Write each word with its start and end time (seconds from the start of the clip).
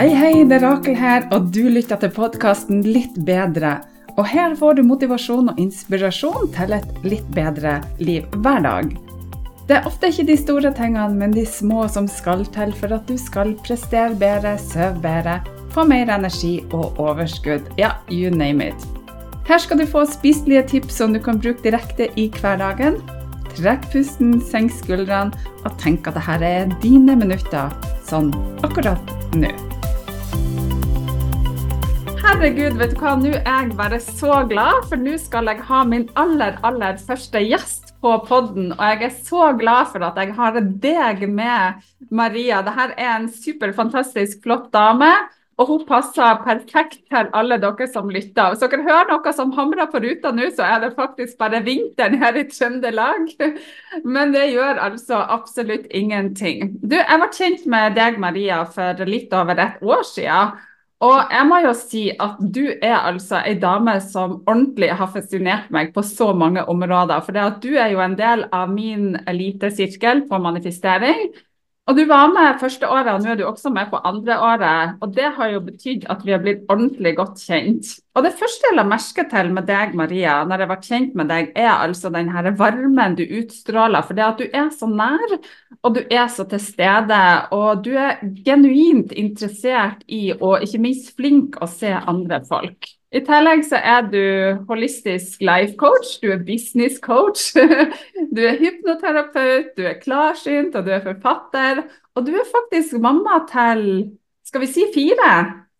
Hei, 0.00 0.14
hei, 0.16 0.44
det 0.48 0.54
er 0.56 0.62
Rakel 0.64 0.94
her, 0.96 1.26
og 1.28 1.50
du 1.52 1.66
lytter 1.68 1.98
til 2.00 2.08
podkasten 2.16 2.78
Litt 2.86 3.18
bedre. 3.20 3.74
Og 4.14 4.22
her 4.30 4.54
får 4.56 4.78
du 4.78 4.86
motivasjon 4.88 5.50
og 5.52 5.58
inspirasjon 5.60 6.46
til 6.54 6.72
et 6.72 7.02
litt 7.04 7.26
bedre 7.36 7.74
liv 8.00 8.24
hver 8.40 8.62
dag. 8.64 8.94
Det 9.68 9.76
er 9.76 9.88
ofte 9.90 10.08
ikke 10.08 10.24
de 10.30 10.38
store 10.40 10.70
tingene, 10.78 11.18
men 11.20 11.34
de 11.36 11.44
små 11.44 11.84
som 11.92 12.08
skal 12.08 12.46
til 12.54 12.72
for 12.80 12.96
at 12.96 13.12
du 13.12 13.20
skal 13.20 13.52
prestere 13.60 14.16
bedre, 14.16 14.54
sove 14.62 15.02
bedre, 15.04 15.34
få 15.76 15.84
mer 15.90 16.08
energi 16.16 16.54
og 16.70 16.96
overskudd. 16.96 17.68
Ja, 17.76 17.98
you 18.08 18.32
name 18.32 18.70
it. 18.70 18.86
Her 19.50 19.60
skal 19.60 19.82
du 19.82 19.84
få 19.84 20.06
spiselige 20.08 20.62
tips 20.78 20.96
som 21.02 21.12
du 21.12 21.20
kan 21.20 21.42
bruke 21.44 21.60
direkte 21.66 22.08
i 22.16 22.30
hverdagen. 22.40 22.96
Trekk 23.52 23.84
pusten, 23.92 24.38
senk 24.40 24.72
skuldrene 24.80 25.36
og 25.60 25.76
tenk 25.76 26.08
at 26.08 26.16
dette 26.16 26.54
er 26.54 26.72
dine 26.80 27.20
minutter 27.20 27.68
sånn 28.08 28.32
akkurat 28.64 29.12
nå. 29.36 29.52
Herregud, 32.30 32.76
vet 32.78 32.92
du 32.94 33.00
hva, 33.02 33.16
nå 33.18 33.30
er 33.34 33.46
jeg 33.48 33.72
bare 33.74 33.96
så 33.98 34.36
glad, 34.46 34.84
for 34.86 35.00
nå 35.02 35.16
skal 35.18 35.48
jeg 35.50 35.64
ha 35.66 35.80
min 35.82 36.04
aller, 36.20 36.60
aller 36.62 37.00
første 37.02 37.40
gjest 37.42 37.90
på 38.04 38.12
podden. 38.28 38.68
Og 38.76 38.82
jeg 38.86 39.00
er 39.08 39.16
så 39.26 39.48
glad 39.58 39.90
for 39.90 40.06
at 40.06 40.20
jeg 40.22 40.36
har 40.36 40.60
deg 40.84 41.24
med, 41.26 41.82
Maria. 42.14 42.60
Dette 42.62 42.86
er 42.94 43.16
en 43.16 43.26
superfantastisk 43.34 44.46
flott 44.46 44.70
dame. 44.70 45.10
Og 45.58 45.72
hun 45.72 45.82
passer 45.90 46.38
perfekt 46.46 47.02
til 47.10 47.34
alle 47.36 47.58
dere 47.60 47.90
som 47.90 48.08
lytter. 48.14 48.54
Hvis 48.54 48.62
dere 48.62 48.86
hører 48.86 49.10
noe 49.10 49.34
som 49.34 49.50
hamrer 49.58 49.90
på 49.90 49.98
ruta 50.06 50.30
nå, 50.30 50.52
så 50.54 50.70
er 50.70 50.86
det 50.86 50.94
faktisk 50.94 51.34
bare 51.42 51.64
vinteren 51.66 52.14
her 52.22 52.38
i 52.38 52.46
Trøndelag. 52.46 53.26
Men 54.14 54.38
det 54.38 54.52
gjør 54.54 54.78
altså 54.86 55.18
absolutt 55.26 55.90
ingenting. 55.90 56.76
Du, 56.78 56.94
jeg 56.94 57.24
ble 57.26 57.32
kjent 57.42 57.68
med 57.74 57.98
deg, 57.98 58.22
Maria, 58.22 58.62
for 58.70 59.02
litt 59.10 59.34
over 59.34 59.66
et 59.66 59.82
år 59.82 60.06
siden. 60.14 60.58
Og 61.00 61.30
jeg 61.32 61.46
må 61.48 61.58
jo 61.64 61.70
si 61.72 62.02
at 62.12 62.40
du 62.52 62.66
er 62.68 62.98
altså 62.98 63.38
ei 63.48 63.54
dame 63.60 63.94
som 64.04 64.34
ordentlig 64.42 64.90
har 64.98 65.08
fascinert 65.14 65.70
meg 65.72 65.94
på 65.94 66.04
så 66.04 66.34
mange 66.36 66.66
områder. 66.68 67.22
For 67.24 67.32
det 67.32 67.44
at 67.46 67.62
du 67.64 67.70
er 67.72 67.94
jo 67.94 68.02
en 68.04 68.18
del 68.18 68.44
av 68.52 68.68
min 68.72 69.14
elitesirkel 69.30 70.26
på 70.28 70.40
manifestering. 70.44 71.30
Og 71.90 71.96
du 71.98 72.04
var 72.06 72.28
med 72.30 72.60
første 72.60 72.86
året, 72.86 73.08
og 73.10 73.24
nå 73.24 73.32
er 73.32 73.38
du 73.40 73.48
også 73.48 73.70
med 73.74 73.88
på 73.90 73.98
andre 74.06 74.36
året. 74.46 74.92
Og 75.02 75.10
det 75.16 75.32
har 75.34 75.48
jo 75.50 75.62
betydd 75.66 76.04
at 76.12 76.20
vi 76.22 76.30
har 76.30 76.42
blitt 76.44 76.68
ordentlig 76.70 77.16
godt 77.18 77.40
kjent. 77.42 77.88
Og 78.14 78.22
det 78.22 78.30
første 78.38 78.68
jeg 78.68 78.76
la 78.78 78.84
merke 78.86 79.24
til 79.32 79.50
med 79.56 79.66
deg, 79.66 79.96
Maria, 79.98 80.36
når 80.46 80.62
jeg 80.62 80.70
ble 80.70 80.76
kjent 80.86 81.18
med 81.18 81.32
deg, 81.32 81.50
er 81.58 81.72
altså 81.72 82.12
den 82.14 82.30
her 82.30 82.46
varmen 82.60 83.18
du 83.18 83.24
utstråler. 83.24 84.06
For 84.06 84.14
det 84.14 84.26
at 84.28 84.38
du 84.38 84.46
er 84.46 84.70
så 84.76 84.86
nær, 84.86 85.34
og 85.82 85.98
du 85.98 86.00
er 86.06 86.30
så 86.30 86.46
til 86.54 86.62
stede. 86.62 87.20
Og 87.58 87.82
du 87.82 87.90
er 87.98 88.22
genuint 88.46 89.10
interessert 89.10 90.06
i, 90.06 90.28
og 90.38 90.62
ikke 90.62 90.84
minst 90.86 91.10
flink 91.18 91.58
å 91.58 91.66
se 91.74 91.90
andre 91.90 92.44
folk. 92.46 92.92
I 93.10 93.20
tillegg 93.26 93.64
så 93.66 93.78
er 93.82 94.04
du 94.06 94.20
holistisk 94.68 95.40
life 95.42 95.74
coach, 95.78 96.12
du 96.22 96.28
er 96.30 96.44
business 96.46 97.00
coach, 97.02 97.48
du 98.34 98.42
er 98.46 98.60
hypnoterapeut, 98.60 99.72
du 99.74 99.82
er 99.90 99.98
klarsynt 99.98 100.76
og 100.78 100.86
du 100.86 100.92
er 100.94 101.02
forfatter. 101.02 101.82
Og 102.14 102.26
du 102.26 102.30
er 102.38 102.46
faktisk 102.46 103.00
mamma 103.02 103.40
til, 103.50 103.82
skal 104.46 104.62
vi 104.62 104.70
si 104.70 104.86
fire? 104.94 105.32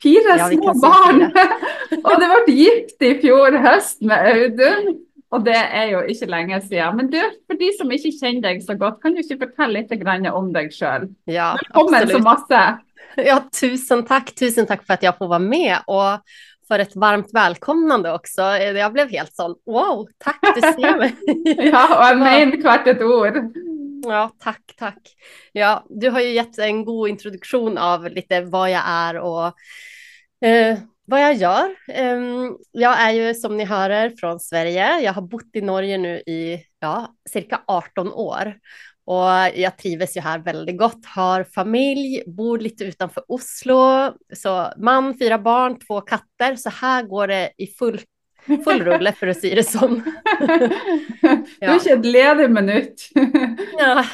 Fire 0.02 0.36
ja, 0.40 0.48
små 0.50 0.74
barn! 0.82 1.28
og 2.06 2.10
du 2.18 2.26
ble 2.32 2.56
gift 2.56 3.06
i 3.06 3.14
fjor 3.22 3.60
høst 3.62 4.02
med 4.02 4.26
Audun. 4.32 4.92
Og 5.30 5.44
det 5.46 5.54
er 5.54 5.92
jo 5.92 6.00
ikke 6.10 6.26
lenge 6.26 6.58
siden. 6.64 6.96
Men 6.98 7.10
du, 7.12 7.18
for 7.46 7.58
de 7.60 7.68
som 7.78 7.92
ikke 7.94 8.10
kjenner 8.16 8.48
deg 8.48 8.64
så 8.66 8.74
godt, 8.74 8.98
kan 9.04 9.14
du 9.14 9.22
ikke 9.22 9.44
fortelle 9.44 9.84
litt 9.84 10.32
om 10.34 10.50
deg 10.50 10.72
sjøl? 10.74 11.06
Ja, 11.30 11.52
Velkommen 11.60 12.00
absolutt. 12.00 12.16
så 12.16 12.24
masse. 12.26 12.62
Ja, 13.18 13.36
tusen 13.54 14.02
takk. 14.06 14.32
Tusen 14.34 14.66
takk 14.66 14.82
for 14.82 14.96
at 14.96 15.06
jeg 15.06 15.14
får 15.18 15.30
være 15.30 15.46
med. 15.46 15.86
Og 15.86 16.18
för 16.70 16.78
ett 16.78 16.96
varmt 16.96 17.34
välkomnande 17.34 18.12
också. 18.12 18.42
Jag 18.42 18.92
blev 18.92 19.10
helt 19.10 19.34
sån, 19.34 19.54
wow, 19.66 20.08
tack, 20.18 20.40
du 20.54 20.60
ser 20.60 20.98
mig. 20.98 21.14
ja, 21.72 21.98
och 21.98 22.04
jag 22.10 22.18
menar 22.18 22.60
kvart 22.60 22.86
ett 22.86 23.02
ord. 23.02 23.36
Ja, 24.06 24.30
tack, 24.38 24.62
tack. 24.78 24.98
Ja, 25.52 25.86
du 25.88 26.10
har 26.10 26.20
ju 26.20 26.30
gett 26.30 26.58
en 26.58 26.84
god 26.84 27.08
introduktion 27.08 27.78
av 27.78 28.04
lite 28.04 28.40
vad 28.40 28.70
jag 28.70 28.82
är 28.86 29.18
och 29.18 29.46
eh, 30.48 30.78
vad 31.04 31.22
jag 31.22 31.34
gör. 31.34 31.76
Um, 31.98 32.58
jag 32.72 33.00
är 33.00 33.10
ju 33.10 33.34
som 33.34 33.56
ni 33.56 33.64
hör 33.64 34.10
från 34.20 34.40
Sverige. 34.40 35.00
Jag 35.00 35.12
har 35.12 35.22
bott 35.22 35.50
i 35.52 35.60
Norge 35.60 35.98
nu 35.98 36.16
i 36.16 36.64
ja, 36.80 37.14
cirka 37.30 37.60
18 37.66 38.12
år 38.12 38.54
och 39.10 39.58
jag 39.58 39.78
trivs 39.78 40.16
ju 40.16 40.20
här 40.20 40.38
väldigt 40.38 40.78
gott, 40.78 41.06
har 41.06 41.44
familj, 41.44 42.22
bor 42.26 42.58
lite 42.58 42.84
utanför 42.84 43.24
Oslo, 43.28 44.12
så 44.32 44.72
man, 44.76 45.18
fyra 45.18 45.38
barn, 45.38 45.78
två 45.78 46.00
katter, 46.00 46.56
så 46.56 46.70
här 46.70 47.02
går 47.02 47.26
det 47.26 47.50
i 47.58 47.66
full, 47.66 48.00
full 48.64 48.84
rulle 48.84 49.12
för 49.12 49.26
att 49.26 49.40
säga 49.40 49.54
det 49.54 49.64
som. 49.64 50.02
Du 51.60 51.66
har 51.66 52.02
ledig 52.02 52.50
minut. 52.50 53.10
ja, 53.78 54.04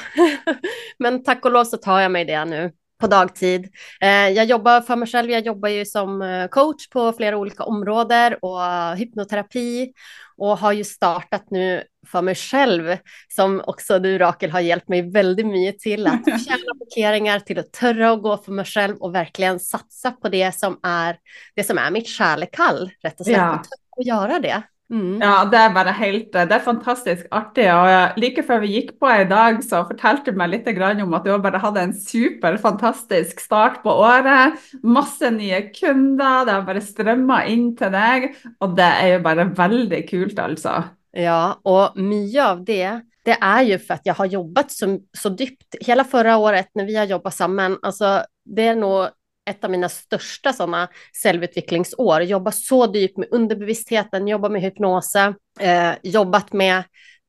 men 0.99 1.25
tack 1.25 1.45
och 1.45 1.53
lov 1.53 1.65
så 1.65 1.77
tar 1.77 2.01
jag 2.01 2.13
mig 2.13 2.25
det 2.25 2.45
nu 2.45 2.73
på 3.01 3.07
dagtid. 3.07 3.69
Eh, 4.01 4.29
jag 4.29 4.45
jobbar 4.45 4.81
för 4.81 4.97
mig 4.97 5.09
själv, 5.09 5.31
jag 5.31 5.47
jobbar 5.47 5.69
ju 5.69 5.85
som 5.85 6.23
eh, 6.23 6.49
coach 6.49 6.89
på 6.89 7.13
flera 7.13 7.37
olika 7.37 7.65
områden 7.65 8.35
och 8.43 8.61
hypnoterapi 8.97 9.93
och 10.37 10.59
har 10.59 10.73
ju 10.73 10.85
startat 10.85 11.51
nu 11.51 11.83
för 12.07 12.23
mig 12.23 12.35
själv, 12.35 12.97
som 13.29 13.63
också 13.67 13.99
du 13.99 14.19
Rakel 14.19 14.51
har 14.51 14.61
hjälpt 14.61 14.89
mig 14.89 15.11
väldigt 15.11 15.47
mycket 15.47 15.79
till, 15.79 16.07
att 16.07 16.25
tjäna 16.25 16.75
parkeringar, 16.79 17.41
till 17.41 17.59
att 17.59 17.73
törra 17.73 18.13
och 18.13 18.23
gå 18.23 18.37
för 18.37 18.53
mig 18.53 18.65
själv 18.65 18.97
och 18.97 19.15
verkligen 19.15 19.61
satsa 19.61 20.11
på 20.11 20.29
det 20.29 20.59
som 20.59 20.81
är, 20.83 21.17
det 21.55 21.65
som 21.65 21.79
är 21.79 21.91
mitt 21.91 22.09
kärlekall, 22.09 22.91
rätt 23.03 23.21
och 23.21 23.27
slätt, 23.27 23.37
ja. 23.37 23.63
och 23.97 24.03
göra 24.03 24.41
det. 24.41 24.63
Mm. 24.87 25.19
Ja, 25.19 25.41
det 25.51 25.59
er 25.59 25.73
bare 25.75 25.91
helt 25.99 26.29
Det 26.31 26.55
er 26.55 26.63
fantastisk 26.63 27.27
artig. 27.35 27.65
og 27.73 28.21
Like 28.23 28.45
før 28.47 28.61
vi 28.63 28.71
gikk 28.77 28.93
på 29.01 29.11
i 29.11 29.25
dag, 29.27 29.59
så 29.67 29.83
fortalte 29.89 30.31
du 30.31 30.39
meg 30.39 30.53
litt 30.53 30.69
om 30.69 31.17
at 31.19 31.27
du 31.27 31.33
bare 31.43 31.59
hadde 31.59 31.83
en 31.89 31.95
super 31.95 32.57
fantastisk 32.63 33.41
start 33.41 33.83
på 33.83 33.91
året. 33.91 34.55
Masse 34.83 35.31
nye 35.31 35.71
kunder, 35.75 36.45
det 36.47 36.55
har 36.55 36.63
bare 36.69 36.85
strømma 36.85 37.43
inn 37.51 37.75
til 37.77 37.91
deg. 37.91 38.31
Og 38.61 38.77
det 38.77 38.93
er 39.03 39.13
jo 39.17 39.25
bare 39.27 39.51
veldig 39.57 40.03
kult, 40.09 40.39
altså. 40.39 40.85
Ja, 41.17 41.57
og 41.65 41.97
mye 41.99 42.43
av 42.45 42.65
det 42.67 43.03
det 43.27 43.35
er 43.43 43.63
jo 43.67 43.79
for 43.83 43.99
at 43.99 44.07
jeg 44.07 44.15
har 44.15 44.29
jobbet 44.31 44.71
så, 44.71 44.89
så 45.11 45.33
dypt. 45.35 45.81
Hele 45.83 46.05
forrige 46.07 46.39
året 46.39 46.69
når 46.79 46.87
vi 46.87 46.95
har 46.95 47.09
jobbet 47.11 47.35
sammen, 47.35 47.75
altså, 47.83 48.21
det 48.47 48.69
er 48.71 48.79
noe 48.79 49.09
ett 49.47 49.65
av 49.65 49.71
mina 49.71 49.89
största 49.89 50.53
sådana 50.53 50.89
självutvecklingsår. 51.23 52.23
Jobba 52.23 52.53
så 52.53 52.93
djupt 52.95 53.17
med 53.17 53.29
underbevisstheten, 53.31 54.29
jobba 54.29 54.49
med 54.49 54.63
hypnoser, 54.63 55.35
eh, 55.61 55.93
jobbat 56.03 56.53
med 56.53 56.83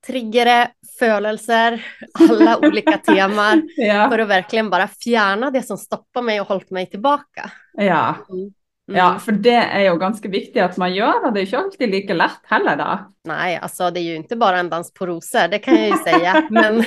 triggere, 0.08 0.68
følelser, 1.00 1.86
alla 2.30 2.58
olika 2.58 2.98
teman 2.98 3.70
ja. 3.78 4.10
för 4.10 4.20
att 4.20 4.28
verkligen 4.28 4.70
bara 4.70 4.88
fjärna 4.88 5.52
det 5.52 5.62
som 5.62 5.78
stoppar 5.78 6.22
mig 6.22 6.42
och 6.42 6.48
hållit 6.48 6.72
mig 6.72 6.86
tillbaka. 6.86 7.52
Ja. 7.74 8.16
Mm. 8.30 8.54
Mm. 8.90 9.00
Ja, 9.00 9.20
for 9.20 9.32
det 9.32 9.58
er 9.58 9.82
jo 9.90 9.98
ganske 10.00 10.30
viktig 10.32 10.62
at 10.64 10.78
man 10.80 10.94
gjør, 10.96 11.26
og 11.28 11.34
det 11.36 11.42
er 11.42 11.48
ikke 11.50 11.60
alltid 11.60 11.90
like 11.92 12.16
lett 12.16 12.46
heller, 12.48 12.78
da. 12.80 13.12
Nej, 13.28 13.58
alltså 13.58 13.92
det 13.92 14.00
är 14.00 14.04
ju 14.04 14.16
inte 14.16 14.36
bara 14.36 14.60
en 14.60 14.70
dans 14.70 14.94
på 14.94 15.06
rosor, 15.06 15.48
det 15.48 15.60
kan 15.60 15.76
jag 15.76 15.88
ju 15.88 15.98
säga. 15.98 16.48
Men 16.50 16.84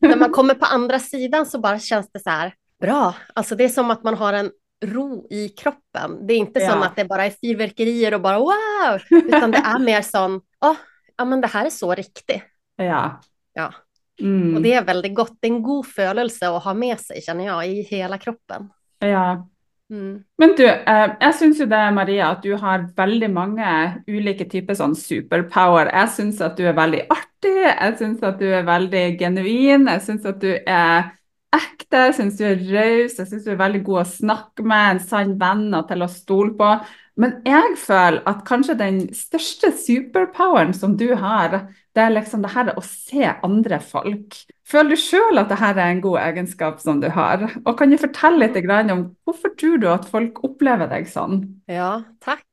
när 0.00 0.16
man 0.16 0.32
kommer 0.32 0.54
på 0.54 0.64
andra 0.64 0.98
sidan 0.98 1.46
så 1.46 1.60
bara 1.60 1.78
känns 1.78 2.12
det 2.12 2.20
så 2.20 2.30
här 2.30 2.54
bra. 2.80 3.14
Alltså 3.34 3.54
det 3.54 3.64
är 3.64 3.68
som 3.68 3.90
att 3.90 4.04
man 4.04 4.14
har 4.14 4.32
en 4.32 4.50
ro 4.82 5.26
i 5.30 5.48
kroppen. 5.48 6.26
Det 6.26 6.34
är 6.34 6.38
inte 6.38 6.60
ja. 6.60 6.70
som 6.70 6.82
att 6.82 6.96
det 6.96 7.04
bara 7.04 7.26
är 7.26 7.30
fyrverkerier 7.30 8.14
och 8.14 8.20
bara 8.20 8.38
wow, 8.38 9.00
utan 9.10 9.50
det 9.50 9.58
är 9.58 9.78
mer 9.78 10.02
som, 10.02 10.40
oh, 10.60 10.76
ja 11.16 11.24
men 11.24 11.40
det 11.40 11.46
här 11.46 11.66
är 11.66 11.70
så 11.70 11.94
riktigt. 11.94 12.42
Ja. 12.76 13.20
Ja. 13.54 13.72
Mm. 14.20 14.56
Och 14.56 14.62
det 14.62 14.72
är 14.72 14.84
väldigt 14.84 15.14
gott, 15.14 15.36
det 15.40 15.48
är 15.48 15.52
en 15.52 15.62
god 15.62 15.86
følelse 15.86 16.48
att 16.48 16.64
ha 16.64 16.74
med 16.74 17.00
sig 17.00 17.22
känner 17.22 17.46
jag 17.46 17.68
i 17.68 17.82
hela 17.82 18.18
kroppen. 18.18 18.68
Ja. 18.98 19.48
Mm. 19.92 20.24
Men 20.38 20.54
du, 20.56 20.64
eh, 20.66 21.10
jeg 21.20 21.34
syns 21.34 21.58
jo 21.60 21.66
det, 21.68 21.80
Maria, 21.92 22.30
at 22.32 22.42
du 22.42 22.54
har 22.56 22.86
veldig 22.96 23.28
mange 23.30 23.72
ulike 24.08 24.46
typer 24.48 24.78
sånn 24.78 24.94
superpower. 24.96 25.90
Jeg 25.92 26.12
syns 26.14 26.40
at 26.40 26.56
du 26.56 26.64
er 26.64 26.76
veldig 26.78 27.02
artig, 27.12 27.56
jeg 27.66 27.98
syns 27.98 28.22
at 28.24 28.38
du 28.40 28.46
er 28.48 28.64
veldig 28.64 29.02
genuin, 29.20 29.84
jeg 29.92 30.04
syns 30.06 30.24
at 30.30 30.40
du 30.40 30.54
er 30.54 31.10
ekte, 31.52 32.08
syns 32.16 32.38
du 32.38 32.46
er 32.48 32.60
raus, 32.72 33.18
jeg 33.18 33.28
syns 33.28 33.44
du 33.44 33.52
er 33.52 33.60
veldig 33.60 33.82
god 33.86 34.02
å 34.02 34.08
snakke 34.08 34.64
med, 34.64 34.96
en 34.96 35.02
sann 35.04 35.36
venn 35.40 35.68
og 35.76 35.88
til 35.90 36.04
å 36.04 36.10
stole 36.10 36.54
på. 36.58 36.72
Men 37.20 37.34
jeg 37.44 37.76
føler 37.76 38.22
at 38.28 38.40
kanskje 38.48 38.78
den 38.78 39.00
største 39.12 39.68
superpoweren 39.76 40.72
som 40.76 40.96
du 40.96 41.10
har, 41.20 41.58
det 41.92 42.00
er 42.00 42.14
liksom 42.14 42.44
det 42.44 42.54
her 42.54 42.72
å 42.72 42.84
se 42.86 43.28
andre 43.44 43.82
folk. 43.84 44.38
Føler 44.64 44.94
du 44.94 45.02
sjøl 45.02 45.42
at 45.42 45.50
dette 45.52 45.68
er 45.74 45.82
en 45.84 46.00
god 46.04 46.22
egenskap 46.22 46.80
som 46.80 47.02
du 47.02 47.10
har? 47.12 47.44
Og 47.66 47.74
kan 47.76 47.92
du 47.92 47.98
fortelle 48.00 48.46
litt 48.46 48.56
om 48.94 49.10
hvorfor 49.26 49.52
tror 49.60 49.82
du 49.82 49.90
at 49.92 50.08
folk 50.08 50.40
opplever 50.46 50.88
deg 50.88 51.10
sånn? 51.10 51.42
Ja, 51.68 52.00
takk. 52.24 52.48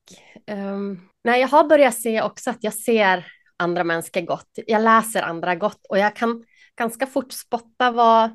Ehm, 0.49 0.75
um, 0.75 0.89
nej, 1.23 1.39
jag 1.41 1.47
har 1.47 1.63
börjat 1.63 1.95
se 1.95 2.21
också 2.21 2.49
att 2.49 2.63
jag 2.63 2.73
ser 2.73 3.25
andra 3.59 3.83
människor 3.83 4.21
gott. 4.21 4.59
Jag 4.67 4.81
läser 4.81 5.21
andra 5.21 5.55
gott 5.55 5.85
och 5.89 5.97
jag 5.97 6.15
kan 6.15 6.43
ganska 6.77 7.07
fort 7.07 7.31
spotta 7.31 7.91
vad 7.91 8.31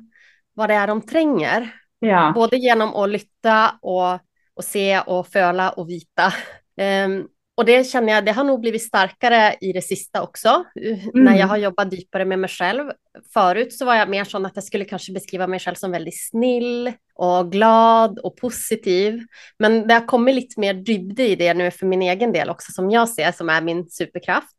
vad 0.55 0.69
det 0.69 0.73
är 0.75 0.87
de 0.87 1.01
tränger. 1.01 1.69
Ja. 1.99 2.31
Både 2.35 2.57
genom 2.57 2.95
att 2.95 3.09
lytta 3.09 3.71
och 3.81 4.19
och 4.55 4.63
se 4.63 4.99
och 4.99 5.27
föla 5.27 5.69
och 5.69 5.89
vita. 5.89 6.33
Um, 7.05 7.27
och 7.57 7.65
det 7.65 7.83
känner 7.83 8.13
jag, 8.13 8.25
det 8.25 8.31
har 8.31 8.43
nog 8.43 8.59
blivit 8.59 8.83
starkare 8.83 9.55
i 9.61 9.73
det 9.73 9.81
sista 9.81 10.23
också, 10.23 10.63
mm. 10.81 10.99
när 11.13 11.37
jag 11.37 11.47
har 11.47 11.57
jobbat 11.57 11.93
djupare 11.93 12.25
med 12.25 12.39
mig 12.39 12.49
själv. 12.49 12.91
Förut 13.33 13.73
så 13.73 13.85
var 13.85 13.95
jag 13.95 14.09
mer 14.09 14.23
sån 14.23 14.45
att 14.45 14.55
jag 14.55 14.63
skulle 14.63 14.85
kanske 14.85 15.11
beskriva 15.11 15.47
mig 15.47 15.59
själv 15.59 15.75
som 15.75 15.91
väldigt 15.91 16.29
snill 16.29 16.93
och 17.15 17.51
glad 17.51 18.19
och 18.19 18.37
positiv. 18.37 19.21
Men 19.59 19.87
det 19.87 19.93
har 19.93 20.05
kommit 20.07 20.35
lite 20.35 20.59
mer 20.59 20.73
dybde 20.73 21.27
i 21.27 21.35
det 21.35 21.53
nu 21.53 21.71
för 21.71 21.85
min 21.85 22.01
egen 22.01 22.31
del 22.31 22.49
också, 22.49 22.71
som 22.71 22.91
jag 22.91 23.09
ser 23.09 23.31
som 23.31 23.49
är 23.49 23.61
min 23.61 23.89
superkraft. 23.89 24.55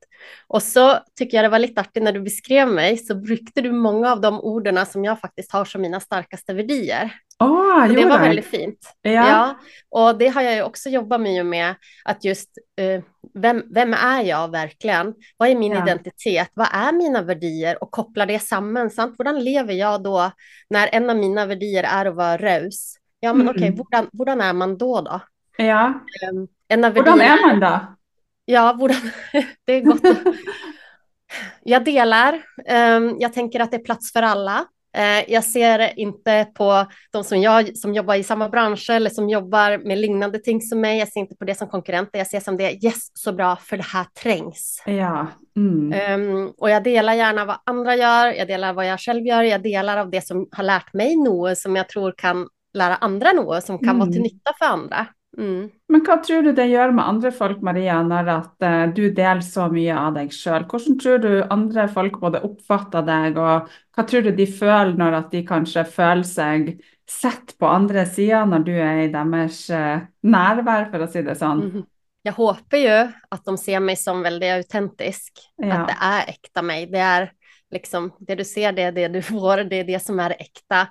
Och 0.46 0.62
så 0.62 0.98
tycker 1.18 1.36
jag 1.36 1.44
det 1.44 1.48
var 1.48 1.58
lite 1.58 1.80
artigt 1.80 2.02
när 2.02 2.12
du 2.12 2.20
beskrev 2.20 2.68
mig 2.68 2.98
så 2.98 3.14
brukade 3.14 3.68
du 3.68 3.72
många 3.72 4.12
av 4.12 4.20
de 4.20 4.40
orden 4.40 4.86
som 4.86 5.04
jag 5.04 5.20
faktiskt 5.20 5.52
har 5.52 5.64
som 5.64 5.82
mina 5.82 6.00
starkaste 6.00 6.54
värdier. 6.54 7.12
Oh, 7.38 7.88
det 7.88 8.04
var 8.04 8.18
väldigt 8.18 8.46
fint. 8.46 8.96
Ja. 9.02 9.10
ja. 9.10 9.58
Och 9.90 10.18
det 10.18 10.28
har 10.28 10.42
jag 10.42 10.54
ju 10.54 10.62
också 10.62 10.88
jobbat 10.88 11.20
mycket 11.20 11.46
med, 11.46 11.74
att 12.04 12.24
just 12.24 12.50
uh, 12.80 13.02
vem, 13.34 13.62
vem 13.74 13.94
är 13.94 14.22
jag 14.22 14.50
verkligen? 14.50 15.14
Vad 15.36 15.48
är 15.48 15.54
min 15.54 15.72
ja. 15.72 15.82
identitet? 15.82 16.50
Vad 16.54 16.68
är 16.72 16.92
mina 16.92 17.22
värdier? 17.22 17.82
Och 17.82 17.90
koppla 17.90 18.26
det 18.26 18.38
samman, 18.38 18.90
sant? 18.90 19.14
Hur 19.18 19.40
lever 19.40 19.74
jag 19.74 20.02
då 20.02 20.30
när 20.70 20.88
en 20.92 21.10
av 21.10 21.16
mina 21.16 21.46
värdier 21.46 21.84
är 21.84 22.06
att 22.06 22.14
vara 22.14 22.36
rös? 22.36 22.94
Ja, 23.20 23.32
men 23.32 23.40
mm. 23.40 23.54
okej, 23.56 23.80
okay, 23.80 24.04
hur 24.12 24.42
är 24.42 24.52
man 24.52 24.78
då 24.78 25.00
då? 25.00 25.20
Ja. 25.56 26.00
Um, 26.32 26.48
en 26.68 26.84
av 26.84 26.94
hur 26.94 27.08
är 27.08 27.48
man 27.48 27.60
då? 27.60 27.96
Ja, 28.44 28.78
det 29.64 29.72
är 29.72 29.80
gott. 29.80 30.02
jag 31.62 31.84
delar. 31.84 32.34
Um, 32.70 33.16
jag 33.18 33.32
tänker 33.32 33.60
att 33.60 33.70
det 33.70 33.76
är 33.76 33.84
plats 33.84 34.12
för 34.12 34.22
alla. 34.22 34.66
Uh, 34.96 35.32
jag 35.32 35.44
ser 35.44 35.98
inte 35.98 36.46
på 36.54 36.86
de 37.12 37.24
som 37.24 37.40
jag 37.40 37.76
som 37.76 37.94
jobbar 37.94 38.14
i 38.14 38.22
samma 38.22 38.48
bransch 38.48 38.90
eller 38.90 39.10
som 39.10 39.28
jobbar 39.28 39.78
med 39.78 39.98
liknande 39.98 40.38
ting 40.38 40.60
som 40.60 40.80
mig. 40.80 40.98
Jag 40.98 41.08
ser 41.08 41.20
inte 41.20 41.36
på 41.36 41.44
det 41.44 41.54
som 41.54 41.68
konkurrenter. 41.68 42.18
Jag 42.18 42.26
ser 42.26 42.40
som 42.40 42.56
det 42.56 42.84
yes, 42.84 43.10
så 43.14 43.32
bra 43.32 43.56
för 43.56 43.76
det 43.76 43.86
här 43.86 44.04
trängs. 44.22 44.82
Ja. 44.86 45.26
Mm. 45.56 46.20
Um, 46.20 46.52
och 46.58 46.70
jag 46.70 46.82
delar 46.84 47.14
gärna 47.14 47.44
vad 47.44 47.56
andra 47.66 47.96
gör. 47.96 48.26
Jag 48.26 48.48
delar 48.48 48.72
vad 48.72 48.86
jag 48.86 49.00
själv 49.00 49.26
gör. 49.26 49.42
Jag 49.42 49.62
delar 49.62 49.96
av 49.96 50.10
det 50.10 50.26
som 50.26 50.48
har 50.50 50.64
lärt 50.64 50.92
mig 50.92 51.16
något 51.16 51.58
som 51.58 51.76
jag 51.76 51.88
tror 51.88 52.14
kan 52.16 52.48
lära 52.74 52.94
andra 52.96 53.32
något 53.32 53.64
som 53.64 53.78
kan 53.78 53.88
mm. 53.88 53.98
vara 53.98 54.08
till 54.08 54.20
mm. 54.20 54.22
nytta 54.22 54.52
för 54.58 54.64
andra. 54.64 55.06
Mm. 55.36 55.68
Men 55.92 56.02
hva 56.06 56.16
tror 56.24 56.46
du 56.46 56.52
det 56.56 56.64
gjør 56.70 56.94
med 56.96 57.04
andre 57.04 57.30
folk, 57.34 57.60
Maria, 57.64 57.98
når 58.04 58.30
at 58.32 58.64
uh, 58.64 58.84
du 58.96 59.04
deler 59.14 59.44
så 59.44 59.66
mye 59.72 59.96
av 59.96 60.16
deg 60.16 60.32
sjøl? 60.32 60.64
Hvordan 60.70 60.96
tror 61.02 61.20
du 61.22 61.30
andre 61.52 61.86
folk 61.92 62.16
både 62.22 62.40
oppfatter 62.46 63.04
deg, 63.06 63.36
og 63.40 63.68
hva 63.68 64.06
tror 64.08 64.24
du 64.24 64.32
de 64.36 64.46
føler 64.48 64.96
når 64.96 65.18
at 65.20 65.34
de 65.34 65.42
kanskje 65.46 65.84
føler 65.92 66.24
seg 66.28 66.72
sett 67.06 67.54
på 67.60 67.68
andre 67.70 68.06
sida 68.08 68.42
når 68.48 68.64
du 68.66 68.72
er 68.74 69.02
i 69.04 69.12
deres 69.12 69.60
uh, 69.70 70.00
nærvær, 70.26 70.88
for 70.94 71.04
å 71.04 71.10
si 71.12 71.24
det 71.26 71.36
sånn? 71.38 71.62
Mm. 71.68 71.86
Jag 72.26 72.32
hoppas 72.32 72.80
ju 72.80 73.12
att 73.28 73.44
de 73.44 73.58
ser 73.58 73.80
mig 73.80 73.96
som 73.96 74.22
väldigt 74.22 74.52
autentisk, 74.52 75.32
ja. 75.56 75.74
att 75.74 75.88
det 75.88 75.96
är 76.00 76.28
äkta 76.28 76.62
mig. 76.62 76.86
Det 76.86 76.98
är 76.98 77.32
liksom 77.70 78.12
det 78.18 78.34
du 78.34 78.44
ser, 78.44 78.72
det 78.72 78.82
är 78.82 78.92
det 78.92 79.08
du 79.08 79.22
får, 79.22 79.64
det 79.64 79.76
är 79.76 79.84
det 79.84 80.02
som 80.02 80.20
är 80.20 80.30
äkta. 80.30 80.88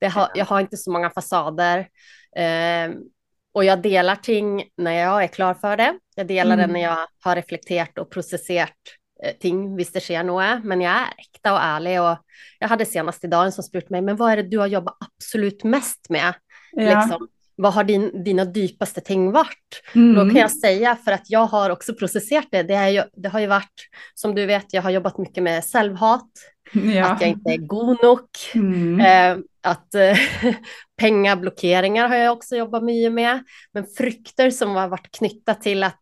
Det 0.00 0.06
har, 0.06 0.28
jag 0.34 0.44
har 0.44 0.60
inte 0.60 0.76
så 0.76 0.90
många 0.90 1.10
fasader. 1.10 1.78
Eh, 2.36 2.90
och 3.58 3.64
jag 3.64 3.82
delar 3.82 4.16
ting 4.16 4.64
när 4.76 4.92
jag 4.92 5.24
är 5.24 5.28
klar 5.28 5.54
för 5.54 5.76
det. 5.76 5.98
Jag 6.16 6.26
delar 6.26 6.54
mm. 6.54 6.66
det 6.66 6.72
när 6.72 6.80
jag 6.80 7.06
har 7.24 7.36
reflekterat 7.36 7.98
och 7.98 8.10
processerat 8.10 8.76
eh, 9.24 9.32
ting, 9.40 9.76
visst 9.76 9.94
det 9.94 10.00
sker 10.00 10.24
något, 10.24 10.64
men 10.64 10.80
jag 10.80 10.92
är 10.92 11.06
äkta 11.18 11.52
och 11.52 11.60
ärlig. 11.60 12.02
Och 12.02 12.16
jag 12.58 12.68
hade 12.68 12.84
senast 12.84 13.24
idag 13.24 13.44
en 13.44 13.52
som 13.52 13.64
spurt 13.64 13.90
mig, 13.90 14.02
men 14.02 14.16
vad 14.16 14.32
är 14.32 14.36
det 14.36 14.42
du 14.42 14.58
har 14.58 14.66
jobbat 14.66 14.96
absolut 15.00 15.64
mest 15.64 16.06
med? 16.08 16.34
Ja. 16.72 17.00
Liksom, 17.00 17.28
vad 17.58 17.72
har 17.72 17.84
din, 17.84 18.24
dina 18.24 18.52
djupaste 18.52 19.00
ting 19.00 19.32
varit? 19.32 19.82
Mm. 19.94 20.14
Då 20.14 20.20
kan 20.20 20.40
jag 20.40 20.50
säga, 20.50 20.96
för 20.96 21.12
att 21.12 21.30
jag 21.30 21.46
har 21.46 21.70
också 21.70 21.94
processerat 21.94 22.48
det, 22.50 22.62
det, 22.62 22.74
är 22.74 22.88
ju, 22.88 23.02
det 23.16 23.28
har 23.28 23.40
ju 23.40 23.46
varit, 23.46 23.88
som 24.14 24.34
du 24.34 24.46
vet, 24.46 24.72
jag 24.72 24.82
har 24.82 24.90
jobbat 24.90 25.18
mycket 25.18 25.42
med 25.42 25.64
självhat, 25.64 26.30
ja. 26.72 27.04
att 27.04 27.20
jag 27.20 27.30
inte 27.30 27.50
är 27.50 27.56
god 27.56 28.02
nog, 28.02 28.20
mm. 28.54 29.00
eh, 29.00 29.44
att 29.62 29.94
eh, 29.94 30.18
pengablockeringar 31.00 32.08
har 32.08 32.16
jag 32.16 32.32
också 32.32 32.56
jobbat 32.56 32.84
mycket 32.84 33.12
med, 33.12 33.44
men 33.72 33.86
frukter 33.98 34.50
som 34.50 34.76
har 34.76 34.88
varit 34.88 35.16
knytta 35.18 35.54
till 35.54 35.82
att 35.82 36.00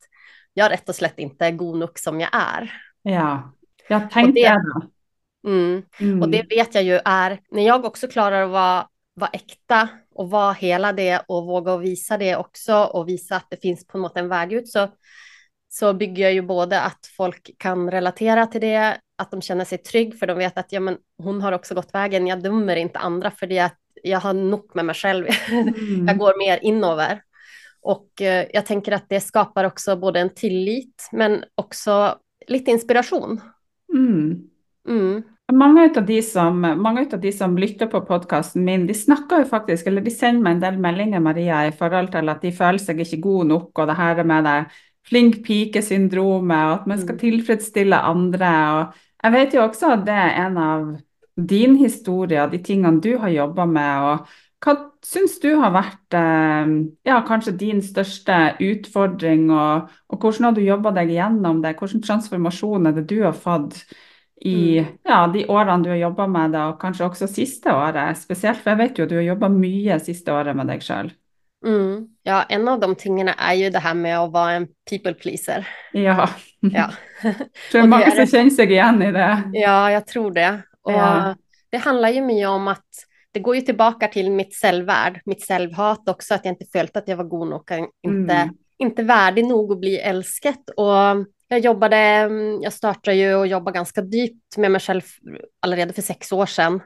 jag 0.54 0.70
rätt 0.70 0.88
och 0.88 0.94
slätt 0.94 1.18
inte 1.18 1.46
är 1.46 1.50
god 1.50 1.78
nog 1.78 1.98
som 1.98 2.20
jag 2.20 2.30
är. 2.32 2.72
Ja, 3.02 3.52
jag 3.88 4.10
tänkte 4.10 4.40
det. 4.40 4.56
Mm, 5.46 5.82
mm. 6.00 6.22
Och 6.22 6.28
det 6.28 6.42
vet 6.50 6.74
jag 6.74 6.84
ju 6.84 7.00
är, 7.04 7.40
när 7.50 7.66
jag 7.66 7.84
också 7.84 8.08
klarar 8.08 8.42
att 8.42 8.50
vara, 8.50 8.86
vara 9.16 9.30
äkta 9.32 9.88
och 10.14 10.30
vara 10.30 10.52
hela 10.52 10.92
det 10.92 11.22
och 11.28 11.46
våga 11.46 11.76
visa 11.76 12.18
det 12.18 12.36
också 12.36 12.76
och 12.76 13.08
visa 13.08 13.36
att 13.36 13.46
det 13.50 13.62
finns 13.62 13.86
på 13.86 13.98
något 13.98 14.16
en 14.16 14.28
väg 14.28 14.52
ut 14.52 14.68
så, 14.68 14.88
så 15.68 15.94
bygger 15.94 16.22
jag 16.22 16.32
ju 16.32 16.42
både 16.42 16.80
att 16.80 17.06
folk 17.16 17.50
kan 17.58 17.90
relatera 17.90 18.46
till 18.46 18.60
det, 18.60 19.00
att 19.18 19.30
de 19.30 19.42
känner 19.42 19.64
sig 19.64 19.78
trygg 19.78 20.18
för 20.18 20.26
de 20.26 20.38
vet 20.38 20.58
att 20.58 20.72
ja, 20.72 20.80
men 20.80 20.96
hon 21.18 21.42
har 21.42 21.52
också 21.52 21.74
gått 21.74 21.94
vägen, 21.94 22.26
jag 22.26 22.42
dömer 22.42 22.76
inte 22.76 22.98
andra 22.98 23.30
för 23.30 23.46
det 23.46 23.58
att 23.58 23.78
jag 24.02 24.20
har 24.20 24.32
nog 24.32 24.70
med 24.74 24.84
mig 24.84 24.94
själv, 24.94 25.26
mm. 25.48 26.06
jag 26.06 26.18
går 26.18 26.38
mer 26.38 26.58
inover. 26.62 27.22
Och 27.80 28.22
eh, 28.22 28.46
jag 28.52 28.66
tänker 28.66 28.92
att 28.92 29.08
det 29.08 29.20
skapar 29.20 29.64
också 29.64 29.96
både 29.96 30.20
en 30.20 30.34
tillit 30.34 31.08
men 31.12 31.44
också 31.54 32.18
lite 32.46 32.70
inspiration. 32.70 33.40
Mm. 33.94 34.48
Mm. 34.88 35.22
Mange 35.52 35.84
av, 35.96 36.06
de 36.06 36.22
som, 36.26 36.58
mange 36.58 37.04
av 37.12 37.20
de 37.22 37.30
som 37.32 37.52
lytter 37.54 37.86
på 37.86 38.00
podkasten 38.08 38.64
min, 38.66 38.86
de 38.86 38.94
snakker 38.98 39.44
jo 39.44 39.46
faktisk, 39.46 39.86
eller 39.86 40.02
de 40.02 40.10
sender 40.10 40.42
meg 40.42 40.56
en 40.56 40.62
del 40.64 40.78
meldinger 40.82 41.22
Maria, 41.22 41.60
i 41.68 41.74
forhold 41.74 42.10
til 42.10 42.32
at 42.32 42.42
de 42.42 42.50
føler 42.50 42.82
seg 42.82 43.02
ikke 43.04 43.20
gode 43.22 43.46
nok, 43.52 43.70
og 43.78 43.86
det 43.86 43.94
her 43.94 44.22
med 44.26 44.48
det 44.48 44.56
flink 45.06 45.36
pike-syndromet, 45.46 46.64
og 46.64 46.72
at 46.80 46.88
man 46.90 46.98
skal 46.98 47.14
mm. 47.14 47.20
tilfredsstille 47.20 48.00
andre. 48.08 48.50
og 48.78 48.96
Jeg 49.22 49.34
vet 49.36 49.54
jo 49.54 49.62
også 49.62 49.92
at 49.94 50.02
det 50.08 50.16
er 50.24 50.40
en 50.48 50.58
av 50.58 50.88
din 51.36 51.78
historie, 51.78 52.48
de 52.50 52.60
tingene 52.66 53.00
du 53.04 53.12
har 53.22 53.30
jobba 53.30 53.68
med. 53.70 54.08
og 54.10 54.66
Hva 54.66 54.76
syns 55.06 55.38
du 55.38 55.52
har 55.60 55.70
vært 55.76 56.18
eh, 56.18 56.74
ja, 57.06 57.20
kanskje 57.28 57.54
din 57.60 57.84
største 57.86 58.56
utfordring, 58.66 59.46
og, 59.54 59.94
og 60.10 60.18
hvordan 60.18 60.50
har 60.50 60.58
du 60.58 60.66
jobba 60.66 60.90
deg 60.98 61.14
gjennom 61.20 61.62
det? 61.62 61.76
Hvilken 61.78 62.02
transformasjon 62.02 62.90
er 62.90 62.98
det 62.98 63.06
du 63.14 63.20
har 63.22 63.38
fått? 63.46 63.84
I 64.40 64.78
mm. 64.78 64.88
ja, 65.08 65.20
de 65.32 65.46
årene 65.48 65.82
du 65.84 65.90
har 65.90 66.00
jobba 66.00 66.26
med 66.28 66.52
det, 66.52 66.64
og 66.68 66.80
kanskje 66.80 67.06
også 67.06 67.28
siste 67.30 67.72
året 67.72 68.18
spesielt? 68.20 68.60
For 68.60 68.74
jeg 68.74 68.82
vet 68.82 68.98
jo 68.98 69.06
at 69.06 69.12
du 69.12 69.16
har 69.20 69.30
jobba 69.30 69.48
mye 69.52 69.96
siste 70.04 70.34
året 70.34 70.56
med 70.56 70.68
deg 70.72 70.84
sjøl. 70.84 71.10
Mm. 71.66 72.04
Ja, 72.22 72.42
en 72.48 72.68
av 72.68 72.80
de 72.80 72.90
tingene 73.00 73.32
er 73.32 73.56
jo 73.58 73.72
det 73.72 73.82
her 73.82 73.96
med 73.98 74.18
å 74.20 74.28
være 74.30 74.60
en 74.60 74.68
people 74.88 75.14
pleaser. 75.18 75.66
Ja. 75.96 76.28
ja. 76.60 76.90
tror 77.72 77.82
er 77.82 77.90
mange 77.90 78.12
som 78.12 78.28
kjenner 78.28 78.54
seg 78.54 78.76
igjen 78.76 79.02
i 79.08 79.10
det. 79.16 79.32
Ja, 79.56 79.78
jeg 79.96 80.06
tror 80.12 80.36
det. 80.36 80.52
Og 80.86 80.94
ja. 81.00 81.34
det 81.72 81.82
handler 81.86 82.14
jo 82.18 82.26
mye 82.28 82.52
om 82.52 82.72
at 82.76 83.06
det 83.36 83.42
går 83.44 83.56
ju 83.56 83.60
tillbaka 83.60 84.08
till 84.08 84.30
mitt 84.30 84.54
självvärd, 84.54 85.20
mitt 85.24 85.44
självhat 85.48 86.08
också, 86.08 86.34
att 86.34 86.44
jag 86.44 86.52
inte 86.52 86.64
följt 86.72 86.96
att 86.96 87.08
jag 87.08 87.16
var 87.16 87.24
god 87.24 87.48
nog, 87.48 87.70
inte, 88.02 88.34
mm. 88.34 88.54
inte 88.78 89.02
värdig 89.02 89.44
nog 89.44 89.72
att 89.72 89.80
bli 89.80 89.98
älskat. 89.98 90.70
Och 90.76 91.26
jag 91.48 91.60
jobbade, 91.60 91.96
mm, 91.96 92.62
jag 92.62 92.72
startade 92.72 93.16
ju 93.16 93.34
och 93.34 93.46
jobbade 93.46 93.74
ganska 93.74 94.04
djupt 94.04 94.56
med 94.56 94.70
mig 94.70 94.80
själv 94.80 95.02
allerede 95.60 95.92
för 95.92 96.02
sex 96.02 96.32
år 96.32 96.46
sedan. 96.46 96.80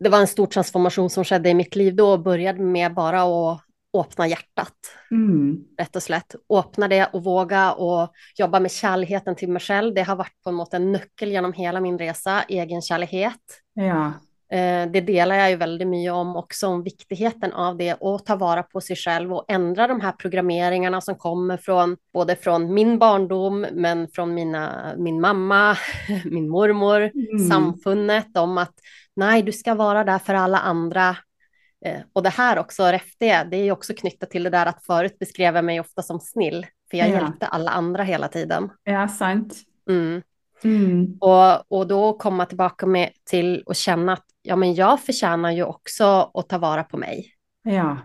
Det 0.00 0.08
var 0.08 0.18
en 0.18 0.26
stor 0.26 0.46
transformation 0.46 1.10
som 1.10 1.24
skedde 1.24 1.48
i 1.48 1.54
mitt 1.54 1.76
liv 1.76 1.94
då 1.94 2.12
och 2.12 2.22
började 2.22 2.62
med 2.62 2.94
bara 2.94 3.22
att 3.22 3.60
öppna 3.94 4.28
hjärtat. 4.28 4.74
Mm. 5.10 5.58
Rätt 5.78 5.96
och 5.96 6.02
slätt. 6.02 6.34
Öppna 6.50 6.88
det 6.88 7.06
och 7.12 7.24
våga 7.24 7.72
och 7.72 8.12
jobba 8.36 8.60
med 8.60 8.70
kärleken 8.70 9.36
till 9.36 9.48
mig 9.48 9.62
själv. 9.62 9.94
Det 9.94 10.02
har 10.02 10.16
varit 10.16 10.42
på 10.44 10.50
något 10.50 10.74
en 10.74 10.92
nyckel 10.92 11.30
genom 11.30 11.52
hela 11.52 11.80
min 11.80 11.98
resa, 11.98 12.42
egen 12.48 12.82
kärlighet. 12.82 13.60
Ja. 13.74 14.12
Eh, 14.54 14.90
det 14.90 15.00
delar 15.00 15.36
jag 15.36 15.50
ju 15.50 15.56
väldigt 15.56 15.88
mycket 15.88 16.12
om 16.12 16.36
också, 16.36 16.66
om 16.66 16.82
viktigheten 16.82 17.52
av 17.52 17.76
det 17.76 17.94
och 17.94 18.24
ta 18.24 18.36
vara 18.36 18.62
på 18.62 18.80
sig 18.80 18.96
själv 18.96 19.32
och 19.32 19.44
ändra 19.48 19.86
de 19.86 20.00
här 20.00 20.12
programmeringarna 20.12 21.00
som 21.00 21.14
kommer 21.14 21.56
från 21.56 21.96
både 22.12 22.36
från 22.36 22.74
min 22.74 22.98
barndom, 22.98 23.66
men 23.72 24.08
från 24.08 24.34
mina, 24.34 24.94
min 24.98 25.20
mamma, 25.20 25.76
min 26.24 26.48
mormor, 26.48 27.00
mm. 27.00 27.48
samfundet 27.50 28.36
om 28.36 28.58
att 28.58 28.74
nej, 29.16 29.42
du 29.42 29.52
ska 29.52 29.74
vara 29.74 30.04
där 30.04 30.18
för 30.18 30.34
alla 30.34 30.58
andra. 30.58 31.16
Eh, 31.84 32.00
och 32.12 32.22
det 32.22 32.30
här 32.30 32.58
också, 32.58 32.82
efter 32.82 33.44
det 33.44 33.56
är 33.56 33.72
också 33.72 33.94
knyttat 33.94 34.30
till 34.30 34.42
det 34.42 34.50
där 34.50 34.66
att 34.66 34.84
förut 34.84 35.18
beskrev 35.18 35.54
jag 35.54 35.64
mig 35.64 35.80
ofta 35.80 36.02
som 36.02 36.20
snill, 36.20 36.66
för 36.90 36.96
jag 36.96 37.08
ja. 37.08 37.12
hjälpte 37.12 37.46
alla 37.46 37.70
andra 37.70 38.02
hela 38.02 38.28
tiden. 38.28 38.70
Ja, 38.84 39.08
sant. 39.08 39.54
Mm. 39.88 40.22
Mm. 40.64 41.18
Och, 41.20 41.72
och 41.72 41.86
då 41.86 42.12
komma 42.12 42.46
tillbaka 42.46 42.86
med, 42.86 43.10
till 43.24 43.62
och 43.66 43.76
känna 43.76 44.12
att 44.12 44.23
ja, 44.44 44.56
men 44.56 44.74
jag 44.74 45.00
förtjänar 45.00 45.50
ju 45.50 45.64
också 45.64 46.30
att 46.34 46.48
ta 46.48 46.58
vara 46.58 46.84
på 46.84 46.96
mig. 46.96 47.32
Ja. 47.62 47.98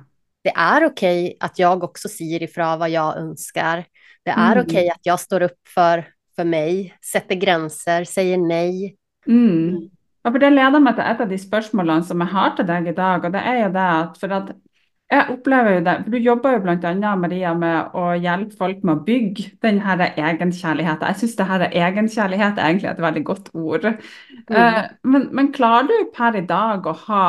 Det 0.44 0.50
är 0.50 0.86
okej 0.86 1.26
okay 1.26 1.38
att 1.40 1.60
jag 1.60 1.84
också 1.84 2.10
säger 2.10 2.44
ifrån 2.44 2.80
vad 2.80 2.90
jag 2.90 3.18
önskar. 3.18 3.86
Det 4.24 4.32
är 4.32 4.52
mm. 4.52 4.66
okej 4.66 4.78
okay 4.78 4.90
att 4.90 5.06
jag 5.06 5.20
står 5.20 5.42
upp 5.42 5.68
för, 5.68 6.08
för 6.36 6.44
mig, 6.44 6.98
sätter 7.12 7.36
gränser, 7.36 8.04
säger 8.04 8.38
nej. 8.38 8.96
Mm. 9.28 9.90
Ja, 10.24 10.32
for 10.32 10.40
Det 10.40 10.50
leder 10.50 10.80
meg 10.80 10.96
til 10.96 11.06
et 11.08 11.22
av 11.22 11.30
de 11.30 11.38
spørsmålene 11.40 12.04
som 12.04 12.20
jeg 12.20 12.32
har 12.34 12.56
til 12.56 12.66
deg 12.68 12.88
i 12.88 12.96
dag. 12.96 13.26
og 13.26 13.32
det 13.34 13.40
er 13.40 13.62
jo 13.64 13.70
det 13.72 13.86
at 14.00 14.18
for 14.20 14.34
at 14.36 14.50
Jeg 15.10 15.26
opplever 15.34 15.74
jo 15.74 15.84
det, 15.86 15.94
for 16.04 16.14
Du 16.14 16.18
jobber 16.22 16.52
jo 16.54 16.60
bl.a. 16.62 17.12
Maria, 17.18 17.54
med 17.58 17.96
å 17.98 18.12
hjelpe 18.14 18.58
folk 18.60 18.84
med 18.86 19.00
å 19.00 19.04
bygge 19.08 19.48
den 19.66 19.80
her 19.82 20.04
egenkjærligheten. 20.12 21.08
Jeg 21.10 21.22
syns 21.24 21.38
det 21.40 21.48
her 21.50 21.66
egenkjærlighet 21.70 22.60
er 22.60 22.68
egentlig 22.68 22.92
et 22.92 23.02
veldig 23.02 23.24
godt 23.26 23.50
ord. 23.58 23.88
Mm. 23.90 24.60
Eh, 24.62 24.84
men, 25.04 25.30
men 25.34 25.50
klarer 25.56 25.90
du 25.90 26.12
per 26.14 26.38
i 26.38 26.46
dag 26.46 26.86
å 26.86 26.98
ha 27.08 27.24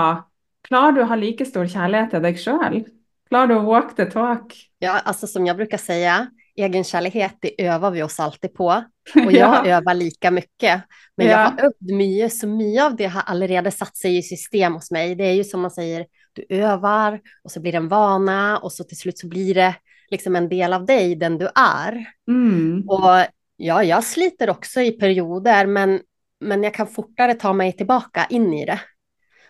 Klarer 0.68 0.92
du 0.92 1.00
å 1.00 1.08
ha 1.08 1.16
like 1.16 1.44
stor 1.48 1.64
kjærlighet 1.64 2.12
til 2.12 2.20
deg 2.22 2.36
sjøl? 2.38 2.82
Klarar 3.30 3.46
du 3.48 3.54
att 3.54 3.64
walk 3.64 3.96
the 3.96 4.04
talk? 4.06 4.52
Ja, 4.78 4.98
alltså 4.98 5.26
som 5.26 5.46
jag 5.46 5.56
brukar 5.56 5.78
säga, 5.78 6.26
egenkärlighet, 6.56 7.36
det 7.40 7.66
övar 7.66 7.90
vi 7.90 8.02
oss 8.02 8.20
alltid 8.20 8.54
på. 8.54 8.66
Och 9.26 9.32
jag 9.32 9.66
ja. 9.66 9.76
övar 9.76 9.94
lika 9.94 10.30
mycket. 10.30 10.82
Men 11.16 11.26
Ja. 11.26 11.32
jag 11.32 11.38
har 11.38 11.58
övat 11.58 11.80
mycket, 11.80 12.32
så 12.32 12.46
mycket 12.46 12.82
av 12.84 12.96
det 12.96 13.06
har 13.06 13.22
allerede 13.22 13.70
satt 13.70 13.96
sig 13.96 14.18
i 14.18 14.22
system 14.22 14.74
hos 14.74 14.90
mig. 14.90 15.14
Det 15.14 15.24
är 15.24 15.32
ju 15.32 15.44
som 15.44 15.60
man 15.60 15.70
säger, 15.70 16.06
du 16.32 16.46
övar 16.48 17.20
och 17.44 17.50
så 17.50 17.60
blir 17.60 17.72
det 17.72 17.78
en 17.78 17.88
vana 17.88 18.58
och 18.58 18.72
så 18.72 18.84
till 18.84 18.98
slut 18.98 19.18
så 19.18 19.28
blir 19.28 19.54
det 19.54 19.74
liksom 20.10 20.36
en 20.36 20.48
del 20.48 20.72
av 20.72 20.86
dig, 20.86 21.14
den 21.14 21.38
du 21.38 21.48
är. 21.54 22.06
Mm. 22.28 22.88
Och 22.88 23.26
ja, 23.56 23.84
jag 23.84 24.04
sliter 24.04 24.50
också 24.50 24.80
i 24.80 24.92
perioder, 24.92 25.66
men, 25.66 26.00
men 26.40 26.62
jag 26.62 26.74
kan 26.74 26.86
fortare 26.86 27.34
ta 27.34 27.52
mig 27.52 27.72
tillbaka 27.72 28.26
in 28.30 28.54
i 28.54 28.66
det. 28.66 28.80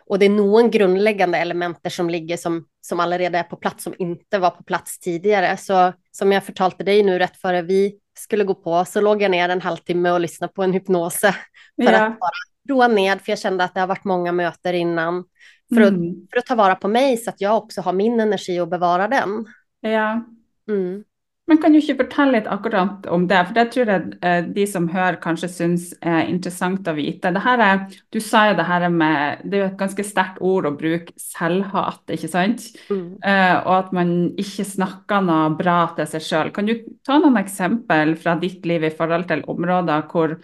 Och 0.07 0.19
det 0.19 0.27
är 0.27 0.31
någon 0.31 0.71
grundläggande 0.71 1.39
elementer 1.39 1.91
som 1.91 2.11
ligger 2.11 2.37
som, 2.37 2.67
som 2.81 3.01
allerede 3.01 3.39
är 3.39 3.43
på 3.43 3.57
plats, 3.57 3.85
som 3.85 3.95
inte 3.99 4.39
var 4.39 4.51
på 4.51 4.63
plats 4.63 4.99
tidigare. 4.99 5.57
Så 5.57 5.93
som 6.11 6.33
jag 6.33 6.45
förtalte 6.45 6.85
dig 6.85 7.03
nu 7.03 7.19
rätt 7.19 7.37
före 7.37 7.63
vi 7.63 7.99
skulle 8.19 8.45
gå 8.45 8.55
på, 8.55 8.85
så 8.85 9.01
låg 9.01 9.23
jag 9.23 9.31
ner 9.31 9.49
en 9.49 9.61
halvtimme 9.61 10.11
och 10.11 10.21
lyssnade 10.21 10.53
på 10.53 10.63
en 10.63 10.73
hypnos 10.73 11.21
för 11.21 11.35
Ja. 11.77 12.07
att 12.07 12.19
bara 12.19 12.31
roa 12.69 12.89
ned, 12.89 13.21
för 13.21 13.33
jag 13.33 13.39
kände 13.39 13.65
att 13.65 13.75
det 13.75 13.81
har 13.81 13.87
varit 13.87 14.05
många 14.05 14.33
möten 14.33 14.75
innan. 14.75 15.25
För, 15.75 15.83
att, 15.83 15.93
Mm. 15.93 16.27
för 16.33 16.39
att 16.39 16.47
ta 16.47 16.55
vara 16.55 16.75
på 16.75 16.89
mig 16.89 17.17
så 17.17 17.31
att 17.31 17.41
jag 17.41 17.57
också 17.57 17.81
har 17.81 17.93
min 17.93 18.21
energi 18.21 18.61
och 18.61 18.69
bevara 18.69 19.09
den. 19.09 19.47
ja. 19.81 20.25
Mm. 20.69 21.05
Men 21.51 21.59
kan 21.59 21.73
du 21.73 21.81
ikke 21.81 21.97
fortelle 21.99 22.37
litt 22.39 22.47
akkurat 22.47 23.07
om 23.11 23.25
det? 23.27 23.41
For 23.47 23.55
det 23.57 23.65
tror 23.73 23.89
jeg 23.91 24.13
eh, 24.23 24.45
de 24.55 24.67
som 24.71 24.85
hører 24.89 25.17
kanskje 25.19 25.49
syns 25.51 25.89
er 25.99 26.29
interessant 26.31 26.87
å 26.87 26.95
vite. 26.95 27.33
Det 27.35 27.43
her 27.43 27.59
er, 27.65 27.81
du 28.15 28.21
sa 28.23 28.45
jo 28.49 28.55
det 28.55 28.67
her 28.69 28.87
med 28.89 29.41
Det 29.43 29.59
er 29.59 29.65
jo 29.65 29.71
et 29.73 29.81
ganske 29.81 30.05
sterkt 30.07 30.39
ord 30.41 30.69
å 30.69 30.77
bruke 30.79 31.11
selvhat, 31.19 32.05
ikke 32.15 32.31
sant? 32.31 32.69
Mm. 32.87 33.19
Eh, 33.25 33.57
og 33.67 33.75
at 33.81 33.91
man 33.93 34.13
ikke 34.39 34.63
snakker 34.69 35.27
noe 35.27 35.51
bra 35.59 35.81
til 35.97 36.07
seg 36.07 36.23
sjøl. 36.23 36.53
Kan 36.55 36.71
du 36.71 36.77
ta 37.03 37.19
noen 37.19 37.43
eksempel 37.43 38.15
fra 38.15 38.37
ditt 38.39 38.63
liv 38.71 38.87
i 38.87 38.95
forhold 38.95 39.27
til 39.27 39.43
områder 39.51 40.07
hvor 40.13 40.37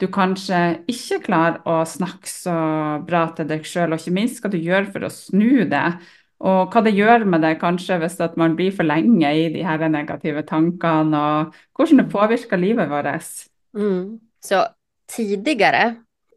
du 0.00 0.08
kanskje 0.10 0.60
ikke 0.90 1.20
klarer 1.28 1.60
å 1.70 1.82
snakke 1.86 2.28
så 2.28 2.54
bra 3.06 3.28
til 3.36 3.46
deg 3.50 3.66
sjøl, 3.68 3.92
og 3.94 4.00
ikke 4.00 4.14
minst 4.16 4.42
hva 4.42 4.50
du 4.50 4.58
gjør 4.58 4.88
for 4.90 5.06
å 5.06 5.12
snu 5.12 5.64
det? 5.70 5.86
Og 6.44 6.74
hva 6.74 6.82
det 6.84 6.92
gjør 6.96 7.24
med 7.30 7.44
deg 7.46 7.60
kanskje 7.60 8.00
hvis 8.02 8.18
at 8.24 8.34
man 8.40 8.56
blir 8.58 8.74
for 8.74 8.86
lenge 8.86 9.30
i 9.30 9.46
de 9.54 9.62
her 9.64 9.86
negative 9.88 10.42
tankene, 10.48 11.20
og 11.20 11.54
hvordan 11.78 12.02
det 12.02 12.10
påvirker 12.12 12.60
livet 12.60 12.90
vårt. 12.90 13.30
Mm. 13.76 14.18
Så 14.44 14.64
tidigare, 15.08 15.94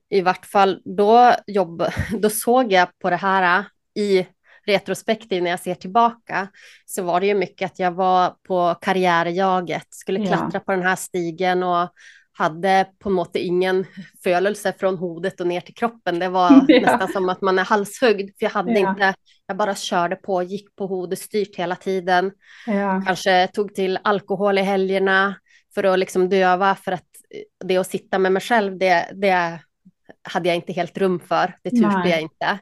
i 0.10 0.22
vart 0.22 0.46
fall, 0.46 0.78
då, 0.86 1.34
jobb, 1.48 1.84
då 2.22 2.30
såg 2.30 2.72
jag 2.72 2.90
på 3.02 3.10
det 3.10 3.16
här 3.16 3.66
i 3.96 4.28
retrospektiv 4.68 5.44
när 5.44 5.50
jag 5.50 5.60
ser 5.60 5.76
tillbaka, 5.76 6.48
så 6.86 7.04
var 7.04 7.20
det 7.20 7.28
ju 7.28 7.34
mycket 7.36 7.72
att 7.72 7.80
jag 7.80 7.92
var 7.92 8.36
på 8.48 8.76
karriärjaget, 8.82 9.88
skulle 9.90 10.20
Ja. 10.20 10.26
klättra 10.26 10.60
på 10.60 10.72
den 10.72 10.84
här 10.84 10.96
stigen 10.96 11.64
och 11.64 11.90
hade 12.38 12.88
på 13.00 13.10
något 13.10 13.36
ingen 13.36 13.86
følelse 14.24 14.74
från 14.80 14.98
hodet 14.98 15.42
och 15.42 15.48
ner 15.48 15.62
till 15.62 15.74
kroppen. 15.76 16.20
Det 16.20 16.30
var 16.30 16.66
Ja. 16.68 16.80
nästan 16.82 17.08
som 17.12 17.30
att 17.30 17.42
man 17.42 17.60
är 17.60 17.64
halshögd, 17.64 18.30
för 18.40 18.46
jag 18.46 18.50
hade 18.50 18.80
Ja. 18.80 18.90
inte, 18.90 19.14
jag 19.48 19.58
bara 19.58 19.76
körde 19.76 20.16
på, 20.16 20.44
gick 20.44 20.76
på 20.76 20.88
hodet 20.88 21.20
styrt 21.20 21.56
hela 21.56 21.76
tiden 21.76 22.32
Ja. 22.68 23.02
kanske 23.06 23.48
tog 23.48 23.76
till 23.76 24.00
alkohol 24.04 24.58
i 24.58 24.62
helgerna 24.62 25.36
för 25.76 25.84
att 25.84 26.00
liksom 26.00 26.30
döva, 26.30 26.76
för 26.76 26.92
att 26.92 27.04
det 27.66 27.78
att 27.78 27.88
sitta 27.88 28.20
med 28.20 28.32
mig 28.32 28.42
själv, 28.42 28.78
det, 28.78 29.10
det 29.14 29.60
hade 30.30 30.50
jag 30.50 30.56
inte 30.56 30.74
helt 30.74 30.98
rum 30.98 31.20
för. 31.20 31.56
Det 31.64 31.70
turste 31.70 31.88
Nej. 31.98 32.10
jag 32.12 32.22
inte. 32.22 32.60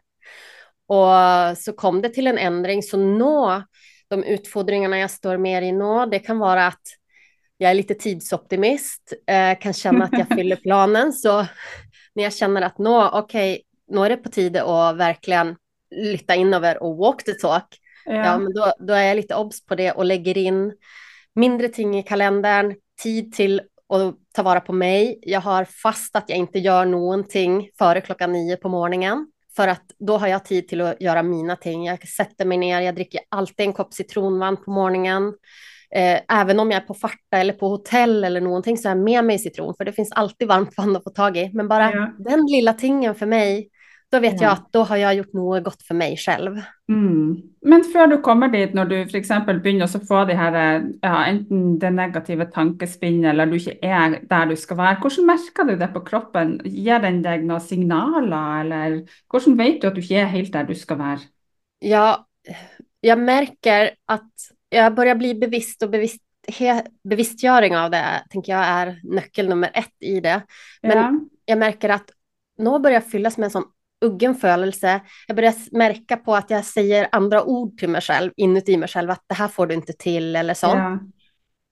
Och 0.87 1.57
så 1.57 1.73
kom 1.73 2.01
det 2.01 2.09
till 2.09 2.27
en 2.27 2.37
ändring, 2.37 2.83
så 2.83 2.97
nå, 2.97 3.63
de 4.07 4.23
utfordringarna 4.23 4.97
jag 4.99 5.11
står 5.11 5.37
mer 5.37 5.61
i 5.61 5.71
nå, 5.71 6.05
det 6.05 6.19
kan 6.19 6.39
vara 6.39 6.67
att 6.67 6.81
jag 7.57 7.71
är 7.71 7.75
lite 7.75 7.93
tidsoptimist, 7.93 9.13
eh, 9.27 9.59
kan 9.59 9.73
känna 9.73 10.05
att 10.05 10.13
jag 10.13 10.27
fyller 10.27 10.55
planen, 10.55 11.13
så 11.13 11.45
när 12.15 12.23
jag 12.23 12.33
känner 12.33 12.61
att 12.61 12.77
nå, 12.77 13.09
okej, 13.13 13.61
nu 13.87 14.01
är 14.01 14.09
det 14.09 14.17
på 14.17 14.29
tide 14.29 14.63
att 14.63 14.97
verkligen 14.97 15.55
lytta 15.95 16.35
in 16.35 16.53
över 16.53 16.83
och 16.83 16.97
walk 16.97 17.23
the 17.23 17.33
talk, 17.33 17.65
Ja, 18.05 18.13
Ja. 18.15 18.37
men 18.37 18.53
då, 18.53 18.73
då 18.79 18.93
är 18.93 19.03
jag 19.03 19.15
lite 19.15 19.35
obs 19.35 19.65
på 19.65 19.75
det 19.75 19.91
och 19.91 20.05
lägger 20.05 20.37
in 20.37 20.73
mindre 21.35 21.67
ting 21.67 21.97
i 21.99 22.03
kalendern, 22.03 22.75
tid 23.03 23.33
till 23.33 23.61
att 23.89 24.15
ta 24.35 24.43
vara 24.43 24.59
på 24.61 24.73
mig. 24.73 25.19
Jag 25.21 25.41
har 25.41 25.65
fast 25.65 26.15
att 26.15 26.29
jag 26.29 26.37
inte 26.37 26.59
gör 26.59 26.85
någonting 26.85 27.69
före 27.77 28.01
klockan 28.01 28.31
nio 28.31 28.57
på 28.57 28.69
morgonen. 28.69 29.27
För 29.55 29.67
att 29.67 29.83
då 29.99 30.17
har 30.17 30.27
jag 30.27 30.45
tid 30.45 30.67
till 30.67 30.81
att 30.81 31.01
göra 31.01 31.23
mina 31.23 31.55
ting. 31.55 31.85
Jag 31.85 32.07
sätter 32.07 32.45
mig 32.45 32.57
ner, 32.57 32.81
jag 32.81 32.95
dricker 32.95 33.21
alltid 33.29 33.65
en 33.67 33.73
kopp 33.73 33.93
citronvatten 33.93 34.63
på 34.65 34.71
morgonen. 34.71 35.33
Eh, 35.95 36.19
även 36.41 36.59
om 36.59 36.71
jag 36.71 36.81
är 36.81 36.85
på 36.87 36.93
farta 36.93 37.37
eller 37.37 37.53
på 37.53 37.67
hotell 37.67 38.23
eller 38.23 38.41
någonting 38.41 38.77
så 38.77 38.89
har 38.89 38.95
jag 38.95 39.03
med 39.03 39.25
mig 39.25 39.39
citron. 39.39 39.73
För 39.77 39.85
det 39.85 39.93
finns 39.93 40.11
alltid 40.11 40.47
varmt 40.47 40.77
vatten 40.77 40.95
att 40.95 41.03
få 41.03 41.09
tag 41.09 41.37
i. 41.37 41.51
Men 41.53 41.67
bara 41.67 41.91
Ja. 41.91 42.11
den 42.17 42.45
lilla 42.45 42.73
tingen 42.73 43.15
för 43.15 43.25
mig, 43.25 43.69
då 44.11 44.19
vet 44.19 44.33
Ja. 44.41 44.47
jag 44.47 44.51
att 44.51 44.67
då 44.71 44.83
har 44.83 44.97
jag 44.97 45.15
gjort 45.15 45.33
något 45.33 45.63
gott 45.63 45.83
för 45.83 45.95
mig 45.95 46.17
själv. 46.17 46.61
Mm. 46.89 47.37
Men 47.61 47.83
før 47.83 48.07
du 48.07 48.17
kommer 48.21 48.47
dit, 48.47 48.73
når 48.73 48.85
du 48.85 48.95
f.eks. 49.01 49.29
begynner 49.63 49.85
å 49.85 49.99
få 50.07 50.25
de 50.25 50.35
her, 50.35 50.83
ja, 51.01 51.25
enten 51.25 51.79
det 51.79 51.89
negative 51.91 52.45
tankespinnet 52.45 53.29
eller 53.29 53.45
du 53.45 53.55
ikke 53.55 53.77
er 53.81 54.19
der 54.29 54.45
du 54.45 54.55
skal 54.55 54.77
være, 54.77 54.99
hvordan 55.01 55.25
merker 55.25 55.63
du 55.63 55.75
det 55.75 55.89
på 55.93 56.03
kroppen? 56.05 56.59
Gir 56.65 56.99
den 56.99 57.21
deg 57.23 57.43
noen 57.45 57.61
signaler, 57.61 58.59
eller 58.61 59.01
hvordan 59.31 59.57
vet 59.57 59.81
du 59.81 59.87
at 59.87 59.95
du 59.95 60.01
ikke 60.01 60.19
er 60.21 60.25
helt 60.25 60.53
der 60.53 60.63
du 60.63 60.73
skal 60.75 60.97
være? 60.97 61.19
Ja, 61.81 62.15
jag 63.01 63.19
märker 63.19 63.89
att 64.07 64.54
jag 64.75 64.95
börjar 64.95 65.15
bli 65.15 65.35
bevisst 65.35 65.83
och 65.83 65.89
bevisst, 65.89 66.21
bevisstgöring 67.03 67.77
av 67.77 67.91
det, 67.91 68.23
tänker 68.29 68.51
jag 68.51 68.65
är 68.65 68.99
nyckel 69.03 69.49
nummer 69.49 69.71
ett 69.73 69.93
i 69.99 70.19
det. 70.19 70.41
Men 70.81 70.97
Ja. 70.97 71.19
jag 71.45 71.57
märker 71.57 71.89
att 71.89 72.09
nå 72.57 72.79
börjar 72.79 73.01
fyllas 73.01 73.37
med 73.37 73.45
en 73.45 73.51
sån 73.51 73.63
uggen 74.05 74.35
følelse. 74.35 75.01
Jag 75.27 75.35
börjar 75.35 75.53
märka 75.71 76.17
på 76.17 76.35
att 76.35 76.49
jag 76.49 76.65
säger 76.65 77.07
andra 77.11 77.43
ord 77.43 77.77
till 77.77 77.89
mig 77.89 78.01
själv, 78.01 78.31
inuti 78.37 78.77
mig 78.77 78.89
själv, 78.89 79.11
att 79.11 79.23
det 79.27 79.35
här 79.35 79.47
får 79.47 79.67
du 79.67 79.75
inte 79.75 79.93
till 79.93 80.35
eller 80.35 80.53
sånt. 80.53 80.75
Ja. 80.75 80.99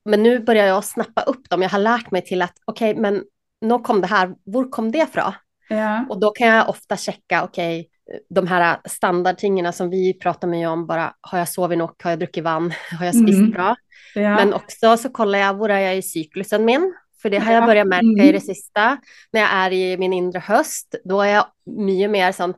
Men 0.05 0.23
nu 0.23 0.39
börjar 0.39 0.65
jag 0.67 0.83
snappa 0.83 1.21
upp 1.21 1.49
dem. 1.49 1.61
Jag 1.61 1.69
har 1.69 1.79
lärt 1.79 2.11
mig 2.11 2.21
till 2.21 2.41
att 2.41 2.53
okej, 2.65 2.95
men 2.95 3.23
nu 3.61 3.79
kom 3.79 4.01
det 4.01 4.07
här, 4.07 4.35
var 4.43 4.69
kom 4.69 4.91
det 4.91 5.13
från? 5.13 5.31
Ja. 5.69 6.05
Och 6.09 6.19
då 6.19 6.31
kan 6.31 6.47
jag 6.47 6.69
ofta 6.69 6.97
checka, 6.97 7.43
okej, 7.43 7.89
de 8.29 8.47
här 8.47 8.77
standardtingarna 8.85 9.71
som 9.71 9.89
vi 9.89 10.13
pratar 10.13 10.47
mycket 10.47 10.69
om, 10.69 10.87
bara 10.87 11.13
har 11.21 11.37
jag 11.39 11.49
sovit 11.49 11.77
nog, 11.77 11.89
har 12.03 12.09
jag 12.11 12.19
druckit 12.19 12.43
vann, 12.43 12.73
har 12.99 13.05
jag 13.05 13.15
spist 13.15 13.39
Mm. 13.39 13.51
bra? 13.51 13.75
Ja. 14.15 14.35
Men 14.35 14.53
också 14.53 14.97
så 14.97 15.09
kollar 15.09 15.39
jag, 15.39 15.53
var 15.53 15.69
är 15.69 15.79
jag 15.79 15.97
i 15.97 16.01
cyklusen 16.01 16.65
min? 16.65 16.93
För 17.21 17.29
det 17.29 17.37
har 17.39 17.53
jag 17.53 17.61
Ja. 17.63 17.67
börjat 17.67 17.87
märka 17.87 18.05
Mm. 18.05 18.25
i 18.25 18.31
det 18.31 18.39
sista. 18.41 18.97
När 19.31 19.41
jag 19.41 19.49
är 19.51 19.71
i 19.73 19.97
min 19.97 20.13
inre 20.13 20.39
höst, 20.39 20.95
då 21.03 21.21
är 21.21 21.29
jag 21.33 21.45
mycket 21.65 22.09
mer 22.09 22.31
sån 22.31 22.53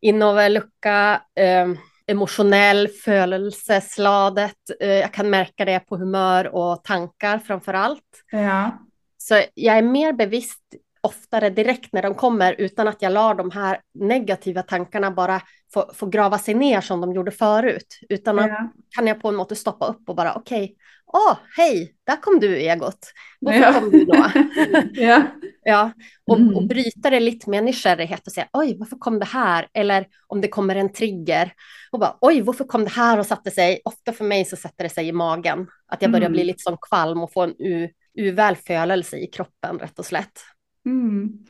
innover 0.00 0.48
lucka, 0.50 1.22
eh, 1.38 1.68
emotionell, 2.06 2.88
følelsesladet. 3.58 4.56
Eh, 4.80 4.88
jag 4.88 5.12
kan 5.12 5.30
märka 5.30 5.64
det 5.64 5.80
på 5.80 5.96
humör 5.96 6.54
och 6.54 6.84
tankar 6.84 7.38
framför 7.38 7.74
allt. 7.74 8.02
ja. 8.30 8.78
Så 9.18 9.40
jag 9.54 9.78
är 9.78 9.82
mer 9.82 10.12
bevisst 10.12 10.60
oftare 11.04 11.50
direkt 11.50 11.92
när 11.92 12.02
de 12.02 12.14
kommer 12.14 12.54
utan 12.58 12.88
att 12.88 13.02
jag 13.02 13.12
lar 13.12 13.34
de 13.34 13.50
här 13.50 13.80
negativa 13.94 14.62
tankarna 14.62 15.10
bara 15.10 15.40
få, 15.74 15.90
få 15.94 16.06
grava 16.06 16.38
sig 16.38 16.54
ner 16.54 16.80
som 16.80 17.00
de 17.00 17.12
gjorde 17.12 17.30
förut. 17.30 17.98
Utan 18.08 18.38
att 18.38 18.48
Ja. 18.48 18.72
kan 18.96 19.06
jag 19.06 19.22
på 19.22 19.28
en 19.28 19.34
måte 19.36 19.56
stoppa 19.56 19.86
upp 19.86 20.08
och 20.08 20.16
bara 20.16 20.34
okej, 20.34 20.76
åh 21.06 21.36
hej, 21.56 21.94
där 22.06 22.16
kom 22.16 22.40
du 22.40 22.56
egot. 22.56 23.12
Varför 23.40 23.60
Ja. 23.60 23.72
kom 23.72 23.90
du 23.90 24.04
då? 24.04 24.26
ja. 24.92 25.22
ja, 25.64 25.90
och, 26.26 26.36
Mm. 26.38 26.56
och 26.56 26.66
bryta 26.68 27.10
det 27.10 27.20
lite 27.20 27.50
med 27.50 27.64
nysgjerrighet 27.64 28.26
och 28.26 28.32
säga 28.32 28.48
oj, 28.52 28.76
varför 28.78 28.96
kom 28.96 29.18
det 29.18 29.24
här? 29.26 29.68
Eller 29.74 30.06
om 30.26 30.40
det 30.40 30.48
kommer 30.48 30.76
en 30.76 30.92
trigger 30.92 31.52
och 31.90 32.00
bara 32.00 32.16
oj, 32.20 32.40
varför 32.40 32.64
kom 32.64 32.84
det 32.84 32.90
här 32.90 33.18
och 33.18 33.26
satte 33.26 33.50
sig? 33.50 33.80
Ofta 33.84 34.12
för 34.12 34.24
mig 34.24 34.44
så 34.44 34.56
sätter 34.56 34.84
det 34.84 34.90
sig 34.90 35.08
i 35.08 35.12
magen. 35.12 35.66
Att 35.86 36.02
jag 36.02 36.10
börjar 36.10 36.26
Mm. 36.26 36.32
bli 36.32 36.44
lite 36.44 36.62
som 36.62 36.76
kvalm 36.88 37.22
och 37.22 37.32
få 37.32 37.42
en 37.42 37.54
u, 37.58 37.88
følelse 38.66 39.16
i 39.16 39.26
kroppen 39.26 39.78
rätt 39.78 39.98
och 39.98 40.04
slätt. 40.06 40.40
Mm. 40.86 41.44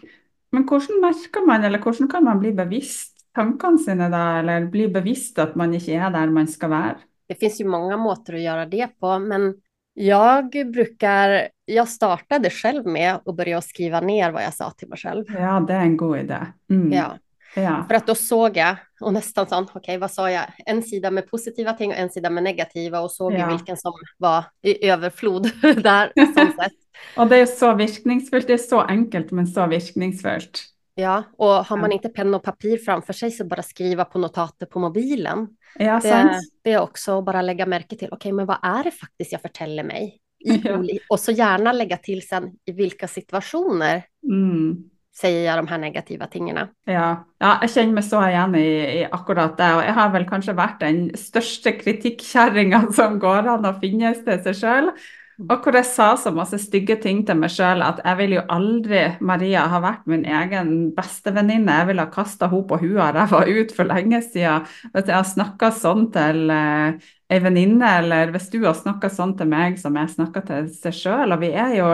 Men 0.54 0.66
hvordan 0.68 1.00
merker 1.02 1.46
man, 1.46 1.64
eller 1.64 1.82
hvordan 1.82 2.08
kan 2.10 2.24
man 2.24 2.40
bli 2.42 2.52
bevisst 2.54 3.24
tankene 3.34 3.80
sine 3.82 4.08
da, 4.12 4.38
eller 4.40 4.68
bli 4.70 4.86
bevisst 4.94 5.38
at 5.42 5.56
man 5.58 5.74
ikke 5.74 5.98
er 5.98 6.12
der 6.14 6.30
man 6.30 6.46
skal 6.50 6.70
være? 6.70 6.96
Det 7.28 7.34
finns 7.40 7.60
ju 7.60 7.64
många 7.64 7.96
måter 7.96 8.34
att 8.34 8.40
göra 8.40 8.66
det 8.66 8.88
på, 9.00 9.18
men 9.18 9.54
jag 9.94 10.50
brukar, 10.72 11.48
jag 11.64 11.88
startade 11.88 12.50
själv 12.50 12.86
med 12.86 13.18
att 13.24 13.36
börja 13.36 13.60
skriva 13.60 14.00
ner 14.00 14.30
vad 14.30 14.42
jag 14.42 14.54
sa 14.54 14.70
till 14.70 14.88
mig 14.88 14.98
själv. 14.98 15.24
Ja, 15.28 15.60
det 15.60 15.74
er 15.74 15.80
en 15.80 15.96
god 15.96 16.18
idé. 16.18 16.46
Mm. 16.70 16.92
Ja. 16.92 17.18
Ja. 17.54 17.84
För 17.88 17.94
att 17.94 18.06
då 18.06 18.14
såg 18.14 18.56
jag, 18.56 18.76
och 19.00 19.12
nästan 19.12 19.46
sån, 19.46 19.64
okej 19.64 19.78
okay, 19.78 19.98
vad 19.98 20.10
sa 20.10 20.30
jag, 20.30 20.44
en 20.66 20.82
sida 20.82 21.10
med 21.10 21.30
positiva 21.30 21.72
ting 21.72 21.90
och 21.90 21.96
en 21.96 22.10
sida 22.10 22.30
med 22.30 22.42
negativa 22.42 23.00
och 23.00 23.10
såg 23.10 23.32
ja. 23.32 23.48
vilken 23.48 23.76
som 23.76 23.92
var 24.18 24.44
i 24.62 24.88
överflod 24.88 25.50
där. 25.62 26.12
och 27.16 27.26
det 27.26 27.36
är 27.36 27.46
så 27.46 27.74
virkningsfullt, 27.74 28.46
det 28.46 28.52
är 28.52 28.58
så 28.58 28.80
enkelt 28.80 29.30
men 29.30 29.46
så 29.46 29.66
virkningsfullt. 29.66 30.60
Ja, 30.94 31.22
och 31.38 31.48
har 31.48 31.76
man 31.76 31.92
inte 31.92 32.08
penna 32.08 32.36
och 32.36 32.42
papper 32.42 32.76
framför 32.76 33.12
sig 33.12 33.30
så 33.30 33.44
bara 33.44 33.62
skriva 33.62 34.04
på 34.04 34.18
notater 34.18 34.66
på 34.66 34.78
mobilen. 34.78 35.48
Ja, 35.78 36.00
det, 36.02 36.40
det 36.62 36.72
är 36.72 36.80
också 36.80 37.22
bara 37.22 37.42
lägga 37.42 37.66
märke 37.66 37.96
till, 37.96 38.08
okej 38.08 38.16
okay, 38.16 38.32
men 38.32 38.46
vad 38.46 38.58
är 38.62 38.84
det 38.84 38.90
faktiskt 38.90 39.32
jag 39.32 39.42
förtäller 39.42 39.84
mig? 39.84 40.20
Ja. 40.64 40.84
Och 41.08 41.20
så 41.20 41.32
gärna 41.32 41.72
lägga 41.72 41.96
till 41.96 42.28
sen 42.28 42.52
i 42.64 42.72
vilka 42.72 43.08
situationer 43.08 44.02
mm. 44.32 44.84
Säger 45.16 45.46
jag 45.46 45.58
de 45.58 45.68
här 45.68 45.78
negativa 45.78 46.26
tingarna. 46.26 46.68
Ja, 46.84 47.24
ja 47.38 47.58
jag 47.60 47.70
känner 47.70 47.92
mig 47.92 48.02
så 48.02 48.28
igen 48.28 48.54
i, 48.54 49.00
i 49.00 49.08
akkurat 49.10 49.56
det. 49.56 49.74
Och 49.74 49.82
jag 49.82 49.92
har 49.92 50.10
väl 50.10 50.28
kanske 50.28 50.52
varit 50.52 50.80
den 50.80 51.16
största 51.16 51.72
kritikkärringen 51.72 52.92
som 52.92 53.18
går 53.18 53.48
an 53.48 53.64
att 53.64 53.80
finnas 53.80 54.24
till 54.24 54.42
sig 54.42 54.54
själv. 54.54 54.90
Och 55.38 55.64
hvor 55.64 55.74
jeg 55.74 55.86
sa 55.86 56.16
så 56.16 56.30
masse 56.30 56.58
stygge 56.62 56.94
ting 57.02 57.24
til 57.26 57.34
meg 57.34 57.50
sjøl 57.50 57.82
at 57.82 57.98
jeg 58.04 58.18
vil 58.20 58.36
jo 58.36 58.42
aldri 58.54 59.00
Maria 59.18 59.64
ha 59.66 59.80
vært 59.82 60.04
min 60.06 60.22
egen 60.22 60.68
bestevenninne. 60.94 61.80
Jeg 61.80 61.88
ville 61.88 62.04
ha 62.06 62.12
kasta 62.12 62.46
henne 62.52 62.68
på 62.70 62.78
huet 62.78 63.00
av 63.02 63.16
ræva 63.16 63.40
ut 63.48 63.74
for 63.74 63.90
lenge 63.90 64.20
siden. 64.28 64.68
Hvis 64.92 65.10
jeg 65.10 65.16
har 65.16 65.26
snakka 65.26 65.72
sånn 65.74 66.06
til 66.14 66.54
eh, 66.54 67.10
ei 67.34 67.40
venninne, 67.42 67.90
eller 68.04 68.30
hvis 68.30 68.46
du 68.52 68.60
har 68.62 68.78
snakka 68.78 69.10
sånn 69.10 69.34
til 69.40 69.50
meg 69.50 69.80
som 69.82 69.98
jeg 69.98 70.14
snakker 70.14 70.46
til 70.46 70.70
seg 70.70 70.94
sjøl. 71.00 71.34
Og 71.34 71.42
vi 71.42 71.50
er 71.50 71.74
jo 71.80 71.90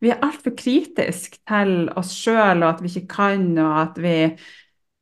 vi 0.00 0.10
er 0.12 0.22
altfor 0.24 0.54
kritiske 0.56 1.42
til 1.48 1.90
oss 1.98 2.14
sjøl, 2.16 2.62
og 2.62 2.70
at 2.72 2.82
vi 2.82 2.90
ikke 2.92 3.14
kan, 3.14 3.46
og 3.60 3.76
at 3.82 4.00
vi 4.00 4.16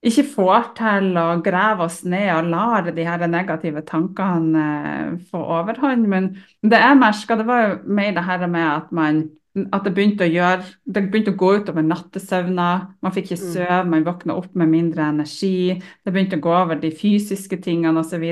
ikke 0.08 0.24
får 0.30 0.68
til 0.78 1.16
å 1.18 1.26
grave 1.42 1.88
oss 1.88 2.04
ned 2.06 2.28
og 2.36 2.50
lar 2.52 2.90
de 2.94 3.06
her 3.06 3.24
negative 3.30 3.82
tankene 3.86 4.66
eh, 4.90 5.16
få 5.30 5.40
overhånd. 5.58 6.06
Men 6.10 6.30
det 6.62 6.78
jeg 6.78 7.00
merka, 7.00 7.38
det 7.38 7.48
var 7.48 7.64
jo 7.64 7.74
mer 7.98 8.14
det 8.14 8.24
her 8.28 8.46
med 8.46 8.68
at 8.68 8.94
man 8.94 9.24
at 9.58 9.82
det 9.82 9.90
begynte 9.96 10.26
gjøre, 10.28 10.62
det 10.86 11.02
begynte 11.08 11.32
å 11.32 11.38
gå 11.38 11.48
utover 11.58 11.82
nattesøvna. 11.82 12.66
Man 13.02 13.14
fikk 13.14 13.32
ikke 13.32 13.40
mm. 13.40 13.48
sove, 13.56 13.78
man 13.90 14.04
våkna 14.06 14.36
opp 14.38 14.52
med 14.58 14.70
mindre 14.70 15.08
energi. 15.10 15.74
Det 16.04 16.14
begynte 16.14 16.38
å 16.38 16.44
gå 16.44 16.52
over 16.54 16.78
de 16.78 16.92
fysiske 16.94 17.58
tingene 17.64 18.04
osv. 18.04 18.22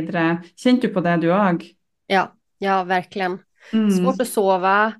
Kjente 0.55 0.87
du 0.87 0.95
på 0.95 1.03
det 1.03 1.17
du 1.25 1.31
òg? 1.35 1.65
Ja, 2.13 2.29
ja, 2.63 2.83
verkligen. 2.87 3.41
Mm. 3.73 3.91
Svårt 3.91 4.21
att 4.21 4.29
sova. 4.29 4.93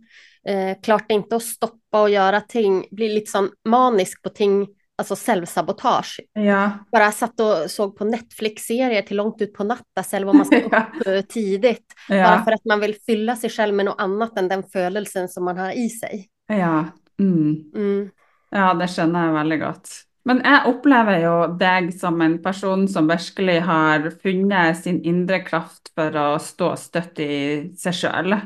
Eh, 0.49 0.77
klart 0.83 1.13
inte 1.13 1.37
att 1.37 1.43
stoppa 1.43 2.03
och 2.03 2.11
göra 2.11 2.41
ting, 2.41 2.87
bli 2.91 3.27
sån 3.27 3.51
manisk 3.65 4.23
på 4.23 4.29
ting 4.29 4.67
alltså 4.99 5.15
självsabotage. 5.15 6.21
Ja. 6.33 6.71
Bara 6.93 7.13
satt 7.13 7.41
och 7.41 7.71
såg 7.71 7.99
på 7.99 8.05
Netflix-serier 8.05 9.03
till 9.03 9.17
långt 9.17 9.43
ut 9.43 9.55
på 9.55 9.65
natten, 9.65 10.05
själv 10.11 10.29
om 10.29 10.37
man 10.37 10.47
ska 10.47 10.63
upp 10.63 10.73
ja. 11.05 11.23
tidigt. 11.29 11.95
Ja. 12.09 12.25
Bara 12.25 12.45
för 12.45 12.53
att 12.53 12.65
man 12.65 12.81
vill 12.81 12.97
fylla 13.07 13.37
sig 13.37 13.51
själv 13.51 13.75
med 13.75 13.85
något 13.85 14.01
annat 14.01 14.39
än 14.39 14.49
den 14.49 14.63
födelsen 14.63 15.29
som 15.29 15.45
man 15.45 15.59
har 15.59 15.73
i 15.73 15.89
sig. 15.89 16.29
Ja, 16.47 16.85
mm. 17.19 17.73
Mm. 17.75 18.11
ja 18.51 18.75
det 18.75 18.89
känner 18.89 19.27
jag 19.27 19.33
väldigt 19.33 19.61
gott. 19.61 19.89
Men 20.25 20.41
jag 20.45 20.75
upplever 20.75 21.19
ju 21.19 21.57
dig 21.59 21.93
som 21.93 22.21
en 22.21 22.43
person 22.43 22.89
som 22.89 23.07
verkligen 23.07 23.63
har 23.63 24.11
funnit 24.23 24.83
sin 24.83 25.03
inre 25.03 25.39
kraft 25.39 25.93
för 25.95 26.15
att 26.15 26.43
stå 26.43 26.77
stött 26.77 27.19
i 27.19 27.75
sig 27.77 27.93
själv. 27.93 28.37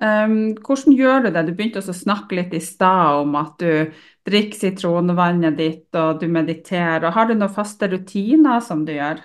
Um, 0.00 0.54
hvordan 0.64 0.94
gjør 0.96 1.26
du 1.26 1.30
det? 1.34 1.42
Du 1.44 1.52
begynte 1.52 1.82
også 1.82 1.92
å 1.92 1.98
snakke 1.98 2.38
litt 2.38 2.54
i 2.56 2.62
stad 2.64 3.20
om 3.20 3.34
at 3.36 3.58
du 3.60 3.92
drikker 4.24 4.56
sitronvannet 4.56 5.58
ditt 5.58 5.94
och 5.94 6.20
du 6.22 6.28
mediterar. 6.28 7.10
Har 7.12 7.28
du 7.28 7.34
några 7.34 7.52
fasta 7.52 7.88
rutiner 7.88 8.60
som 8.64 8.84
du 8.84 8.92
gör? 8.96 9.20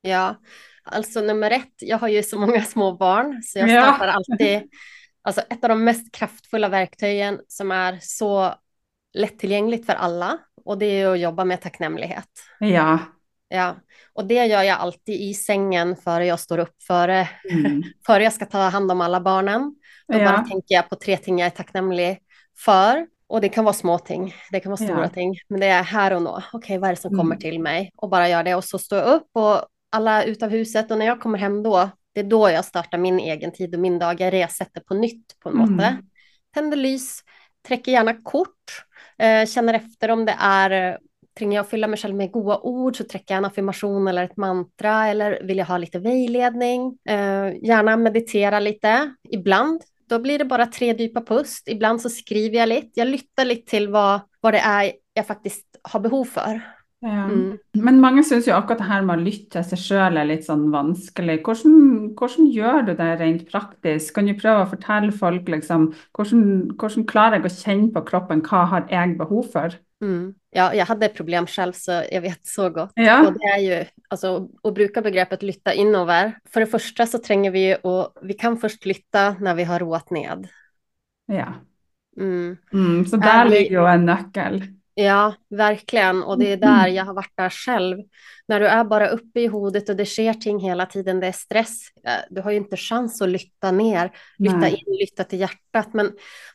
Ja, 0.00 0.36
alltså 0.84 1.20
nummer 1.20 1.50
ett, 1.50 1.74
jag 1.80 1.98
har 1.98 2.08
ju 2.08 2.22
så 2.22 2.38
många 2.38 2.62
små 2.62 2.92
barn 2.96 3.42
så 3.42 3.58
jag 3.58 3.70
startar 3.70 4.06
ja. 4.06 4.12
alltid, 4.12 4.70
alltså 5.22 5.40
ett 5.40 5.64
av 5.64 5.68
de 5.68 5.84
mest 5.84 6.12
kraftfulla 6.14 6.68
verktygen 6.68 7.40
som 7.48 7.70
är 7.70 7.98
så 8.00 8.54
lättillgängligt 9.12 9.86
för 9.86 9.92
alla 9.92 10.38
och 10.64 10.78
det 10.78 10.86
är 10.86 11.12
att 11.12 11.20
jobba 11.20 11.44
med 11.44 11.60
tacknämlighet. 11.60 12.28
Ja. 12.58 12.98
Ja, 13.48 13.76
och 14.20 14.26
det 14.26 14.46
gör 14.46 14.62
jag 14.62 14.78
alltid 14.78 15.20
i 15.20 15.34
sängen 15.34 15.96
före 15.96 16.26
jag 16.26 16.40
står 16.40 16.58
upp, 16.58 16.82
före, 16.82 17.28
mm. 17.50 17.82
före 18.06 18.22
jag 18.22 18.32
ska 18.32 18.46
ta 18.46 18.58
hand 18.58 18.90
om 18.90 19.00
alla 19.00 19.20
barnen. 19.20 19.74
Då 20.08 20.18
ja. 20.18 20.24
bara 20.24 20.38
tänker 20.38 20.74
jag 20.74 20.88
på 20.88 20.96
tre 20.96 21.16
ting 21.16 21.38
jag 21.38 21.46
är 21.46 21.50
tacknämlig 21.50 22.18
för. 22.64 23.06
Och 23.28 23.40
det 23.40 23.48
kan 23.48 23.64
vara 23.64 23.72
små 23.72 23.98
ting, 23.98 24.34
det 24.52 24.60
kan 24.60 24.70
vara 24.70 24.84
stora 24.84 25.02
ja. 25.02 25.08
ting, 25.08 25.34
men 25.48 25.60
det 25.60 25.66
är 25.66 25.82
här 25.82 26.12
och 26.12 26.22
nu. 26.22 26.28
Okej, 26.28 26.44
okay, 26.52 26.78
vad 26.78 26.90
är 26.90 26.94
det 26.94 27.00
som 27.00 27.14
mm. 27.14 27.18
kommer 27.18 27.36
till 27.36 27.60
mig? 27.60 27.90
Och 27.96 28.08
bara 28.08 28.28
gör 28.28 28.42
det 28.42 28.54
och 28.54 28.64
så 28.64 28.78
står 28.78 28.98
jag 28.98 29.08
upp 29.08 29.28
och 29.32 29.66
alla 29.90 30.24
ut 30.24 30.42
av 30.42 30.50
huset 30.50 30.90
och 30.90 30.98
när 30.98 31.06
jag 31.06 31.20
kommer 31.20 31.38
hem 31.38 31.62
då, 31.62 31.90
det 32.14 32.20
är 32.20 32.24
då 32.24 32.50
jag 32.50 32.64
startar 32.64 32.98
min 32.98 33.20
egen 33.20 33.52
tid 33.52 33.74
och 33.74 33.80
min 33.80 33.98
dag. 33.98 34.20
Jag 34.20 34.32
resätter 34.32 34.80
på 34.80 34.94
nytt 34.94 35.38
på 35.42 35.48
en 35.48 35.54
mm. 35.54 35.72
måte. 35.72 35.96
Tänder 36.54 36.76
lys, 36.76 37.20
träcker 37.68 37.92
gärna 37.92 38.22
kort, 38.22 38.84
eh, 39.18 39.46
känner 39.46 39.74
efter 39.74 40.10
om 40.10 40.24
det 40.24 40.36
är 40.38 40.98
Tränger 41.38 41.56
jag 41.56 41.68
fylla 41.68 41.86
mig 41.86 41.98
själv 41.98 42.16
med 42.16 42.32
goda 42.32 42.58
ord 42.58 42.96
så 42.96 43.04
träcker 43.04 43.34
jag 43.34 43.38
en 43.38 43.44
affirmation 43.44 44.08
eller 44.08 44.24
ett 44.24 44.36
mantra 44.36 45.06
eller 45.06 45.42
vill 45.42 45.58
jag 45.58 45.66
ha 45.66 45.78
lite 45.78 45.98
vägledning. 45.98 46.98
Eh, 47.08 47.54
gärna 47.62 47.96
meditera 47.96 48.60
lite 48.60 49.14
ibland 49.30 49.82
då 50.10 50.18
blir 50.18 50.38
det 50.38 50.44
bara 50.44 50.66
tre 50.66 50.94
djupa 50.94 51.20
pust. 51.20 51.68
Ibland 51.68 52.00
så 52.00 52.08
skriver 52.08 52.58
jag 52.58 52.68
lite. 52.68 52.90
Jag 52.94 53.08
lyssnar 53.08 53.44
lite 53.44 53.70
till 53.70 53.88
vad, 53.88 54.20
vad 54.40 54.54
det 54.54 54.58
är 54.58 54.92
jag 55.14 55.26
faktiskt 55.26 55.66
har 55.82 56.00
behov 56.00 56.24
för. 56.24 56.60
Ja. 57.00 57.24
Mm. 57.24 57.58
Men 57.72 58.00
många 58.00 58.22
syns 58.22 58.48
ju 58.48 58.52
akkurat 58.52 58.78
det 58.78 58.84
här 58.84 59.02
med 59.02 59.16
att 59.16 59.22
lytte 59.22 59.64
sig 59.64 59.78
själv 59.78 60.16
är 60.16 60.24
lite. 60.24 60.52
Hvordan, 60.52 62.14
hvordan 62.18 62.46
gjør 62.46 62.82
du 62.82 62.94
det 62.94 63.16
rent 63.16 63.50
praktiskt? 63.50 64.14
Kan 64.14 64.26
du 64.26 64.34
prøve 64.34 64.66
å 64.66 64.70
fortelle 64.70 65.12
folk 65.12 65.48
liksom, 65.48 65.94
hvordan 66.12 67.06
klarer 67.06 67.38
jeg 67.38 67.46
å 67.46 67.54
kjenne 67.54 67.92
på 67.94 68.04
kroppen 68.04 68.42
hva 68.44 68.66
har 68.66 68.86
jeg 68.90 69.16
behov 69.18 69.48
for? 69.52 69.78
Mm. 70.02 70.34
Ja, 70.50 70.74
jag 70.74 70.86
hade 70.86 71.08
problem 71.08 71.46
själv 71.46 71.72
så 71.72 72.02
jag 72.12 72.20
vet 72.20 72.46
så 72.46 72.70
gott. 72.70 72.92
Ja. 72.94 73.26
Och 73.26 73.32
det 73.32 73.44
är 73.44 73.58
ju, 73.58 73.84
alltså, 74.08 74.48
att 74.62 74.74
bruka 74.74 75.02
begreppet 75.02 75.42
lytta 75.42 75.74
inover. 75.74 76.38
För 76.52 76.60
det 76.60 76.66
första 76.66 77.06
så 77.06 77.18
tränger 77.18 77.50
vi 77.50 77.76
och 77.82 78.14
vi 78.22 78.34
kan 78.34 78.56
först 78.56 78.86
lytta 78.86 79.30
när 79.40 79.54
vi 79.54 79.64
har 79.64 79.78
roat 79.78 80.10
ned. 80.10 80.48
Ja. 81.26 81.54
Mm. 82.20 82.56
Mm, 82.72 83.06
så 83.06 83.16
där 83.16 83.44
vi... 83.44 83.50
ligger 83.50 83.80
ju 83.80 83.86
en 83.86 84.06
nyckel. 84.06 84.64
Ja, 84.94 85.34
verkligen. 85.50 86.22
Och 86.22 86.38
det 86.38 86.52
är 86.52 86.56
där 86.56 86.86
jag 86.88 87.04
har 87.04 87.14
varit 87.14 87.32
där 87.36 87.50
själv. 87.50 87.98
När 88.48 88.60
du 88.60 88.66
är 88.66 88.84
bara 88.84 89.08
uppe 89.08 89.40
i 89.40 89.48
huvudet 89.48 89.88
och 89.88 89.96
det 89.96 90.06
sker 90.06 90.34
ting 90.34 90.60
hela 90.60 90.86
tiden, 90.86 91.20
det 91.20 91.26
är 91.26 91.32
stress. 91.32 91.80
Du 92.30 92.40
har 92.40 92.50
ju 92.50 92.56
inte 92.56 92.76
chans 92.76 93.22
att 93.22 93.28
lytta 93.28 93.70
ner, 93.70 94.10
lytta 94.38 94.56
Nej. 94.56 94.84
in, 94.86 94.96
lytta 95.00 95.24
till 95.24 95.40
hjärtat. 95.40 95.94
Men 95.94 96.12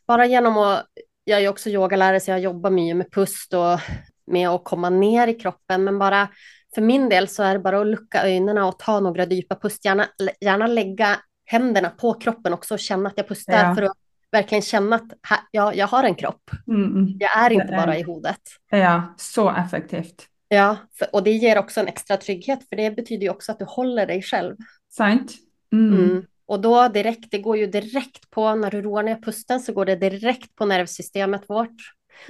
bara 0.07 0.25
genom 0.25 0.57
att 0.57 0.85
jag 1.25 1.43
är 1.43 1.49
också 1.49 1.69
yogalärare 1.69 2.19
så 2.19 2.31
jag 2.31 2.39
jobbar 2.39 2.69
mycket 2.69 2.97
med 2.97 3.11
pust 3.11 3.53
och 3.53 3.79
med 4.27 4.49
att 4.49 4.63
komma 4.63 4.89
ner 4.89 5.27
i 5.27 5.33
kroppen. 5.33 5.83
Men 5.83 5.99
bara 5.99 6.27
för 6.75 6.81
min 6.81 7.09
del 7.09 7.27
så 7.27 7.43
är 7.43 7.53
det 7.53 7.59
bara 7.59 7.81
att 7.81 7.87
lucka 7.87 8.23
ögonen 8.23 8.57
och 8.57 8.79
ta 8.79 8.99
några 8.99 9.25
djupa 9.25 9.55
pust. 9.55 9.85
Gärna, 9.85 10.07
gärna 10.41 10.67
lägga 10.67 11.19
händerna 11.45 11.89
på 11.89 12.13
kroppen 12.13 12.53
också 12.53 12.73
och 12.73 12.79
känna 12.79 13.09
att 13.09 13.17
jag 13.17 13.27
pustar 13.27 13.53
ja. 13.53 13.75
för 13.75 13.81
att 13.81 13.97
verkligen 14.31 14.61
känna 14.61 14.95
att 14.95 15.11
här, 15.21 15.39
ja, 15.51 15.73
jag 15.73 15.87
har 15.87 16.03
en 16.03 16.15
kropp. 16.15 16.51
Mm, 16.67 16.83
mm. 16.83 17.17
Jag 17.19 17.37
är 17.37 17.49
inte 17.51 17.67
bara 17.67 17.97
i 17.97 18.03
huvudet. 18.03 18.41
Ja, 18.69 19.15
så 19.17 19.49
effektivt. 19.49 20.25
Ja, 20.47 20.77
för, 20.99 21.15
och 21.15 21.23
det 21.23 21.31
ger 21.31 21.57
också 21.57 21.79
en 21.79 21.87
extra 21.87 22.17
trygghet 22.17 22.69
för 22.69 22.75
det 22.75 22.91
betyder 22.91 23.23
ju 23.23 23.29
också 23.29 23.51
att 23.51 23.59
du 23.59 23.65
håller 23.65 24.07
dig 24.07 24.21
själv. 24.21 24.55
Sant. 24.89 25.33
Mm. 25.73 25.93
mm. 25.93 26.25
Och 26.47 26.59
då 26.59 26.87
direkt, 26.87 27.31
det 27.31 27.39
går 27.39 27.57
ju 27.57 27.67
direkt 27.67 28.29
på, 28.29 28.55
när 28.55 28.71
du 28.71 28.81
roar 28.81 29.03
ner 29.03 29.21
pusten 29.21 29.59
så 29.59 29.73
går 29.73 29.85
det 29.85 29.95
direkt 29.95 30.55
på 30.55 30.65
nervsystemet 30.65 31.49
vårt. 31.49 31.75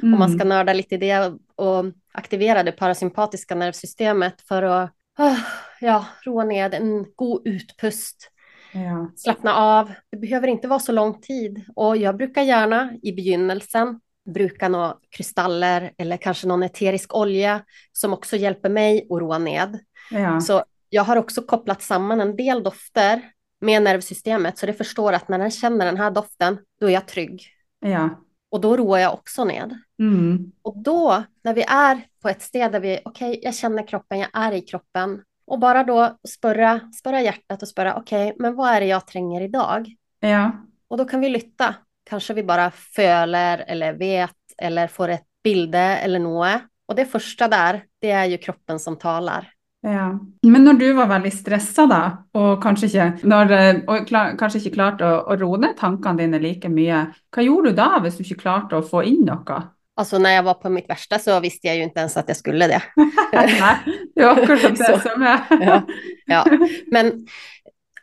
Mm. 0.01 0.13
Om 0.13 0.19
man 0.19 0.37
ska 0.37 0.47
nörda 0.47 0.73
lite 0.73 0.95
i 0.95 0.97
det 0.97 1.33
och 1.55 1.85
aktivera 2.11 2.63
det 2.63 2.71
parasympatiska 2.71 3.55
nervsystemet 3.55 4.41
för 4.41 4.63
att 4.63 4.91
oh, 5.17 5.39
ja, 5.79 6.05
roa 6.25 6.43
ner 6.43 6.73
en 6.73 7.05
god 7.15 7.47
utpust. 7.47 8.31
Ja. 8.73 9.11
Slappna 9.15 9.55
av. 9.55 9.91
Det 10.11 10.17
behöver 10.17 10.47
inte 10.47 10.67
vara 10.67 10.79
så 10.79 10.91
lång 10.91 11.21
tid. 11.21 11.65
Och 11.75 11.97
jag 11.97 12.17
brukar 12.17 12.41
gärna 12.41 12.93
i 13.01 13.11
begynnelsen 13.11 13.99
bruka 14.25 14.69
några 14.69 14.95
kristaller 15.09 15.93
eller 15.97 16.17
kanske 16.17 16.47
någon 16.47 16.63
eterisk 16.63 17.15
olja 17.15 17.61
som 17.91 18.13
också 18.13 18.35
hjälper 18.35 18.69
mig 18.69 19.07
att 19.09 19.19
roa 19.19 19.37
ned. 19.37 19.79
Ja. 20.11 20.41
Så 20.41 20.63
jag 20.89 21.03
har 21.03 21.15
också 21.15 21.41
kopplat 21.41 21.81
samman 21.81 22.21
en 22.21 22.35
del 22.35 22.63
dofter 22.63 23.21
med 23.65 23.83
nervsystemet 23.83 24.57
så 24.57 24.65
det 24.65 24.73
förstår 24.73 25.13
att 25.13 25.29
när 25.29 25.39
den 25.39 25.51
känner 25.51 25.85
den 25.85 25.97
här 25.97 26.11
doften, 26.11 26.57
då 26.79 26.87
är 26.87 26.91
jag 26.91 27.07
trygg. 27.07 27.43
Ja. 27.79 28.09
Och 28.51 28.61
då 28.61 28.77
roar 28.77 28.99
jag 28.99 29.13
också 29.13 29.43
ned. 29.43 29.79
Mm. 29.99 30.51
Och 30.61 30.77
då, 30.77 31.23
när 31.43 31.53
vi 31.53 31.63
är 31.67 32.01
på 32.21 32.29
ett 32.29 32.41
sted 32.41 32.71
där 32.71 32.79
vi, 32.79 32.99
okej, 33.05 33.29
okay, 33.29 33.41
jag 33.43 33.55
känner 33.55 33.87
kroppen, 33.87 34.19
jag 34.19 34.29
är 34.33 34.51
i 34.51 34.61
kroppen. 34.61 35.21
Och 35.47 35.59
bara 35.59 35.83
då 35.83 36.17
spörra, 36.27 36.79
spörra 36.99 37.21
hjärtat 37.21 37.61
och 37.61 37.67
spörra, 37.67 37.95
okej, 37.95 38.27
okay, 38.27 38.35
men 38.39 38.55
vad 38.55 38.69
är 38.69 38.79
det 38.79 38.87
jag 38.87 39.07
tränger 39.07 39.41
idag? 39.41 39.95
Ja. 40.19 40.51
Och 40.87 40.97
då 40.97 41.05
kan 41.05 41.21
vi 41.21 41.29
lytta. 41.29 41.75
Kanske 42.09 42.33
vi 42.33 42.43
bara 42.43 42.71
föler 42.71 43.63
eller 43.67 43.93
vet 43.93 44.35
eller 44.57 44.87
får 44.87 45.09
ett 45.09 45.25
bilde 45.43 45.79
eller 45.79 46.19
något. 46.19 46.61
Och 46.85 46.95
det 46.95 47.05
första 47.05 47.47
där, 47.47 47.83
det 47.99 48.11
är 48.11 48.25
ju 48.25 48.37
kroppen 48.37 48.79
som 48.79 48.97
talar. 48.97 49.54
Ja. 49.85 50.05
Men 50.41 50.63
når 50.65 50.79
du 50.79 50.85
var 50.97 51.07
veldig 51.11 51.29
stressa, 51.33 51.83
da, 51.85 51.99
og 52.33 52.55
kanskje 52.63 52.87
ikke, 52.89 53.27
når, 53.29 53.51
og 53.85 54.07
klar, 54.09 54.31
kanskje 54.39 54.63
ikke 54.63 54.75
klarte 54.79 55.05
å, 55.05 55.19
å 55.29 55.35
roe 55.37 55.59
ned 55.61 55.75
tankene 55.77 56.23
dine 56.23 56.39
like 56.41 56.69
mye, 56.73 57.03
hva 57.35 57.45
gjorde 57.45 57.69
du 57.75 57.77
da 57.77 57.99
hvis 58.01 58.17
du 58.17 58.23
ikke 58.25 58.39
klarte 58.41 58.79
å 58.79 58.85
få 58.85 59.03
inn 59.05 59.21
noe? 59.29 59.61
Alltså 59.97 60.17
när 60.17 60.29
jag 60.31 60.43
var 60.43 60.53
på 60.53 60.69
mitt 60.69 60.89
värsta 60.89 61.19
så 61.19 61.39
visste 61.39 61.67
jag 61.67 61.77
ju 61.77 61.83
inte 61.83 61.99
ens 61.99 62.17
att 62.17 62.27
jag 62.27 62.37
skulle 62.37 62.67
det. 62.67 62.81
Nei, 63.33 63.75
det 64.15 64.21
er 64.23 64.27
akkurat 64.27 64.75
det 64.77 64.85
Så, 64.89 64.99
som 64.99 65.23
er. 65.23 65.39
ja, 65.61 65.81
ja. 66.25 66.45
Men 66.91 67.27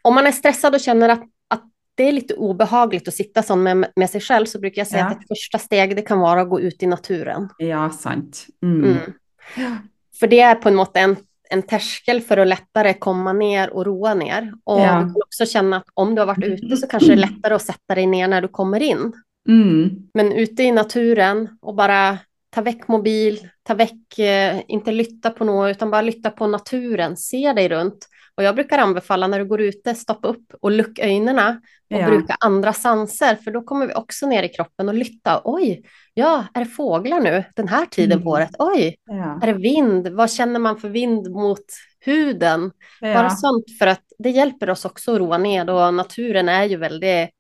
om 0.03 0.15
man 0.15 0.27
är 0.27 0.33
stressad 0.33 0.75
och 0.75 0.81
känner 0.81 1.09
att, 1.09 1.23
att 1.51 1.63
det 1.95 2.09
är 2.09 2.13
lite 2.13 2.35
obehagligt 2.35 3.09
att 3.09 3.15
sitta 3.15 3.43
sån 3.43 3.63
med, 3.63 3.93
med 3.97 4.11
sig 4.11 4.21
själv 4.21 4.47
så 4.47 4.61
brukar 4.61 4.81
jag 4.81 4.87
säga 4.87 5.01
Ja. 5.05 5.07
att 5.11 5.21
ett 5.21 5.29
första 5.29 5.59
steg 5.59 5.97
det 5.97 6.03
kan 6.03 6.21
vara 6.21 6.41
att 6.41 6.49
gå 6.51 6.61
ut 6.61 6.83
i 6.83 6.87
naturen. 6.87 7.49
Ja, 7.59 7.91
sant. 7.91 8.47
Mm. 8.63 8.85
Mm. 8.85 8.99
För 10.21 10.27
det 10.27 10.41
är 10.41 10.55
på 10.55 10.69
en 10.69 10.75
måte 10.75 11.01
en, 11.01 11.17
en 11.53 11.63
terskel 11.63 12.21
för 12.21 12.37
att 12.37 12.49
lättare 12.49 12.95
komma 12.95 13.33
ner 13.33 13.71
och 13.71 13.87
roa 13.87 14.15
ner. 14.15 14.53
Och 14.65 14.81
Ja. 14.81 14.85
du 14.85 14.89
kan 15.13 15.15
också 15.27 15.47
känna 15.47 15.77
att 15.77 15.87
om 15.95 16.15
du 16.15 16.21
har 16.21 16.27
varit 16.27 16.45
ute 16.45 16.77
så 16.77 16.87
kanske 16.87 17.09
det 17.09 17.15
är 17.15 17.17
lättare 17.31 17.55
att 17.55 17.63
sätta 17.63 17.95
dig 17.95 18.07
ner 18.07 18.29
när 18.29 18.43
du 18.43 18.49
kommer 18.49 18.83
in. 18.83 19.13
Mm. 19.49 19.91
Men 20.15 20.33
ute 20.33 20.63
i 20.63 20.73
naturen 20.73 21.49
och 21.63 21.75
bara 21.75 22.19
ta 22.51 22.61
väck 22.63 22.89
mobil, 22.89 23.49
ta 23.63 23.75
väck, 23.75 24.19
eh, 24.19 24.61
inte 24.69 24.93
lytta 24.93 25.31
på 25.31 25.45
något 25.45 25.71
utan 25.77 25.91
bara 25.91 26.03
lytta 26.03 26.31
på 26.31 26.47
naturen, 26.47 27.17
se 27.17 27.53
dig 27.53 27.69
runt. 27.69 28.09
Och 28.35 28.43
jag 28.43 28.55
brukar 28.55 28.79
anbefalla 28.79 29.27
när 29.27 29.39
du 29.39 29.45
går 29.45 29.61
ute, 29.61 29.95
stoppa 29.95 30.29
upp 30.29 30.55
och 30.61 30.71
luck 30.71 30.99
ögonen 30.99 31.39
och 31.39 31.55
Ja. 32.01 32.07
bruka 32.07 32.37
andra 32.41 32.73
sanser 32.73 33.35
för 33.37 33.51
då 33.51 33.63
kommer 33.63 33.87
vi 33.87 33.95
också 33.95 34.27
ner 34.27 34.43
i 34.43 34.49
kroppen 34.49 34.89
och 34.89 34.95
lytta. 34.95 35.41
Oj, 35.45 35.83
ja, 36.15 36.45
är 36.55 36.61
det 36.61 36.71
fåglar 36.71 37.21
nu 37.21 37.45
den 37.57 37.69
här 37.69 37.87
tiden 37.87 38.23
på 38.23 38.29
Mm. 38.29 38.43
året? 38.43 38.51
Oj, 38.59 38.97
Ja. 39.07 39.39
är 39.43 39.47
det 39.47 39.53
vind? 39.53 40.09
Vad 40.09 40.31
känner 40.31 40.61
man 40.61 40.77
för 40.77 40.89
vind 40.89 41.31
mot 41.31 41.65
huden? 42.01 42.71
Bara 43.01 43.13
Ja. 43.23 43.31
sånt 43.31 43.65
för 43.79 43.87
att 43.87 44.03
det 44.19 44.31
hjälper 44.31 44.71
oss 44.71 44.85
också 44.85 45.13
att 45.13 45.19
roa 45.19 45.39
ner 45.39 45.71
och 45.71 45.95
naturen 45.95 46.49
är 46.49 46.65
ju 46.65 46.77
väldigt 46.77 47.31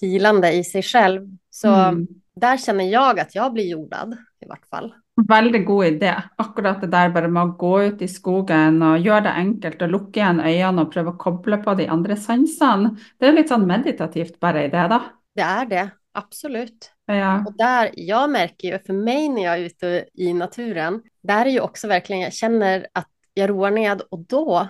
hilande 0.00 0.52
i 0.52 0.64
sig 0.64 0.82
själv. 0.82 1.28
Så 1.50 1.68
Mm. 1.68 2.06
där 2.36 2.56
känner 2.56 2.84
jag 2.84 3.20
att 3.20 3.34
jag 3.34 3.52
blir 3.52 3.68
jordad 3.68 4.16
i 4.44 4.48
vart 4.48 4.66
fall. 4.66 4.94
Veldig 5.28 5.66
god 5.66 5.84
idé. 5.86 6.14
Akkurat 6.36 6.80
det 6.80 6.86
der 6.86 7.08
bare 7.08 7.28
med 7.28 7.42
å 7.42 7.56
gå 7.58 7.82
ut 7.82 8.02
i 8.02 8.08
skogen 8.08 8.82
og 8.82 8.98
gjøre 9.00 9.20
det 9.22 9.32
enkelt 9.36 9.80
lukke 9.90 10.20
igjen 10.20 10.40
øynene 10.40 10.80
og 10.82 10.92
prøve 10.94 11.10
å 11.12 11.18
koble 11.18 11.56
på 11.64 11.74
de 11.76 11.86
andre 11.88 12.16
sansene. 12.16 12.96
Det 13.20 13.32
litt 13.34 13.48
sånn 13.52 13.66
meditativt 13.66 14.40
bare 14.40 14.64
i 14.64 14.68
det, 14.68 14.88
da. 14.88 15.00
Det 15.34 15.42
är 15.42 15.64
det, 15.66 15.90
absolut. 16.14 16.90
Ja. 17.14 17.44
Och 17.46 17.56
där, 17.56 17.90
jag 17.94 18.30
märker 18.30 18.68
ju 18.72 18.78
för 18.78 18.92
mig 18.92 19.28
när 19.28 19.42
jag 19.44 19.54
är 19.54 19.60
ute 19.60 20.04
i 20.14 20.32
naturen, 20.32 21.02
där 21.22 21.46
är 21.46 21.50
ju 21.50 21.60
också 21.60 21.88
verkligen, 21.88 22.22
jag 22.22 22.32
känner 22.32 22.86
att 22.94 23.08
jag 23.34 23.50
roar 23.50 23.70
ned 23.70 24.00
och 24.10 24.18
då, 24.18 24.68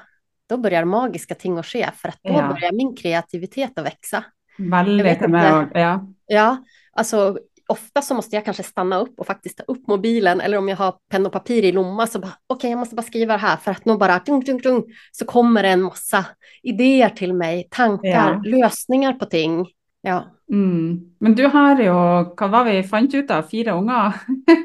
då 0.49 0.57
börjar 0.57 0.85
magiska 0.85 1.35
ting 1.35 1.59
att 1.59 1.67
ske 1.67 1.91
för 1.97 2.09
att 2.09 2.19
då 2.23 2.33
Ja. 2.33 2.49
börjar 2.49 2.73
min 2.73 2.97
kreativitet 2.97 3.79
att 3.79 3.85
växa. 3.87 4.25
Ikke. 4.59 5.27
òg. 5.27 5.69
Ja. 5.75 6.07
Ja, 6.27 6.57
alltså 6.93 7.39
ofta 7.69 8.03
så 8.03 8.15
måste 8.15 8.37
jag 8.37 8.45
kanske 8.45 8.63
stanna 8.63 8.99
upp 8.99 9.21
och 9.21 9.27
faktiskt 9.27 9.59
ta 9.59 9.65
upp 9.65 9.87
mobilen 9.89 10.41
eller 10.41 10.59
om 10.59 10.69
jag 10.69 10.77
har 10.77 10.95
penna 11.11 11.27
och 11.27 11.33
papper 11.33 11.65
i 11.65 11.73
lomma 11.73 12.07
så 12.07 12.19
bara 12.19 12.33
okej, 12.47 12.71
jag 12.71 12.79
måste 12.79 12.95
bara 12.95 13.03
skriva 13.03 13.33
det 13.33 13.39
här 13.41 13.57
för 13.57 13.71
att 13.71 13.85
nog 13.85 13.99
bara 13.99 14.19
dung, 14.27 14.45
dung, 14.45 14.59
dung, 14.61 14.85
så 15.13 15.25
kommer 15.25 15.63
det 15.63 15.69
en 15.69 15.83
massa 15.83 16.25
idéer 16.63 17.09
till 17.09 17.35
mig, 17.35 17.69
tankar, 17.71 18.41
Ja. 18.43 18.43
lösningar 18.45 19.13
på 19.13 19.25
ting. 19.25 19.67
Ja, 20.03 20.25
Mm. 20.51 21.01
Men 21.21 21.35
du 21.35 21.45
har 21.47 21.79
jo, 21.81 21.93
hva 22.35 22.47
var 22.51 22.65
vi 22.67 22.83
fant 22.83 23.13
ut 23.15 23.31
av, 23.31 23.43
fire 23.43 23.71
unger? 23.79 24.13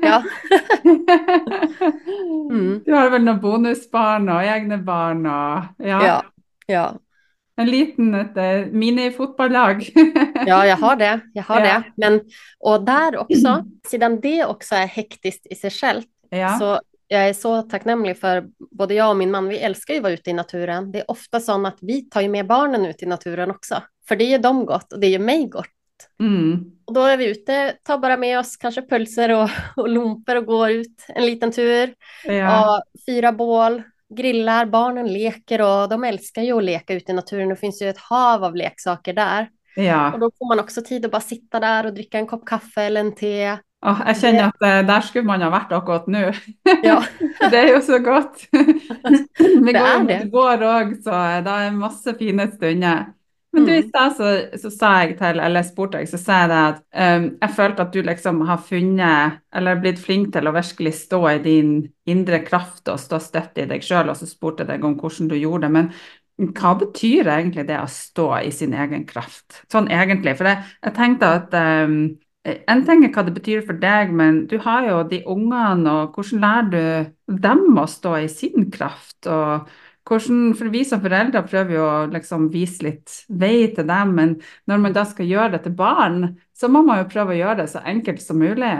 ja, 0.01 0.23
Mm. 2.51 2.81
Du 2.85 2.93
har 2.93 3.09
vel 3.09 3.23
noen 3.25 3.39
bonusbarn 3.41 4.29
og 4.29 4.41
egne 4.45 4.77
barn 4.85 5.25
og 5.29 5.85
ja, 5.85 5.99
ja, 6.05 6.15
ja. 6.67 6.85
en 7.57 7.69
liten 7.69 8.13
et 8.15 8.73
minifotballag. 8.73 9.85
Ja, 10.47 10.65
jag 10.65 10.77
har 10.77 10.95
det. 10.95 11.19
Jag 11.33 11.43
har 11.43 11.59
Ja. 11.59 11.65
det. 11.65 11.83
Men, 11.97 12.21
och 12.59 12.83
där 12.85 13.17
också, 13.17 13.63
sedan 13.87 14.19
det 14.21 14.45
också 14.45 14.75
är 14.75 14.87
hektiskt 14.87 15.47
i 15.49 15.55
sig 15.55 15.69
självt, 15.69 16.07
ja. 16.29 16.57
så 16.59 16.79
jag 17.07 17.29
är 17.29 17.33
så 17.33 17.61
tacknämlig 17.61 18.17
för 18.17 18.45
både 18.71 18.93
jag 18.93 19.09
och 19.09 19.17
min 19.17 19.31
man, 19.31 19.47
vi 19.47 19.57
älskar 19.57 19.93
ju 19.93 19.97
att 19.99 20.03
vara 20.03 20.13
ute 20.13 20.29
i 20.29 20.33
naturen. 20.33 20.91
Det 20.91 20.99
är 20.99 21.11
ofta 21.11 21.39
så 21.39 21.65
att 21.65 21.77
vi 21.81 22.01
tar 22.01 22.21
ju 22.21 22.29
med 22.29 22.47
barnen 22.47 22.85
ut 22.85 23.03
i 23.03 23.05
naturen 23.05 23.51
också, 23.51 23.75
för 24.07 24.15
det 24.15 24.23
gör 24.23 24.39
dem 24.39 24.65
gott 24.65 24.93
och 24.93 24.99
det 24.99 25.07
gör 25.07 25.19
mig 25.19 25.45
gott. 25.47 25.65
Mm. 26.19 26.65
Och 26.85 26.93
då 26.93 27.01
är 27.03 27.17
vi 27.17 27.29
ute, 27.31 27.75
tar 27.83 27.97
bara 27.97 28.17
med 28.17 28.39
oss 28.39 28.57
kanske 28.57 28.81
pölser 28.81 29.29
och, 29.31 29.49
och 29.75 29.89
lumper 29.89 30.35
och 30.37 30.45
går 30.45 30.69
ut 30.71 31.05
en 31.15 31.25
liten 31.25 31.51
tur. 31.51 31.93
ja. 32.23 32.77
Och 32.77 32.83
fyra 33.05 33.31
bål, 33.31 33.83
grillar, 34.15 34.65
barnen 34.65 35.13
leker 35.13 35.61
och 35.61 35.89
de 35.89 36.03
älskar 36.03 36.41
ju 36.41 36.57
att 36.57 36.63
leka 36.63 36.93
ute 36.93 37.11
i 37.11 37.15
naturen. 37.15 37.49
Det 37.49 37.55
finns 37.55 37.81
ju 37.81 37.89
ett 37.89 37.97
hav 37.97 38.43
av 38.43 38.55
leksaker 38.55 39.13
där. 39.13 39.49
ja. 39.75 40.13
Och 40.13 40.19
då 40.19 40.31
får 40.37 40.47
man 40.47 40.59
också 40.59 40.81
tid 40.81 41.05
att 41.05 41.11
bara 41.11 41.21
sitta 41.21 41.59
där 41.59 41.85
och 41.85 41.93
dricka 41.93 42.17
en 42.17 42.27
kopp 42.27 42.45
kaffe 42.45 42.81
eller 42.81 42.99
en 43.01 43.15
te. 43.15 43.57
Åh, 43.85 43.99
jeg 44.07 44.17
kjenner 44.17 44.47
at 44.49 44.63
eh, 44.65 44.79
der 44.87 45.01
skulle 45.05 45.27
man 45.27 45.41
ha 45.45 45.49
vært 45.53 45.73
akkurat 45.77 46.07
nå. 46.09 46.21
Ja, 46.81 46.95
Det 47.51 47.59
er 47.59 47.67
jo 47.75 47.81
så 47.85 47.99
godt. 48.01 48.47
Vi 49.37 49.73
Det 49.73 49.73
går 49.77 49.85
er 49.85 49.99
jo 49.99 50.07
det. 50.07 50.17
mot 50.23 50.31
vår 50.33 50.63
òg, 50.65 50.95
så 51.05 51.19
det 51.45 51.53
er 51.67 51.75
masse 51.77 52.13
fine 52.17 52.47
stunder. 52.55 53.03
Men 53.55 53.65
du, 53.65 53.71
i 53.71 53.83
Mm. 53.85 54.15
så, 54.17 54.31
så 54.59 54.69
sa 54.73 54.89
jeg 55.03 55.15
til, 55.19 55.39
eller 55.39 55.63
spurte 55.63 56.01
jeg, 56.01 56.09
så 56.11 56.19
sa 56.19 56.41
jeg 56.43 56.51
det 56.51 56.57
at 56.61 56.81
um, 57.21 57.29
jeg 57.41 57.55
følte 57.55 57.85
at 57.85 57.93
du 57.93 58.01
liksom 58.03 58.41
har 58.49 58.59
funnet, 58.67 59.39
eller 59.55 59.79
blitt 59.79 60.01
flink 60.01 60.33
til 60.33 60.49
å 60.49 60.53
virkelig 60.55 60.93
stå 61.05 61.21
i 61.31 61.39
din 61.45 61.71
indre 62.05 62.41
kraft 62.43 62.91
og 62.91 62.99
stå 62.99 63.21
støtt 63.23 63.63
i 63.63 63.67
deg 63.69 63.85
sjøl, 63.85 64.11
og 64.11 64.19
så 64.19 64.27
spurte 64.27 64.65
jeg 64.65 64.73
deg 64.73 64.85
om 64.85 64.97
hvordan 64.99 65.31
du 65.31 65.37
gjorde 65.39 65.69
det. 65.69 65.71
Men 65.77 66.51
hva 66.59 66.73
betyr 66.81 67.31
egentlig 67.31 67.63
det 67.69 67.79
å 67.79 67.87
stå 67.87 68.27
i 68.43 68.51
sin 68.51 68.75
egen 68.75 69.07
kraft? 69.07 69.63
Sånn 69.71 69.87
egentlig. 69.87 70.35
For 70.35 70.51
jeg, 70.51 70.67
jeg 70.83 70.95
tenkte 70.97 71.31
at 71.39 71.55
um, 71.87 71.97
en 72.45 72.83
ting 72.85 73.05
er 73.05 73.13
hva 73.15 73.23
det 73.25 73.33
betyr 73.39 73.63
for 73.65 73.79
deg, 73.81 74.11
men 74.13 74.43
du 74.51 74.59
har 74.61 74.85
jo 74.85 74.99
de 75.09 75.23
ungene, 75.31 75.95
og 76.03 76.17
hvordan 76.17 76.43
lærer 76.43 77.07
du 77.31 77.39
dem 77.47 77.79
å 77.79 77.87
stå 77.89 78.17
i 78.21 78.29
sin 78.29 78.69
kraft? 78.73 79.17
Og 79.25 79.71
hvordan, 80.05 80.53
for 80.57 80.69
vi 80.69 80.83
som 80.85 81.01
foreldre 81.01 81.41
prøver 81.47 81.75
jo 81.77 81.85
å 81.85 82.05
liksom 82.11 82.49
vise 82.53 82.85
litt 82.85 83.13
vei 83.29 83.67
til 83.73 83.87
dem, 83.89 84.11
men 84.17 84.35
når 84.69 84.83
man 84.83 84.93
da 84.93 85.05
skal 85.09 85.25
gjøre 85.29 85.55
det 85.55 85.63
til 85.65 85.73
barn, 85.77 86.35
så 86.53 86.69
må 86.69 86.83
man 86.85 87.01
jo 87.01 87.09
prøve 87.09 87.33
å 87.33 87.39
gjøre 87.39 87.63
det 87.63 87.69
så 87.73 87.81
enkelt 87.85 88.21
som 88.21 88.37
mulig. 88.39 88.73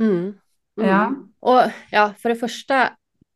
Mm. 0.00 0.34
Mm. 0.80 0.88
Ja. 0.88 1.12
Och 1.40 1.60
ja, 1.90 2.12
för 2.18 2.28
det 2.28 2.36
första, 2.36 2.88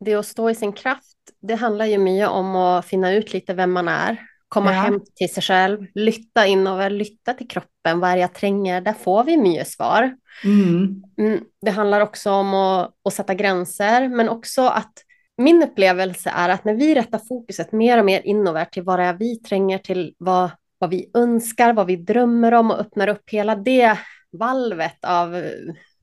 det 0.05 0.15
att 0.15 0.27
stå 0.27 0.51
i 0.51 0.55
sin 0.55 0.73
kraft, 0.73 1.17
det 1.43 1.55
handlar 1.55 1.85
ju 1.85 1.99
mycket 1.99 2.29
om 2.29 2.57
att 2.57 2.87
finna 2.87 3.13
ut 3.13 3.33
lite 3.33 3.55
vem 3.55 3.73
man 3.73 3.89
är, 3.89 4.17
komma 4.49 4.73
Ja. 4.73 4.81
hem 4.81 5.01
till 5.15 5.33
sig 5.35 5.43
själv, 5.43 5.87
lytta 5.95 6.47
inöver, 6.47 6.91
lytta 6.91 7.35
till 7.35 7.49
kroppen, 7.49 8.01
vad 8.01 8.11
är 8.11 8.17
jag 8.17 8.35
tränger, 8.35 8.81
där 8.81 8.93
får 8.93 9.25
vi 9.25 9.37
mycket 9.37 9.69
svar. 9.69 10.17
Mm. 10.45 11.03
Mm, 11.19 11.41
det 11.63 11.71
handlar 11.71 12.01
också 12.01 12.31
om 12.31 12.55
att, 12.55 12.95
att 13.05 13.13
sätta 13.15 13.35
gränser, 13.35 14.09
men 14.09 14.29
också 14.29 14.63
att 14.63 14.93
min 15.39 15.63
upplevelse 15.63 16.31
är 16.31 16.49
att 16.49 16.65
när 16.65 16.75
vi 16.75 16.95
rättar 16.95 17.19
fokuset 17.19 17.73
mer 17.73 17.99
och 17.99 18.05
mer 18.05 18.21
inöver 18.27 18.65
till 18.65 18.83
vad 18.83 18.99
det 18.99 19.05
är 19.05 19.15
vi 19.15 19.37
tränger 19.37 19.79
till, 19.79 20.15
vad, 20.19 20.51
vad 20.79 20.91
vi 20.91 21.11
önskar, 21.15 21.73
vad 21.73 21.87
vi 21.87 21.97
drömmer 21.97 22.55
om 22.55 22.71
och 22.71 22.81
öppnar 22.81 23.09
upp 23.09 23.31
hela 23.31 23.57
det 23.57 23.99
valvet 24.33 25.05
av 25.05 25.45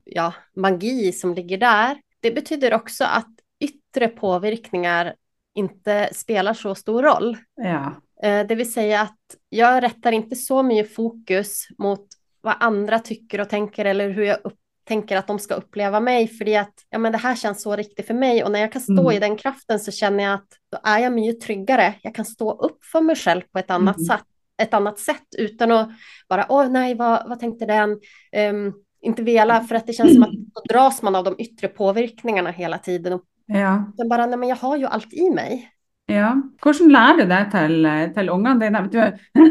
ja, 0.04 0.34
magi 0.56 1.12
som 1.12 1.34
ligger 1.34 1.58
där. 1.58 1.96
Det 2.20 2.30
betyder 2.30 2.74
också 2.74 3.04
att 3.04 3.30
yttre 3.60 4.08
påverkningar 4.08 5.14
inte 5.54 6.08
spelar 6.12 6.54
så 6.54 6.74
stor 6.74 7.02
roll. 7.02 7.36
Ja. 7.54 7.94
Eh, 8.22 8.46
Det 8.46 8.54
vill 8.54 8.72
säga 8.72 9.00
att 9.00 9.18
jag 9.48 9.82
rättar 9.82 10.12
inte 10.12 10.36
så 10.36 10.62
mycket 10.62 10.94
fokus 10.94 11.66
mot 11.78 12.06
vad 12.40 12.54
andra 12.60 12.98
tycker 12.98 13.40
och 13.40 13.48
tänker 13.48 13.84
eller 13.84 14.10
hur 14.10 14.22
jag 14.24 14.38
upp, 14.44 14.58
tänker 14.88 15.16
att 15.16 15.26
de 15.26 15.38
ska 15.38 15.54
uppleva 15.54 16.00
mig. 16.00 16.28
För 16.28 16.58
att 16.58 16.72
ja, 16.90 16.98
men 16.98 17.12
det 17.12 17.18
här 17.18 17.34
känns 17.34 17.62
så 17.62 17.76
riktigt 17.76 18.06
för 18.06 18.14
mig 18.14 18.44
och 18.44 18.50
när 18.52 18.60
jag 18.60 18.72
kan 18.72 18.82
stå 18.82 19.00
Mm. 19.00 19.12
i 19.12 19.18
den 19.18 19.36
kraften 19.36 19.80
så 19.80 19.90
känner 19.92 20.24
jag 20.24 20.32
att 20.34 20.48
då 20.72 20.78
är 20.84 20.98
jag 20.98 21.12
mycket 21.12 21.40
tryggare. 21.40 21.94
Jag 22.02 22.14
kan 22.14 22.24
stå 22.24 22.52
upp 22.52 22.84
för 22.84 23.00
mig 23.00 23.16
själv 23.16 23.40
på 23.52 23.58
ett 23.58 23.70
annat, 23.70 23.96
Mm. 23.96 24.06
sätt, 24.06 24.24
ett 24.62 24.74
annat 24.74 24.98
sätt 24.98 25.26
utan 25.38 25.72
att 25.72 25.88
bara 26.28 26.46
åh 26.48 26.68
nej 26.68 26.94
vad, 26.94 27.28
vad 27.28 27.40
tänkte 27.40 27.66
den? 27.66 27.98
Ehm, 28.32 28.72
inte 29.02 29.22
vela 29.22 29.60
för 29.60 29.74
att 29.74 29.86
det 29.86 29.92
känns 29.92 30.14
som 30.14 30.22
att 30.22 30.30
då 30.32 30.60
dras 30.74 31.02
man 31.02 31.14
av 31.16 31.24
de 31.24 31.34
yttre 31.38 31.68
påverkningarna 31.68 32.50
hela 32.50 32.78
tiden. 32.78 33.12
Och 33.12 33.22
ja. 33.46 33.92
sen 33.96 34.08
bara 34.08 34.26
nej 34.26 34.38
men 34.38 34.48
jag 34.48 34.56
har 34.56 34.76
ju 34.76 34.86
allt 34.86 35.12
i 35.12 35.30
mig. 35.30 35.70
Ja. 36.08 36.42
Hvordan 36.62 36.88
lærer 36.92 37.16
du 37.16 37.24
det 37.26 37.48
til, 37.50 37.86
til 38.14 38.28
ungene 38.30 38.60
dine? 38.60 38.88
Du, 38.92 38.98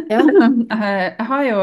Ja. 0.10 0.22
jeg 1.18 1.26
har 1.26 1.44
jo 1.44 1.58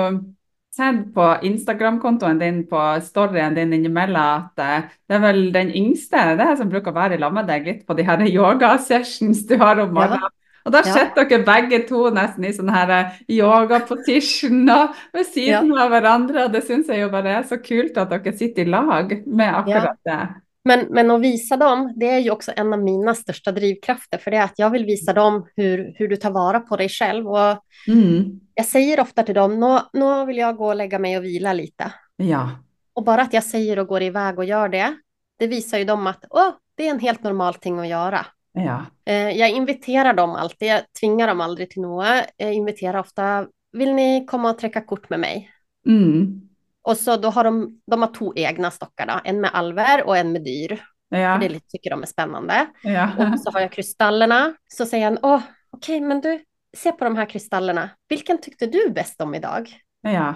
sett 0.72 1.14
på 1.14 1.24
Instagram-kontoen 1.44 2.38
din 2.40 2.62
på 2.68 2.80
storyen 3.04 3.54
din 3.56 3.72
innimellom 3.76 4.16
at 4.16 4.62
eh, 4.64 4.86
det 5.08 5.18
er 5.18 5.24
vel 5.26 5.40
den 5.54 5.72
yngste 5.76 6.22
det 6.38 6.46
er 6.46 6.56
som 6.60 6.70
bruker 6.72 6.92
å 6.94 6.96
være 6.96 7.18
i 7.18 7.20
lag 7.20 7.34
med 7.36 7.46
deg 7.50 7.66
litt 7.68 7.82
på 7.86 7.96
de 7.98 8.06
her 8.08 8.22
yoga-sessions 8.38 9.44
du 9.50 9.56
har 9.60 9.82
om 9.84 9.92
morgenen. 9.94 10.30
Og 10.64 10.70
da 10.72 10.78
Ja. 10.86 10.92
sitter 10.94 11.26
dere 11.26 11.42
begge 11.44 11.80
to 11.88 12.04
nesten 12.14 12.44
i 12.46 12.52
sånn 12.54 12.70
her 12.72 12.90
eh, 12.96 13.16
yoga-position 13.40 14.62
og 14.78 14.94
ved 15.12 15.26
siden 15.26 15.72
av 15.78 15.90
hverandre. 15.92 16.44
og 16.46 16.52
Det 16.54 16.64
syns 16.68 16.88
jeg 16.88 17.02
jo 17.02 17.10
bare 17.12 17.36
er 17.40 17.42
så 17.50 17.58
kult 17.62 17.98
at 17.98 18.10
dere 18.14 18.32
sitter 18.38 18.62
i 18.64 18.70
lag 18.70 19.12
med 19.26 19.54
akkurat 19.62 19.98
det. 20.06 20.20
Men, 20.64 20.86
men 20.90 21.10
att 21.10 21.20
visa 21.20 21.56
dem, 21.56 21.92
det 21.96 22.08
är 22.10 22.18
ju 22.18 22.30
också 22.30 22.52
en 22.56 22.72
av 22.72 22.82
mina 22.82 23.14
största 23.14 23.52
drivkrafter, 23.52 24.18
för 24.18 24.30
det 24.30 24.36
är 24.36 24.44
att 24.44 24.58
jag 24.58 24.70
vill 24.70 24.84
visa 24.84 25.12
dem 25.12 25.46
hur, 25.56 25.94
hur 25.96 26.08
du 26.08 26.16
tar 26.16 26.30
vara 26.30 26.60
på 26.60 26.76
dig 26.76 26.88
själv. 26.88 27.28
Och 27.28 27.64
Mm. 27.88 28.40
jag 28.54 28.66
säger 28.66 29.00
ofta 29.00 29.22
till 29.22 29.34
dem, 29.34 29.60
nå, 29.60 29.80
nå 29.92 30.24
vill 30.24 30.36
jag 30.36 30.56
gå 30.56 30.66
och 30.68 30.76
lägga 30.76 30.98
mig 30.98 31.18
och 31.18 31.24
vila 31.24 31.52
lite. 31.52 31.92
Ja. 32.16 32.50
Och 32.94 33.04
bara 33.04 33.22
att 33.22 33.32
jag 33.32 33.44
säger 33.44 33.78
och 33.78 33.86
går 33.86 34.02
iväg 34.02 34.38
och 34.38 34.44
gör 34.44 34.68
det, 34.68 34.96
det 35.38 35.46
visar 35.46 35.78
ju 35.78 35.84
dem 35.84 36.06
att 36.06 36.24
åh, 36.30 36.50
det 36.74 36.86
är 36.86 36.90
en 36.90 37.00
helt 37.00 37.22
normal 37.22 37.54
ting 37.54 37.78
att 37.78 37.88
göra. 37.88 38.26
Ja. 38.52 38.84
Eh, 39.04 39.30
jag 39.30 39.50
inviterar 39.50 40.14
dem 40.14 40.30
alltid, 40.30 40.68
jag 40.68 40.80
tvingar 41.00 41.28
dem 41.28 41.40
aldrig 41.40 41.70
till 41.70 41.82
något. 41.82 42.06
Jag 42.36 42.52
inviterar 42.52 42.98
ofta, 43.00 43.46
vill 43.72 43.94
ni 43.94 44.26
komma 44.26 44.50
och 44.50 44.58
träcka 44.58 44.80
kort 44.80 45.10
med 45.10 45.20
mig? 45.20 45.50
Mm. 45.86 46.40
Och 46.82 46.96
så 46.96 47.16
då 47.16 47.28
har 47.30 47.44
de, 47.44 47.80
de 47.90 48.02
har 48.02 48.14
två 48.14 48.32
egna 48.36 48.70
stockar 48.70 49.06
då, 49.06 49.20
en 49.24 49.40
med 49.40 49.50
alver 49.54 50.06
och 50.06 50.16
en 50.16 50.32
med 50.32 50.44
dyr. 50.44 50.84
Ja. 51.08 51.38
Det 51.40 51.60
tycker 51.68 51.90
de 51.90 52.02
är 52.02 52.06
spännande. 52.06 52.66
Ja. 52.82 53.10
Och 53.32 53.40
så 53.40 53.50
har 53.50 53.60
jag 53.60 53.72
kristallerna. 53.72 54.54
Så 54.68 54.86
säger 54.86 55.04
han, 55.04 55.18
åh, 55.22 55.40
okej, 55.70 56.00
men 56.00 56.20
du, 56.20 56.40
se 56.76 56.92
på 56.92 57.04
de 57.04 57.16
här 57.16 57.26
kristallerna. 57.26 57.90
Vilken 58.08 58.38
tyckte 58.40 58.66
du 58.66 58.90
bäst 58.90 59.20
om 59.20 59.34
idag? 59.34 59.68
Ja. 60.02 60.34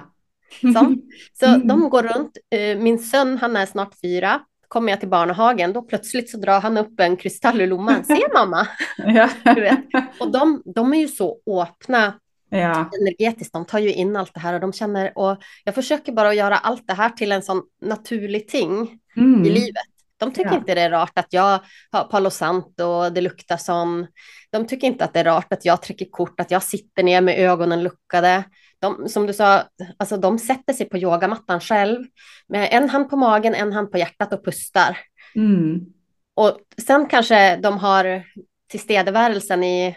Så, 0.61 0.95
så 1.41 1.47
Mm. 1.47 1.69
de 1.69 1.89
går 1.91 2.03
runt. 2.03 2.37
Eh, 2.51 2.79
Min 2.79 2.99
son, 2.99 3.39
han 3.39 3.57
är 3.57 3.67
snart 3.67 3.95
fyra. 4.03 4.41
Kommer 4.69 4.93
jag 4.93 5.01
till 5.01 5.09
barnhagen, 5.09 5.73
då 5.73 5.83
plötsligt 5.83 6.31
så 6.31 6.39
drar 6.39 6.61
han 6.61 6.77
upp 6.77 7.01
en 7.01 7.17
kristall 7.17 7.61
ur 7.61 7.67
lomman. 7.67 8.05
Se 8.05 8.23
mamma! 8.35 8.69
Ja. 9.07 9.29
Och 10.21 10.31
de, 10.33 10.63
de 10.75 10.95
är 10.95 10.99
ju 10.99 11.09
så 11.09 11.39
öppna 11.63 12.13
Ja. 12.59 12.91
energetiskt, 13.01 13.53
de 13.53 13.65
tar 13.67 13.79
ju 13.79 13.93
in 13.93 14.17
allt 14.17 14.35
det 14.35 14.41
här 14.41 14.55
och 14.55 14.61
de 14.61 14.73
känner, 14.73 15.19
och 15.19 15.37
jag 15.65 15.75
försöker 15.75 16.13
bara 16.13 16.29
att 16.29 16.37
göra 16.37 16.57
allt 16.59 16.87
det 16.87 16.95
här 16.95 17.11
till 17.11 17.33
en 17.33 17.43
sån 17.43 17.63
naturlig 17.83 18.49
ting 18.49 18.99
Mm. 19.17 19.45
i 19.45 19.51
livet. 19.51 19.83
De 20.19 20.31
tycker 20.33 20.51
Ja. 20.51 20.57
inte 20.57 20.75
det 20.75 20.81
är 20.81 20.91
rart 20.91 21.19
att 21.19 21.33
jag 21.33 21.61
har 21.93 22.05
Palo 22.05 22.31
Santo 22.31 22.85
och 22.85 23.13
det 23.13 23.21
luktar 23.21 23.57
sån. 23.57 24.07
De 24.51 24.67
tycker 24.67 24.87
inte 24.87 25.05
att 25.05 25.13
det 25.15 25.21
är 25.21 25.25
rart 25.25 25.53
att 25.53 25.65
jag 25.65 25.83
trycker 25.83 26.07
kort, 26.11 26.41
att 26.41 26.51
jag 26.51 26.63
sitter 26.63 27.03
ner 27.03 27.21
med 27.21 27.39
ögonen 27.39 27.83
luckade. 27.83 28.45
De, 28.79 29.09
som 29.09 29.27
du 29.27 29.33
sa, 29.33 29.63
alltså 29.97 30.17
de 30.17 30.39
sätter 30.39 30.73
sig 30.73 30.89
på 30.89 30.99
yogamattan 30.99 31.61
själv 31.61 32.05
med 32.49 32.69
en 32.73 32.89
hand 32.91 33.11
på 33.11 33.17
magen, 33.17 33.55
en 33.55 33.73
hand 33.73 33.93
på 33.93 33.99
hjärtat 33.99 34.33
och 34.33 34.45
pustar. 34.45 34.99
Mm. 35.35 35.81
Och 36.35 36.59
sen 36.87 37.07
kanske 37.07 37.57
de 37.57 37.79
har 37.79 38.23
tillstedevärelsen 38.71 39.65
i 39.65 39.97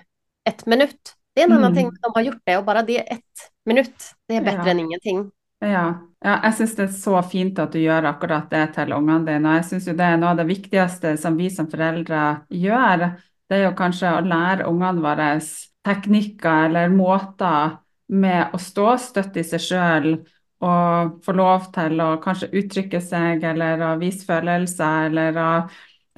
ett 0.50 0.66
minut. 0.66 1.14
Det 1.40 1.44
är 1.44 1.48
en 1.48 1.54
annan 1.54 1.72
Mm. 1.72 1.76
ting, 1.76 1.92
de 2.02 2.12
har 2.16 2.22
gjort 2.22 2.42
det 2.46 2.58
och 2.58 2.66
bara 2.66 2.82
det 2.84 3.12
ett 3.12 3.38
minut, 3.66 3.96
det 4.28 4.36
är 4.36 4.42
bättre 4.42 4.62
Ja. 4.66 4.72
än 4.72 4.80
ingenting. 4.80 5.32
Ja. 5.62 5.94
ja, 6.26 6.40
jeg 6.44 6.54
syns 6.54 6.76
det 6.76 6.84
er 6.84 6.88
så 6.88 7.22
fint 7.24 7.60
at 7.60 7.72
du 7.72 7.80
gjør 7.80 8.06
akkurat 8.10 8.50
det 8.50 8.74
til 8.76 8.92
ungene 8.94 9.26
dine. 9.26 9.56
Jeg 9.56 9.66
syns 9.66 9.88
jo 9.88 9.94
det 9.94 10.06
er 10.06 10.18
noe 10.18 10.30
av 10.34 10.38
det 10.38 10.48
viktigste 10.48 11.18
som 11.18 11.38
vi 11.38 11.50
som 11.50 11.68
foreldre 11.68 12.42
gjør. 12.52 13.06
Det 13.50 13.58
er 13.58 13.64
jo 13.70 13.72
kanskje 13.76 14.12
å 14.18 14.22
lære 14.24 14.68
ungene 14.68 15.02
våre 15.04 15.40
teknikker 15.88 16.66
eller 16.70 16.90
måter 16.90 17.78
med 18.10 18.52
å 18.54 18.58
stå 18.60 18.98
støtt 19.00 19.38
i 19.38 19.44
seg 19.44 19.60
sjøl 19.60 20.10
og 20.62 21.20
få 21.24 21.36
lov 21.36 21.70
til 21.76 22.00
å 22.04 22.18
kanskje 22.24 22.52
uttrykke 22.52 23.00
seg 23.02 23.44
eller 23.44 23.80
å 23.80 23.98
vise 24.00 24.26
følelser 24.28 25.06
eller 25.08 25.38
å 25.40 25.52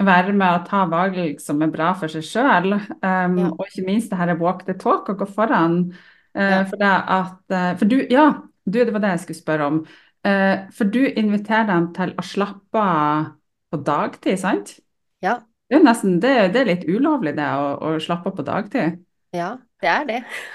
være 0.06 0.32
med 0.32 0.46
og 0.60 0.66
ta 0.68 0.84
valg 0.90 1.40
som 1.40 1.62
er 1.62 1.70
bra 1.72 1.92
for 1.98 2.08
seg 2.12 2.24
sjøl. 2.26 2.72
Um, 3.02 3.36
Ja. 3.38 3.50
Og 3.56 3.66
ikke 3.68 3.84
minst 3.86 4.10
det 4.10 4.18
her 4.18 4.34
walk 4.40 4.64
the 4.66 4.74
talk 4.74 5.08
og 5.08 5.18
gå 5.18 5.26
foran. 5.34 5.92
Eh, 6.34 6.50
Ja. 6.50 6.62
For 6.64 6.82
at 6.82 7.50
eh, 7.50 7.76
For 7.78 7.84
du, 7.84 8.06
ja, 8.10 8.32
du, 8.64 8.78
det 8.84 8.92
var 8.92 9.00
det 9.00 9.10
jeg 9.16 9.20
skulle 9.20 9.42
spørre 9.42 9.64
om. 9.66 9.86
Eh, 10.24 10.58
For 10.72 10.84
du 10.84 11.00
inviterer 11.06 11.66
dem 11.66 11.92
til 11.94 12.14
å 12.18 12.22
slappe 12.22 12.78
av 12.78 13.32
på 13.72 13.80
dagtid, 13.84 14.38
sant? 14.38 14.78
Ja, 15.22 15.38
Det 15.68 15.76
er 15.76 15.80
jo 15.80 15.84
nesten, 15.86 16.20
det, 16.20 16.52
det 16.52 16.60
er 16.60 16.68
litt 16.68 16.84
ulovlig 16.84 17.32
det 17.36 17.46
å, 17.56 17.78
å 17.80 17.98
slappe 18.00 18.28
av 18.28 18.36
på 18.36 18.42
dagtid. 18.44 18.98
Ja, 19.32 19.58
det 19.80 19.86
är 19.86 20.04
det. 20.04 20.24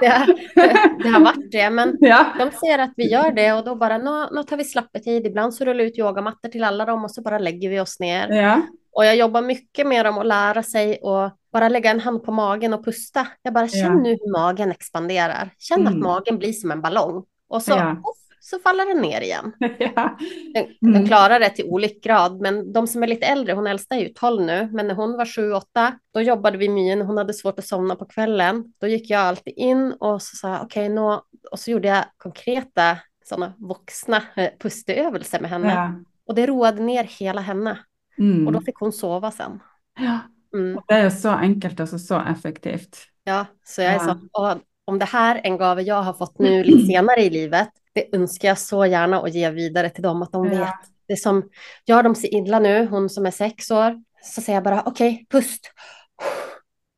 det, 0.00 0.06
är, 0.06 0.26
det, 1.02 1.08
har 1.08 1.20
varit 1.20 1.52
det, 1.52 1.70
men 1.70 1.96
Ja. 2.00 2.26
de 2.38 2.50
ser 2.50 2.78
att 2.78 2.92
vi 2.96 3.10
gör 3.10 3.30
det 3.32 3.52
och 3.52 3.64
då 3.64 3.74
bara, 3.76 3.98
nå, 3.98 4.28
nå 4.32 4.42
tar 4.42 4.56
vi 4.56 4.64
slappetid. 4.64 5.26
Ibland 5.26 5.54
så 5.54 5.64
rullar 5.64 5.80
jag 5.80 5.88
ut 5.88 5.98
yogamattor 5.98 6.48
till 6.48 6.64
alla 6.64 6.84
dem 6.84 7.04
och 7.04 7.10
så 7.10 7.22
bara 7.22 7.38
lägger 7.38 7.70
vi 7.70 7.80
oss 7.80 8.00
ner. 8.00 8.28
Ja. 8.28 8.60
Och 8.92 9.04
jag 9.04 9.16
jobbar 9.16 9.42
mycket 9.42 9.86
med 9.86 10.04
dem 10.06 10.18
att 10.18 10.26
lära 10.26 10.62
sig 10.62 10.98
och 11.02 11.30
bara 11.52 11.68
lägga 11.68 11.90
en 11.90 12.00
hand 12.00 12.24
på 12.24 12.32
magen 12.32 12.74
och 12.74 12.84
pusta. 12.84 13.26
Jag 13.42 13.54
bara, 13.54 13.68
känn 13.68 13.80
Ja. 13.80 13.94
nu 13.94 14.10
hur 14.10 14.32
magen 14.32 14.70
expanderar. 14.70 15.50
Känn 15.58 15.86
att 15.86 15.92
Mm. 15.92 16.02
magen 16.02 16.38
blir 16.38 16.52
som 16.52 16.70
en 16.70 16.80
ballong. 16.82 17.24
Och 17.48 17.62
så, 17.62 17.70
Ja. 17.72 17.96
Så 18.44 18.58
faller 18.58 18.86
den 18.86 19.02
ner 19.02 19.20
igen. 19.20 19.52
ja. 19.78 20.18
Mm. 20.54 20.94
den 20.94 21.06
klarar 21.06 21.40
det 21.40 21.50
till 21.50 21.64
olik 21.64 22.04
grad, 22.04 22.40
men 22.40 22.72
de 22.72 22.86
som 22.86 23.02
är 23.02 23.06
lite 23.06 23.26
äldre, 23.26 23.52
hon 23.52 23.66
äldsta 23.66 23.94
är 23.94 24.00
ju 24.00 24.08
12 24.08 24.42
nu, 24.42 24.68
men 24.72 24.86
när 24.86 24.94
hon 24.94 25.16
var 25.16 25.24
7-8, 25.24 25.92
då 26.14 26.20
jobbade 26.20 26.58
vi 26.58 26.68
när 26.68 27.04
hon 27.04 27.16
hade 27.16 27.34
svårt 27.34 27.58
att 27.58 27.66
somna 27.66 27.96
på 27.96 28.04
kvällen, 28.04 28.72
då 28.78 28.86
gick 28.86 29.10
jag 29.10 29.20
alltid 29.20 29.54
in 29.56 29.92
och 29.92 30.22
så 30.22 30.36
sa 30.36 30.60
okej, 30.62 30.88
nå, 30.88 31.22
och 31.50 31.58
så 31.58 31.70
gjorde 31.70 31.88
jag 31.88 32.04
konkreta 32.16 32.98
sådana 33.24 33.52
vuxna 33.58 34.22
eh, 34.36 34.50
pusteövelser 34.60 35.40
med 35.40 35.50
henne. 35.50 35.74
Ja. 35.74 35.94
Och 36.26 36.34
det 36.34 36.46
roade 36.46 36.82
ner 36.82 37.04
hela 37.04 37.40
henne. 37.40 37.78
Mm. 38.18 38.46
Och 38.46 38.52
då 38.52 38.60
fick 38.60 38.76
hon 38.76 38.92
sova 38.92 39.30
sen. 39.30 39.60
ja. 39.98 40.18
Mm. 40.54 40.80
Det 40.88 41.02
jo 41.02 41.10
så 41.10 41.28
enkelt 41.28 41.80
og 41.80 41.88
så, 41.88 42.20
effektivt. 42.20 42.96
Ja, 43.24 43.46
så 43.64 43.82
jag 43.82 43.94
är 43.94 43.98
så, 43.98 44.10
och 44.32 44.60
om 44.84 44.98
det 44.98 45.04
här 45.04 45.36
är 45.36 45.40
en 45.44 45.56
gåva 45.56 45.82
jag 45.82 46.02
har 46.02 46.12
fått 46.12 46.38
nu 46.38 46.64
lite 46.64 46.86
senare 46.92 47.20
i 47.20 47.30
livet, 47.30 47.70
det 47.94 48.14
önskar 48.16 48.48
jag 48.48 48.58
så 48.58 48.86
gärna 48.86 49.20
att 49.22 49.34
ge 49.34 49.50
vidare 49.50 49.90
till 49.90 50.02
dem, 50.02 50.22
att 50.22 50.32
de 50.32 50.52
Ja. 50.52 50.58
vet. 50.58 50.74
Det 51.06 51.12
är 51.12 51.16
som, 51.16 51.42
gör 51.86 52.02
de 52.02 52.14
sig 52.14 52.34
illa 52.34 52.58
nu, 52.58 52.86
hon 52.86 53.08
som 53.10 53.26
är 53.26 53.30
sex 53.30 53.70
år, 53.70 54.02
så 54.22 54.40
säger 54.40 54.56
jag 54.56 54.64
bara 54.64 54.82
okej, 54.86 55.26
pust. 55.30 55.70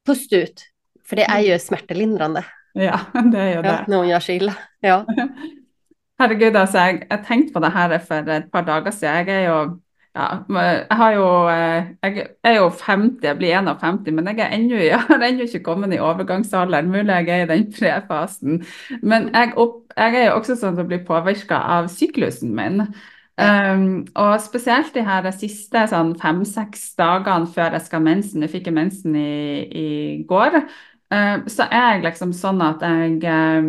Pust 0.07 0.33
ut. 0.33 0.63
För 1.09 1.17
det 1.17 1.25
är 1.25 1.41
ju 1.41 1.59
smärtlindrande 1.59 2.45
Ja, 2.73 3.01
det 3.33 3.51
jo 3.51 3.55
ja, 3.57 3.63
det. 3.63 3.85
när 3.89 3.97
hon 3.97 4.09
gör 4.09 4.21
sig 4.21 4.37
illa. 4.37 4.55
Ja, 4.81 5.05
Herregud, 6.19 6.57
altså, 6.57 6.79
jeg, 6.79 7.07
jeg 7.11 7.25
tenkte 7.29 7.53
på 7.53 7.61
det 7.61 7.71
her 7.75 7.99
for 7.99 8.15
et 8.33 8.47
par 8.53 8.63
dager 8.65 8.91
siden. 8.91 9.27
Jeg 9.29 9.29
er 9.45 9.49
jo 9.51 9.81
ja, 10.17 10.27
jeg 10.49 10.97
har 10.99 11.11
jo 11.13 11.27
eh, 11.53 11.89
Jeg 12.03 12.27
er 12.45 12.55
jo 12.57 12.69
50, 12.71 13.19
jeg 13.23 13.37
blir 13.37 13.59
51, 13.59 14.15
men 14.17 14.31
jeg, 14.33 14.49
ennå, 14.53 14.79
jeg 14.91 15.01
har 15.01 15.27
ennå 15.27 15.45
ikke 15.45 15.65
kommet 15.67 15.93
i 15.93 16.01
overgangsalderen. 16.01 16.89
Mulig 16.93 17.19
jeg 17.21 17.29
er 17.29 17.45
i 17.45 17.51
den 17.51 17.67
prefasen. 17.73 18.63
Men 19.03 19.29
jeg, 19.35 19.53
opp, 19.61 19.83
jeg 19.97 20.17
er 20.17 20.27
jo 20.31 20.39
også 20.41 20.57
sånn 20.57 20.81
som 20.81 20.89
blir 20.89 21.05
påvirka 21.05 21.61
av 21.77 21.91
syklusen 21.93 22.57
min. 22.57 22.87
Um, 23.37 24.07
og 24.17 24.39
spesielt 24.41 24.95
de 24.97 25.03
her 25.05 25.27
siste 25.37 25.83
sånn 25.91 26.15
fem-seks 26.17 26.95
dagene 26.97 27.51
før 27.53 27.77
jeg 27.77 27.85
skal 27.91 28.05
mensen. 28.09 28.47
Jeg 28.47 28.55
fikk 28.57 28.73
mensen 28.73 29.19
i, 29.21 29.31
i 29.69 29.89
går. 30.29 30.63
Eh, 31.13 31.45
så 31.47 31.69
er 31.71 31.91
jeg 31.93 32.07
liksom 32.09 32.33
sånn 32.35 32.63
at 32.67 32.81
jeg, 32.83 33.21
eh, 33.31 33.67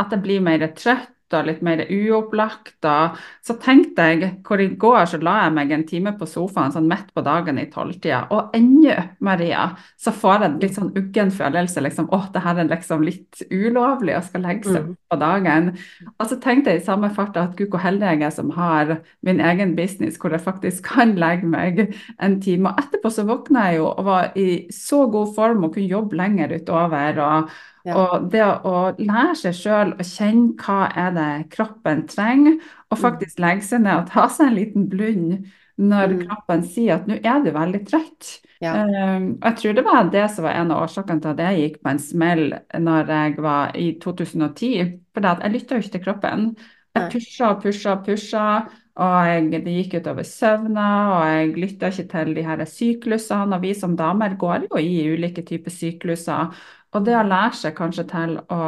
at 0.00 0.14
jeg 0.14 0.22
blir 0.24 0.44
mer 0.44 0.62
trøtt 0.72 1.10
og 1.36 1.46
litt 1.46 1.62
mer 1.62 1.82
uopplagt. 1.86 2.78
Og 2.84 3.18
så 3.46 3.56
tenkte 3.62 4.06
jeg, 4.10 4.30
hvor 4.46 4.60
i 4.62 4.68
går 4.80 5.04
så 5.10 5.20
la 5.22 5.36
jeg 5.44 5.54
meg 5.56 5.72
en 5.76 5.84
time 5.88 6.12
på 6.18 6.28
sofaen 6.28 6.72
sånn 6.74 6.88
midt 6.90 7.12
på 7.14 7.24
dagen 7.26 7.58
i 7.62 7.66
tolvtida, 7.72 8.26
og 8.34 8.54
ennå, 8.56 8.96
Maria, 9.20 9.68
så 10.00 10.12
får 10.14 10.44
jeg 10.46 10.58
litt 10.62 10.76
sånn 10.78 10.92
uggen 10.96 11.30
følelse, 11.34 11.82
liksom, 11.84 12.08
åh, 12.16 12.28
det 12.34 12.42
her 12.44 12.58
er 12.62 12.70
liksom 12.70 13.02
litt 13.06 13.42
ulovlig 13.50 14.16
å 14.18 14.22
skal 14.24 14.44
legge 14.46 14.64
seg 14.70 14.80
Mm. 14.86 14.96
på 15.10 15.18
dagen. 15.20 15.70
Og 16.18 16.26
så 16.30 16.40
tenkte 16.40 16.70
jeg 16.70 16.80
i 16.80 16.84
samme 16.84 17.10
fart 17.14 17.36
at 17.36 17.56
gud, 17.56 17.68
hvor 17.70 17.80
heldig 17.82 18.00
jeg 18.10 18.22
er 18.22 18.30
som 18.30 18.50
har 18.50 19.00
min 19.22 19.40
egen 19.40 19.74
business, 19.76 20.16
hvor 20.18 20.30
jeg 20.30 20.40
faktisk 20.40 20.84
kan 20.84 21.14
legge 21.16 21.46
meg 21.46 21.94
en 22.20 22.40
time. 22.40 22.68
Og 22.70 22.78
etterpå 22.78 23.10
så 23.12 23.24
våkna 23.26 23.70
jeg 23.70 23.78
jo 23.80 23.86
og 23.90 24.04
var 24.04 24.32
i 24.36 24.66
så 24.72 25.04
god 25.10 25.34
form 25.34 25.64
og 25.64 25.74
kunne 25.74 25.88
jobbe 25.90 26.16
lenger 26.16 26.54
utover. 26.56 27.18
Og, 27.20 27.50
Ja. 27.84 27.94
og 27.96 28.30
det 28.30 28.42
å 28.44 28.94
lære 28.98 29.34
seg 29.36 29.54
sjøl 29.56 29.94
å 29.96 30.04
kjenne 30.04 30.54
hva 30.60 30.90
er 30.94 31.10
det 31.16 31.50
kroppen 31.50 32.06
trenger, 32.06 32.58
og 32.90 32.98
Mm. 32.98 33.02
faktisk 33.02 33.38
legge 33.40 33.62
seg 33.62 33.80
ned 33.82 33.96
og 33.98 34.06
ta 34.10 34.26
seg 34.28 34.48
en 34.48 34.54
liten 34.54 34.88
blund 34.88 35.46
når 35.78 36.08
Mm. 36.12 36.26
kroppen 36.28 36.62
sier 36.62 36.94
at 36.94 37.06
nå 37.08 37.14
er 37.24 37.40
du 37.44 37.50
veldig 37.52 37.86
trøtt. 37.88 38.40
Ja. 38.60 38.74
Um, 38.84 39.38
og 39.42 39.44
jeg 39.48 39.56
tror 39.56 39.74
det 39.74 39.84
var 39.84 40.10
det 40.10 40.30
som 40.30 40.44
var 40.44 40.52
en 40.52 40.70
av 40.70 40.82
årsakene 40.86 41.22
til 41.22 41.30
at 41.30 41.38
jeg 41.38 41.60
gikk 41.72 41.82
på 41.82 41.90
en 41.90 41.98
smell 41.98 42.52
når 42.74 43.06
jeg 43.08 43.36
var 43.38 43.72
i 43.74 43.92
2010. 43.98 45.00
For 45.14 45.22
jeg 45.22 45.52
lytta 45.52 45.74
jo 45.74 45.80
ikke 45.80 45.92
til 45.92 46.04
kroppen. 46.04 46.56
Jeg 46.94 47.10
pusha 47.12 47.48
og 47.50 47.62
pusha 47.62 47.92
og 47.92 48.04
pusha, 48.04 48.66
og 48.96 49.24
jeg, 49.24 49.64
det 49.64 49.64
gikk 49.90 50.02
utover 50.02 50.22
søvna, 50.24 50.86
og 51.16 51.24
jeg 51.30 51.54
lytta 51.56 51.86
ikke 51.88 52.08
til 52.10 52.34
de 52.34 52.42
her 52.42 52.58
syklusene. 52.66 53.54
Og 53.54 53.62
vi 53.62 53.72
som 53.74 53.96
damer 53.96 54.36
går 54.36 54.66
jo 54.68 54.76
i 54.76 55.08
ulike 55.14 55.42
typer 55.46 55.70
sykluser. 55.70 56.52
Og 56.92 57.04
det 57.06 57.14
å 57.16 57.26
lære 57.26 57.54
seg 57.54 57.76
kanskje 57.78 58.04
til 58.10 58.38
å, 58.50 58.62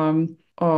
å, 0.63 0.71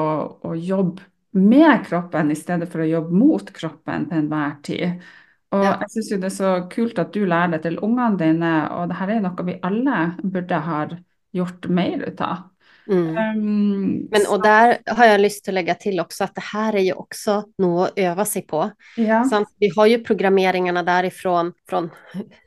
å 0.48 0.54
jobbe 0.56 1.02
med 1.34 1.82
kroppen 1.88 2.30
i 2.30 2.38
stedet 2.38 2.68
for 2.70 2.84
å 2.84 2.88
jobbe 2.88 3.10
mot 3.18 3.52
kroppen 3.52 4.08
til 4.08 4.18
enhver 4.22 4.56
tid. 4.62 5.02
Og 5.54 5.64
Ja. 5.64 5.76
jeg 5.80 5.90
syns 5.90 6.10
jo 6.10 6.18
det 6.18 6.30
er 6.30 6.34
så 6.34 6.68
kult 6.70 6.98
at 6.98 7.12
du 7.12 7.26
lærer 7.26 7.50
det 7.52 7.62
til 7.62 7.78
ungene 7.82 8.18
dine, 8.18 8.54
og 8.70 8.88
det 8.88 8.96
her 8.96 9.08
er 9.08 9.20
noe 9.20 9.44
vi 9.46 9.58
alle 9.62 10.16
burde 10.22 10.58
ha 10.66 10.86
gjort 11.34 11.68
mer 11.68 12.02
ut 12.08 12.20
av. 12.20 12.50
Mm. 12.86 13.16
Um, 13.16 14.08
Men 14.10 14.26
och 14.30 14.42
där 14.42 14.78
har 14.86 15.04
jag 15.06 15.20
lust 15.20 15.48
att 15.48 15.54
lägga 15.54 15.74
till 15.74 16.00
också 16.00 16.24
att 16.24 16.34
det 16.34 16.44
här 16.52 16.74
är 16.74 16.80
ju 16.80 16.92
också 16.92 17.44
något 17.58 17.90
att 17.90 17.98
öva 17.98 18.24
sig 18.24 18.42
på. 18.42 18.70
ja. 18.96 19.44
Vi 19.58 19.68
har 19.76 19.86
ju 19.86 19.98
programmeringarna 19.98 20.82
därifrån, 20.82 21.52
från 21.68 21.90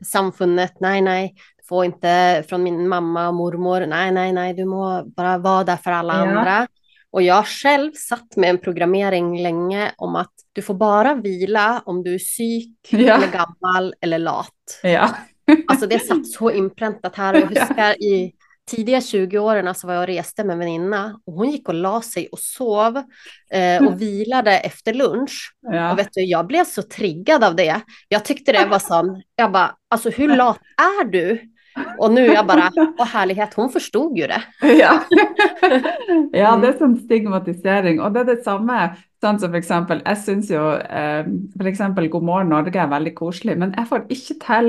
samfundet, 0.05 0.79
nej, 0.79 1.01
nej, 1.01 1.35
får 1.69 1.85
inte 1.85 2.43
från 2.49 2.63
min 2.63 2.87
mamma 2.87 3.27
och 3.27 3.33
mormor, 3.35 3.85
nej, 3.85 4.11
nej, 4.11 4.33
nej, 4.33 4.53
du 4.53 4.65
må 4.65 5.03
bara 5.05 5.37
vara 5.37 5.63
där 5.63 5.77
för 5.77 5.91
alla 5.91 6.13
Ja. 6.13 6.19
andra. 6.37 6.67
Och 7.11 7.21
jag 7.21 7.45
själv 7.47 7.91
satt 7.93 8.35
med 8.35 8.49
en 8.49 8.57
programmering 8.57 9.41
länge 9.41 9.91
om 9.97 10.15
att 10.15 10.31
du 10.53 10.61
får 10.61 10.73
bara 10.73 11.15
vila 11.15 11.81
om 11.85 12.03
du 12.03 12.13
är 12.13 12.19
psyk 12.19 12.77
Ja. 12.89 12.97
eller 13.15 13.27
gammal 13.31 13.93
eller 14.01 14.19
lat. 14.19 14.79
ja. 14.83 15.09
Alltså 15.67 15.87
det 15.87 15.99
satt 15.99 16.27
så 16.27 16.51
inpräntat 16.51 17.15
här 17.15 17.33
och 17.33 17.39
jag 17.39 17.47
huskar 17.59 18.03
i 18.03 18.33
tidiga 18.71 18.99
20-åren 18.99 19.75
så 19.75 19.87
var 19.87 19.93
jag 19.93 20.01
och 20.01 20.07
reste 20.07 20.43
med 20.43 20.53
en 20.53 20.59
väninna 20.59 21.19
och 21.25 21.33
hon 21.33 21.49
gick 21.51 21.67
och 21.67 21.73
la 21.75 22.01
sig 22.01 22.27
och 22.31 22.39
sov 22.39 22.97
eh, 23.51 23.87
och 23.87 24.01
vilade 24.01 24.57
efter 24.59 24.93
lunch. 24.93 25.53
ja. 25.61 25.91
Och 25.91 25.99
vet 25.99 26.09
du, 26.13 26.21
jag 26.21 26.47
blev 26.47 26.63
så 26.65 26.81
triggad 26.81 27.43
av 27.43 27.55
det. 27.55 27.81
Jag 28.07 28.25
tyckte 28.25 28.51
det 28.51 28.65
var 28.65 28.79
sån, 28.79 29.21
jag 29.35 29.51
bara, 29.51 29.75
alltså 29.89 30.09
hur 30.09 30.35
lat 30.35 30.59
är 30.77 31.05
du? 31.05 31.41
Och 31.99 32.11
nu 32.11 32.25
är 32.27 32.33
jag 32.33 32.47
bara, 32.47 32.71
åh 32.97 33.05
härlighet, 33.05 33.53
hon 33.53 33.69
förstod 33.69 34.17
ju 34.17 34.27
det. 34.27 34.41
Ja. 34.61 34.99
ja, 36.31 36.47
Mm. 36.53 36.61
det 36.61 36.67
er 36.69 36.77
sånn 36.79 36.95
stigmatisering. 37.01 37.99
Og 38.01 38.13
det 38.13 38.21
er 38.23 38.29
det 38.35 38.43
samme. 38.45 38.77
Sånn 39.23 39.39
som 39.41 39.55
eksempel, 39.57 40.03
jeg 40.05 40.17
syns 40.21 40.49
jo 40.53 40.61
eh, 40.77 41.25
eksempel 41.65 42.05
God 42.13 42.23
morgen 42.27 42.51
Norge 42.53 42.77
er 42.77 42.89
veldig 42.91 43.15
koselig, 43.17 43.55
men 43.57 43.71
jeg 43.73 43.87
får 43.89 44.03
ikke 44.13 44.35
til 44.43 44.67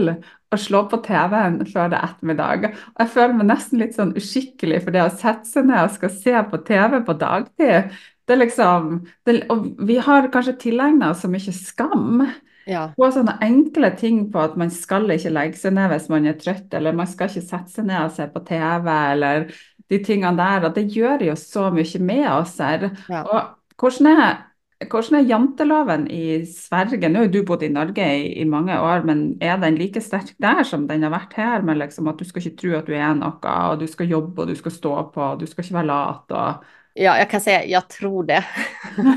å 0.48 0.56
slå 0.56 0.80
på 0.88 1.02
TV-en 1.04 1.58
før 1.68 1.90
det 1.92 1.98
er 1.98 2.06
ettermiddag. 2.08 2.64
Og 2.94 3.02
jeg 3.04 3.12
føler 3.12 3.36
meg 3.36 3.50
nesten 3.50 3.82
litt 3.82 3.98
sånn 3.98 4.14
uskikkelig 4.16 4.80
for 4.86 4.96
det 4.96 5.02
å 5.04 5.12
sette 5.12 5.44
seg 5.50 5.68
ned 5.68 5.82
og 5.84 5.92
skal 5.98 6.14
se 6.16 6.32
på 6.48 6.62
TV 6.64 7.00
på 7.04 7.18
dagtid. 7.20 7.92
Det 8.24 8.36
er 8.36 8.40
liksom, 8.40 8.88
det, 9.28 9.42
og 9.52 9.68
vi 9.88 9.98
har 10.04 10.30
kanskje 10.32 10.56
tilegna 10.64 11.12
oss 11.12 11.26
så 11.26 11.28
mye 11.32 11.52
skam 11.56 12.24
Ja, 12.68 12.82
på 12.96 13.08
sånne 13.12 13.38
enkle 13.44 13.90
ting 13.96 14.26
på 14.32 14.42
at 14.42 14.56
man 14.60 14.70
skal 14.72 15.08
ikke 15.14 15.32
legge 15.32 15.60
seg 15.60 15.72
ned 15.76 15.88
hvis 15.92 16.08
man 16.12 16.28
er 16.28 16.36
trøtt, 16.40 16.68
eller 16.76 16.96
man 16.96 17.08
skal 17.08 17.30
ikke 17.30 17.46
sette 17.46 17.72
seg 17.72 17.88
ned 17.88 18.02
og 18.02 18.12
se 18.16 18.26
på 18.32 18.42
TV, 18.48 18.90
eller 19.14 19.48
de 19.88 20.00
tingene 20.04 20.36
der. 20.36 20.68
Og 20.68 20.76
det 20.76 20.88
gjør 20.92 21.24
jo 21.30 21.38
så 21.40 21.68
mye 21.74 22.02
med 22.04 22.26
oss 22.34 22.58
her. 22.60 22.90
Ja. 23.08 23.22
Og 23.24 23.80
hvordan 23.80 24.10
er, 24.12 24.36
hvordan 24.84 25.18
er 25.18 25.28
janteloven 25.30 26.06
i 26.12 26.22
Sverige? 26.50 27.08
Nå 27.08 27.24
har 27.24 27.32
du 27.32 27.40
bodd 27.48 27.64
i 27.64 27.72
Norge 27.72 28.04
i, 28.18 28.26
i 28.42 28.44
mange 28.44 28.76
år, 28.76 29.06
men 29.08 29.30
er 29.40 29.56
den 29.62 29.78
like 29.80 30.02
sterk 30.04 30.34
der 30.42 30.60
som 30.68 30.84
den 30.90 31.06
har 31.06 31.14
vært 31.14 31.38
her? 31.40 31.64
Med 31.64 31.80
liksom 31.80 32.10
at 32.12 32.20
du 32.20 32.28
skal 32.28 32.44
ikke 32.44 32.60
tro 32.60 32.74
at 32.78 32.90
du 32.90 32.92
er 32.98 33.16
noe, 33.16 33.54
og 33.72 33.80
du 33.80 33.88
skal 33.88 34.12
jobbe 34.12 34.44
og 34.44 34.52
du 34.52 34.58
skal 34.58 34.76
stå 34.76 34.98
på, 35.14 35.24
og 35.32 35.40
du 35.40 35.48
skal 35.48 35.64
ikke 35.64 35.80
være 35.80 35.90
lat. 35.94 36.36
Og... 36.36 36.74
ja, 36.94 37.18
jag 37.18 37.30
kan 37.30 37.40
säga, 37.40 37.64
jag 37.64 37.88
tror 37.88 38.24
det. 38.24 38.44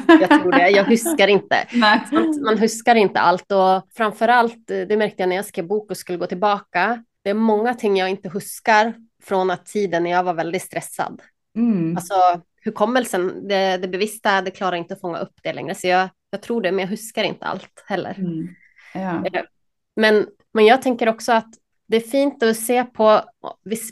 jag 0.08 0.30
tror 0.30 0.52
det, 0.52 0.70
jag 0.70 0.84
huskar 0.84 1.28
inte. 1.28 1.68
Sant? 2.10 2.42
Man 2.42 2.58
huskar 2.58 2.96
inte 2.96 3.20
allt 3.20 3.52
och 3.52 3.88
framförallt, 3.96 4.72
eh, 4.72 4.80
det 4.82 4.98
märkte 4.98 5.22
jag 5.22 5.30
när 5.30 5.36
jag 5.36 5.46
skrev 5.46 5.68
bok 5.68 5.92
och 5.92 5.98
skulle 5.98 6.18
gå 6.18 6.28
tillbaka, 6.28 7.04
det 7.24 7.30
är 7.30 7.34
många 7.34 7.74
ting 7.74 7.98
jag 7.98 8.10
inte 8.10 8.30
huskar 8.30 8.94
från 9.24 9.52
att 9.52 9.66
tiden 9.66 10.04
när 10.04 10.12
jag 10.12 10.24
var 10.24 10.34
väldigt 10.34 10.62
stressad. 10.62 11.22
Mm. 11.56 11.98
Alltså 11.98 12.14
hukommelsen, 12.64 13.48
det, 13.48 13.78
det 13.78 13.88
bevissta, 13.88 14.42
det 14.42 14.52
klarar 14.52 14.76
inte 14.76 14.94
att 14.94 15.02
fånga 15.02 15.18
upp 15.18 15.40
det 15.44 15.54
längre. 15.54 15.76
Så 15.76 15.88
jag, 15.88 16.10
jag 16.30 16.42
tror 16.42 16.62
det, 16.62 16.72
men 16.72 16.80
jag 16.80 16.90
huskar 16.90 17.24
inte 17.24 17.46
allt 17.46 17.84
heller. 17.86 18.16
Mm. 18.18 18.48
Ja. 18.94 19.24
Men, 19.96 20.28
men 20.54 20.66
jag 20.66 20.82
tänker 20.82 21.10
också 21.10 21.32
att 21.32 21.50
det 21.92 21.98
är 21.98 22.02
fint 22.02 22.44
att 22.44 22.58
se 22.58 22.84
på, 22.84 23.22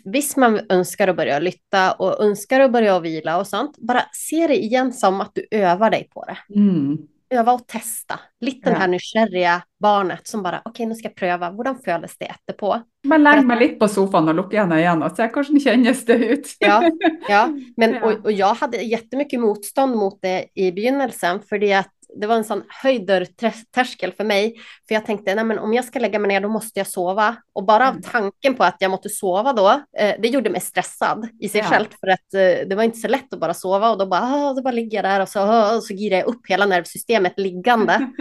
hvis 0.03 0.37
man 0.37 0.59
önskar 0.69 1.07
att 1.07 1.15
börja 1.15 1.39
lytta 1.39 1.91
och 1.91 2.23
önskar 2.23 2.59
att 2.59 2.71
börja 2.71 2.99
vila 2.99 3.37
och 3.37 3.47
sånt, 3.47 3.77
bara 3.77 4.01
se 4.11 4.47
det 4.47 4.63
igen 4.63 4.93
som 4.93 5.21
att 5.21 5.31
du 5.33 5.47
övar 5.51 5.89
dig 5.89 6.09
på 6.13 6.25
det. 6.25 6.55
Mm. 6.59 6.97
Öva 7.29 7.51
och 7.53 7.67
testa. 7.67 8.19
Lite 8.41 8.69
Ja. 8.69 8.75
här 8.75 8.87
nysgjerriga 8.87 9.61
barnet 9.79 10.27
som 10.27 10.43
bara, 10.43 10.61
okej 10.65 10.85
nu 10.85 10.95
ska 10.95 11.07
jag 11.07 11.15
pröva, 11.15 11.49
hur 11.49 11.83
føles 11.85 12.17
det 12.17 12.25
etterpå? 12.25 12.81
Bare 13.07 13.17
legg 13.19 13.45
meg 13.45 13.59
litt 13.59 13.75
på 13.79 13.87
sofaen 13.87 14.27
og 14.31 14.35
lukk 14.35 14.53
igjen 14.55 14.71
øynene 14.75 15.05
og 15.05 15.15
se 15.15 15.27
hvordan 15.27 15.59
kjennes 15.63 16.01
det 16.07 16.17
ut. 16.17 16.49
Ja, 16.59 16.81
ja. 17.29 17.43
Men, 17.77 18.03
och, 18.03 18.25
och 18.25 18.31
jag 18.31 18.53
hade 18.53 18.77
jättemycket 18.77 19.39
motstånd 19.39 19.95
mot 19.95 20.19
det 20.21 20.45
i 20.55 20.71
begynnelsen, 20.71 21.39
för 21.49 21.73
att 21.79 21.98
det 22.15 22.27
var 22.27 22.35
en 22.35 22.43
sån 22.43 22.63
höjd 22.83 23.07
dörrtröskel 23.07 24.11
för 24.13 24.23
mig. 24.23 24.55
För 24.87 24.95
jag 24.95 25.05
tänkte, 25.05 25.35
nej 25.35 25.43
men 25.43 25.59
om 25.59 25.73
jag 25.73 25.85
ska 25.85 25.99
lägga 25.99 26.19
mig 26.19 26.27
ner 26.27 26.41
då 26.41 26.49
måste 26.49 26.79
jag 26.79 26.87
sova. 26.87 27.35
Och 27.53 27.63
bara 27.65 27.87
av 27.87 27.91
Mm. 27.93 28.03
tanken 28.03 28.55
på 28.55 28.63
att 28.63 28.75
jag 28.79 28.91
måste 28.91 29.09
sova 29.09 29.53
då, 29.53 29.69
eh, 29.97 30.15
det 30.19 30.27
gjorde 30.27 30.49
mig 30.49 30.61
stressad 30.61 31.27
i 31.39 31.49
sig 31.49 31.61
Ja. 31.61 31.67
själv. 31.67 31.85
För 31.99 32.07
att 32.07 32.33
eh, 32.33 32.67
det 32.67 32.75
var 32.75 32.83
inte 32.83 32.97
så 32.97 33.07
lätt 33.07 33.33
att 33.33 33.39
bara 33.39 33.53
sova 33.53 33.89
och 33.89 33.97
då 33.97 34.05
bara, 34.05 34.21
ah, 34.21 34.53
då 34.53 34.61
bara 34.61 34.71
ligger 34.71 34.97
jag 34.97 35.05
där 35.05 35.21
och 35.21 35.29
så, 35.29 35.39
ah, 35.39 35.75
och 35.75 35.83
så 35.83 35.93
girar 35.93 36.17
jag 36.17 36.27
upp 36.27 36.41
hela 36.49 36.65
nervsystemet 36.65 37.33
liggande. 37.39 38.07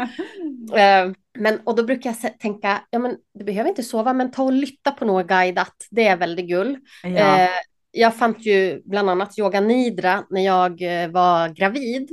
Eh, 0.77 1.11
men, 1.39 1.61
och 1.65 1.77
då 1.77 1.83
brukar 1.85 2.15
jag 2.23 2.39
tänka, 2.39 2.81
ja 2.91 2.99
men 2.99 3.17
du 3.35 3.45
behöver 3.45 3.69
inte 3.69 3.83
sova, 3.83 4.13
men 4.13 4.31
ta 4.31 4.43
och 4.43 4.53
lytta 4.53 4.91
på 4.91 5.05
något 5.05 5.27
guidat. 5.27 5.75
Det 5.91 6.07
är 6.07 6.17
väldigt 6.17 6.47
gull. 6.49 6.77
Ja. 7.03 7.39
Eh, 7.39 7.49
jag 7.91 8.17
fann 8.17 8.35
ju 8.39 8.83
bland 8.85 9.11
annat 9.11 9.39
yoga 9.39 9.61
nidra 9.61 10.25
när 10.31 10.45
jag 10.45 10.83
eh, 11.03 11.09
var 11.09 11.49
gravid. 11.49 12.09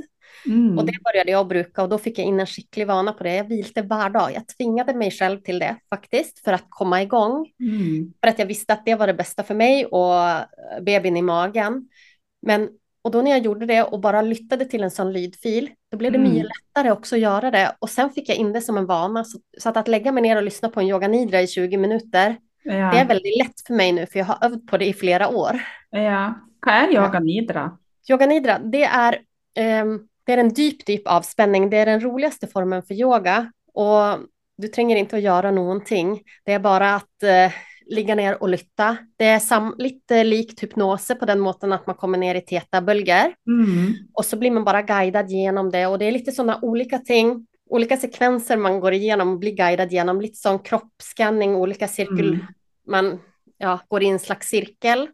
Mm. 0.46 0.78
Och 0.78 0.86
det 0.86 0.92
började 1.04 1.30
jag 1.30 1.46
bruka 1.48 1.82
och 1.82 1.88
då 1.88 1.98
fick 1.98 2.18
jag 2.18 2.26
in 2.26 2.40
en 2.40 2.46
skicklig 2.46 2.86
vana 2.86 3.12
på 3.12 3.24
det. 3.24 3.34
Jag 3.36 3.44
vilte 3.44 3.82
var 3.82 4.10
dag. 4.10 4.32
Jag 4.34 4.48
tvingade 4.48 4.94
mig 4.94 5.10
själv 5.10 5.40
till 5.40 5.58
det 5.58 5.76
faktiskt 5.90 6.44
för 6.44 6.52
att 6.52 6.64
komma 6.68 7.02
igång. 7.02 7.48
Mm. 7.60 8.12
För 8.20 8.28
att 8.28 8.38
jag 8.38 8.46
visste 8.46 8.72
att 8.72 8.84
det 8.86 8.94
var 8.94 9.06
det 9.06 9.14
bästa 9.14 9.42
för 9.42 9.54
mig 9.54 9.86
och 9.86 10.14
eh, 10.28 10.42
bebisen 10.82 11.16
i 11.16 11.22
magen. 11.22 11.88
Men, 12.42 12.68
och 13.02 13.10
då 13.10 13.22
när 13.22 13.30
jag 13.30 13.40
gjorde 13.40 13.66
det 13.66 13.82
och 13.82 14.00
bara 14.00 14.22
lyttade 14.22 14.64
till 14.64 14.82
en 14.82 14.90
sån 14.90 15.12
lydfil, 15.12 15.70
då 15.90 15.96
blev 15.98 16.12
det 16.12 16.18
Mm. 16.18 16.30
mycket 16.32 16.46
lättare 16.48 16.90
också 16.92 17.14
att 17.16 17.20
göra 17.20 17.50
det. 17.50 17.72
Och 17.78 17.90
sen 17.90 18.10
fick 18.10 18.28
jag 18.28 18.36
in 18.36 18.52
det 18.52 18.60
som 18.60 18.76
en 18.78 18.86
vana. 18.86 19.24
Så, 19.24 19.38
så 19.58 19.68
att, 19.68 19.76
att 19.76 19.88
lägga 19.88 20.12
mig 20.12 20.22
ner 20.22 20.36
och 20.36 20.42
lyssna 20.42 20.68
på 20.68 20.80
en 20.80 20.86
yoga 20.86 21.08
nidra 21.08 21.40
i 21.42 21.46
20 21.46 21.76
minuter, 21.76 22.36
Ja. 22.62 22.72
det 22.72 22.98
är 22.98 23.04
väldigt 23.06 23.38
lätt 23.38 23.60
för 23.66 23.74
mig 23.74 23.92
nu 23.92 24.06
för 24.06 24.18
jag 24.18 24.26
har 24.26 24.38
övat 24.40 24.66
på 24.66 24.76
det 24.78 24.86
i 24.86 24.92
flera 24.92 25.28
år. 25.28 25.60
ja. 25.90 26.34
Hva 26.66 26.72
er 26.82 26.94
yoga 26.94 27.20
nidra? 27.20 27.78
Yoga 28.10 28.26
nidra, 28.26 28.58
det 28.58 28.84
är, 28.84 29.18
ehm, 29.56 30.00
det 30.26 30.32
är 30.32 30.38
en 30.38 30.54
djup, 30.54 30.88
djup 30.88 31.06
avspänning. 31.06 31.70
Det 31.70 31.76
är 31.76 31.86
den 31.86 32.00
roligaste 32.00 32.46
formen 32.46 32.82
för 32.82 32.94
yoga. 32.94 33.52
Och 33.74 34.18
du 34.58 34.68
tränger 34.68 34.96
inte 34.96 35.16
att 35.16 35.22
göra 35.22 35.50
någonting. 35.50 36.22
Det 36.44 36.52
är 36.52 36.58
bara 36.58 36.94
att 36.94 37.22
eh, 37.22 37.52
ligga 37.86 38.14
ner 38.14 38.42
och 38.42 38.48
lytta. 38.48 38.96
Det 39.16 39.24
är 39.24 39.82
lite 39.82 40.24
likt 40.24 40.62
hypnos 40.62 41.08
på 41.20 41.26
den 41.26 41.40
måten 41.40 41.72
att 41.72 41.86
man 41.86 41.96
kommer 41.96 42.18
ner 42.18 42.34
i 42.34 42.40
teta-bölger. 42.40 43.34
Mm. 43.46 43.94
Och 44.14 44.24
så 44.24 44.36
blir 44.36 44.50
man 44.50 44.64
bara 44.64 44.82
guidad 44.82 45.30
genom 45.30 45.70
det. 45.70 45.86
Och 45.86 45.98
det 45.98 46.04
är 46.04 46.12
lite 46.12 46.32
sådana 46.32 46.58
olika 46.62 46.98
ting, 46.98 47.46
olika 47.70 47.96
sekvenser 47.96 48.56
man 48.56 48.80
går 48.80 48.92
igenom 48.92 49.32
och 49.32 49.38
blir 49.38 49.52
guidad 49.56 49.92
genom. 49.92 50.20
Lite 50.20 50.36
sån 50.36 50.58
kroppsscanning, 50.58 51.54
olika 51.54 51.88
cirkel, 51.88 52.28
Mm. 52.28 52.46
man 52.86 53.18
ja, 53.58 53.80
går 53.88 54.02
i 54.02 54.06
en 54.06 54.18
slags 54.18 54.48
cirkel. 54.48 55.08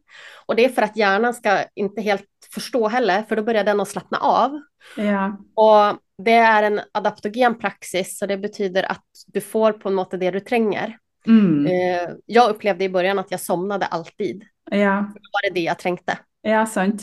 Och 0.47 0.57
det 0.57 0.65
är 0.65 0.69
för 0.69 0.83
att 0.83 0.97
hjärnan 0.97 1.35
ska 1.35 1.59
inte 1.75 2.01
helt 2.01 2.25
förstå 2.55 2.89
heller, 2.89 3.23
för 3.23 3.37
då 3.37 3.43
börjar 3.43 3.65
den 3.65 3.81
att 3.81 3.89
slappna 3.89 4.19
av. 4.19 4.61
Ja. 4.97 5.39
Och 5.55 5.99
det 6.25 6.33
är 6.33 6.63
en 6.63 6.81
adaptogen 6.93 7.59
praxis, 7.59 8.19
så 8.19 8.27
det 8.27 8.37
betyder 8.37 8.91
att 8.91 9.05
du 9.27 9.41
får 9.41 9.73
på 9.73 9.91
något 9.91 10.11
det 10.11 10.31
du 10.31 10.41
tränger. 10.41 10.99
Mm. 11.27 11.67
Eh, 11.67 12.11
jag 12.27 12.51
upplevde 12.51 12.85
i 12.85 12.89
början 12.89 13.19
att 13.19 13.31
jag 13.31 13.41
somnade 13.41 13.87
alltid. 13.87 14.45
ja. 14.71 15.13
Då 15.15 15.21
var 15.33 15.49
det 15.49 15.55
det 15.55 15.61
jag 15.61 15.79
trängte. 15.79 16.19
Ja, 16.43 16.67
sant. 16.67 17.03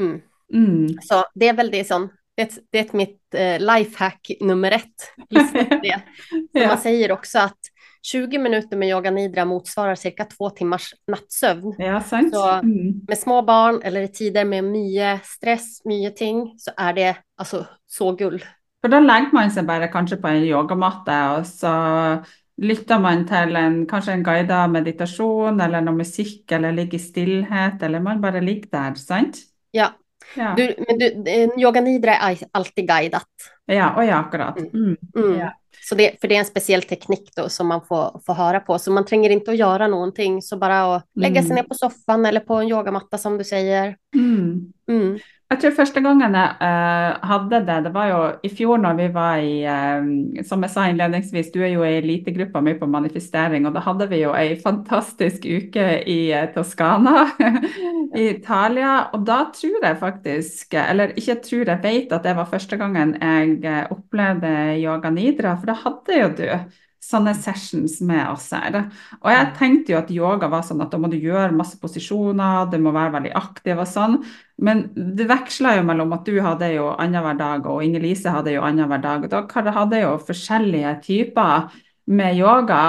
Mm. 0.00 0.20
Mm. 0.54 0.88
Så 1.02 1.24
det 1.34 1.48
är 1.48 1.52
väl 1.54 1.70
det 1.70 1.84
som, 1.86 2.08
det 2.36 2.58
det 2.70 2.78
är 2.78 2.96
mitt 2.96 3.34
eh, 3.34 3.58
lifehack 3.58 4.30
nummer 4.40 4.70
ett. 4.70 5.14
På 5.16 5.34
det. 5.82 6.00
Ja. 6.52 6.66
Man 6.66 6.78
säger 6.78 7.12
också 7.12 7.38
att 7.38 7.58
20 8.02 8.38
minuter 8.38 8.76
med 8.76 8.88
yoga 8.88 9.10
nidra 9.10 9.44
motsvarar 9.44 9.94
cirka 9.94 10.24
två 10.24 10.50
timmars 10.50 10.94
nattsömn. 11.08 11.74
ja, 11.78 12.00
sant. 12.00 12.34
Så- 12.34 12.60
Mm. 12.62 13.00
Med 13.08 13.18
små 13.18 13.42
barn 13.42 13.80
eller 13.84 14.00
i 14.00 14.08
tider 14.08 14.44
med 14.44 14.64
mycket 14.64 15.26
stress, 15.26 15.84
mycket 15.84 16.16
ting, 16.16 16.54
så 16.58 16.70
är 16.76 16.92
det 16.92 17.16
alltså 17.36 17.66
så 17.86 18.12
gull. 18.12 18.44
For 18.82 18.88
da 18.88 19.00
legger 19.00 19.32
man 19.32 19.50
seg 19.50 19.66
bare 19.66 19.88
kanskje 19.92 20.16
på 20.16 20.28
en 20.28 20.44
yogamatte, 20.44 21.16
og 21.36 21.44
så 21.46 22.24
lytter 22.62 22.98
man 22.98 23.26
til 23.28 23.56
en, 23.56 23.86
kanskje 23.86 24.12
en 24.12 24.24
guidet 24.24 24.70
meditasjon 24.70 25.60
eller 25.60 25.80
noe 25.84 25.94
musikk, 26.00 26.52
eller 26.52 26.72
ligger 26.72 26.98
i 26.98 27.02
stillhet, 27.02 27.82
eller 27.82 28.00
man 28.00 28.20
bare 28.20 28.40
ligger 28.40 28.68
der, 28.72 28.94
sant? 29.00 29.36
Ja, 29.74 29.88
Ja, 30.36 30.54
du, 30.56 30.74
men 30.88 30.98
du, 30.98 31.50
yoga 31.62 31.80
nidra 31.80 32.14
är 32.16 32.38
alltid 32.52 32.88
guidat. 32.88 33.26
ja, 33.66 33.94
og 33.96 34.04
ja, 34.04 34.14
akkurat. 34.14 34.58
Mm. 34.58 34.96
Mm. 35.16 35.38
Ja. 35.38 35.52
Så 35.82 35.94
det, 35.94 36.20
för 36.20 36.28
det 36.28 36.34
är 36.34 36.38
en 36.38 36.44
speciell 36.44 36.82
teknik 36.82 37.30
då 37.36 37.48
som 37.48 37.66
man 37.66 37.80
får, 37.88 38.20
får 38.26 38.34
höra 38.34 38.60
på. 38.60 38.78
Så 38.78 38.92
man 38.92 39.04
tränger 39.04 39.30
inte 39.30 39.50
att 39.50 39.56
göra 39.56 39.86
någonting, 39.88 40.42
så 40.42 40.56
bara 40.56 40.96
att 40.96 41.04
lägga 41.14 41.42
sig 41.42 41.50
Mm. 41.50 41.56
ner 41.56 41.62
på 41.62 41.74
soffan 41.74 42.26
eller 42.26 42.40
på 42.40 42.54
en 42.54 42.68
yogamatta 42.68 43.18
som 43.18 43.38
du 43.38 43.44
säger. 43.44 43.96
Mm. 44.14 45.18
Jag 45.60 45.74
tror 45.74 45.84
första 45.84 46.00
gången 46.00 46.34
jag 46.34 47.14
hade 47.20 47.60
det, 47.60 47.80
det 47.80 47.90
var 47.90 48.06
ju 48.06 48.50
i 48.50 48.56
fjol 48.56 48.80
när 48.80 48.94
vi 48.94 49.08
var 49.08 49.36
i 49.36 49.64
ehm, 49.64 50.44
Som 50.44 50.62
jag 50.62 50.70
sa 50.70 50.88
inledningsvis, 50.88 51.52
du 51.52 51.64
är 51.64 51.68
ju 51.68 51.86
i 51.86 51.98
elitgruppen 51.98 52.64
med 52.64 52.80
på 52.80 52.86
manifestering, 52.86 53.66
och 53.66 53.72
då 53.72 53.80
hade 53.80 54.06
vi 54.06 54.16
ju 54.16 54.34
en 54.34 54.56
fantastisk 54.56 55.44
uke 55.44 55.98
i 55.98 56.32
eh, 56.32 56.44
Toscana 56.44 57.30
i 58.14 58.28
Italien. 58.28 59.00
Och 59.12 59.20
då 59.20 59.52
tror 59.60 59.78
jag 59.82 59.98
faktiskt, 59.98 60.74
eller 60.74 61.30
inte 61.30 61.34
tror 61.34 61.68
jag, 61.68 61.82
vet 61.82 62.12
att 62.12 62.22
det 62.22 62.34
var 62.34 62.44
första 62.44 62.76
gången 62.76 63.16
jag 63.20 63.64
eh, 63.64 63.86
upplevde 63.90 64.76
yoga 64.76 65.10
nidra, 65.10 65.56
för 65.56 65.66
då 65.66 65.72
hade 65.72 66.12
ju 66.12 66.28
du 66.36 66.58
sånne 67.00 67.32
sessions 67.34 67.96
med 68.04 68.22
oss 68.28 68.50
her. 68.52 68.76
Og 69.22 69.30
jeg 69.32 69.50
tenkte 69.56 69.94
jo 69.94 69.98
at 70.00 70.12
yoga 70.12 70.50
var 70.52 70.64
sånn 70.66 70.82
at 70.84 70.92
da 70.92 71.00
må 71.00 71.08
du 71.10 71.16
gjøre 71.16 71.56
masse 71.56 71.80
posisjoner, 71.80 72.68
du 72.70 72.76
må 72.82 72.92
være 72.94 73.14
veldig 73.16 73.34
aktiv 73.40 73.80
og 73.80 73.88
sånn. 73.88 74.18
Men 74.60 74.84
det 74.94 75.28
veksla 75.30 75.78
jo 75.78 75.86
mellom 75.88 76.12
at 76.16 76.28
du 76.28 76.36
hadde 76.44 76.72
jo 76.74 76.90
annenhver 76.92 77.38
dag, 77.40 77.68
og 77.68 77.84
Inger-Lise 77.86 78.34
hadde 78.34 78.54
jo 78.56 78.64
annenhver 78.66 79.00
dag. 79.02 79.24
Og 79.24 79.32
dere 79.32 79.76
hadde 79.76 80.02
jo 80.04 80.16
forskjellige 80.28 80.96
typer 81.06 81.70
med 82.12 82.40
yoga. 82.40 82.82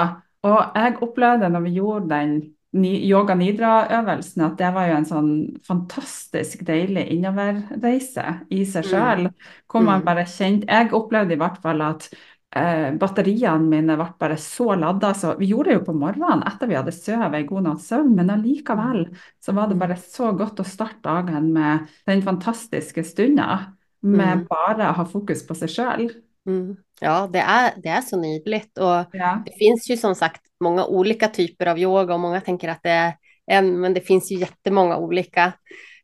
Og 0.44 0.76
jeg 0.76 0.98
opplevde 1.06 1.48
når 1.52 1.64
vi 1.64 1.78
gjorde 1.78 2.10
den 2.12 2.36
yoga 2.72 3.34
nidra-øvelsen, 3.36 4.44
at 4.46 4.58
det 4.58 4.70
var 4.72 4.88
jo 4.88 4.96
en 4.96 5.08
sånn 5.08 5.32
fantastisk 5.66 6.62
deilig 6.64 7.04
innoverreise 7.12 8.24
i 8.52 8.62
seg 8.68 8.88
sjøl. 8.88 9.26
Mm. 9.28 9.50
Hvor 9.68 9.84
man 9.84 10.00
mm. 10.00 10.06
bare 10.06 10.24
kjente 10.28 10.68
Jeg 10.68 10.92
opplevde 10.96 11.36
i 11.36 11.40
hvert 11.40 11.60
fall 11.62 11.84
at 11.84 12.08
eh, 12.56 12.88
batteriene 13.00 13.68
mine 13.68 13.96
ble 13.98 14.08
bare 14.20 14.38
så 14.40 14.74
ladda. 14.78 15.12
Så 15.18 15.34
vi 15.38 15.50
gjorde 15.52 15.70
det 15.70 15.78
jo 15.80 15.84
på 15.90 15.96
morgenen 15.96 16.44
etter 16.48 16.70
vi 16.70 16.78
hadde 16.78 16.94
sovet 16.96 17.38
en 17.38 17.46
god 17.48 17.68
natts 17.68 17.90
søvn, 17.92 18.14
men 18.18 18.32
allikevel 18.34 19.06
så 19.42 19.54
var 19.56 19.70
det 19.70 19.78
bare 19.80 19.98
så 20.00 20.32
godt 20.36 20.62
å 20.62 20.68
starte 20.68 21.02
dagen 21.06 21.52
med 21.54 21.88
den 22.08 22.24
fantastiske 22.24 23.04
stunda 23.06 23.48
med 24.02 24.42
mm. 24.42 24.46
bare 24.50 24.90
å 24.90 24.96
ha 24.98 25.06
fokus 25.06 25.44
på 25.46 25.56
seg 25.58 25.70
sjøl. 25.70 26.08
Mm. 26.46 26.76
Ja, 27.00 27.28
det 27.32 27.38
är, 27.38 27.72
det 27.82 27.88
är 27.88 28.00
så 28.00 28.16
nydligt 28.16 28.78
och 28.78 29.04
ja. 29.12 29.42
det 29.46 29.52
finns 29.58 29.90
ju 29.90 29.96
som 29.96 30.14
sagt 30.14 30.42
många 30.60 30.86
olika 30.86 31.28
typer 31.28 31.66
av 31.66 31.78
yoga 31.78 32.14
och 32.14 32.20
många 32.20 32.40
tänker 32.40 32.68
att 32.68 32.82
det 32.82 32.90
är 32.90 33.14
en, 33.46 33.80
men 33.80 33.94
det 33.94 34.00
finns 34.00 34.32
ju 34.32 34.36
jättemånga 34.36 34.96
olika. 34.96 35.52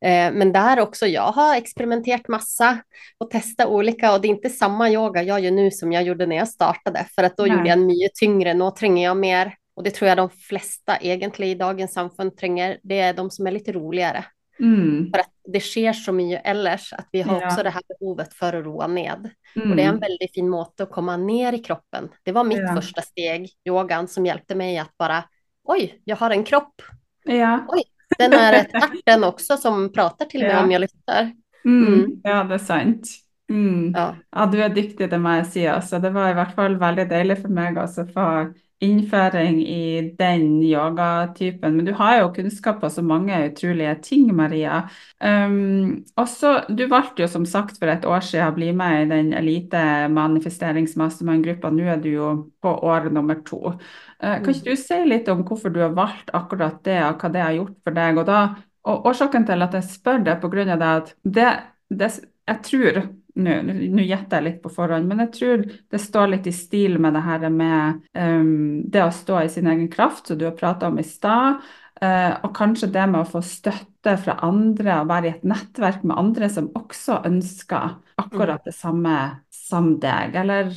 Eh, 0.04 0.32
men 0.32 0.52
där 0.52 0.80
också, 0.80 1.06
jag 1.06 1.32
har 1.32 1.56
experimenterat 1.56 2.28
massa 2.28 2.78
och 3.18 3.30
testat 3.30 3.68
olika 3.68 4.12
och 4.12 4.20
det 4.20 4.28
är 4.28 4.30
inte 4.30 4.50
samma 4.50 4.90
yoga 4.90 5.22
jag 5.22 5.40
gör 5.40 5.50
nu 5.50 5.70
som 5.70 5.92
jag 5.92 6.02
gjorde 6.02 6.26
när 6.26 6.36
jag 6.36 6.48
startade, 6.48 7.06
för 7.14 7.22
att 7.22 7.36
då 7.36 7.42
Nej. 7.42 7.52
gjorde 7.52 7.68
jag 7.68 7.78
mycket 7.78 8.14
tyngre, 8.14 8.54
nu 8.54 8.70
tränger 8.70 9.04
jag 9.04 9.16
mer 9.16 9.54
och 9.74 9.84
det 9.84 9.90
tror 9.90 10.08
jag 10.08 10.16
de 10.16 10.30
flesta 10.30 10.98
egentligen 11.00 11.52
i 11.52 11.58
dagens 11.58 11.92
samfund 11.92 12.36
tränger, 12.36 12.78
det 12.82 13.00
är 13.00 13.14
de 13.14 13.30
som 13.30 13.46
är 13.46 13.50
lite 13.50 13.72
roligare. 13.72 14.24
Mm. 14.60 15.10
För 15.12 15.18
att 15.18 15.30
det 15.52 15.60
sker 15.60 15.92
så 15.92 16.12
mycket 16.12 16.40
ellers, 16.44 16.92
att 16.92 17.08
vi 17.12 17.22
har 17.22 17.40
ja. 17.40 17.46
också 17.46 17.62
det 17.62 17.70
här 17.70 17.82
behovet 17.88 18.34
för 18.34 18.52
att 18.52 18.64
roa 18.64 18.86
ned. 18.86 19.30
Mm. 19.56 19.70
Och 19.70 19.76
det 19.76 19.82
är 19.82 19.86
en 19.86 19.94
mm. 19.94 20.00
väldigt 20.00 20.34
fin 20.34 20.48
måte 20.48 20.82
att 20.82 20.90
komma 20.90 21.16
ner 21.16 21.52
i 21.52 21.58
kroppen. 21.58 22.08
Det 22.22 22.32
var 22.32 22.44
mitt 22.44 22.58
ja. 22.58 22.74
första 22.74 23.02
steg, 23.02 23.50
yogan, 23.68 24.08
som 24.08 24.26
hjälpte 24.26 24.54
mig 24.54 24.78
att 24.78 24.96
bara, 24.98 25.24
oj, 25.64 26.00
jag 26.04 26.16
har 26.16 26.30
en 26.30 26.44
kropp. 26.44 26.82
Ja. 27.24 27.66
Oj, 27.68 27.82
den 28.18 28.32
är 28.32 28.52
ett 28.52 28.74
arten 28.74 29.24
också 29.24 29.56
som 29.56 29.92
pratar 29.92 30.24
till 30.24 30.40
mig 30.40 30.50
ja. 30.50 30.64
om 30.64 30.70
jag 30.70 30.80
lyssnar. 30.80 31.32
Mm. 31.64 31.94
Mm. 31.94 32.20
Ja, 32.22 32.44
det 32.44 32.54
är 32.54 32.58
sant. 32.58 33.08
Mm. 33.50 33.92
Ja. 33.96 34.16
ja. 34.30 34.46
du 34.46 34.62
är 34.62 34.68
duktig, 34.68 35.10
det 35.10 35.18
må 35.18 35.30
jag 35.30 35.46
säga. 35.46 35.74
Altså, 35.74 35.98
det 35.98 36.10
var 36.10 36.30
i 36.30 36.34
hvert 36.34 36.54
fall 36.54 36.76
väldigt 36.76 37.08
deilig 37.08 37.42
för 37.42 37.48
mig 37.48 37.76
å 37.78 37.86
få 38.14 38.52
innføring 38.84 39.58
i 39.66 40.14
den 40.18 40.62
yogatypen. 40.62 41.76
Men 41.76 41.86
du 41.86 41.92
har 41.98 42.20
jo 42.20 42.28
kunnskap 42.36 42.78
på 42.80 42.90
så 42.90 43.02
mange 43.02 43.38
utrolige 43.48 43.94
ting, 44.02 44.28
Maria. 44.36 44.84
Um, 45.18 46.04
også, 46.20 46.52
du 46.70 46.84
valgte 46.90 47.24
jo 47.24 47.28
som 47.30 47.46
sagt 47.48 47.80
for 47.80 47.90
et 47.90 48.06
år 48.06 48.22
siden 48.22 48.52
å 48.52 48.54
bli 48.54 48.70
med 48.76 49.00
i 49.02 49.08
den 49.10 49.32
elite 49.38 49.82
manifesteringsmastermind-gruppa. 50.14 51.72
Nå 51.74 51.90
er 51.90 52.02
du 52.04 52.10
jo 52.12 52.30
på 52.62 52.76
år 52.86 53.10
nummer 53.14 53.42
to. 53.46 53.74
Uh, 54.22 54.38
kan 54.38 54.54
ikke 54.54 54.76
du 54.76 54.82
si 54.84 55.02
litt 55.10 55.30
om 55.32 55.42
hvorfor 55.48 55.74
du 55.74 55.82
har 55.82 55.98
valgt 55.98 56.30
akkurat 56.36 56.78
det, 56.86 57.00
og 57.08 57.18
hva 57.18 57.34
det 57.34 57.44
har 57.44 57.58
gjort 57.58 57.76
for 57.82 57.98
deg? 57.98 58.22
Og, 58.22 58.30
da, 58.30 58.42
og 58.86 59.10
årsaken 59.10 59.48
til 59.48 59.66
at 59.66 59.78
jeg 59.80 59.90
spør 59.90 60.22
det, 60.22 60.38
av 60.38 60.58
det 60.70 60.92
at 60.94 61.14
det, 61.26 61.52
det 61.90 62.12
jeg 62.48 62.62
tror 62.64 63.02
nå 63.38 64.04
gjetter 64.04 64.38
jeg 64.38 64.46
litt 64.46 64.62
på 64.62 64.72
forhånd, 64.72 65.08
men 65.08 65.22
jeg 65.24 65.32
tror 65.36 65.64
det 65.66 66.00
står 66.02 66.32
litt 66.34 66.48
i 66.50 66.54
stil 66.54 66.98
med 67.02 67.16
det 67.16 67.24
her 67.26 67.46
med 67.52 68.00
um, 68.18 68.80
det 68.84 69.04
å 69.04 69.12
stå 69.14 69.42
i 69.44 69.52
sin 69.52 69.68
egen 69.70 69.88
kraft, 69.92 70.26
som 70.26 70.38
du 70.40 70.46
har 70.48 70.56
prata 70.58 70.90
om 70.90 70.98
i 71.00 71.06
stad. 71.06 71.62
Uh, 71.98 72.38
og 72.46 72.52
kanskje 72.54 72.90
det 72.94 73.08
med 73.10 73.24
å 73.24 73.30
få 73.30 73.42
støtte 73.42 74.14
fra 74.22 74.36
andre 74.46 75.00
og 75.00 75.08
være 75.10 75.26
i 75.26 75.32
et 75.32 75.48
nettverk 75.50 76.04
med 76.06 76.18
andre 76.20 76.50
som 76.52 76.70
også 76.78 77.22
ønsker 77.26 77.96
akkurat 78.22 78.62
det 78.66 78.74
samme 78.76 79.16
som 79.54 79.96
deg. 80.02 80.36
Eller 80.38 80.70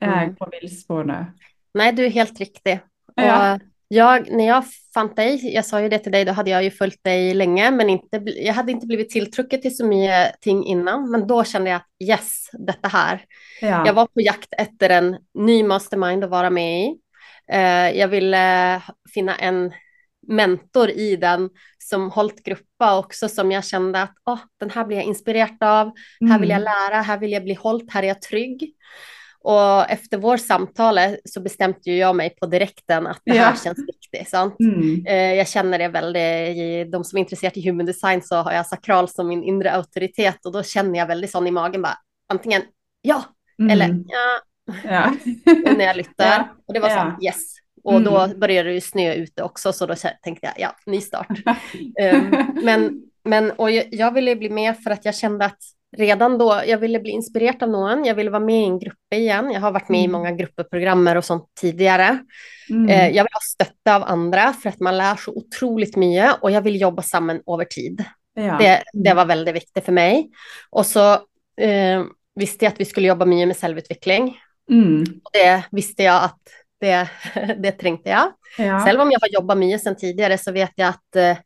er 0.00 0.12
jeg 0.12 0.32
mm. 0.32 0.36
på 0.40 0.50
villspor 0.56 1.06
nå? 1.06 1.20
Nei, 1.76 1.90
du 1.94 2.02
er 2.06 2.14
helt 2.16 2.40
riktig. 2.40 2.80
Og 3.16 3.22
ja. 3.22 3.38
Jag, 3.88 4.30
när 4.30 4.46
jag 4.46 4.64
fann 4.94 5.14
dig, 5.14 5.54
jag 5.54 5.64
sa 5.64 5.80
ju 5.80 5.88
det 5.88 5.98
till 5.98 6.12
dig, 6.12 6.24
då 6.24 6.32
hade 6.32 6.50
jag 6.50 6.64
ju 6.64 6.70
följt 6.70 7.04
dig 7.04 7.34
länge, 7.34 7.70
men 7.70 7.90
inte, 7.90 8.22
jag 8.36 8.54
hade 8.54 8.72
inte 8.72 8.86
blivit 8.86 9.10
tilltrucket 9.10 9.62
till 9.62 9.76
så 9.76 9.86
mycket 9.86 10.40
ting 10.40 10.64
innan, 10.64 11.10
men 11.10 11.26
då 11.26 11.44
kände 11.44 11.70
jag 11.70 11.80
yes, 12.08 12.50
detta 12.52 12.88
här. 12.88 13.24
Ja. 13.60 13.86
Jag 13.86 13.94
var 13.94 14.06
på 14.06 14.20
jakt 14.20 14.54
efter 14.58 14.90
en 14.90 15.16
ny 15.34 15.62
mastermind 15.62 16.24
att 16.24 16.30
vara 16.30 16.50
med 16.50 16.84
i. 16.84 16.96
Uh, 17.52 17.98
jag 17.98 18.08
ville 18.08 18.82
finna 19.14 19.36
en 19.36 19.72
mentor 20.28 20.90
i 20.90 21.16
den 21.16 21.50
som 21.78 22.10
hållit 22.10 22.42
gruppa 22.42 22.98
också 22.98 23.28
som 23.28 23.52
jag 23.52 23.64
kände 23.64 24.02
att 24.02 24.14
oh, 24.24 24.40
den 24.60 24.70
här 24.70 24.84
blir 24.84 24.96
jag 24.96 25.06
inspirerad 25.06 25.62
av, 25.62 25.92
mm. 26.20 26.30
här 26.30 26.38
vill 26.38 26.50
jag 26.50 26.60
mm. 26.60 26.72
lära, 26.72 27.02
här 27.02 27.18
vill 27.18 27.32
jag 27.32 27.44
bli 27.44 27.54
hållt, 27.54 27.92
här 27.92 28.02
är 28.02 28.06
jag 28.06 28.22
trygg. 28.22 28.74
Och 29.46 29.90
efter 29.90 30.18
vår 30.18 30.36
samtal 30.36 30.98
så 31.24 31.40
bestämde 31.40 31.78
jag 31.84 32.16
mig 32.16 32.30
på 32.40 32.46
direkten 32.46 33.06
att 33.06 33.20
det 33.24 33.32
här 33.32 33.50
ja. 33.50 33.56
känns 33.64 33.78
viktigt. 33.78 34.28
Sant? 34.28 34.56
Mm. 34.60 35.06
Eh, 35.06 35.34
jag 35.34 35.48
känner 35.48 35.78
det 35.78 35.88
väldigt, 35.88 36.92
de 36.92 37.04
som 37.04 37.16
är 37.16 37.20
intresserade 37.20 37.60
i 37.60 37.68
human 37.68 37.86
design 37.86 38.22
så 38.22 38.36
har 38.36 38.52
jag 38.52 38.66
sakral 38.66 39.08
som 39.08 39.28
min 39.28 39.42
inre 39.42 39.72
auktoritet 39.72 40.46
och 40.46 40.52
då 40.52 40.62
känner 40.62 40.98
jag 40.98 41.06
väldigt 41.06 41.30
sån 41.30 41.46
i 41.46 41.50
magen 41.50 41.82
bara 41.82 41.98
antingen 42.28 42.62
ja 43.02 43.24
mm. 43.58 43.70
eller 43.70 44.04
ja. 44.06 44.40
ja. 44.84 45.14
när 45.76 45.84
jag 45.84 45.96
lyssnar. 45.96 46.26
Ja. 46.26 46.48
Och 46.66 46.74
det 46.74 46.80
var 46.80 46.88
sånt 46.88 47.22
yes. 47.22 47.54
Och 47.84 47.96
mm. 47.96 48.04
då 48.04 48.38
började 48.38 48.68
det 48.68 48.74
ju 48.74 48.80
snö 48.80 49.14
ute 49.14 49.42
också 49.42 49.72
så 49.72 49.86
då 49.86 49.94
tänkte 50.22 50.46
jag 50.46 50.54
ja, 50.56 50.76
ny 50.86 51.00
start. 51.00 51.28
um, 52.12 52.46
men, 52.64 53.02
men 53.24 53.50
och 53.50 53.70
jag, 53.70 53.84
jag 53.90 54.14
ville 54.14 54.36
bli 54.36 54.50
med 54.50 54.78
för 54.78 54.90
att 54.90 55.04
jag 55.04 55.14
kände 55.14 55.44
att 55.44 55.75
redan 55.96 56.38
då, 56.38 56.62
jag 56.66 56.78
ville 56.78 57.00
bli 57.00 57.10
inspirerad 57.10 57.62
av 57.62 57.68
någon, 57.68 58.04
jag 58.04 58.14
ville 58.14 58.30
vara 58.30 58.44
med 58.44 58.60
i 58.60 58.64
en 58.64 58.78
grupp 58.78 59.12
igen. 59.14 59.50
Jag 59.50 59.60
har 59.60 59.72
varit 59.72 59.88
med 59.88 59.98
mm. 59.98 60.10
i 60.10 60.12
många 60.12 60.32
grupper, 60.32 61.16
och 61.16 61.24
sånt 61.24 61.44
tidigare. 61.60 62.18
Mm. 62.70 62.88
Eh, 62.88 63.06
jag 63.16 63.24
vill 63.24 63.32
ha 63.32 63.40
stötta 63.54 63.96
av 63.96 64.02
andra 64.02 64.52
för 64.52 64.68
att 64.68 64.80
man 64.80 64.96
lär 64.96 65.16
så 65.16 65.32
otroligt 65.32 65.96
mycket 65.96 66.34
och 66.40 66.50
jag 66.50 66.62
vill 66.62 66.80
jobba 66.80 67.02
samman 67.02 67.40
över 67.46 67.64
tid. 67.64 68.04
Ja. 68.34 68.58
Det, 68.58 68.82
det 68.92 69.14
var 69.14 69.24
väldigt 69.24 69.54
viktigt 69.54 69.84
för 69.84 69.92
mig. 69.92 70.30
Och 70.70 70.86
så 70.86 71.12
eh, 71.60 72.04
visste 72.34 72.64
jag 72.64 72.72
att 72.72 72.80
vi 72.80 72.84
skulle 72.84 73.08
jobba 73.08 73.24
mycket 73.24 73.48
med 73.48 73.56
självutveckling. 73.56 74.38
Mm. 74.70 75.04
Det 75.32 75.62
visste 75.70 76.02
jag 76.02 76.24
att 76.24 76.40
det, 76.80 77.08
det 77.58 77.72
tänkte 77.72 78.10
jag. 78.10 78.32
Ja. 78.58 78.80
Själv 78.80 79.00
om 79.00 79.10
jag 79.10 79.20
har 79.20 79.28
jobbat 79.28 79.58
mycket 79.58 79.82
sedan 79.82 79.96
tidigare 79.96 80.38
så 80.38 80.52
vet 80.52 80.72
jag 80.74 80.88
att 80.88 81.16
eh, 81.16 81.36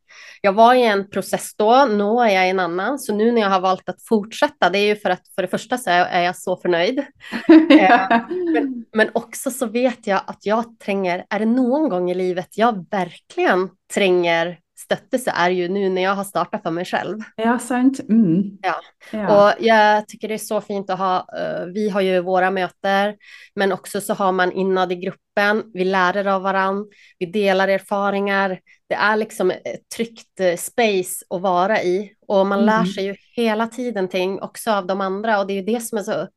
jag 0.41 0.53
var 0.53 0.73
i 0.73 0.83
en 0.83 1.09
process 1.09 1.55
då, 1.57 1.85
nu 1.85 2.03
är 2.03 2.35
jag 2.35 2.47
i 2.47 2.49
en 2.49 2.59
annan. 2.59 2.99
Så 2.99 3.15
nu 3.15 3.31
när 3.31 3.41
jag 3.41 3.49
har 3.49 3.59
valt 3.59 3.89
att 3.89 4.03
fortsätta, 4.03 4.69
det 4.69 4.79
är 4.79 4.85
ju 4.85 4.95
för 4.95 5.09
att 5.09 5.21
för 5.35 5.41
det 5.41 5.47
första 5.47 5.77
så 5.77 5.89
är 5.89 6.21
jag 6.21 6.37
så 6.37 6.57
förnöjd. 6.57 6.99
eh, 7.71 8.07
men, 8.53 8.85
men, 8.93 9.09
också 9.13 9.51
så 9.51 9.65
vet 9.65 10.07
jag 10.07 10.21
att 10.27 10.45
jag 10.45 10.79
tränger, 10.79 11.25
är 11.29 11.39
det 11.39 11.45
någon 11.45 11.89
gång 11.89 12.11
i 12.11 12.13
livet 12.13 12.57
jag 12.57 12.85
verkligen 12.91 13.69
tränger 13.93 14.59
stöttelse 14.83 15.31
är 15.35 15.49
ju 15.49 15.67
nu 15.67 15.89
när 15.89 16.01
jag 16.01 16.15
har 16.15 16.23
startat 16.23 16.63
för 16.63 16.71
mig 16.71 16.85
själv. 16.85 17.19
Ja, 17.35 17.59
sant. 17.59 17.99
Mm. 18.09 18.43
Ja. 18.61 18.75
ja. 19.11 19.49
och 19.49 19.65
jag 19.65 20.07
tycker 20.07 20.27
det 20.27 20.33
är 20.33 20.37
så 20.37 20.61
fint 20.61 20.89
att 20.89 20.99
ha, 20.99 21.17
uh, 21.19 21.65
vi 21.73 21.89
har 21.89 22.01
ju 22.01 22.21
våra 22.21 22.51
möten, 22.51 23.15
men 23.55 23.71
också 23.71 24.01
så 24.01 24.13
har 24.13 24.31
man 24.31 24.51
innan 24.51 24.91
i 24.91 24.95
gruppen, 24.95 25.63
vi 25.73 25.85
lär 25.85 26.27
av 26.27 26.41
varandra, 26.41 26.85
vi 27.19 27.25
delar 27.25 27.67
erfarenheter, 27.67 28.59
det 28.89 28.95
är 28.95 29.17
liksom 29.17 29.51
ett 29.51 29.89
tryggt 29.95 30.39
uh, 30.41 30.55
space 30.55 31.25
att 31.29 31.41
vara 31.41 31.81
i 31.81 32.11
och 32.27 32.47
man 32.47 32.59
mm. 32.59 32.65
lär 32.65 32.85
sig 32.85 33.05
ju 33.05 33.15
hela 33.35 33.67
tiden 33.67 34.07
ting 34.07 34.41
också 34.41 34.71
av 34.71 34.87
de 34.87 35.01
andra 35.01 35.39
och 35.39 35.47
det 35.47 35.53
är 35.53 35.55
ju 35.55 35.73
det 35.73 35.79
som 35.79 35.97
är 35.97 36.03
så 36.03 36.27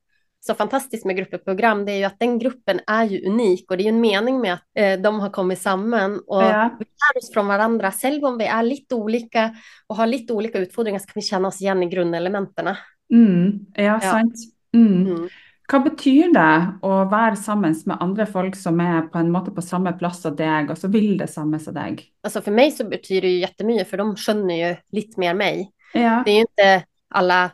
så 0.46 0.54
fantastiskt 0.54 1.04
med 1.04 1.16
gruppeprogram, 1.16 1.84
det 1.84 1.92
är 1.92 1.96
ju 1.96 2.04
att 2.04 2.18
den 2.18 2.38
gruppen 2.38 2.80
är 2.86 3.04
ju 3.04 3.26
unik 3.26 3.70
och 3.70 3.76
det 3.76 3.82
är 3.82 3.84
ju 3.84 3.88
en 3.88 4.00
mening 4.00 4.40
med 4.40 4.54
att 4.54 4.62
eh, 4.74 5.00
de 5.00 5.20
har 5.20 5.30
kommit 5.30 5.58
samman 5.58 6.20
och 6.26 6.42
ja. 6.42 6.76
vi 6.78 6.84
lär 6.84 7.18
oss 7.18 7.32
från 7.32 7.46
varandra. 7.46 7.92
Själv 7.92 8.24
om 8.24 8.38
vi 8.38 8.44
är 8.44 8.62
lite 8.62 8.94
olika 8.94 9.54
och 9.86 9.96
har 9.96 10.06
lite 10.06 10.32
olika 10.32 10.58
utfordringar 10.58 10.98
så 10.98 11.06
kan 11.06 11.12
vi 11.14 11.22
känna 11.22 11.48
oss 11.48 11.60
igen 11.60 11.82
i 11.82 11.86
grundelementen. 11.86 12.76
Mm. 13.12 13.58
Ja, 13.74 14.00
sant. 14.00 14.34
Mm. 14.74 15.06
Mm. 15.06 15.28
Hva 15.64 15.78
betyr 15.80 16.28
det 16.34 16.56
å 16.84 16.96
være 17.08 17.38
sammen 17.40 17.72
med 17.88 17.96
andra 18.04 18.26
folk 18.28 18.56
som 18.56 18.80
är 18.80 19.06
på 19.08 19.18
en 19.18 19.30
måte 19.32 19.50
på 19.50 19.62
samma 19.62 19.92
plats 19.92 20.20
som 20.22 20.36
dig 20.36 20.68
och 20.68 20.78
så 20.78 20.88
vill 20.88 21.16
det 21.18 21.26
samma 21.26 21.58
som 21.58 21.74
dig? 21.74 22.04
Alltså 22.22 22.42
för 22.42 22.52
mig 22.52 22.70
så 22.70 22.84
betyder 22.84 23.20
det 23.20 23.28
ju 23.28 23.40
jättemycket 23.40 23.90
för 23.90 23.96
de 23.96 24.16
skönjer 24.16 24.68
ju 24.68 24.76
lite 24.92 25.20
mer 25.20 25.34
mig. 25.34 25.70
Ja. 25.94 26.22
Det 26.24 26.30
är 26.30 26.34
ju 26.34 26.40
inte 26.40 26.84
alla, 27.10 27.50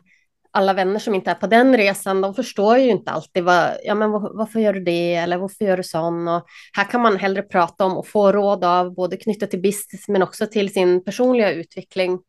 alla 0.53 0.73
vänner 0.73 0.99
som 0.99 1.15
inte 1.15 1.31
är 1.31 1.35
på 1.35 1.47
den 1.47 1.77
resan, 1.77 2.21
de 2.21 2.33
förstår 2.33 2.77
ju 2.77 2.89
inte 2.89 3.11
alltid 3.11 3.43
vad, 3.43 3.77
ja 3.83 3.95
men 3.95 4.11
varför 4.11 4.59
gör 4.59 4.73
du 4.73 4.83
det 4.83 5.15
eller 5.15 5.37
varför 5.37 5.65
gör 5.65 5.77
du 5.77 5.83
sån? 5.83 6.27
Och 6.27 6.45
här 6.73 6.83
kan 6.83 7.01
man 7.01 7.17
hellre 7.17 7.41
prata 7.41 7.85
om 7.85 7.97
och 7.97 8.07
få 8.07 8.31
råd 8.31 8.63
av 8.63 8.93
både 8.93 9.17
knyttat 9.17 9.49
till 9.49 9.61
business 9.61 10.07
men 10.07 10.23
också 10.23 10.47
till 10.47 10.73
sin 10.73 11.03
personliga 11.03 11.51
utveckling. 11.51 12.19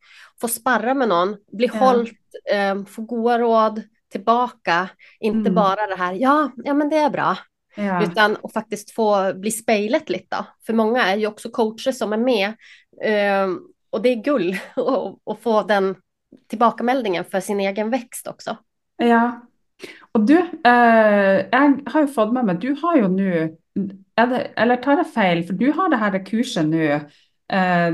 Få 0.40 0.48
sparra 0.48 0.94
med 0.94 1.08
någon, 1.08 1.36
bli 1.52 1.70
ja. 1.72 1.78
hållt, 1.78 2.12
eh, 2.50 2.84
få 2.84 3.02
goda 3.02 3.38
råd 3.38 3.82
tillbaka, 4.12 4.88
inte 5.20 5.38
mm. 5.38 5.54
bara 5.54 5.86
det 5.86 5.96
här, 5.96 6.12
ja, 6.12 6.50
ja 6.56 6.74
men 6.74 6.88
det 6.88 6.96
är 6.96 7.10
bra, 7.10 7.36
Ja. 7.74 8.04
Utan 8.04 8.36
att 8.42 8.52
faktiskt 8.52 8.90
få 8.90 9.32
bli 9.34 9.50
spejlet 9.50 10.10
lite. 10.10 10.36
För 10.66 10.72
många 10.72 11.02
är 11.06 11.16
ju 11.16 11.26
också 11.26 11.50
coacher 11.50 11.92
som 11.92 12.12
är 12.12 12.16
med. 12.16 12.48
Eh, 13.02 13.48
och 13.90 14.02
det 14.02 14.08
är 14.08 14.22
gull 14.22 14.56
att 15.30 15.42
få 15.42 15.62
den 15.62 15.94
tillbakameldingen 16.48 17.24
för 17.24 17.40
sin 17.40 17.60
egen 17.60 17.90
växt 17.90 18.26
också. 18.26 18.56
Ja. 18.96 19.40
Och 20.12 20.20
du, 20.20 20.38
eh, 20.64 21.46
jag 21.50 21.80
har 21.86 22.00
ju 22.00 22.06
fått 22.06 22.32
med 22.32 22.44
mig, 22.44 22.56
du 22.56 22.76
har 22.82 22.96
ju 22.96 23.08
nu, 23.08 23.56
eller 24.56 24.76
tar 24.76 24.92
jag 24.92 25.12
fel, 25.12 25.44
för 25.44 25.54
du 25.54 25.72
har 25.72 25.88
det 25.88 25.96
här 25.96 26.26
kursen 26.26 26.70
nu 26.70 26.92
eh, 27.52 27.92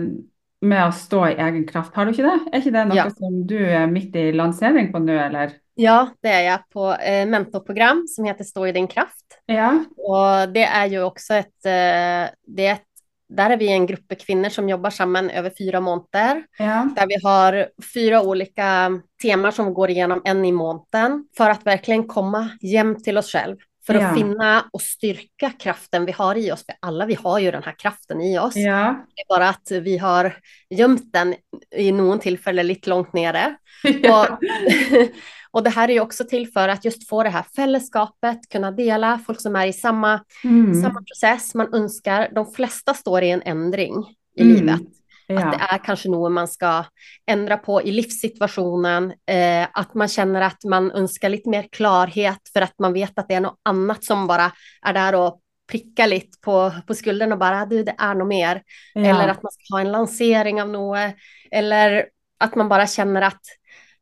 med 0.61 0.89
att 0.89 0.97
stå 0.97 1.29
i 1.29 1.33
egen 1.33 1.67
kraft, 1.67 1.95
har 1.95 2.05
du 2.05 2.11
inte 2.11 2.23
det? 2.23 2.41
Är 2.53 2.57
inte 2.57 2.71
det 2.71 2.85
något 2.85 2.97
ja. 2.97 3.11
som 3.11 3.47
du 3.47 3.71
är 3.71 3.87
mitt 3.87 4.17
i 4.17 4.33
lansering 4.33 4.93
på 4.93 4.99
nu 4.99 5.19
eller? 5.19 5.53
Ja, 5.75 6.09
det 6.21 6.29
är 6.29 6.43
jag 6.43 6.69
på 6.71 6.95
eh, 6.95 7.27
mentorprogram 7.27 8.07
som 8.09 8.25
heter 8.25 8.45
Stå 8.45 8.67
i 8.67 8.73
din 8.73 8.87
kraft. 8.87 9.41
Ja. 9.47 9.85
Och 9.97 10.53
det 10.53 10.65
är 10.65 10.87
ju 10.87 11.03
också 11.03 11.35
ett, 11.35 11.67
eh, 11.67 12.35
det 12.47 12.67
är 12.67 12.73
ett 12.73 12.88
där 13.29 13.51
är 13.51 13.57
vi 13.57 13.69
en 13.69 13.87
grupp 13.87 14.19
kvinnor 14.19 14.49
som 14.49 14.69
jobbar 14.69 14.91
samman 14.91 15.31
över 15.31 15.53
fyra 15.59 15.81
månader. 15.81 16.45
Ja. 16.59 16.89
Där 16.97 17.07
vi 17.07 17.17
har 17.23 17.69
fyra 17.95 18.23
olika 18.23 19.01
teman 19.23 19.53
som 19.53 19.75
går 19.75 19.91
igenom 19.91 20.23
en 20.25 20.45
i 20.45 20.53
månaden 20.53 21.25
för 21.37 21.51
att 21.51 21.67
verkligen 21.67 22.05
komma 22.05 22.49
jämt 22.61 23.05
till 23.05 23.19
oss 23.19 23.33
själva. 23.33 23.61
För 23.87 23.95
att 23.95 24.03
ja. 24.03 24.15
finna 24.15 24.65
och 24.73 24.83
styrka 24.83 25.51
kraften 25.59 26.05
vi 26.05 26.13
har 26.13 26.35
i 26.35 26.53
oss. 26.53 26.67
För 26.67 26.75
alla 26.81 27.07
vi 27.07 27.15
har 27.15 27.39
ju 27.39 27.51
den 27.51 27.63
här 27.63 27.75
kraften 27.79 28.21
i 28.21 28.39
oss. 28.39 28.57
Ja. 28.57 29.07
Det 29.15 29.21
är 29.21 29.39
bara 29.39 29.49
att 29.49 29.71
vi 29.71 29.99
har 29.99 30.37
gömt 30.71 31.13
den 31.13 31.35
i 31.77 31.93
någon 31.93 32.19
tillfälle 32.19 32.63
lite 32.63 32.91
långt 32.91 33.13
nere. 33.13 33.57
Ja. 34.03 34.23
Och, 34.23 34.39
och 35.51 35.63
det 35.63 35.71
här 35.71 35.89
är 35.89 35.93
ju 35.93 36.01
också 36.01 36.25
till 36.25 36.53
för 36.53 36.69
att 36.69 36.85
just 36.85 37.09
få 37.09 37.23
det 37.23 37.29
här 37.29 37.45
fällskapet, 37.57 38.49
kunna 38.49 38.71
dela, 38.71 39.21
folk 39.27 39.41
som 39.41 39.57
är 39.57 39.67
i 39.67 39.73
samma, 39.73 40.21
mm. 40.45 40.83
samma 40.83 41.03
process 41.03 41.55
man 41.55 41.75
önskar. 41.75 42.29
De 42.35 42.53
flesta 42.53 42.95
står 42.95 43.23
i 43.23 43.31
en 43.31 43.43
ändring 43.43 43.95
i 44.37 44.43
mm. 44.43 44.55
livet. 44.55 44.81
Ja. 45.27 45.45
Att 45.45 45.53
det 45.53 45.65
är 45.75 45.79
kanske 45.79 46.09
något 46.09 46.33
man 46.33 46.49
ska 46.49 46.85
ändra 47.27 47.57
på 47.57 47.83
i 47.83 47.93
livssituationen. 47.93 49.13
Eh, 49.27 49.69
att 49.73 49.95
man 49.95 50.09
känner 50.09 50.41
att 50.41 50.65
man 50.65 50.91
önskar 50.91 51.29
lite 51.29 51.49
mer 51.49 51.69
klarhet 51.73 52.41
för 52.53 52.61
att 52.61 52.75
man 52.79 52.93
vet 52.93 53.19
att 53.19 53.29
det 53.29 53.35
är 53.35 53.41
något 53.41 53.61
annat 53.63 54.05
som 54.05 54.27
bara 54.27 54.53
är 54.83 54.93
där 54.93 55.15
och 55.15 55.41
pricka 55.71 56.07
lite 56.07 56.39
på, 56.41 56.73
på 56.87 56.95
skulden 56.95 57.33
och 57.33 57.39
bara 57.39 57.67
du 57.67 57.83
det 57.83 57.95
är 57.99 58.15
något 58.15 58.29
mer. 58.29 58.63
Ja. 58.95 59.01
Eller 59.01 59.29
att 59.29 59.43
man 59.43 59.53
ska 59.53 59.75
ha 59.75 59.81
en 59.81 59.93
lansering 59.93 60.63
av 60.63 60.69
något. 60.69 61.15
Eller 61.51 62.07
att 62.41 62.55
man 62.55 62.69
bara 62.69 62.87
känner 62.87 63.23
att 63.23 63.41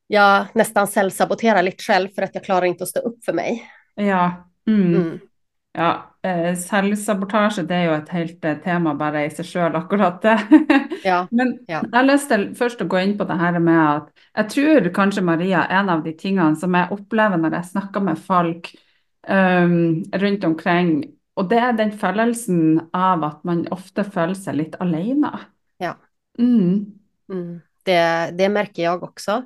jag 0.06 0.46
nästan 0.54 0.86
självsaboterar 0.86 1.62
lite 1.62 1.82
själv 1.82 2.08
för 2.08 2.22
att 2.22 2.34
jag 2.34 2.44
klarar 2.44 2.64
inte 2.64 2.84
att 2.84 2.88
stå 2.88 3.00
upp 3.00 3.24
för 3.24 3.32
mig. 3.32 3.70
Ja. 3.94 4.50
Mm. 4.66 4.94
Mm. 4.94 5.18
Ja, 5.72 6.14
eh, 6.22 6.54
selvsabotasje 6.54 7.62
det 7.62 7.74
är 7.74 7.82
ju 7.82 8.02
ett 8.02 8.08
helt 8.08 8.44
eh, 8.44 8.54
tema 8.54 8.94
bara 8.94 9.24
i 9.24 9.30
sig 9.30 9.44
själv 9.44 9.76
akkurat 9.76 10.22
det. 10.22 10.40
Ja, 11.04 11.26
Men 11.30 11.58
ja. 11.66 11.82
jag 11.92 11.98
har 11.98 12.54
först 12.54 12.80
att 12.80 12.88
gå 12.88 13.00
in 13.00 13.18
på 13.18 13.24
det 13.24 13.34
här 13.34 13.58
med 13.58 13.96
att 13.96 14.08
jag 14.34 14.50
tror 14.50 14.94
kanske 14.94 15.20
Maria, 15.20 15.64
en 15.64 15.88
av 15.88 16.02
de 16.02 16.12
tingene 16.12 16.56
som 16.56 16.74
jag 16.74 16.92
upplever 16.92 17.36
när 17.36 17.50
jag 17.50 17.66
snackar 17.66 18.00
med 18.00 18.18
folk 18.18 18.74
um, 19.28 20.04
runt 20.12 20.44
omkring, 20.44 21.04
och 21.34 21.48
det 21.48 21.56
är 21.56 21.72
den 21.72 21.98
känslan 21.98 22.88
av 22.92 23.24
att 23.24 23.44
man 23.44 23.66
ofta 23.70 24.04
känner 24.04 24.34
sig 24.34 24.56
lite 24.56 24.78
alene. 24.78 25.38
Ja. 25.78 25.96
Mm. 26.38 26.86
Mm. 27.32 27.60
Det, 27.82 28.30
det 28.38 28.48
märker 28.48 28.82
jag 28.82 29.02
också. 29.02 29.42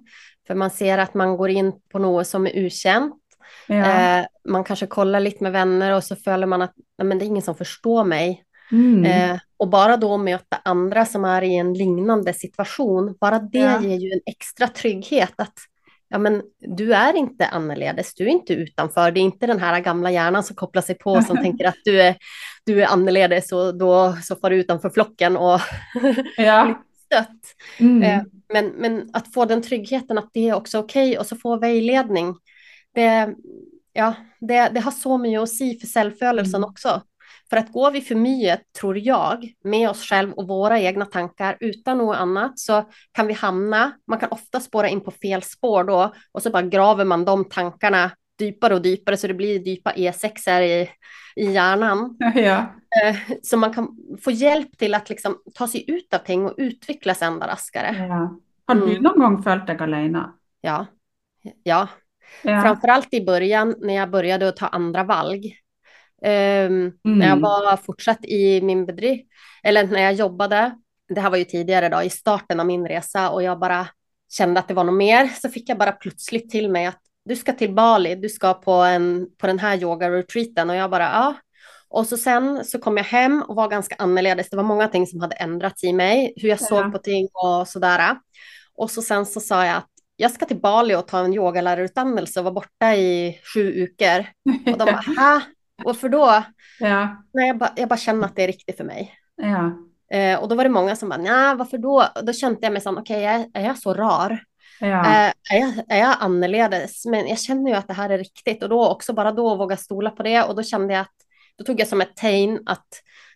För 0.50 0.54
man 0.54 0.70
ser 0.70 0.98
att 0.98 1.14
man 1.14 1.36
går 1.36 1.50
in 1.50 1.72
på 1.92 1.98
något 1.98 2.26
som 2.26 2.46
är 2.46 2.66
okänt. 2.66 3.14
Ja. 3.66 4.18
Eh, 4.18 4.26
man 4.48 4.64
kanske 4.64 4.86
kollar 4.86 5.20
lite 5.20 5.42
med 5.42 5.52
vänner 5.52 5.94
och 5.94 6.04
så 6.04 6.16
följer 6.16 6.46
man 6.46 6.62
att 6.62 6.72
nej, 6.98 7.06
men 7.06 7.18
det 7.18 7.24
är 7.24 7.26
ingen 7.26 7.42
som 7.42 7.54
förstår 7.54 8.04
mig. 8.04 8.44
Mm. 8.72 9.04
Eh, 9.04 9.40
och 9.56 9.68
bara 9.68 9.96
då 9.96 10.16
möta 10.16 10.60
andra 10.64 11.06
som 11.06 11.24
är 11.24 11.42
i 11.42 11.56
en 11.56 11.74
liknande 11.74 12.32
situation, 12.32 13.16
bara 13.20 13.38
det 13.38 13.58
ja. 13.58 13.82
ger 13.82 13.96
ju 13.96 14.12
en 14.12 14.20
extra 14.26 14.68
trygghet 14.68 15.32
att 15.36 15.54
ja, 16.08 16.18
men 16.18 16.42
du 16.58 16.94
är 16.94 17.16
inte 17.16 17.46
annorlunda, 17.46 18.02
du 18.16 18.24
är 18.24 18.28
inte 18.28 18.52
utanför, 18.52 19.10
det 19.10 19.20
är 19.20 19.22
inte 19.22 19.46
den 19.46 19.60
här 19.60 19.80
gamla 19.80 20.10
hjärnan 20.10 20.42
som 20.42 20.56
kopplar 20.56 20.82
sig 20.82 20.98
på 20.98 21.22
som 21.22 21.36
tänker 21.42 21.64
att 21.64 21.80
du 21.84 22.02
är, 22.02 22.16
du 22.66 22.82
är 22.82 22.86
annorlunda 22.86 23.40
och 23.52 23.78
då 23.78 24.16
så 24.22 24.36
far 24.36 24.50
du 24.50 24.56
utanför 24.56 24.90
flocken 24.90 25.36
och 25.36 25.60
ja. 26.36 26.82
stött. 27.10 27.40
Mm. 27.78 28.02
Eh, 28.02 28.22
men, 28.52 28.66
men 28.66 29.10
att 29.12 29.34
få 29.34 29.44
den 29.44 29.62
tryggheten 29.62 30.18
att 30.18 30.30
det 30.32 30.48
är 30.48 30.54
också 30.54 30.78
okej 30.78 31.08
okay, 31.08 31.18
och 31.18 31.26
så 31.26 31.36
få 31.36 31.58
vägledning. 31.58 32.36
Det, 32.94 33.34
ja, 33.92 34.14
det, 34.40 34.68
det 34.74 34.80
har 34.80 34.90
så 34.90 35.18
mycket 35.18 35.40
att 35.40 35.48
säga 35.48 35.80
för 35.80 35.86
självförelsen 35.86 36.60
mm. 36.60 36.70
också. 36.70 37.02
För 37.50 37.56
att 37.56 37.72
går 37.72 37.90
vi 37.90 38.00
för 38.00 38.14
mycket, 38.14 38.72
tror 38.80 38.98
jag, 38.98 39.52
med 39.64 39.90
oss 39.90 40.04
själva 40.04 40.32
och 40.32 40.48
våra 40.48 40.80
egna 40.80 41.04
tankar 41.04 41.56
utan 41.60 41.98
något 41.98 42.16
annat 42.16 42.58
så 42.58 42.84
kan 43.12 43.26
vi 43.26 43.32
hamna, 43.32 43.92
man 44.06 44.18
kan 44.18 44.30
ofta 44.30 44.60
spåra 44.60 44.88
in 44.88 45.00
på 45.00 45.10
fel 45.10 45.42
spår 45.42 45.84
då 45.84 46.14
och 46.32 46.42
så 46.42 46.50
bara 46.50 46.62
graver 46.62 47.04
man 47.04 47.24
de 47.24 47.44
tankarna 47.44 48.10
djupare 48.40 48.74
och 48.74 48.86
djupare 48.86 49.16
så 49.16 49.26
det 49.26 49.34
blir 49.34 49.68
djupa 49.68 49.92
E6 49.92 50.60
i, 50.60 50.88
i 51.36 51.52
hjärnan. 51.52 52.18
Ja. 52.34 52.74
Eh, 53.04 53.16
så 53.42 53.56
man 53.56 53.72
kan 53.72 53.96
få 54.22 54.30
hjälp 54.30 54.78
till 54.78 54.94
att 54.94 55.08
liksom 55.08 55.38
ta 55.54 55.68
sig 55.68 55.90
ut 55.90 56.14
av 56.14 56.18
ting 56.18 56.46
och 56.46 56.54
utvecklas 56.56 57.22
ända 57.22 57.46
raskare. 57.46 58.06
Ja. 58.08 58.40
Har 58.66 58.74
du 58.74 58.90
mm. 58.90 59.02
någon 59.02 59.18
gång 59.18 59.42
följt 59.42 59.66
dig 59.66 59.76
alena? 59.80 60.34
Ja. 60.60 60.86
ja, 61.42 61.88
ja. 62.42 62.60
Framförallt 62.62 63.14
i 63.14 63.24
början 63.24 63.74
när 63.78 63.94
jag 63.94 64.10
började 64.10 64.48
att 64.48 64.56
ta 64.56 64.66
andra 64.66 65.04
valg. 65.04 65.56
Um, 66.22 66.30
mm. 66.30 66.92
När 67.02 67.28
jag 67.28 67.40
var 67.40 67.76
fortsatt 67.76 68.24
i 68.24 68.60
min 68.62 68.86
bedrift, 68.86 69.28
eller 69.62 69.86
när 69.86 70.02
jag 70.02 70.12
jobbade, 70.12 70.72
det 71.08 71.20
här 71.20 71.30
var 71.30 71.36
ju 71.36 71.44
tidigare 71.44 71.88
då, 71.88 72.02
i 72.02 72.10
starten 72.10 72.60
av 72.60 72.66
min 72.66 72.88
resa 72.88 73.30
och 73.30 73.42
jag 73.42 73.58
bara 73.58 73.86
kände 74.32 74.60
att 74.60 74.68
det 74.68 74.74
var 74.74 74.84
något 74.84 74.94
mer, 74.94 75.26
så 75.26 75.48
fick 75.48 75.68
jag 75.68 75.78
bara 75.78 75.92
plötsligt 75.92 76.50
till 76.50 76.70
mig 76.70 76.86
att 76.86 77.00
du 77.24 77.36
ska 77.36 77.52
till 77.52 77.74
Bali, 77.74 78.14
du 78.14 78.28
ska 78.28 78.54
på, 78.54 78.72
en, 78.72 79.26
på 79.38 79.46
den 79.46 79.58
här 79.58 79.76
yoga-retreaten 79.76 80.70
och 80.70 80.76
jag 80.76 80.90
bara 80.90 81.02
ja. 81.02 81.34
Och 81.88 82.06
så 82.06 82.16
sen 82.16 82.64
så 82.64 82.78
kom 82.78 82.96
jag 82.96 83.04
hem 83.04 83.42
och 83.42 83.56
var 83.56 83.68
ganska 83.68 83.94
annorlunda. 83.98 84.44
Det 84.50 84.56
var 84.56 84.62
många 84.62 84.88
ting 84.88 85.06
som 85.06 85.20
hade 85.20 85.36
ändrats 85.36 85.84
i 85.84 85.92
mig, 85.92 86.32
hur 86.36 86.48
jag 86.48 86.60
såg 86.60 86.84
ja. 86.84 86.90
på 86.90 86.98
ting 86.98 87.28
och 87.32 87.68
sådär. 87.68 88.16
Och 88.74 88.90
så 88.90 89.02
sen 89.02 89.26
så 89.26 89.40
sa 89.40 89.66
jag 89.66 89.76
att 89.76 89.90
jag 90.16 90.30
ska 90.30 90.46
till 90.46 90.60
Bali 90.60 90.94
och 90.94 91.08
ta 91.08 91.18
en 91.18 91.34
yogalärarutbildning 91.34 92.26
och 92.36 92.44
vara 92.44 92.54
borta 92.54 92.94
i 92.94 93.40
sju 93.54 93.80
veckor. 93.80 94.26
Och 94.72 94.78
de 94.78 94.84
bara, 94.84 95.04
ha? 95.16 95.40
Varför 95.84 96.08
då? 96.08 96.44
Ja. 96.80 97.24
Nej, 97.32 97.46
jag, 97.48 97.58
bara, 97.58 97.72
jag 97.76 97.88
bara 97.88 97.96
känner 97.96 98.26
att 98.26 98.36
det 98.36 98.42
är 98.42 98.46
riktigt 98.46 98.76
för 98.76 98.84
mig. 98.84 99.14
Ja. 99.36 99.72
Eh, 100.16 100.40
och 100.40 100.48
då 100.48 100.54
var 100.54 100.64
det 100.64 100.70
många 100.70 100.96
som 100.96 101.08
bara, 101.08 101.18
nej, 101.20 101.56
varför 101.56 101.78
då? 101.78 102.04
då 102.22 102.32
kände 102.32 102.58
jag 102.62 102.72
mig 102.72 102.82
som, 102.82 102.98
okej, 102.98 103.16
okay, 103.16 103.50
är, 103.54 103.62
är 103.62 103.66
jag 103.66 103.78
så 103.78 103.94
rar? 103.94 104.44
Ja. 104.80 105.04
Är, 105.04 105.32
jag, 105.50 105.84
är 105.88 105.98
jag 105.98 106.16
annorledes? 106.20 107.06
Men 107.06 107.28
jag 107.28 107.38
känner 107.38 107.70
ju 107.70 107.76
att 107.76 107.88
det 107.88 107.94
här 107.94 108.10
är 108.10 108.18
riktigt 108.18 108.62
och 108.62 108.68
då 108.68 108.88
också 108.88 109.12
bara 109.12 109.32
då 109.32 109.56
våga 109.56 109.76
stola 109.76 110.10
på 110.10 110.22
det 110.22 110.42
och 110.42 110.56
då 110.56 110.62
kände 110.62 110.94
jag 110.94 111.00
att 111.00 111.14
då 111.58 111.64
tog 111.64 111.80
jag 111.80 111.88
som 111.88 112.00
ett 112.00 112.16
tecken 112.16 112.60
att 112.66 112.88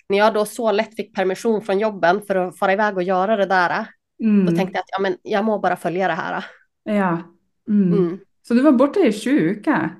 när 0.08 0.18
jag 0.18 0.34
då 0.34 0.44
så 0.44 0.72
lätt 0.72 0.96
fick 0.96 1.14
permission 1.14 1.62
från 1.62 1.78
jobben 1.78 2.22
för 2.26 2.34
att 2.34 2.58
fara 2.58 2.72
iväg 2.72 2.96
och 2.96 3.02
göra 3.02 3.36
det 3.36 3.46
där, 3.46 3.86
mm. 4.22 4.46
då 4.46 4.56
tänkte 4.56 4.76
jag 4.76 4.80
att 4.80 4.90
ja, 4.90 5.00
men 5.00 5.16
jag 5.22 5.44
må 5.44 5.58
bara 5.58 5.76
följa 5.76 6.08
det 6.08 6.14
här. 6.14 6.44
Ja. 6.82 7.22
Mm. 7.68 7.92
Mm. 7.92 8.18
Så 8.42 8.54
du 8.54 8.60
var 8.60 8.72
borta 8.72 9.00
i 9.00 9.12
sju 9.12 9.54
veckor? 9.54 9.90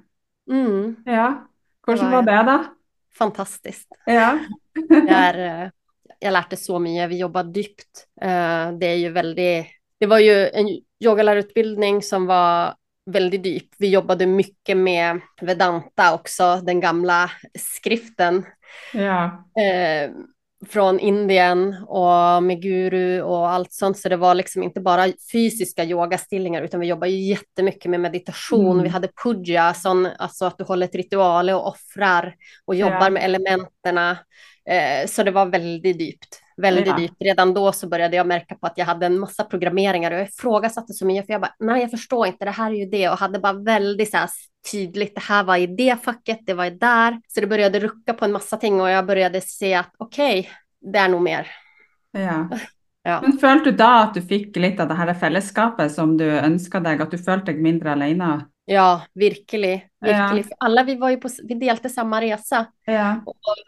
Mm. 0.51 0.97
Ja. 1.05 1.49
Hur 1.87 1.97
var 1.97 2.23
det 2.23 2.43
då? 2.43 2.65
Fantastiskt. 3.19 3.89
Ja. 4.07 4.39
jag, 4.89 5.09
är, 5.09 5.65
eh, 5.65 5.71
jag 6.19 6.33
lärde 6.33 6.57
så 6.57 6.79
mycket, 6.79 7.11
vi 7.11 7.19
jobbar 7.19 7.45
djupt. 7.45 8.07
Eh, 8.21 8.73
det 8.73 8.87
är 8.87 8.97
ju 8.97 9.11
väldigt, 9.11 9.67
det 10.01 10.07
var 10.07 10.19
ju 10.19 10.49
en 10.49 10.81
yogalärarutbildning 11.05 12.03
som 12.03 12.27
var 12.27 12.75
väldigt 13.11 13.47
djup. 13.47 13.69
Vi 13.79 13.89
jobbade 13.89 14.27
mycket 14.27 14.77
med 14.77 15.21
Vedanta 15.41 16.15
också, 16.15 16.57
den 16.57 16.81
gamla 16.81 17.31
skriften. 17.59 18.45
Ja. 18.93 19.25
Eh, 19.63 20.11
från 20.69 21.01
Indien 21.01 21.77
och 21.87 22.43
med 22.43 22.63
guru 22.63 23.23
och 23.23 23.49
allt 23.49 23.73
sånt. 23.73 23.99
Så 23.99 24.09
det 24.09 24.17
var 24.17 24.35
liksom 24.35 24.63
inte 24.63 24.81
bara 24.81 25.09
fysiska 25.33 25.85
yogastillingar 25.85 26.63
utan 26.63 26.81
vi 26.81 26.87
jobbade 26.87 27.13
jättemycket 27.13 27.91
med 27.91 28.01
meditation. 28.01 28.73
Mm. 28.73 28.83
Vi 28.83 28.89
hade 28.89 29.09
puja, 29.25 29.75
sån, 29.75 30.09
alltså 30.19 30.45
att 30.45 30.59
du 30.59 30.65
håller 30.65 30.87
ett 30.87 30.95
ritual 30.95 31.51
och 31.51 31.67
offrar 31.67 32.35
och 32.65 32.75
jobbar 32.75 33.03
ja. 33.03 33.11
med 33.11 33.25
elementen. 33.25 33.99
Eh, 34.69 35.07
så 35.07 35.23
det 35.23 35.31
var 35.31 35.47
väldigt 35.47 36.01
djupt. 36.01 36.41
Väldigt 36.57 36.87
Ja. 36.87 37.01
djupt. 37.01 37.15
Redan 37.21 37.55
då 37.55 37.73
så 37.73 37.89
började 37.89 38.17
jag 38.17 38.27
märka 38.27 38.55
på 38.55 38.67
att 38.67 38.79
jag 38.79 38.87
hade 38.87 39.07
en 39.07 39.19
massa 39.19 39.45
programmeringar 39.45 40.11
och 40.11 40.19
jag 40.19 40.29
ifrågasatte 40.29 40.93
så 40.93 41.07
mycket 41.07 41.27
för 41.27 41.33
jag 41.33 41.41
bara, 41.41 41.55
nej 41.59 41.81
jag 41.81 41.91
förstår 41.91 42.27
inte, 42.27 42.45
det 42.45 42.51
här 42.51 42.71
är 42.71 42.75
ju 42.75 42.87
det 42.87 43.09
och 43.09 43.19
hade 43.19 43.39
bara 43.39 43.53
väldigt 43.53 44.11
så 44.11 44.17
här 44.17 44.31
tydligt, 44.73 45.15
det 45.15 45.21
här 45.21 45.45
var 45.45 45.57
i 45.57 45.67
det 45.67 46.05
facket, 46.05 46.39
det 46.43 46.55
var 46.55 46.65
i 46.65 46.71
där. 46.71 47.21
Så 47.29 47.41
det 47.41 47.47
började 47.47 47.81
rucka 47.81 48.15
på 48.15 48.25
en 48.25 48.33
massa 48.33 48.57
ting 48.57 48.81
och 48.81 48.91
jag 48.91 49.07
började 49.07 49.41
se 49.41 49.75
att 49.75 49.91
okej, 49.99 50.51
det 50.81 50.99
är 50.99 51.09
nog 51.09 51.23
mer. 51.23 51.47
Ja. 52.13 52.49
Ja. 53.03 53.21
Men 53.23 53.39
følte 53.39 53.71
du 53.71 53.77
da 53.77 53.89
at 54.03 54.15
du 54.15 54.23
fikk 54.23 54.57
litt 54.57 54.79
av 54.81 54.89
det 54.89 54.95
her 54.97 55.15
fellesskapet 55.15 55.93
som 55.93 56.17
du 56.17 56.25
ønska 56.25 56.81
deg, 56.81 57.03
at 57.05 57.11
du 57.13 57.19
følte 57.19 57.53
deg 57.53 57.61
mindre 57.61 57.93
alene? 57.93 58.47
Ja, 58.67 59.03
virkelig. 59.15 59.89
Ja. 59.99 60.07
virkelig. 60.07 60.45
För 60.45 60.55
alla 60.59 60.83
vi 60.85 60.97
var 60.97 61.11
ju 61.11 61.17
på, 61.17 61.29
vi 61.49 61.55
delte 61.55 61.89
samma 61.89 62.21
resa. 62.21 62.67
Ja. 62.85 63.17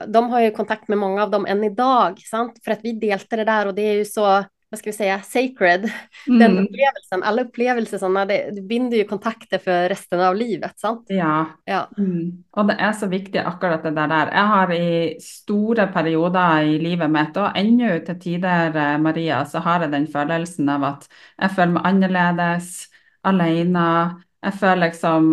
De 0.06 0.30
har 0.30 0.40
ju 0.40 0.50
kontakt 0.50 0.88
med 0.88 0.98
många 0.98 1.22
av 1.22 1.30
dem 1.30 1.46
än 1.46 1.64
idag, 1.64 2.18
sant? 2.18 2.60
För 2.64 2.72
att 2.72 2.80
vi 2.82 2.92
delte 2.92 3.36
det 3.36 3.44
där 3.44 3.66
och 3.66 3.74
det 3.74 3.82
är 3.82 3.92
ju 3.94 4.04
så, 4.04 4.44
vad 4.70 4.78
ska 4.78 4.90
vi 4.90 4.92
säga, 4.96 5.20
sacred. 5.22 5.90
Den 6.26 6.42
Mm. 6.42 6.64
upplevelsen, 6.64 7.22
alla 7.22 7.42
upplevelser 7.42 7.98
sådana, 7.98 8.24
det, 8.26 8.50
det 8.54 8.62
binder 8.62 8.96
ju 8.96 9.04
kontakter 9.04 9.58
för 9.58 9.88
resten 9.88 10.20
av 10.20 10.36
livet, 10.36 10.78
sant? 10.78 11.04
Ja. 11.08 11.46
Ja. 11.64 11.88
Mm. 11.98 12.44
Og 12.56 12.68
det 12.68 12.76
er 12.80 12.92
så 12.92 13.06
viktig 13.06 13.38
akkurat 13.38 13.82
det 13.82 13.90
der. 13.94 14.32
Jeg 14.32 14.46
har 14.46 14.72
i 14.72 15.16
store 15.20 15.86
perioder 15.92 16.62
i 16.62 16.78
livet 16.78 17.10
mitt, 17.10 17.36
og 17.36 17.52
ennå 17.56 17.98
til 18.06 18.20
tider, 18.20 18.76
eh, 18.76 18.98
Maria, 18.98 19.44
så 19.44 19.58
har 19.58 19.80
jeg 19.80 19.92
den 19.92 20.06
følelsen 20.06 20.68
av 20.68 20.84
at 20.84 21.08
jeg 21.40 21.50
føler 21.50 21.72
meg 21.72 21.86
annerledes, 21.86 22.88
alene. 23.24 24.22
Jeg 24.46 24.54
føler 24.60 24.82
liksom 24.84 25.24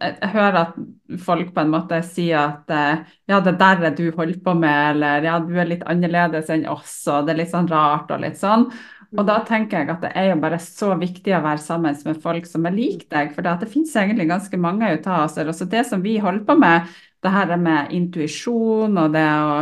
Jeg 0.00 0.16
jeg 0.22 0.30
hører 0.32 0.58
at 0.62 0.76
folk 1.20 1.50
på 1.52 1.60
en 1.60 1.72
måte 1.74 1.98
sier 2.08 2.38
at 2.40 2.70
eh, 2.72 3.02
ja, 3.28 3.40
det 3.44 3.58
der 3.60 3.84
er 3.84 3.94
du 3.96 4.06
holder 4.16 4.38
på 4.44 4.54
med, 4.56 4.94
eller 4.94 5.26
ja, 5.28 5.36
du 5.44 5.52
er 5.60 5.68
litt 5.68 5.84
annerledes 5.84 6.48
enn 6.50 6.64
oss, 6.72 6.94
og 7.12 7.26
det 7.26 7.34
er 7.34 7.42
litt 7.42 7.52
sånn 7.52 7.68
rart 7.68 8.10
og 8.14 8.22
litt 8.24 8.40
sånn. 8.40 8.70
Og 9.12 9.26
da 9.28 9.42
tenker 9.44 9.82
jeg 9.82 9.92
at 9.92 10.04
det 10.06 10.12
er 10.16 10.30
jo 10.30 10.38
bare 10.40 10.58
så 10.62 10.94
viktig 10.96 11.34
å 11.36 11.42
være 11.44 11.60
sammen 11.60 11.98
med 12.06 12.20
folk 12.22 12.48
som 12.48 12.64
er 12.64 12.76
lik 12.76 13.04
deg, 13.12 13.34
for 13.34 13.44
det, 13.44 13.52
at 13.52 13.64
det 13.66 13.68
finnes 13.74 13.92
egentlig 13.92 14.30
ganske 14.30 14.60
mange 14.60 14.88
ut 14.94 15.08
av 15.10 15.26
oss. 15.26 15.36
Altså 15.42 15.68
det 15.68 15.84
som 15.90 16.00
vi 16.04 16.16
holder 16.22 16.46
på 16.48 16.56
med, 16.56 16.88
det 17.22 17.32
her 17.36 17.52
med 17.60 17.92
intuisjon 17.94 18.96
og 18.98 19.12
det 19.14 19.26
å, 19.28 19.58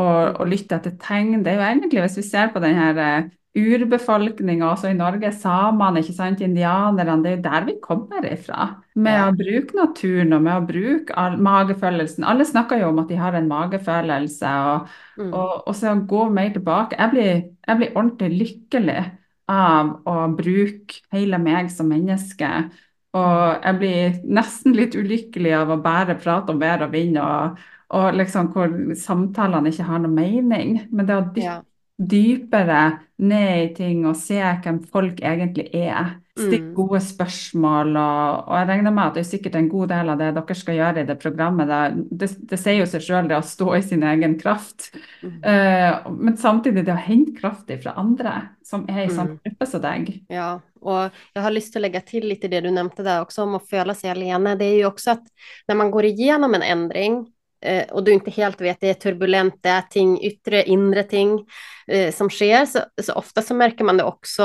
å, 0.00 0.06
å 0.40 0.46
lytte 0.48 0.80
etter 0.80 0.96
tegn, 1.00 1.44
det 1.44 1.52
er 1.52 1.60
jo 1.60 1.66
egentlig, 1.68 2.06
hvis 2.06 2.18
vi 2.22 2.26
ser 2.32 2.48
på 2.54 2.64
den 2.64 2.80
her 2.80 3.02
eh, 3.04 3.28
urbefolkninga 3.54 4.66
også 4.72 4.90
i 4.90 4.96
Norge, 4.98 5.30
samene, 5.32 6.00
ikke 6.02 6.14
sant, 6.16 6.40
indianerne, 6.42 7.22
det 7.22 7.30
er 7.32 7.36
jo 7.36 7.42
der 7.44 7.66
vi 7.68 7.74
kommer 7.82 8.26
ifra. 8.26 8.66
Med 8.96 9.18
Ja. 9.18 9.28
å 9.30 9.36
bruke 9.38 9.76
naturen 9.78 10.32
og 10.32 10.42
med 10.42 10.54
å 10.56 10.66
bruke 10.66 11.14
all, 11.18 11.36
magefølelsen. 11.38 12.24
Alle 12.26 12.44
snakker 12.44 12.80
jo 12.80 12.88
om 12.88 12.98
at 12.98 13.08
de 13.08 13.16
har 13.16 13.34
en 13.34 13.48
magefølelse. 13.48 14.46
og 14.74 14.88
Mm. 15.16 15.32
og, 15.32 15.62
og 15.68 15.74
så 15.74 15.94
gå 16.06 16.28
mer 16.30 16.50
tilbake. 16.50 16.96
Jeg 16.98 17.10
blir, 17.10 17.42
jeg 17.68 17.76
blir 17.78 17.92
ordentlig 17.94 18.30
lykkelig 18.40 19.04
av 19.48 19.90
å 20.06 20.36
bruke 20.36 21.00
hele 21.12 21.38
meg 21.38 21.70
som 21.70 21.88
menneske. 21.88 22.48
Og 23.14 23.62
jeg 23.64 23.78
blir 23.78 24.16
nesten 24.26 24.74
litt 24.74 24.94
ulykkelig 24.98 25.52
av 25.60 25.70
å 25.70 25.82
bare 25.82 26.16
prate 26.18 26.50
om 26.50 26.58
vær 26.58 26.82
og 26.82 26.90
vind, 26.92 27.18
og, 27.18 27.58
og 27.94 28.14
liksom 28.18 28.48
hvor 28.52 28.72
samtalene 28.98 29.70
ikke 29.70 29.86
har 29.86 29.98
noe 30.02 30.10
mening. 30.10 30.88
Men 30.90 31.06
det 31.06 31.14
å 31.20 31.28
dykke 31.36 31.44
Ja. 31.44 31.62
Dypere 31.98 32.98
ned 33.18 33.70
i 33.70 33.74
ting 33.76 34.04
og 34.08 34.16
se 34.18 34.40
hvem 34.64 34.82
folk 34.92 35.20
egentlig 35.22 35.68
er. 35.74 36.16
Still 36.36 36.62
Mm. 36.64 36.74
gode 36.74 36.98
spørsmål, 36.98 37.96
og, 37.96 38.48
og 38.48 38.56
jeg 38.58 38.66
regner 38.68 38.90
med 38.90 39.02
at 39.04 39.14
det 39.14 39.20
er 39.20 39.28
sikkert 39.28 39.54
en 39.54 39.68
god 39.70 39.88
del 39.92 40.08
av 40.10 40.18
det 40.18 40.32
dere 40.34 40.54
skal 40.58 40.74
gjøre 40.74 41.02
i 41.04 41.06
det 41.06 41.14
programmet. 41.22 41.70
Det, 42.10 42.28
det 42.50 42.58
sier 42.58 42.80
jo 42.80 42.86
seg 42.90 43.04
sjøl, 43.06 43.28
det 43.30 43.36
å 43.38 43.44
stå 43.46 43.68
i 43.78 43.82
sin 43.86 44.02
egen 44.02 44.34
kraft. 44.40 44.88
Mm. 45.22 45.36
Eh, 45.46 46.10
men 46.10 46.36
samtidig 46.36 46.82
det 46.88 46.96
å 46.96 46.98
hente 47.06 47.36
kraft 47.38 47.70
fra 47.84 47.94
andre 48.02 48.32
som 48.66 48.82
er 48.90 49.04
i 49.04 49.08
samme 49.14 49.36
Mm. 49.36 49.38
gruppe 49.44 49.66
som 49.70 49.80
deg. 49.80 50.24
Ja, 50.28 50.60
och 50.80 51.10
jag 51.34 51.42
har 51.42 51.50
lust 51.50 51.76
att 51.76 51.82
lägga 51.82 52.00
till 52.00 52.26
lite 52.28 52.48
det 52.48 52.60
du 52.60 52.70
nämnde 52.70 53.02
där 53.02 53.20
också 53.22 53.42
om 53.42 53.54
att 53.54 53.68
föla 53.70 53.94
sig 53.94 54.10
alene. 54.10 54.54
Det 54.56 54.64
är 54.64 54.74
ju 54.76 54.86
också 54.86 55.10
att 55.10 55.22
när 55.68 55.74
man 55.74 55.90
går 55.90 56.04
igenom 56.04 56.54
en 56.54 56.62
ändring 56.62 57.26
eh, 57.64 57.84
och 57.90 58.04
du 58.04 58.12
inte 58.12 58.30
helt 58.30 58.60
vet, 58.60 58.80
det 58.80 58.90
är 58.90 58.94
turbulent, 58.94 59.54
det 59.60 59.68
är 59.68 59.82
ting, 59.82 60.20
yttre, 60.24 60.62
inre 60.64 61.02
ting 61.02 61.46
eh, 61.86 62.12
som 62.14 62.30
sker, 62.30 62.66
så, 62.66 62.78
så 63.02 63.12
ofta 63.14 63.42
så 63.42 63.54
märker 63.54 63.84
man 63.84 63.96
det 63.96 64.04
också 64.04 64.42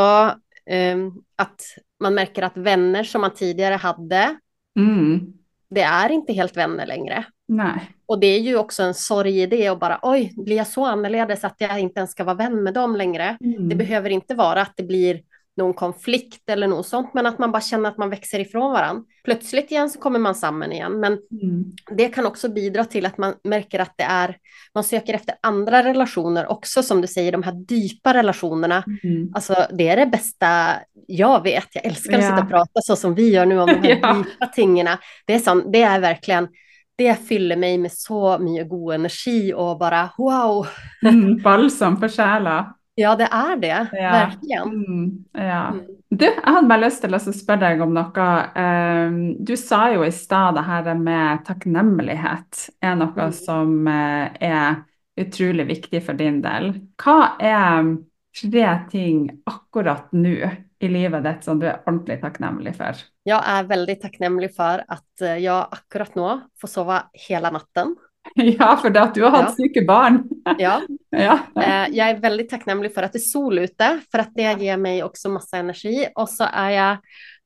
eh, 0.66 0.98
att 1.36 1.62
man 2.00 2.14
märker 2.16 2.42
att 2.44 2.58
vänner 2.58 3.04
som 3.04 3.22
man 3.22 3.34
tidigare 3.34 3.76
hade, 3.76 4.36
Mm. 4.80 5.34
det 5.70 5.82
är 5.82 6.10
inte 6.12 6.34
helt 6.34 6.58
vänner 6.58 6.86
längre. 6.86 7.26
Nei. 7.48 7.80
Och 8.06 8.20
det 8.20 8.28
är 8.28 8.40
ju 8.40 8.58
också 8.58 8.84
en 8.84 8.94
sorg 8.94 9.42
i 9.42 9.46
det 9.46 9.70
och 9.70 9.80
bara 9.80 10.00
oj, 10.02 10.34
blir 10.38 10.56
jag 10.56 10.68
så 10.68 10.86
annorledes 10.86 11.44
att 11.44 11.56
jag 11.58 11.80
inte 11.80 12.00
ens 12.00 12.12
ska 12.12 12.24
vara 12.24 12.36
vän 12.36 12.64
med 12.64 12.74
dem 12.74 12.96
längre? 12.96 13.38
Mm. 13.44 13.70
Det 13.70 13.76
behöver 13.76 14.10
inte 14.10 14.36
vara 14.36 14.62
att 14.62 14.74
det 14.78 14.84
blir 14.84 15.22
någon 15.60 15.74
konflikt 15.74 16.50
eller 16.50 16.68
något 16.68 16.88
sånt, 16.88 17.14
men 17.14 17.26
att 17.26 17.40
man 17.40 17.52
bara 17.52 17.62
känner 17.62 17.90
att 17.90 17.98
man 17.98 18.10
växer 18.10 18.40
ifrån 18.40 18.72
varandra. 18.72 19.04
Plötsligt 19.24 19.72
igen 19.72 19.90
så 19.90 20.00
kommer 20.00 20.20
man 20.20 20.36
samman 20.36 20.72
igen, 20.72 21.00
men 21.00 21.14
Mm. 21.14 21.64
det 21.98 22.08
kan 22.08 22.26
också 22.26 22.50
bidra 22.50 22.86
till 22.86 23.06
att 23.06 23.18
man 23.18 23.34
märker 23.44 23.80
att 23.80 23.94
det 23.98 24.04
är, 24.04 24.38
man 24.76 24.84
söker 24.84 25.14
efter 25.14 25.36
andra 25.42 25.84
relationer 25.84 26.48
också, 26.52 26.84
som 26.84 27.02
du 27.02 27.08
säger, 27.08 27.32
de 27.32 27.44
här 27.44 27.54
djupa 27.70 28.14
relationerna. 28.14 28.84
Mm. 29.04 29.32
Alltså 29.34 29.56
det 29.74 29.88
är 29.88 29.96
det 29.98 30.06
bästa 30.06 30.70
jag 31.08 31.44
vet. 31.44 31.68
Jag 31.74 31.86
älskar 31.86 32.18
att 32.18 32.24
Ja. 32.24 32.30
sitta 32.30 32.44
och 32.44 32.50
prata 32.50 32.82
så 32.82 32.96
som 32.96 33.16
vi 33.16 33.30
gör 33.34 33.46
nu 33.46 33.60
om 33.60 33.68
de 33.68 33.74
här 33.88 34.00
Ja. 34.02 34.16
djupa 34.18 34.46
tingerna. 34.48 35.00
Det 35.26 35.34
är, 35.34 35.40
sån, 35.40 35.72
det 35.72 35.82
är 35.82 36.00
verkligen, 36.00 36.48
det 36.96 37.16
fyller 37.28 37.56
mig 37.56 37.78
med 37.78 37.92
så 37.92 38.38
mycket 38.40 38.70
god 38.70 38.94
energi 38.94 39.54
och 39.54 39.78
bara 39.78 40.10
wow. 40.18 40.68
Mm. 41.04 41.38
Balsam 41.42 42.00
for 42.00 42.08
sjela. 42.10 42.76
Ja, 43.00 43.16
det 43.16 43.28
är 43.32 43.56
det, 43.56 43.88
Ja. 43.92 44.12
verkligen. 44.12 44.68
Mm. 44.68 45.26
Ja. 45.34 45.68
Mm. 45.68 45.86
Du, 46.10 46.26
jeg 46.26 46.42
hadde 46.44 46.68
bare 46.68 46.82
lyst 46.84 47.02
til 47.04 47.14
å 47.16 47.20
spørre 47.22 47.60
deg 47.62 47.82
om 47.86 47.94
noe. 47.96 48.30
Eh, 48.56 49.12
Du 49.40 49.56
sa 49.58 49.86
jo 49.94 50.04
i 50.04 50.12
stad 50.12 50.56
det 50.58 50.64
her 50.68 50.96
med 50.96 51.46
takknemlighet 51.48 52.70
er 52.82 52.96
noe 52.96 53.14
Mm. 53.30 53.32
som 53.34 53.88
eh, 53.88 54.30
er 54.42 54.76
utrolig 55.20 55.68
viktig 55.68 56.04
for 56.06 56.14
din 56.14 56.42
del. 56.42 56.74
Hva 56.98 57.36
er 57.40 57.98
tre 58.42 58.66
ting 58.92 59.30
akkurat 59.46 60.12
nå 60.14 60.52
i 60.82 60.88
livet 60.88 61.24
ditt 61.24 61.44
som 61.44 61.60
du 61.60 61.68
er 61.68 61.80
ordentlig 61.86 62.22
takknemlig 62.22 62.76
for? 62.76 62.96
Jag 63.24 63.44
är 63.46 63.64
väldigt 63.64 64.02
tacknämlig 64.02 64.56
för 64.56 64.84
att 64.88 65.22
eh, 65.22 65.38
jag 65.38 65.68
akkurat 65.72 66.16
nu 66.16 66.40
får 66.62 66.68
sova 66.68 67.04
hela 67.14 67.52
natten. 67.52 67.96
Ja, 68.60 68.78
for 68.82 68.90
det 68.90 69.02
at 69.02 69.16
du 69.16 69.24
har 69.24 69.32
hatt 69.32 69.50
Ja. 69.50 69.56
syke 69.56 69.86
barn. 69.86 70.24
Ja. 70.58 70.82
Ja. 71.10 71.40
Eh, 71.56 71.88
Jag 71.96 72.10
är 72.10 72.20
väldigt 72.20 72.50
tacknämlig 72.50 72.94
för 72.94 73.04
att 73.04 73.14
det 73.14 73.18
är 73.18 73.32
sol 73.34 73.60
ute, 73.60 74.00
för 74.12 74.20
att 74.20 74.32
det 74.36 74.62
ger 74.62 74.78
mig 74.78 75.04
också 75.04 75.30
massa 75.30 75.58
energi. 75.58 76.08
Och 76.16 76.30
så 76.30 76.44
är 76.54 76.70
jag 76.70 76.98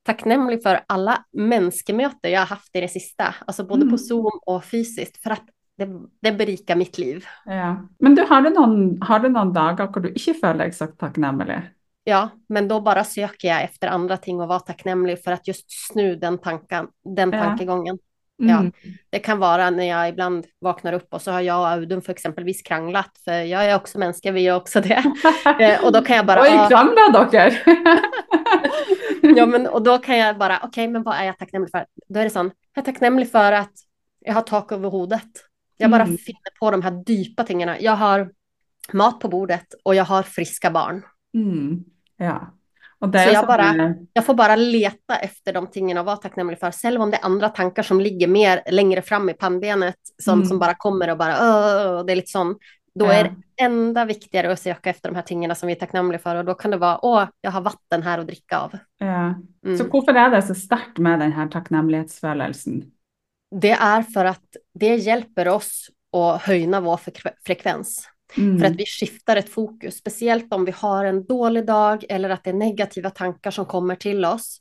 tacknämlig 0.06 0.62
för 0.62 0.80
alla 0.88 1.24
mänskemöten 1.32 2.30
jag 2.30 2.40
har 2.40 2.46
haft 2.46 2.76
i 2.76 2.80
det 2.80 2.88
sista, 2.88 3.34
alltså 3.46 3.64
både 3.64 3.82
Mm. 3.82 3.90
på 3.92 3.98
Zoom 3.98 4.30
och 4.46 4.64
fysiskt, 4.64 5.22
för 5.22 5.30
att 5.30 5.42
det, 5.78 5.88
det 6.22 6.32
berikar 6.32 6.76
mitt 6.76 6.98
liv. 6.98 7.24
ja. 7.44 7.76
Men 7.98 8.14
du, 8.14 8.22
har 8.22 8.42
du, 8.42 8.50
noen, 8.50 8.98
har 9.02 9.18
du 9.18 9.28
noen 9.28 9.52
dager 9.52 9.86
hvor 9.86 10.00
du 10.02 10.34
føler 10.34 10.58
deg 10.64 10.74
så 10.74 10.86
takknemlig? 10.86 11.60
Ja, 12.04 12.28
men 12.48 12.68
då 12.68 12.80
bara 12.80 13.04
söker 13.04 13.48
jag 13.48 13.62
efter 13.64 13.88
andra 13.88 14.16
ting 14.16 14.40
och 14.40 14.48
vara 14.48 14.60
tacknämlig 14.60 15.22
för 15.24 15.32
att 15.32 15.48
just 15.48 15.64
snu 15.92 16.16
den, 16.16 16.38
tanken, 16.38 16.86
den 17.16 17.32
Ja. 17.32 17.56
Tankegången. 18.48 18.72
Ja. 18.82 18.88
Mm. 18.88 18.98
Det 19.10 19.18
kan 19.18 19.38
vara 19.38 19.70
när 19.70 19.84
jag 19.84 20.08
ibland 20.08 20.46
vaknar 20.60 20.92
upp 20.92 21.14
och 21.14 21.22
så 21.22 21.30
har 21.32 21.40
jag 21.40 21.60
och 21.60 21.68
Audun 21.68 22.02
för 22.02 22.12
exempelvis 22.12 22.62
kranglat, 22.62 23.10
för 23.24 23.32
jag 23.32 23.64
är 23.64 23.76
också 23.76 23.98
mänsklig, 23.98 24.32
vi 24.32 24.40
gör 24.40 24.56
också 24.56 24.80
det. 24.80 25.02
Eh, 25.60 25.84
och 25.84 25.92
då 25.92 26.02
kan 26.02 26.16
jag 26.16 26.26
bara, 26.26 26.40
Oi, 26.40 26.48
ah, 26.50 26.68
krangla 26.68 27.28
dere? 27.30 27.54
ja, 29.36 29.46
men, 29.46 29.66
och 29.66 29.82
då 29.82 29.98
kan 29.98 30.18
jag 30.18 30.38
bara, 30.38 30.60
okej, 30.62 30.88
men 30.88 31.02
vad 31.02 31.16
är 31.16 31.24
jag 31.24 31.38
tacknämlig 31.38 31.70
för? 31.70 31.86
Då 32.08 32.20
är 32.20 32.24
det 32.24 32.30
sån, 32.30 32.50
jag 32.74 32.88
är 32.88 32.92
tacknämlig 32.92 33.30
för 33.30 33.52
att 33.52 33.72
jag 34.20 34.34
har 34.34 34.42
tak 34.42 34.72
över 34.72 34.90
huvudet. 34.90 35.28
Jag 35.76 35.90
bara 35.90 36.02
Mm. 36.02 36.18
finner 36.18 36.58
på 36.60 36.70
de 36.70 36.82
här 36.82 37.04
djupa 37.06 37.44
tingarna. 37.44 37.80
Jag 37.80 37.92
har 37.92 38.30
mat 38.92 39.20
på 39.20 39.28
bordet 39.28 39.66
och 39.84 39.94
jag 39.94 40.04
har 40.04 40.22
friska 40.22 40.70
barn. 40.70 41.02
Mm. 41.34 41.84
Ja. 42.16 42.54
Så 43.40 43.46
bare- 43.46 43.84
eh, 43.84 43.90
Jag 44.12 44.24
får 44.26 44.34
bara 44.34 44.56
leta 44.56 45.16
efter 45.16 45.52
de 45.52 45.66
tingarna 45.66 46.00
och 46.00 46.06
vara 46.06 46.16
tacknämlig 46.16 46.58
för, 46.58 46.70
selv 46.70 47.00
om 47.02 47.10
det 47.10 47.16
är 47.16 47.24
andra 47.24 47.48
tankar 47.48 47.82
som 47.82 48.00
ligger 48.00 48.28
mer 48.28 48.62
längre 48.70 49.02
fram 49.02 49.28
i 49.30 49.32
pannbenet, 49.34 49.96
som, 50.22 50.34
Mm. 50.34 50.46
som 50.48 50.58
bara 50.58 50.74
kommer 50.74 51.10
och 51.10 51.18
bara, 51.18 51.32
"Åh", 51.40 52.04
det 52.04 52.12
är 52.12 52.16
lite 52.16 52.30
sån. 52.30 52.56
Då 52.98 53.04
Ja. 53.04 53.12
är 53.12 53.24
det 53.24 53.34
enda 53.64 54.04
viktigare 54.04 54.52
att 54.52 54.60
söka 54.60 54.90
efter 54.90 55.08
de 55.08 55.14
här 55.14 55.22
tingarna 55.22 55.54
som 55.54 55.66
vi 55.66 55.72
är 55.72 55.78
tacknämliga 55.78 56.18
för 56.18 56.36
och 56.36 56.44
då 56.44 56.54
kan 56.54 56.70
det 56.70 56.76
vara, 56.76 56.98
åh, 57.04 57.24
jag 57.40 57.50
har 57.50 57.60
vatten 57.60 58.02
här 58.02 58.18
att 58.18 58.26
dricka 58.26 58.58
av. 58.58 58.72
ja. 58.98 59.34
Mm. 59.66 59.78
Så 59.78 59.84
hvorfor 59.84 60.16
er 60.16 60.30
det 60.30 60.42
så 60.42 60.54
sterkt 60.54 60.98
med 60.98 61.18
denne 61.20 61.48
takknemlighetsfølelsen? 61.52 62.82
Det 63.60 63.70
är 63.70 64.02
för 64.02 64.24
att 64.24 64.56
det 64.78 64.96
hjälper 64.96 65.48
oss 65.48 65.88
att 66.16 66.42
höjna 66.42 66.80
vår 66.80 66.96
frekve- 66.96 67.34
frekvens. 67.46 68.08
Mm. 68.36 68.58
För 68.58 68.66
att 68.66 68.76
vi 68.76 68.84
skiftar 68.86 69.36
ett 69.36 69.48
fokus, 69.48 69.96
speciellt 69.96 70.52
om 70.52 70.64
vi 70.64 70.72
har 70.72 71.04
en 71.04 71.24
dålig 71.24 71.66
dag 71.66 72.04
eller 72.08 72.30
att 72.30 72.44
det 72.44 72.50
är 72.50 72.54
negativa 72.54 73.10
tankar 73.10 73.50
som 73.50 73.66
kommer 73.66 73.96
till 73.96 74.24
oss. 74.24 74.60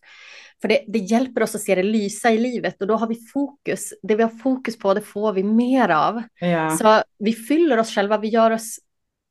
För 0.62 0.68
det, 0.68 0.84
det 0.88 1.00
hjälper 1.00 1.44
oss 1.44 1.56
att 1.56 1.62
se 1.62 1.76
det 1.76 1.84
lysa 1.84 2.32
i 2.32 2.38
livet 2.38 2.82
och 2.82 2.88
då 2.88 2.96
har 2.96 3.08
vi 3.08 3.16
fokus. 3.34 3.94
Det 4.04 4.16
vi 4.16 4.24
har 4.24 4.30
fokus 4.30 4.78
på, 4.78 4.94
det 4.94 5.02
får 5.02 5.34
vi 5.34 5.44
mer 5.44 5.90
av. 5.90 6.24
ja. 6.40 6.78
Så 6.78 7.04
vi 7.20 7.34
fyller 7.34 7.80
oss 7.80 7.96
själva, 7.96 8.18
vi 8.18 8.28
gör 8.28 8.52
oss 8.52 8.80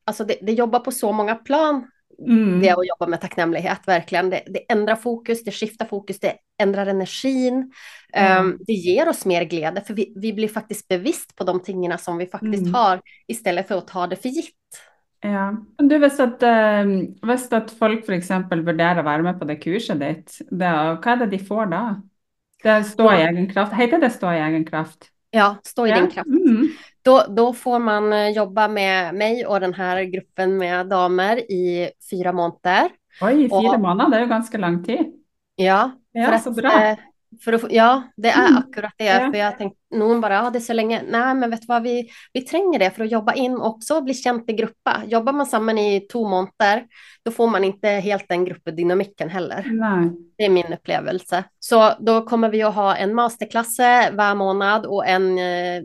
alltså 0.04 0.24
det, 0.24 0.38
det 0.42 0.52
jobbar 0.52 0.80
på 0.80 0.92
så 0.92 1.12
många 1.12 1.34
plan 1.34 1.86
Mm. 2.28 2.60
det 2.60 2.70
att 2.70 2.86
jobba 2.88 3.06
med 3.06 3.20
tacknämlighet, 3.20 3.80
verkligen. 3.86 4.30
Det, 4.30 4.42
det 4.46 4.72
ändrar 4.72 4.96
fokus, 4.96 5.44
det 5.44 5.50
skiftar 5.52 5.84
fokus, 5.86 6.20
det 6.20 6.34
ändrar 6.62 6.86
energin. 6.86 7.72
Mm. 8.12 8.46
Um, 8.46 8.58
det 8.66 8.72
ger 8.72 9.08
oss 9.08 9.24
mer 9.24 9.44
glädje, 9.44 9.80
för 9.80 9.94
vi, 9.94 10.12
vi 10.16 10.32
blir 10.32 10.48
faktiskt 10.48 10.88
bevisst 10.88 11.36
på 11.36 11.44
de 11.44 11.60
tingarna 11.62 11.98
som 11.98 12.18
vi 12.18 12.26
faktiskt 12.26 12.62
Mm. 12.62 12.74
har, 12.74 13.00
istället 13.28 13.68
för 13.68 13.78
att 13.78 13.88
ta 13.88 14.06
det 14.06 14.16
för 14.16 14.28
gitt. 14.28 14.54
Ja. 15.20 15.56
Du, 15.78 15.98
hvis 15.98 16.20
at, 16.20 16.42
hvis 17.22 17.52
at 17.52 17.70
folk 17.78 18.02
f.eks. 18.08 18.30
vurderer 18.50 18.98
å 19.00 19.06
være 19.06 19.22
med 19.22 19.38
på 19.38 19.46
det 19.46 19.56
kurset 19.62 20.00
ditt, 20.00 20.38
det, 20.50 20.70
hva 20.98 21.12
er 21.12 21.16
det 21.22 21.30
de 21.30 21.38
får 21.38 21.66
da? 21.70 21.82
Det 22.62 22.84
Stå 22.86 23.12
i 23.12 23.22
egen 23.22 23.46
kraft. 23.52 23.72
Heter 23.74 23.98
det 24.02 24.10
Stå 24.10 24.32
i 24.32 24.38
egen 24.38 24.64
kraft? 24.64 25.08
Ja, 25.30 25.56
stå 25.64 25.86
i 25.86 25.90
Ja. 25.90 25.96
din 26.00 26.10
kraft. 26.10 26.28
Mm. 26.28 26.68
Då, 27.02 27.22
då 27.28 27.52
får 27.52 27.78
man 27.78 28.12
eh, 28.12 28.28
jobba 28.28 28.68
med 28.68 29.14
mig 29.14 29.46
och 29.46 29.60
den 29.60 29.74
här 29.74 30.02
gruppen 30.02 30.56
med 30.56 30.86
damer 30.86 31.36
i 31.36 31.90
fyra 32.10 32.32
månader. 32.32 32.88
Oi, 33.22 33.48
fire 33.48 33.50
Og- 33.50 33.80
måneder, 33.80 34.10
det 34.10 34.16
jo 34.20 34.28
ganske 34.28 34.58
lang 34.58 34.84
tid. 34.84 35.12
Ja, 35.56 35.90
Ja, 36.12 36.38
så 36.38 36.50
att, 36.50 36.56
bra. 36.56 36.96
För 37.44 37.52
att, 37.52 37.72
ja, 37.72 38.02
det 38.16 38.28
är 38.28 38.48
Mm. 38.48 38.56
akkurat 38.56 38.92
det. 38.96 39.04
Ja. 39.04 39.30
För 39.32 39.38
jag 39.38 39.58
tänkte, 39.58 39.78
någon 39.96 40.20
bara, 40.20 40.34
ja 40.34 40.50
det 40.50 40.58
är 40.58 40.60
så 40.60 40.72
länge. 40.72 41.02
Nej, 41.08 41.34
men 41.34 41.50
vet 41.50 41.60
du 41.60 41.66
vad, 41.66 41.82
vi, 41.82 42.08
vi 42.32 42.40
tränger 42.42 42.78
det 42.78 42.90
för 42.90 43.04
att 43.04 43.10
jobba 43.10 43.34
in 43.34 43.56
också 43.56 43.94
och 43.94 44.04
bli 44.04 44.14
känt 44.14 44.50
i 44.50 44.52
grupper. 44.52 45.02
Jobbar 45.06 45.32
man 45.32 45.46
samman 45.46 45.78
i 45.78 46.00
två 46.00 46.28
månader, 46.28 46.84
då 47.24 47.30
får 47.30 47.46
man 47.46 47.64
inte 47.64 47.88
helt 47.88 48.28
den 48.28 48.44
gruppdynamiken 48.44 49.28
heller. 49.30 49.66
Nei. 49.72 50.10
Det 50.38 50.44
är 50.44 50.50
min 50.50 50.72
upplevelse. 50.72 51.44
Så 51.58 51.92
då 52.00 52.20
kommer 52.26 52.48
vi 52.48 52.62
att 52.62 52.74
ha 52.74 52.96
en 52.96 53.14
masterklass 53.14 53.78
varje 54.12 54.34
månad 54.34 54.86
och 54.86 55.06
en 55.06 55.38
eh, 55.38 55.82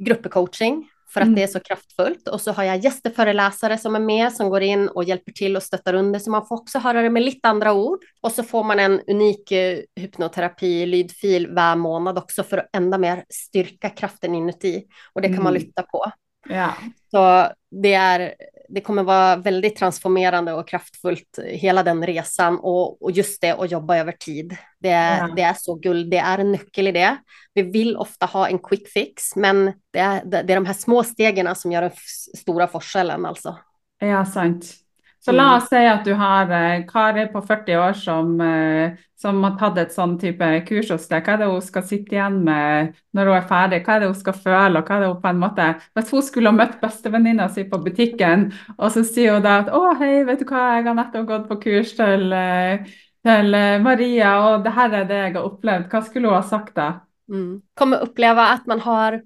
gruppcoaching 0.00 0.88
för 1.12 1.20
att 1.20 1.26
Mm. 1.26 1.34
det 1.36 1.42
är 1.42 1.46
så 1.46 1.60
kraftfullt. 1.60 2.28
Och 2.28 2.40
så 2.40 2.52
har 2.52 2.64
jag 2.64 2.78
gästföreläsare 2.78 3.78
som 3.78 3.94
är 3.96 4.00
med 4.00 4.32
som 4.32 4.48
går 4.50 4.62
in 4.62 4.88
och 4.88 5.04
hjälper 5.04 5.32
till 5.32 5.56
och 5.56 5.62
stöttar 5.62 5.94
under 5.94 6.18
så 6.18 6.30
man 6.30 6.46
får 6.46 6.56
också 6.56 6.78
höra 6.78 7.02
det 7.02 7.10
med 7.10 7.22
lite 7.22 7.48
andra 7.48 7.72
ord. 7.72 7.98
Och 8.20 8.32
så 8.32 8.42
får 8.42 8.64
man 8.64 8.78
en 8.78 9.00
unik 9.00 9.52
eh, 9.52 9.78
hypnoterapi 9.96 10.86
lydfil 10.86 11.48
varje 11.54 11.76
månad 11.76 12.18
också 12.18 12.42
för 12.42 12.58
att 12.58 12.68
ända 12.72 12.98
mer 12.98 13.24
styrka 13.28 13.90
kraften 13.90 14.34
inuti. 14.34 14.84
Och 15.12 15.22
det 15.22 15.28
kan 15.28 15.42
man 15.42 15.52
Mm. 15.52 15.62
lyfta 15.62 15.82
på. 15.82 16.10
Ja. 16.48 16.74
Så 17.10 17.52
det, 17.82 17.94
är, 17.94 18.34
det 18.74 18.80
kommer 18.80 19.02
vara 19.02 19.36
väldigt 19.36 19.76
transformerande 19.76 20.52
och 20.52 20.68
kraftfullt 20.68 21.38
hela 21.44 21.82
den 21.82 22.06
resan 22.06 22.58
och, 22.58 23.02
och 23.02 23.10
just 23.10 23.40
det 23.40 23.50
att 23.50 23.70
jobba 23.70 23.96
över 23.96 24.12
tid. 24.12 24.56
Det 24.80 24.88
är, 24.88 25.18
Ja. 25.18 25.32
det 25.36 25.42
är 25.42 25.54
så 25.54 25.74
guld, 25.74 26.10
det 26.10 26.18
är 26.18 26.38
en 26.38 26.52
nyckel 26.52 26.88
i 26.88 26.92
det. 26.92 27.16
Vi 27.54 27.62
vill 27.62 27.96
ofta 27.96 28.26
ha 28.26 28.48
en 28.48 28.58
quick 28.58 28.88
fix, 28.88 29.36
men 29.36 29.72
det 29.90 29.98
är, 29.98 30.24
det 30.24 30.38
är 30.38 30.44
de 30.56 30.66
här 30.66 30.74
små 30.74 31.04
stegen 31.04 31.56
som 31.56 31.72
gör 31.72 31.82
den 31.82 31.90
stora 32.38 32.68
forskellen 32.68 33.26
alltså. 33.26 33.58
Ja, 33.98 34.24
sant. 34.24 34.74
Så 35.22 35.30
Mm. 35.30 35.36
la 35.36 35.56
oss 35.56 35.68
si 35.68 35.76
at 35.76 36.04
du 36.04 36.14
har 36.14 36.50
eh, 36.50 36.82
Kari 36.88 37.28
på 37.30 37.40
40 37.46 37.76
år 37.78 37.92
som, 37.94 38.40
eh, 38.40 38.96
som 39.16 39.42
har 39.44 39.52
tatt 39.58 39.78
et 39.78 39.92
sånn 39.94 40.16
type 40.18 40.48
kurs 40.66 40.90
hos 40.90 41.06
deg. 41.08 41.22
Hva 41.22 41.34
er 41.34 41.36
det 41.38 41.46
hun 41.46 41.60
skal 41.62 41.82
sitte 41.86 42.16
igjen 42.16 42.40
med 42.42 42.94
når 43.14 43.30
hun 43.30 43.36
er 43.36 43.46
ferdig? 43.46 43.84
Hva 43.86 43.94
er 43.94 44.00
det 44.00 44.08
hun 44.08 44.18
skal 44.18 44.34
føle? 44.34 44.78
og 44.78 44.84
hva 44.88 44.96
er 44.96 45.00
det 45.00 45.10
hun 45.12 45.22
på 45.22 45.30
en 45.30 45.38
måte... 45.44 45.68
Hvis 45.94 46.10
hun 46.10 46.22
skulle 46.26 46.50
ha 46.50 46.56
møtt 46.56 46.80
bestevenninna 46.82 47.46
si 47.54 47.62
på 47.70 47.78
butikken, 47.84 48.48
og 48.78 48.90
så 48.90 49.04
sier 49.06 49.34
hun 49.36 49.42
da 49.46 49.60
at 49.60 49.70
å, 49.70 49.94
hei, 50.00 50.24
vet 50.26 50.42
du 50.42 50.44
hva, 50.44 50.64
jeg 50.80 50.88
har 50.90 50.98
nettopp 50.98 51.26
gått 51.30 51.46
på 51.48 51.60
kurs 51.68 51.94
til, 51.94 52.32
eh, 52.32 52.82
til 53.24 53.54
eh, 53.54 53.78
Maria, 53.78 54.32
og 54.48 54.64
det 54.66 54.72
her 54.74 54.92
er 55.04 55.04
det 55.06 55.20
jeg 55.22 55.34
har 55.36 55.46
opplevd. 55.46 55.86
Hva 55.92 56.02
skulle 56.02 56.26
hun 56.32 56.34
ha 56.34 56.42
sagt 56.42 56.74
da? 56.74 56.88
Mm. 57.30 57.62
Kommer 57.78 58.02
uppleva 58.02 58.42
att 58.48 58.66
man 58.66 58.80
har 58.80 59.20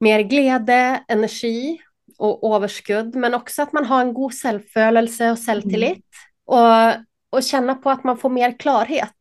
mer 0.00 0.20
glädje, 0.22 1.00
energi 1.08 1.80
och 2.18 2.56
överskudd, 2.56 3.14
men 3.14 3.34
också 3.34 3.62
att 3.62 3.72
man 3.72 3.84
har 3.84 4.00
en 4.00 4.14
god 4.14 4.32
självförelse 4.34 5.30
och 5.30 5.38
självtillit 5.46 6.04
och, 6.46 6.92
och 7.30 7.42
känna 7.42 7.74
på 7.74 7.90
att 7.90 8.04
man 8.04 8.16
får 8.18 8.28
mer 8.30 8.58
klarhet. 8.58 9.14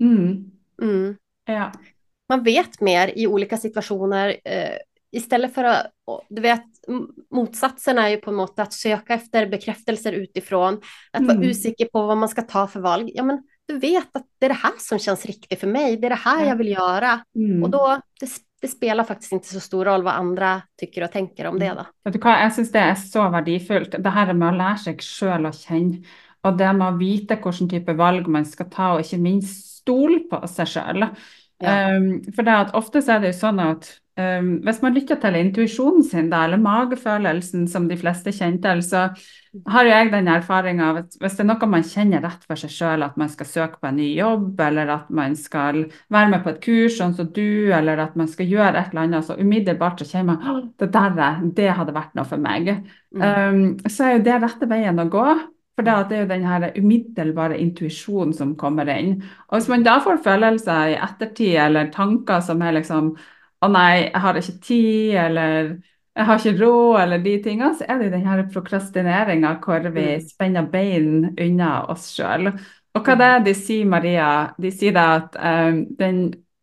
Mm. 0.00 0.44
Mm. 0.82 1.16
Ja. 1.46 1.72
man 2.28 2.42
vet 2.42 2.80
mer 2.80 3.12
i 3.18 3.26
olika 3.26 3.56
situationer 3.56 4.36
eh, 4.44 4.76
istället 5.12 5.54
för 5.54 5.64
att, 5.64 5.86
du 6.28 6.42
vet, 6.42 6.64
motsatsen 7.30 7.98
är 7.98 8.08
ju 8.08 8.16
på 8.16 8.30
något 8.32 8.58
att 8.58 8.72
söka 8.72 9.14
efter 9.14 9.46
bekräftelser 9.46 10.12
utifrån, 10.12 10.80
att 11.12 11.22
vara 11.22 11.36
Mm. 11.36 11.50
osäker 11.50 11.84
på 11.84 12.06
vad 12.06 12.16
man 12.16 12.28
ska 12.28 12.42
ta 12.42 12.66
för 12.66 12.80
val. 12.80 13.10
Ja, 13.14 13.22
men 13.22 13.42
du 13.66 13.78
vet 13.78 14.16
att 14.16 14.26
det 14.38 14.46
är 14.46 14.48
det 14.50 14.54
här 14.54 14.72
som 14.78 14.98
känns 14.98 15.26
riktigt 15.26 15.60
för 15.60 15.66
mig, 15.66 15.96
det 15.96 16.06
är 16.06 16.10
det 16.10 16.14
här 16.14 16.40
Ja. 16.42 16.48
jag 16.48 16.56
vill 16.56 16.68
göra. 16.68 17.20
Mm. 17.36 17.62
Och 17.62 17.70
då, 17.70 18.00
det, 18.20 18.26
det 18.64 18.68
spelar 18.68 19.04
faktiskt 19.04 19.32
inte 19.32 19.48
så 19.48 19.60
stor 19.60 19.84
roll 19.84 20.02
vad 20.02 20.14
andra 20.14 20.62
tycker 20.80 21.04
och 21.04 21.12
tänker 21.12 21.46
om 21.46 21.58
det 21.58 21.64
Mm. 21.66 21.76
då. 21.76 21.84
Vet 22.04 22.14
du 22.14 22.20
hva, 22.20 22.36
jeg 22.40 22.52
syns 22.52 22.70
det 22.72 22.80
er 22.80 22.94
så 22.94 23.24
verdifullt. 23.28 23.96
Det 24.02 24.10
her 24.10 24.32
med 24.32 24.48
å 24.48 24.56
lære 24.56 24.78
seg 24.78 25.02
sjøl 25.04 25.44
å 25.44 25.52
kjenne, 25.52 26.00
og 26.44 26.56
det 26.58 26.70
med 26.72 26.86
å 26.86 26.96
vite 26.96 27.36
hvilken 27.36 27.68
type 27.68 27.92
valg 27.92 28.26
man 28.26 28.44
skal 28.44 28.70
ta, 28.70 28.94
og 28.94 29.00
ikke 29.04 29.20
minst 29.20 29.82
stole 29.82 30.22
på 30.30 30.40
seg 30.48 30.66
sjøl. 30.66 31.04
Ja. 31.60 31.96
Um, 31.96 32.22
for 32.32 32.42
det 32.42 32.54
at 32.56 32.72
ofte 32.74 33.02
så 33.02 33.18
er 33.18 33.20
det 33.20 33.34
jo 33.34 33.38
sånn 33.42 33.60
at 33.60 33.90
um, 34.20 34.50
hvis 34.64 34.80
man 34.84 34.94
lytter 34.96 35.18
til 35.22 35.38
intuisjonen 35.38 36.04
sin, 36.06 36.28
da, 36.32 36.44
eller 36.46 36.60
magefølelsen 36.62 37.68
som 37.70 37.88
de 37.90 37.96
fleste 38.00 38.32
kjenner 38.34 38.60
til, 38.64 38.82
så 38.86 39.06
har 39.70 39.86
jo 39.86 39.90
jeg 39.92 40.10
den 40.10 40.28
erfaringa 40.32 40.88
av 40.90 40.96
at 41.04 41.16
hvis 41.22 41.36
det 41.38 41.44
er 41.44 41.48
noe 41.52 41.68
man 41.70 41.86
kjenner 41.86 42.24
rett 42.26 42.42
for 42.48 42.58
seg 42.58 42.72
sjøl, 42.74 43.04
at 43.06 43.16
man 43.20 43.30
skal 43.30 43.46
søke 43.46 43.78
på 43.80 43.90
en 43.90 43.98
ny 44.00 44.08
jobb, 44.16 44.60
eller 44.66 44.90
at 44.96 45.10
man 45.14 45.36
skal 45.38 45.84
være 46.14 46.32
med 46.32 46.42
på 46.42 46.50
et 46.54 46.60
kurs 46.64 46.98
sånn 46.98 47.14
som 47.14 47.30
du, 47.36 47.70
eller 47.74 48.02
at 48.02 48.16
man 48.18 48.30
skal 48.30 48.50
gjøre 48.50 48.74
et 48.80 48.92
eller 48.94 49.06
annet, 49.06 49.26
så 49.28 49.38
umiddelbart 49.38 50.02
så 50.02 50.08
kjenner 50.10 50.32
man 50.32 50.46
«Åh, 50.54 50.62
det 50.82 50.90
der, 50.94 51.18
er- 51.28 51.42
det 51.58 51.70
hadde 51.78 51.94
vært 51.96 52.14
noe 52.18 52.26
for 52.28 52.42
meg. 52.42 52.70
Mm. 53.14 53.26
Um, 53.26 53.66
så 53.86 54.08
er 54.08 54.16
jo 54.16 54.24
det 54.26 54.38
rette 54.42 54.70
veien 54.70 54.98
å 55.02 55.10
gå. 55.12 55.26
For 55.74 55.82
det, 55.82 55.90
at 55.90 56.10
det 56.10 56.16
er 56.16 56.20
jo 56.22 56.30
den 56.30 56.44
her 56.46 56.64
umiddelbare 56.78 57.56
intuisjonen 57.58 58.30
som 58.36 58.52
kommer 58.54 58.86
inn. 58.92 59.16
Og 59.48 59.56
hvis 59.56 59.66
man 59.72 59.82
da 59.82 59.96
får 60.04 60.20
følelser 60.22 60.92
i 60.92 60.98
ettertid, 61.02 61.56
eller 61.64 61.88
tanker 61.90 62.44
som 62.46 62.62
er 62.62 62.76
liksom 62.76 63.08
Å 63.62 63.68
nei, 63.72 64.10
jeg 64.10 64.20
har 64.20 64.34
ikke 64.40 64.60
tid, 64.66 65.14
eller 65.16 65.68
jeg 66.14 66.26
har 66.28 66.38
ikke 66.38 66.58
råd, 66.60 67.00
eller 67.02 67.18
de 67.24 67.34
tingene, 67.42 67.72
så 67.78 67.86
er 67.90 67.98
det 68.02 68.10
den 68.12 68.26
her 68.26 68.42
prokrastineringa 68.52 69.54
hvor 69.64 69.88
vi 69.94 70.04
Mm. 70.04 70.20
spenner 70.22 70.66
bein 70.70 71.34
unna 71.40 71.84
oss 71.90 72.10
sjøl. 72.14 72.52
Og 72.94 73.02
hva 73.04 73.16
det 73.18 73.26
er 73.26 73.40
de 73.44 73.54
sier, 73.58 73.84
Maria? 73.90 74.28
De 74.60 74.70
sier 74.70 74.92
da 74.94 75.06
at 75.16 75.34
um, 75.40 75.80
den 75.98 76.20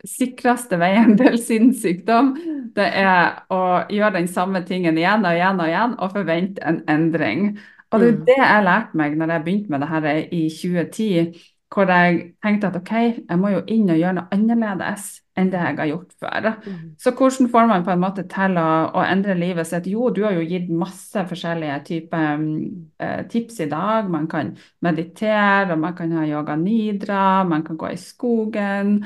sikreste 0.07 0.77
veien 0.81 1.17
til 1.19 1.35
sinnssykdom, 1.37 2.31
det 2.75 2.87
er 3.01 3.41
å 3.51 3.59
gjøre 3.91 4.13
den 4.19 4.27
samme 4.31 4.63
tingen 4.65 4.97
igjen 4.97 5.25
og 5.27 5.35
igjen 5.35 5.59
og 5.59 5.67
igjen, 5.67 5.97
og 5.99 6.13
forvente 6.15 6.63
en 6.65 6.81
endring. 6.89 7.57
Og 7.91 7.99
det 7.99 8.07
er 8.07 8.19
Mm. 8.21 8.25
det 8.25 8.37
jeg 8.39 8.63
lærte 8.63 8.95
meg 8.97 9.17
når 9.19 9.31
jeg 9.35 9.43
begynte 9.43 9.69
med 9.73 9.81
det 9.83 9.89
her 9.89 10.05
i 10.31 10.41
2010, 10.49 11.33
hvor 11.71 11.87
jeg 11.87 12.33
tenkte 12.43 12.67
at 12.67 12.75
OK, 12.75 12.91
jeg 13.29 13.39
må 13.39 13.49
jo 13.53 13.61
inn 13.71 13.89
og 13.93 13.99
gjøre 13.99 14.15
noe 14.17 14.35
annerledes 14.35 15.05
enn 15.39 15.51
det 15.53 15.59
jeg 15.61 15.77
har 15.77 15.87
gjort 15.87 16.13
før. 16.19 16.47
Mm. 16.65 16.79
Så 16.99 17.13
hvordan 17.15 17.47
får 17.53 17.67
man 17.69 17.85
på 17.85 17.93
en 17.93 18.01
måte 18.01 18.25
til 18.29 18.57
å, 18.59 18.67
å 18.91 19.03
endre 19.07 19.37
livet 19.39 19.69
sitt? 19.69 19.87
Jo, 19.87 20.09
du 20.11 20.25
har 20.25 20.35
jo 20.35 20.43
gitt 20.49 20.67
masse 20.75 21.23
forskjellige 21.29 21.77
typer 21.87 22.41
mm, 22.41 22.55
eh, 22.99 23.21
tips 23.31 23.61
i 23.63 23.69
dag. 23.71 24.09
Man 24.11 24.27
kan 24.31 24.51
meditere, 24.83 25.77
man 25.79 25.95
kan 25.95 26.11
ha 26.17 26.25
yoga 26.27 26.57
nidra, 26.59 27.21
man 27.47 27.63
kan 27.67 27.79
gå 27.79 27.93
i 27.93 27.99
skogen. 28.01 28.97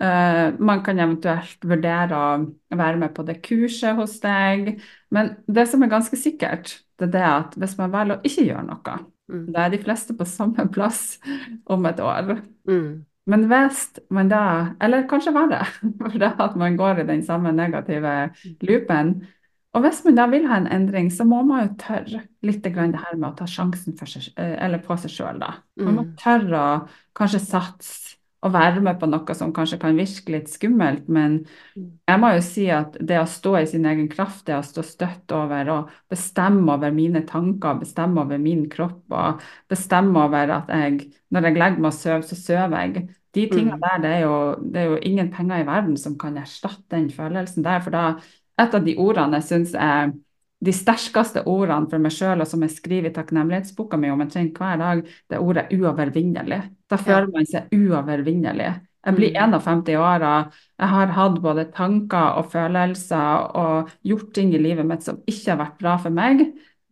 eh, 0.00 0.48
man 0.58 0.82
kan 0.86 0.98
eventuelt 0.98 1.62
vurdere 1.70 2.18
å 2.18 2.78
være 2.82 2.98
med 3.04 3.14
på 3.14 3.26
det 3.28 3.38
kurset 3.46 3.94
hos 3.98 4.18
deg. 4.24 4.74
Men 5.14 5.36
det 5.46 5.68
som 5.70 5.86
er 5.86 5.94
ganske 5.94 6.18
sikkert, 6.18 6.80
det 6.98 7.12
er 7.12 7.14
det 7.14 7.24
at 7.30 7.56
hvis 7.62 7.78
man 7.78 7.94
velger 7.94 8.18
å 8.18 8.26
ikke 8.26 8.48
gjøre 8.50 8.66
noe, 8.72 8.98
Mm. 9.28 9.46
da 9.52 9.66
er 9.66 9.74
de 9.74 9.82
fleste 9.82 10.16
på 10.16 10.26
samme 10.28 10.68
plass 10.72 11.18
om 11.66 11.86
et 11.86 12.00
år. 12.00 12.38
Mm. 12.68 13.04
Men 13.28 13.44
hvis 13.50 13.82
man 14.10 14.30
da, 14.30 14.42
eller 14.80 15.08
kanskje 15.08 15.34
verre, 15.36 15.64
for 16.00 16.20
det 16.20 16.32
at 16.46 16.56
man 16.56 16.78
går 16.78 17.02
i 17.02 17.08
den 17.10 17.24
samme 17.26 17.52
negative 17.52 18.30
loopen, 18.64 19.18
og 19.76 19.84
hvis 19.84 20.00
man 20.06 20.16
da 20.16 20.24
vil 20.32 20.46
ha 20.48 20.56
en 20.58 20.70
endring, 20.72 21.10
så 21.12 21.26
må 21.28 21.42
man 21.46 21.66
jo 21.66 21.74
tørre 21.82 22.22
litt 22.42 22.64
det 22.64 22.72
her 22.74 23.16
med 23.18 23.28
å 23.28 23.34
ta 23.36 23.46
sjansen 23.46 23.98
seg, 24.00 24.30
eller 24.36 24.80
på 24.82 24.96
seg 24.96 25.12
sjøl, 25.12 25.42
da. 25.42 25.58
Man 25.76 25.98
må 25.98 26.06
tørre 26.18 26.62
å 26.62 26.78
kanskje 27.18 27.42
satse 27.44 28.17
og 28.42 28.52
være 28.54 28.80
med 28.84 28.98
på 29.00 29.08
noe 29.10 29.34
som 29.34 29.52
kanskje 29.54 29.80
kan 29.82 29.96
virke 29.98 30.32
litt 30.36 30.48
skummelt, 30.52 31.08
men 31.10 31.40
Mm. 31.76 31.98
jeg 32.08 32.20
må 32.20 32.30
jo 32.34 32.40
si 32.44 32.66
at 32.72 32.96
det 33.04 33.18
å 33.20 33.26
stå 33.28 33.54
i 33.60 33.66
sin 33.66 33.84
egen 33.86 34.08
kraft, 34.08 34.44
det 34.46 34.54
å 34.56 34.64
stå 34.64 34.82
støtt 34.86 35.32
over 35.36 35.70
og 35.74 35.90
bestemme 36.10 36.72
over 36.72 36.90
mine 36.94 37.22
tanker, 37.26 37.78
bestemme 37.80 38.20
over 38.22 38.38
min 38.38 38.68
kropp 38.72 39.12
og 39.12 39.42
bestemme 39.70 40.16
over 40.24 40.50
at 40.60 40.68
jeg, 40.72 41.10
når 41.30 41.48
jeg 41.48 41.58
legger 41.58 41.78
meg 41.82 41.90
og 41.92 41.98
sover, 41.98 42.22
så 42.22 42.38
sover 42.38 42.78
jeg. 42.86 43.08
De 43.34 43.46
tingene 43.52 43.76
Mm. 43.76 43.82
der, 43.82 43.98
det 44.02 44.10
er, 44.10 44.20
jo, 44.24 44.36
det 44.72 44.80
er 44.80 44.86
jo 44.94 44.98
ingen 45.02 45.30
penger 45.32 45.60
i 45.62 45.66
verden 45.68 45.96
som 46.00 46.16
kan 46.18 46.38
erstatte 46.40 46.88
den 46.96 47.10
følelsen 47.10 47.64
der. 47.66 47.80
For 47.84 47.90
da, 47.94 48.06
et 48.58 48.74
av 48.74 48.84
de 48.86 48.96
ordene 48.98 49.38
jeg 49.42 49.48
syns 49.50 49.74
er 49.74 50.12
de 50.64 50.74
sterkeste 50.74 51.44
ordene 51.46 51.86
for 51.90 52.02
meg 52.02 52.14
sjøl, 52.14 52.42
og 52.42 52.48
som 52.50 52.62
jeg 52.66 52.74
skriver 52.74 53.10
i 53.10 53.14
takknemlighetsboka 53.14 53.98
mi 54.00 54.10
omtrent 54.10 54.58
hver 54.58 54.80
dag, 54.80 55.02
det 55.30 55.38
er 55.38 55.44
ordet 55.44 55.68
uovervinnelig. 55.74 56.60
Da 56.90 56.98
føler 56.98 57.30
man 57.34 57.46
seg 57.46 57.70
uovervinnelig. 57.74 58.72
Jeg 59.06 59.14
blir 59.14 59.30
Mm. 59.30 59.52
51 59.54 59.96
år, 59.96 60.22
og 60.22 60.52
jeg 60.78 60.88
har 60.88 61.06
hatt 61.06 61.42
både 61.42 61.64
tanker 61.72 62.38
og 62.38 62.50
følelser 62.50 63.54
og 63.56 63.90
gjort 64.04 64.34
ting 64.34 64.52
i 64.54 64.58
livet 64.58 64.84
mitt 64.86 65.02
som 65.02 65.22
ikke 65.26 65.54
har 65.54 65.60
vært 65.62 65.78
bra 65.78 65.96
for 65.96 66.10
meg. 66.10 66.42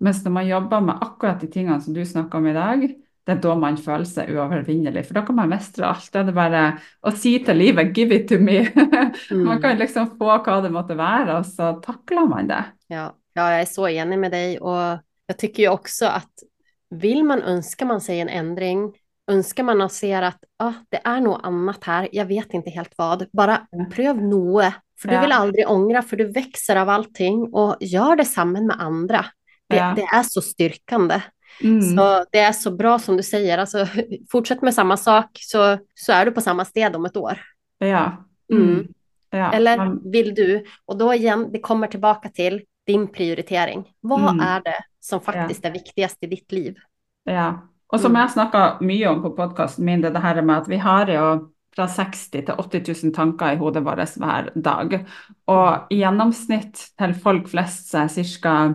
Mens 0.01 0.23
når 0.25 0.33
man 0.33 0.47
jobber 0.47 0.81
med 0.81 1.03
akkurat 1.03 1.41
de 1.41 1.49
tingene 1.49 1.81
som 1.83 1.95
du 1.95 2.05
snakker 2.05 2.39
om 2.39 2.47
i 2.47 2.53
dag, 2.53 2.87
det 3.27 3.35
er 3.35 3.41
da 3.43 3.55
man 3.59 3.77
føler 3.77 4.07
seg 4.07 4.31
uovervinnelig. 4.31 5.05
For 5.09 5.15
da 5.19 5.25
kan 5.27 5.35
man 5.35 5.51
mestre 5.51 5.89
alt. 5.89 6.15
Er 6.15 6.23
det 6.29 6.35
bare 6.35 6.79
å 7.03 7.13
si 7.13 7.39
til 7.43 7.57
livet 7.57 7.93
'give 7.93 8.15
it 8.15 8.29
to 8.29 8.39
me'. 8.39 8.71
man 9.45 9.61
kan 9.61 9.77
liksom 9.79 10.17
få 10.17 10.39
hva 10.45 10.63
det 10.63 10.71
måtte 10.71 10.97
være, 10.97 11.39
og 11.39 11.45
så 11.45 11.83
takler 11.83 12.29
man 12.29 12.47
det. 12.47 12.65
Ja, 12.89 13.11
ja 13.37 13.51
jag 13.51 13.61
är 13.61 13.65
så 13.65 13.89
enig 13.89 14.19
med 14.19 14.31
dig 14.31 14.61
och 14.61 14.99
jag 15.27 15.39
tycker 15.39 15.63
ju 15.63 15.69
också 15.69 16.07
att 16.07 16.33
vill 16.91 17.25
man, 17.25 17.43
önskar 17.43 17.87
man 17.87 18.01
sig 18.01 18.21
en 18.21 18.29
ändring, 18.29 18.93
önskar 19.31 19.63
man 19.63 19.81
och 19.81 19.93
ser 19.93 20.23
att 20.23 20.39
ah, 20.59 20.73
det 20.89 21.01
är 21.05 21.21
något 21.21 21.41
annat 21.45 21.85
här, 21.85 22.09
jag 22.13 22.27
vet 22.27 22.55
inte 22.55 22.71
helt 22.71 22.93
vad, 22.97 23.27
bara 23.33 23.67
pröv 23.93 24.23
noe. 24.23 24.75
För 25.01 25.09
du 25.09 25.15
Ja. 25.15 25.21
vill 25.21 25.33
aldrig 25.33 25.69
ångra, 25.71 26.03
för 26.03 26.17
du 26.17 26.33
växer 26.33 26.77
av 26.77 26.89
allting 26.89 27.55
och 27.55 27.77
gör 27.81 28.17
det 28.17 28.25
sammen 28.25 28.67
med 28.67 28.81
andra. 28.81 29.27
Det, 29.69 29.77
Ja. 29.77 29.93
det 29.97 30.03
är 30.03 30.23
så 30.23 30.43
styrkande. 30.43 31.23
Mm. 31.63 31.81
Så 31.97 32.25
det 32.33 32.39
är 32.39 32.53
så 32.53 32.71
bra 32.71 32.99
som 32.99 33.17
du 33.17 33.23
säger, 33.23 33.59
alltså, 33.59 33.87
fortsätt 34.31 34.63
med 34.63 34.75
samma 34.75 34.97
sak 34.97 35.27
så, 35.33 35.79
så 35.95 36.13
är 36.13 36.25
du 36.25 36.31
på 36.33 36.41
samma 36.41 36.65
sted 36.65 36.97
om 36.97 37.05
ett 37.05 37.17
år. 37.17 37.41
Ja. 37.79 38.27
Mm. 38.53 38.69
Mm. 38.69 38.87
ja. 39.31 39.53
Eller 39.53 40.11
vill 40.13 40.35
du? 40.35 40.65
Och 40.85 40.99
då 40.99 41.15
igen, 41.15 41.53
det 41.53 41.59
kommer 41.61 41.87
tillbaka 41.87 42.29
till 42.29 42.63
din 42.87 43.09
prioritering. 43.09 43.85
Vad 44.01 44.21
Mm. 44.21 44.41
är 44.41 44.61
det 44.61 44.85
som 45.01 45.21
faktiskt 45.21 45.65
är 45.65 45.71
viktigast 45.71 46.19
i 46.21 46.27
ditt 46.27 46.53
liv? 46.53 46.77
Ja. 47.25 47.55
Og 47.93 48.01
som 48.01 48.13
Mm. 48.13 48.23
jeg 48.23 48.31
snakka 48.31 48.79
mye 48.81 49.09
om 49.09 49.23
på 49.23 49.31
podkasten 49.37 49.85
min, 49.85 50.01
det 50.01 50.19
her 50.19 50.43
med 50.43 50.57
at 50.57 50.69
vi 50.69 50.77
har 50.77 51.07
jo 51.07 51.49
fra 51.77 51.87
60 51.87 52.31
til 52.47 52.55
80 52.59 53.05
000 53.05 53.15
tanker 53.15 53.53
i 53.53 53.57
hodet 53.57 53.85
vårt 53.85 54.17
hver 54.17 54.51
dag. 54.63 55.07
Og 55.47 55.87
i 55.91 55.97
gjennomsnitt 56.01 56.91
til 56.99 57.15
folk 57.15 57.49
flest 57.49 57.91
så 57.93 57.99
er 57.99 58.09
ca. 58.09 58.75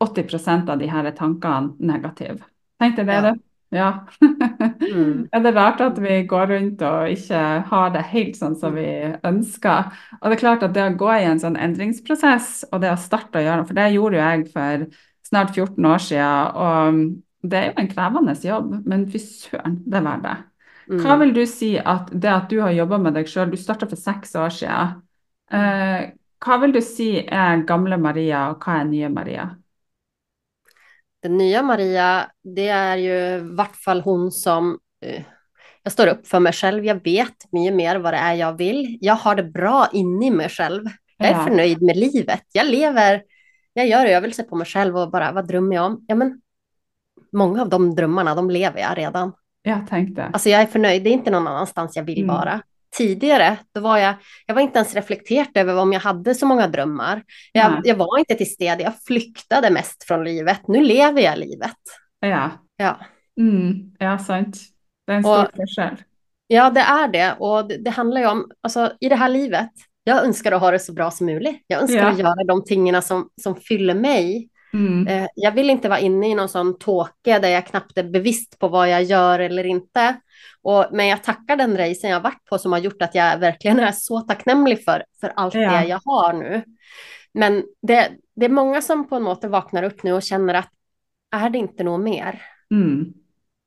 80% 0.00 0.68
av 0.68 0.78
de 0.78 0.86
her 0.86 1.10
tankene 1.10 1.72
negative. 1.80 2.38
Tenk 2.80 2.96
deg 2.96 3.06
det, 3.06 3.12
Ja. 3.14 3.34
Ja. 3.72 3.88
Mm. 4.20 5.28
Er 5.32 5.40
det 5.44 5.54
rart 5.56 5.80
at 5.80 5.98
vi 6.02 6.18
går 6.28 6.50
rundt 6.52 6.82
og 6.84 7.08
ikke 7.08 7.40
har 7.70 7.92
det 7.94 8.04
helt 8.12 8.36
sånn 8.36 8.56
som 8.60 8.76
vi 8.76 8.86
ønsker? 9.24 9.90
Og 10.20 10.28
det 10.28 10.36
er 10.36 10.42
klart 10.42 10.66
at 10.66 10.74
det 10.76 10.84
å 10.90 10.96
gå 11.00 11.10
i 11.16 11.26
en 11.30 11.40
sånn 11.40 11.56
endringsprosess, 11.56 12.66
og 12.70 12.82
det 12.84 12.92
å 12.92 13.00
starte 13.00 13.40
å 13.40 13.44
gjøre 13.46 13.66
For 13.68 13.78
det 13.78 13.88
gjorde 13.94 14.18
jo 14.18 14.22
jeg 14.22 14.46
for 14.52 14.86
snart 15.28 15.54
14 15.56 15.88
år 15.88 16.02
siden, 16.04 16.56
og 16.66 17.48
det 17.48 17.58
er 17.58 17.68
jo 17.70 17.76
en 17.80 17.90
krevende 17.90 18.34
jobb, 18.44 18.74
men 18.86 19.06
fy 19.10 19.20
søren, 19.22 19.78
det 19.88 19.98
er 19.98 20.06
verdt 20.06 20.26
det. 20.28 20.36
Hva 21.00 21.16
Mm. 21.16 21.20
vil 21.20 21.32
du 21.32 21.46
si 21.46 21.78
at 21.78 22.10
det 22.12 22.30
at 22.30 22.50
du 22.50 22.60
har 22.60 22.70
jobba 22.74 22.98
med 22.98 23.14
deg 23.14 23.26
sjøl, 23.26 23.50
du 23.50 23.56
starta 23.56 23.88
for 23.88 23.96
seks 23.96 24.34
år 24.36 24.50
siden, 24.52 25.02
eh, 25.50 26.12
hva 26.42 26.60
vil 26.60 26.72
du 26.72 26.80
si 26.80 27.18
er 27.24 27.62
gamle 27.64 27.96
Maria, 27.98 28.50
og 28.50 28.60
hva 28.60 28.80
er 28.80 28.84
nye 28.84 29.08
Maria? 29.08 29.56
Den 31.22 31.36
nya 31.38 31.62
Maria, 31.62 32.30
det 32.56 32.68
är 32.68 32.96
ju 32.96 33.12
i 33.14 33.38
vart 33.56 33.76
fall 33.76 34.00
hon 34.00 34.30
som 34.30 34.78
eh, 35.06 35.22
jag 35.82 35.92
står 35.92 36.06
upp 36.06 36.26
för 36.26 36.40
mig 36.40 36.52
själv. 36.52 36.84
Jag 36.84 37.04
vet 37.04 37.52
mycket 37.52 37.74
mer 37.74 37.96
vad 37.96 38.14
det 38.14 38.18
är 38.18 38.34
jag 38.34 38.52
vill. 38.58 38.98
Jag 39.00 39.14
har 39.14 39.34
det 39.34 39.42
bra 39.42 39.88
inne 39.92 40.26
i 40.26 40.30
mig 40.30 40.48
själv. 40.48 40.84
Jag 41.16 41.28
är 41.28 41.32
Ja. 41.32 41.44
förnöjd 41.44 41.82
med 41.82 41.96
livet. 41.96 42.42
Jag 42.52 42.66
lever, 42.66 43.22
jag 43.72 43.86
gör 43.86 44.06
övelser 44.06 44.42
på 44.42 44.56
mig 44.56 44.66
själv 44.66 44.96
och 44.98 45.10
bara, 45.10 45.32
vad 45.32 45.48
drömmer 45.48 45.76
jag 45.76 45.84
om? 45.86 46.04
Ja, 46.08 46.14
men 46.14 46.40
många 47.32 47.62
av 47.62 47.68
de 47.68 47.94
drömmarna, 47.94 48.34
de 48.34 48.50
lever 48.50 48.80
jag 48.80 48.98
redan. 48.98 49.32
Ja, 49.62 49.80
tenk 49.90 50.16
det. 50.16 50.24
Alltså 50.32 50.48
jag 50.48 50.60
är 50.60 50.66
förnöjd, 50.66 51.04
det 51.04 51.10
är 51.10 51.12
inte 51.12 51.30
någon 51.30 51.46
annanstans 51.48 51.96
jag 51.96 52.04
vill 52.04 52.22
Mm. 52.22 52.34
vara. 52.36 52.62
Tidigare, 52.96 53.56
då 53.74 53.80
var 53.80 53.98
jag, 53.98 54.14
jag 54.46 54.54
var 54.54 54.62
inte 54.62 54.78
ens 54.78 54.94
reflekterat 54.94 55.48
över 55.54 55.76
om 55.78 55.92
jag 55.92 56.00
hade 56.00 56.34
så 56.34 56.46
många 56.46 56.68
drömmar. 56.68 57.22
Jag, 57.52 57.80
jag 57.84 57.96
var 57.96 58.18
inte 58.18 58.34
till 58.34 58.52
stede, 58.52 58.82
jag 58.82 58.92
flyktade 59.06 59.70
mest 59.70 60.04
från 60.04 60.24
livet. 60.24 60.68
Nu 60.68 60.80
lever 60.84 61.20
jag 61.22 61.38
livet. 61.38 61.76
Ja. 62.20 62.50
Ja, 62.76 62.96
Mm, 63.40 63.72
ja, 63.98 64.18
sant. 64.18 64.56
Det 65.06 65.12
er 65.12 65.16
en 65.16 65.22
stor 65.22 65.48
forskjell. 65.56 65.96
ja 66.46 66.70
det 66.70 66.80
är 66.80 67.08
det. 67.08 67.34
Och 67.38 67.68
det, 67.68 67.76
det 67.76 67.90
handlar 67.90 68.20
ju 68.20 68.26
om, 68.26 68.50
alltså 68.62 68.92
i 69.00 69.08
det 69.08 69.16
här 69.16 69.28
livet, 69.28 69.70
jag 70.04 70.24
önskar 70.24 70.52
att 70.52 70.60
ha 70.60 70.70
det 70.70 70.78
så 70.78 70.92
bra 70.92 71.10
som 71.10 71.26
möjligt. 71.26 71.64
Jag 71.66 71.82
önskar 71.82 71.96
Ja. 71.98 72.08
att 72.10 72.18
göra 72.18 72.44
de 72.46 72.64
tingarna 72.64 73.02
som, 73.02 73.28
som 73.42 73.56
fyller 73.56 73.94
mig. 73.94 74.48
Mm. 74.74 75.06
Eh, 75.06 75.28
jag 75.34 75.52
vill 75.52 75.70
inte 75.70 75.88
vara 75.88 75.98
inne 75.98 76.30
i 76.30 76.34
någon 76.34 76.48
sån 76.48 76.78
tåke 76.78 77.38
där 77.38 77.48
jag 77.48 77.66
knappt 77.66 77.98
är 77.98 78.04
bevisst 78.04 78.58
på 78.58 78.68
vad 78.68 78.88
jag 78.88 79.02
gör 79.02 79.38
eller 79.38 79.64
inte. 79.66 80.16
Och, 80.62 80.86
men 80.92 81.06
jag 81.06 81.24
tackar 81.24 81.56
den 81.56 81.76
resan 81.76 82.10
jag 82.10 82.20
varit 82.20 82.44
på 82.44 82.58
som 82.58 82.72
har 82.72 82.78
gjort 82.78 83.02
att 83.02 83.14
jag 83.14 83.38
verkligen 83.38 83.80
är 83.80 83.92
så 83.92 84.20
tacknämlig 84.20 84.84
för, 84.84 85.04
för 85.20 85.32
allt 85.36 85.54
Ja. 85.54 85.70
det 85.70 85.84
jag 85.84 86.00
har 86.04 86.32
nu. 86.32 86.64
Men 87.34 87.64
det, 87.82 88.10
det 88.36 88.44
är 88.44 88.50
många 88.50 88.82
som 88.82 89.08
på 89.08 89.18
något 89.18 89.40
sätt 89.40 89.50
vaknar 89.50 89.82
upp 89.82 90.02
nu 90.02 90.12
och 90.12 90.22
känner 90.22 90.54
att 90.54 90.70
är 91.36 91.50
det 91.50 91.58
inte 91.58 91.84
något 91.84 92.00
mer? 92.00 92.42
Mm. 92.70 93.04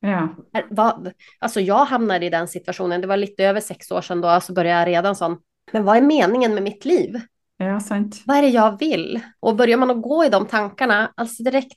Ja. 0.00 0.28
Vad, 0.70 1.12
alltså 1.38 1.60
jag 1.60 1.84
hamnade 1.84 2.26
i 2.26 2.30
den 2.30 2.48
situationen, 2.48 3.00
det 3.00 3.06
var 3.06 3.16
lite 3.16 3.44
över 3.44 3.60
sex 3.60 3.90
år 3.90 4.00
sedan 4.00 4.20
då, 4.20 4.40
så 4.40 4.52
började 4.52 4.78
jag 4.80 4.98
redan 4.98 5.16
sån, 5.16 5.38
men 5.72 5.84
vad 5.84 5.96
är 5.96 6.02
meningen 6.02 6.54
med 6.54 6.62
mitt 6.62 6.84
liv? 6.84 7.20
Ja, 7.58 7.80
sant. 7.80 8.22
Vad 8.26 8.36
är 8.36 8.42
det 8.42 8.48
jag 8.48 8.78
vill? 8.78 9.20
Och 9.40 9.56
börjar 9.56 9.76
man 9.76 9.90
att 9.90 10.02
gå 10.02 10.24
i 10.24 10.28
de 10.28 10.46
tankarna, 10.46 11.12
alltså 11.14 11.42
direkt, 11.42 11.76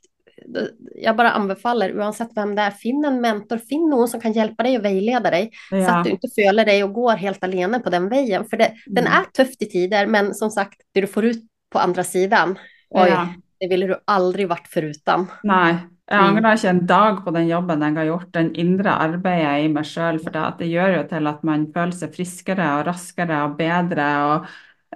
jag 0.96 1.16
bara 1.16 1.32
anbefaller, 1.32 1.98
oavsett 2.00 2.30
vem 2.36 2.56
det 2.56 2.62
är, 2.62 2.72
finn 2.72 3.06
en 3.06 3.22
mentor, 3.22 3.58
finn 3.58 3.90
någon 3.90 4.08
som 4.08 4.22
kan 4.22 4.32
hjälpa 4.34 4.64
dig 4.64 4.78
och 4.78 4.86
vägleda 4.86 5.30
dig, 5.32 5.52
så 5.70 5.76
Ja. 5.76 5.98
att 5.98 6.04
du 6.06 6.10
inte 6.10 6.28
føler 6.36 6.66
dig 6.66 6.84
och 6.84 6.94
går 6.94 7.12
helt 7.16 7.44
alene 7.44 7.80
på 7.80 7.90
den 7.90 8.10
vägen. 8.10 8.46
För 8.46 8.58
det, 8.58 8.72
den 8.86 9.08
Mm. 9.08 9.14
är 9.20 9.24
tufft 9.44 9.62
i 9.62 9.66
tider, 9.66 10.06
men 10.08 10.34
som 10.34 10.50
sagt, 10.50 10.82
det 10.94 11.02
du 11.02 11.08
får 11.08 11.26
ut 11.26 11.44
på 11.72 11.80
andra 11.80 12.04
sidan, 12.04 12.58
oj, 12.90 13.10
Ja. 13.10 13.28
det 13.60 13.68
ville 13.68 13.88
du 13.88 13.96
aldrig 14.08 14.48
varit 14.50 14.68
förutan. 14.68 15.28
Nei, 15.44 15.70
jeg 16.12 16.20
Mm. 16.20 16.26
angrer 16.38 16.54
ikke 16.56 16.70
en 16.70 16.86
dag 16.86 17.24
på 17.26 17.32
den 17.32 17.48
jobben 17.48 17.82
jeg 17.82 17.96
har 17.96 18.06
gjort, 18.06 18.32
den 18.32 18.56
indre 18.56 18.90
arbeidet 18.92 19.66
i 19.66 19.68
meg 19.68 19.84
sjøl, 19.86 20.20
for 20.24 20.32
det, 20.32 20.54
det 20.60 20.68
gjør 20.68 20.98
jo 20.98 21.04
til 21.08 21.28
at 21.28 21.44
man 21.44 21.68
føler 21.74 21.92
seg 21.92 22.16
friskere 22.16 22.80
og 22.80 22.86
raskere 22.88 23.44
og 23.44 23.58
bedre. 23.58 24.08
og 24.34 24.46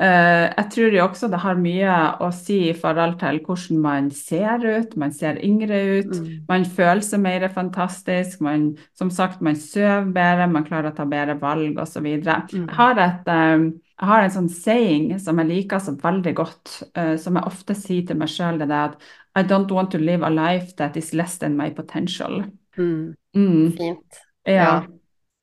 jeg 0.02 0.66
tror 0.74 0.96
jo 0.96 1.04
også 1.06 1.28
det 1.30 1.40
har 1.44 1.60
mye 1.62 1.96
å 2.26 2.32
si 2.34 2.56
i 2.72 2.74
forhold 2.74 3.20
til 3.22 3.38
hvordan 3.46 3.78
man 3.84 4.08
ser 4.12 4.64
ut, 4.66 4.96
man 4.98 5.12
ser 5.14 5.38
yngre 5.46 6.00
ut, 6.00 6.16
Mm. 6.18 6.46
man 6.50 6.66
føler 6.66 7.02
seg 7.06 7.20
mer 7.22 7.48
fantastisk, 7.54 8.42
man, 8.42 8.76
som 8.98 9.12
sagt, 9.14 9.42
man 9.42 9.56
sover 9.56 10.10
bedre, 10.12 10.48
man 10.50 10.66
klarer 10.66 10.92
å 10.92 10.96
ta 10.96 11.06
bedre 11.06 11.36
valg 11.40 11.78
osv. 11.78 12.02
Mm. 12.02 12.68
Jeg 12.68 12.76
har 12.76 12.98
et 12.98 13.28
eh, 13.28 13.72
jeg 14.04 14.10
har 14.10 14.24
en 14.26 14.32
sånn 14.34 14.50
saying 14.50 15.20
som 15.22 15.38
jeg 15.38 15.48
liker 15.48 15.80
så 15.80 15.94
veldig 16.02 16.34
godt, 16.36 16.72
eh, 16.98 17.16
som 17.22 17.36
jeg 17.38 17.46
ofte 17.46 17.76
sier 17.78 18.06
til 18.10 18.18
meg 18.18 18.28
sjøl, 18.34 18.58
det 18.58 18.72
er 18.72 18.90
at 18.90 18.98
I 19.36 19.44
don't 19.44 19.72
want 19.72 19.92
to 19.92 19.98
live 20.02 20.26
a 20.26 20.30
life 20.30 20.76
that 20.78 20.98
is 20.98 21.14
less 21.14 21.38
than 21.38 21.56
my 21.56 21.70
potential. 21.70 22.44
Mm. 22.78 23.14
Mm, 23.36 23.72
Fint. 23.78 24.20
ja. 24.48 24.54
Ja. 24.54 24.82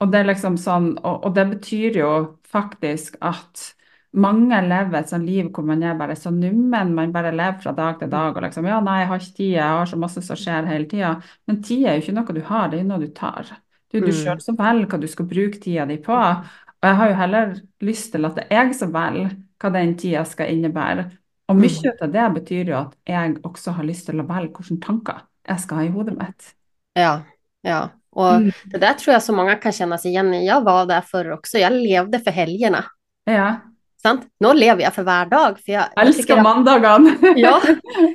Og 0.00 0.10
det 0.10 0.20
er 0.20 0.24
liksom 0.32 0.56
sånn, 0.58 0.96
og, 1.04 1.24
og 1.26 1.34
det 1.36 1.46
betyr 1.50 1.96
jo 2.00 2.10
faktisk 2.50 3.16
at 3.20 3.74
mange 4.12 4.58
lever 4.66 4.98
et 4.98 5.08
sånt 5.08 5.26
liv 5.26 5.50
hvor 5.54 5.64
man 5.64 5.82
er 5.86 5.94
bare 5.94 6.16
så 6.18 6.30
nummen, 6.34 6.94
man 6.94 7.12
bare 7.12 7.30
lever 7.32 7.60
fra 7.62 7.72
dag 7.72 7.98
til 8.00 8.10
dag 8.10 8.36
og 8.36 8.42
liksom, 8.42 8.66
ja, 8.66 8.80
nei, 8.80 9.00
jeg 9.00 9.08
har 9.08 9.18
ikke 9.20 9.36
tid, 9.36 9.50
jeg 9.54 9.62
har 9.78 9.86
så 9.86 9.98
masse 10.00 10.22
som 10.26 10.36
skjer 10.36 10.66
hele 10.66 10.88
tida. 10.90 11.12
Men 11.46 11.62
tid 11.62 11.84
er 11.86 11.94
jo 11.98 12.02
ikke 12.02 12.16
noe 12.16 12.34
du 12.34 12.40
har, 12.48 12.68
det 12.72 12.80
er 12.80 12.88
noe 12.88 12.98
du 12.98 13.06
tar. 13.14 13.44
Det 13.90 13.98
er 13.98 14.00
jo 14.00 14.06
du 14.06 14.12
Mm. 14.12 14.18
sjøl 14.24 14.40
som 14.42 14.56
velger 14.56 14.86
hva 14.86 15.00
du 15.00 15.06
skal 15.08 15.26
bruke 15.26 15.60
tida 15.60 15.86
di 15.86 15.96
på. 15.98 16.12
Og 16.12 16.86
jeg 16.88 16.96
har 16.96 17.08
jo 17.08 17.14
heller 17.14 17.54
lyst 17.82 18.12
til 18.12 18.24
at 18.24 18.34
det 18.34 18.46
er 18.50 18.64
jeg 18.64 18.74
som 18.74 18.92
velger 18.92 19.36
hva 19.60 19.72
den 19.72 19.96
tida 19.96 20.24
skal 20.24 20.48
innebære. 20.50 21.10
Og 21.48 21.56
Mm. 21.56 21.62
mye 21.62 21.92
av 22.02 22.12
det 22.12 22.42
betyr 22.42 22.66
jo 22.68 22.76
at 22.76 22.94
jeg 23.06 23.36
også 23.42 23.72
har 23.72 23.84
lyst 23.84 24.06
til 24.06 24.20
å 24.20 24.26
velge 24.26 24.52
hvilke 24.54 24.80
tanker 24.86 25.22
jeg 25.48 25.60
skal 25.60 25.76
ha 25.76 25.82
i 25.84 25.88
hodet 25.88 26.18
mitt. 26.18 26.54
Ja, 26.96 27.22
ja. 27.62 27.88
Och 28.12 28.34
Mm. 28.34 28.50
det 28.66 28.78
där 28.78 28.94
tror 28.94 29.12
jag 29.12 29.22
så 29.22 29.32
många 29.32 29.54
kan 29.54 29.72
känna 29.72 29.98
sig 29.98 30.10
igen 30.10 30.34
i. 30.34 30.46
Jag 30.46 30.64
var 30.64 30.86
där 30.86 31.00
förr 31.00 31.30
också. 31.30 31.58
Jag 31.58 31.72
levde 31.72 32.18
för 32.18 32.30
helgerna. 32.30 32.84
Ja. 33.24 33.56
Sant? 34.02 34.26
Nu 34.40 34.54
lever 34.54 34.82
jag 34.82 34.94
för 34.94 35.02
hver 35.02 35.26
dag. 35.26 35.58
För 35.64 35.72
jag, 35.72 35.84
jag 35.94 36.06
Elsker 36.06 36.36
att- 36.36 36.42
mandagene! 36.42 37.10
Ja, 37.36 37.60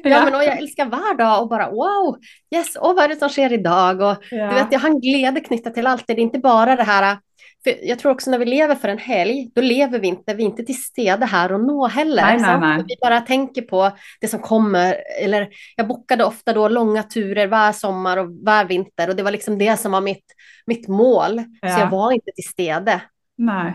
ja, 0.04 0.24
men 0.26 0.36
och 0.36 0.44
jag 0.44 0.58
älskar 0.58 0.86
var 0.86 1.18
dag 1.18 1.42
och 1.42 1.50
bara 1.50 1.70
wow, 1.70 2.18
yes, 2.56 2.76
och 2.76 2.96
vad 2.96 3.04
är 3.04 3.08
det 3.08 3.16
som 3.16 3.30
sker 3.30 3.54
idag? 3.54 4.02
Och 4.02 4.18
Ja. 4.32 4.50
du 4.50 4.56
vet, 4.56 4.68
jag 4.72 4.80
har 4.80 4.90
en 4.90 5.02
glädje 5.02 5.40
knytta 5.42 5.70
till 5.70 5.88
allt. 5.88 6.04
Det 6.08 6.14
är 6.14 6.20
inte 6.20 6.40
bara 6.40 6.76
det 6.76 6.84
här, 6.84 7.18
för 7.64 7.88
jag 7.88 8.00
tror 8.00 8.12
också 8.12 8.32
när 8.32 8.38
vi 8.38 8.46
lever 8.46 8.76
för 8.76 8.88
en 8.88 8.98
helg, 8.98 9.52
då 9.56 9.62
lever 9.62 10.00
vi 10.00 10.08
inte, 10.08 10.34
vi 10.34 10.44
är 10.44 10.48
inte 10.48 10.64
till 10.64 10.84
stede 10.84 11.26
här 11.26 11.52
och 11.52 11.60
nå 11.60 11.88
heller. 11.88 12.22
Nej, 12.24 12.40
nej, 12.40 12.60
nej. 12.60 12.84
Vi 12.88 12.96
bara 13.02 13.22
tänker 13.22 13.62
på 13.62 13.92
det 14.22 14.28
som 14.28 14.40
kommer, 14.40 14.96
eller 15.22 15.48
jag 15.76 15.88
bokade 15.88 16.26
ofta 16.26 16.54
då 16.54 16.68
långa 16.68 17.04
turer 17.04 17.48
var 17.48 17.72
sommar 17.72 18.18
och 18.18 18.28
var 18.42 18.66
vinter 18.66 19.10
och 19.10 19.16
det 19.16 19.24
var 19.24 19.32
liksom 19.32 19.58
det 19.58 19.78
som 19.80 19.92
var 19.92 20.02
mitt, 20.02 20.26
mitt 20.66 20.88
mål. 20.88 21.44
Ja. 21.62 21.70
Så 21.70 21.80
jag 21.80 21.90
var 21.90 22.12
inte 22.12 22.32
till 22.36 22.50
stede. 22.50 23.02
Nei. 23.38 23.72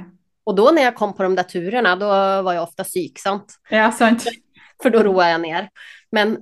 Och 0.50 0.56
då 0.56 0.70
när 0.70 0.82
jag 0.82 0.94
kom 0.94 1.12
på 1.12 1.22
de 1.22 1.34
där 1.34 1.42
turerna, 1.42 1.96
då 1.96 2.06
var 2.42 2.52
jag 2.52 2.62
ofta 2.62 2.84
psyk, 2.84 3.18
sant? 3.18 3.54
Ja, 3.68 3.92
sant. 3.92 4.24
för 4.82 4.90
då 4.90 5.02
roar 5.02 5.28
jag 5.28 5.40
ner. 5.40 5.68
Men 6.12 6.38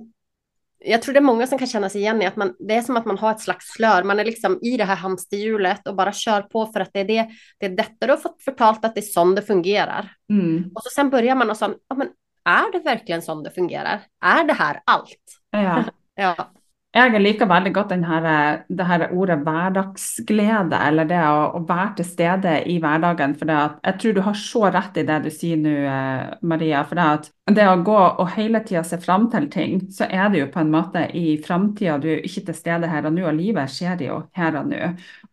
jag 0.79 1.01
tror 1.01 1.13
det 1.13 1.19
är 1.19 1.21
många 1.21 1.47
som 1.47 1.57
kan 1.57 1.67
känna 1.67 1.89
sig 1.89 2.01
igen 2.01 2.21
i 2.21 2.25
att 2.25 2.35
man, 2.35 2.55
det 2.59 2.75
är 2.75 2.81
som 2.81 2.97
att 2.97 3.05
man 3.05 3.17
har 3.17 3.31
ett 3.31 3.39
slags 3.39 3.65
slör, 3.65 4.03
man 4.03 4.19
är 4.19 4.25
liksom 4.25 4.59
i 4.61 4.77
det 4.77 4.83
här 4.83 4.95
hamsterhjulet 4.95 5.87
och 5.87 5.95
bara 5.95 6.11
kör 6.11 6.41
på 6.41 6.65
för 6.65 6.79
att 6.79 6.89
det 6.93 6.99
är 6.99 7.05
det, 7.05 7.29
det 7.57 7.65
är 7.65 7.69
detta 7.69 8.05
du 8.05 8.13
har 8.13 8.17
fått 8.17 8.43
förtalt 8.43 8.85
att 8.85 8.95
det 8.95 8.99
är 8.99 9.11
sån 9.13 9.35
det 9.35 9.41
fungerar. 9.41 10.11
Mm. 10.29 10.71
Och 10.75 10.83
så 10.83 10.89
sen 10.89 11.09
börjar 11.09 11.35
man 11.35 11.49
och 11.49 11.57
så, 11.57 11.73
ja 11.89 11.95
men 11.95 12.07
är 12.45 12.71
det 12.71 12.79
verkligen 12.79 13.21
sån 13.21 13.43
det 13.43 13.51
fungerar? 13.51 14.01
Är 14.25 14.43
det 14.43 14.53
här 14.53 14.81
allt? 14.85 15.23
Ja. 15.51 15.83
Ja. 16.15 16.51
Jeg 16.89 17.19
liker 17.21 17.45
veldig 17.45 17.69
godt 17.75 17.91
den 17.93 18.03
her, 18.09 18.25
det 18.65 18.85
her 18.89 19.03
ordet 19.13 19.35
hverdagsglede, 19.45 20.77
eller 20.87 21.05
det 21.05 21.19
å, 21.21 21.43
å 21.59 21.59
være 21.69 21.99
til 21.99 22.07
stede 22.09 22.53
i 22.65 22.79
hverdagen. 22.81 23.35
For 23.37 23.45
det 23.45 23.57
at, 23.61 23.75
jeg 23.85 23.99
tror 24.01 24.15
du 24.17 24.21
har 24.25 24.39
så 24.41 24.61
rett 24.73 24.97
i 24.97 25.03
det 25.05 25.19
du 25.21 25.29
sier 25.29 25.59
nå, 25.61 25.73
eh, 25.85 26.31
Maria. 26.49 26.81
For 26.89 26.97
det 26.97 27.05
at 27.05 27.29
det 27.59 27.67
å 27.69 27.75
gå 27.85 27.97
og 27.99 28.31
hele 28.33 28.63
tida 28.65 28.81
se 28.85 28.97
fram 29.01 29.27
til 29.29 29.45
ting, 29.53 29.77
så 29.93 30.07
er 30.09 30.33
det 30.33 30.41
jo 30.41 30.49
på 30.49 30.63
en 30.63 30.73
måte 30.73 31.05
i 31.13 31.37
framtida. 31.45 31.99
Du 32.01 32.09
er 32.09 32.25
ikke 32.25 32.47
til 32.49 32.57
stede 32.57 32.89
her 32.89 33.05
og 33.05 33.13
nå, 33.19 33.27
og 33.29 33.37
livet 33.37 33.69
skjer 33.69 34.01
jo 34.07 34.17
her 34.41 34.57
og 34.57 34.73
nå. 34.73 34.81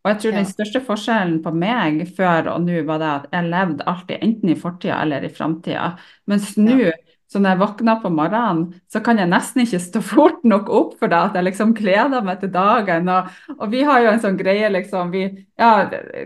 Og 0.04 0.12
jeg 0.12 0.20
tror 0.22 0.36
Ja. 0.36 0.38
den 0.42 0.52
største 0.52 0.84
forskjellen 0.84 1.40
på 1.42 1.54
meg 1.56 2.04
før 2.20 2.52
og 2.52 2.68
nå 2.68 2.84
var 2.84 3.00
det 3.00 3.10
at 3.14 3.26
jeg 3.32 3.50
levde 3.56 3.88
alltid 3.88 4.28
enten 4.28 4.52
i 4.52 4.60
fortida 4.60 5.00
eller 5.02 5.24
i 5.24 5.32
framtida. 5.32 5.88
Mens 6.28 6.52
nå 6.60 6.92
så 7.28 7.40
når 7.42 7.50
jeg 7.54 7.58
våkner 7.58 8.00
på 8.02 8.10
morgenen, 8.14 8.60
så 8.92 9.00
kan 9.02 9.18
jeg 9.18 9.28
nesten 9.28 9.62
ikke 9.64 9.80
stå 9.82 10.00
fort 10.02 10.44
nok 10.46 10.68
opp 10.70 10.92
for 11.00 11.10
det 11.10 11.18
at 11.18 11.34
jeg 11.34 11.44
liksom 11.48 11.74
gleder 11.74 12.22
meg 12.22 12.38
til 12.40 12.52
dagen. 12.54 13.08
Og, 13.10 13.30
og 13.58 13.70
vi 13.72 13.82
har 13.82 14.00
jo 14.04 14.12
en 14.12 14.20
sånn 14.22 14.38
greie, 14.38 14.68
liksom 14.70 15.10
vi, 15.10 15.24
ja, 15.58 15.72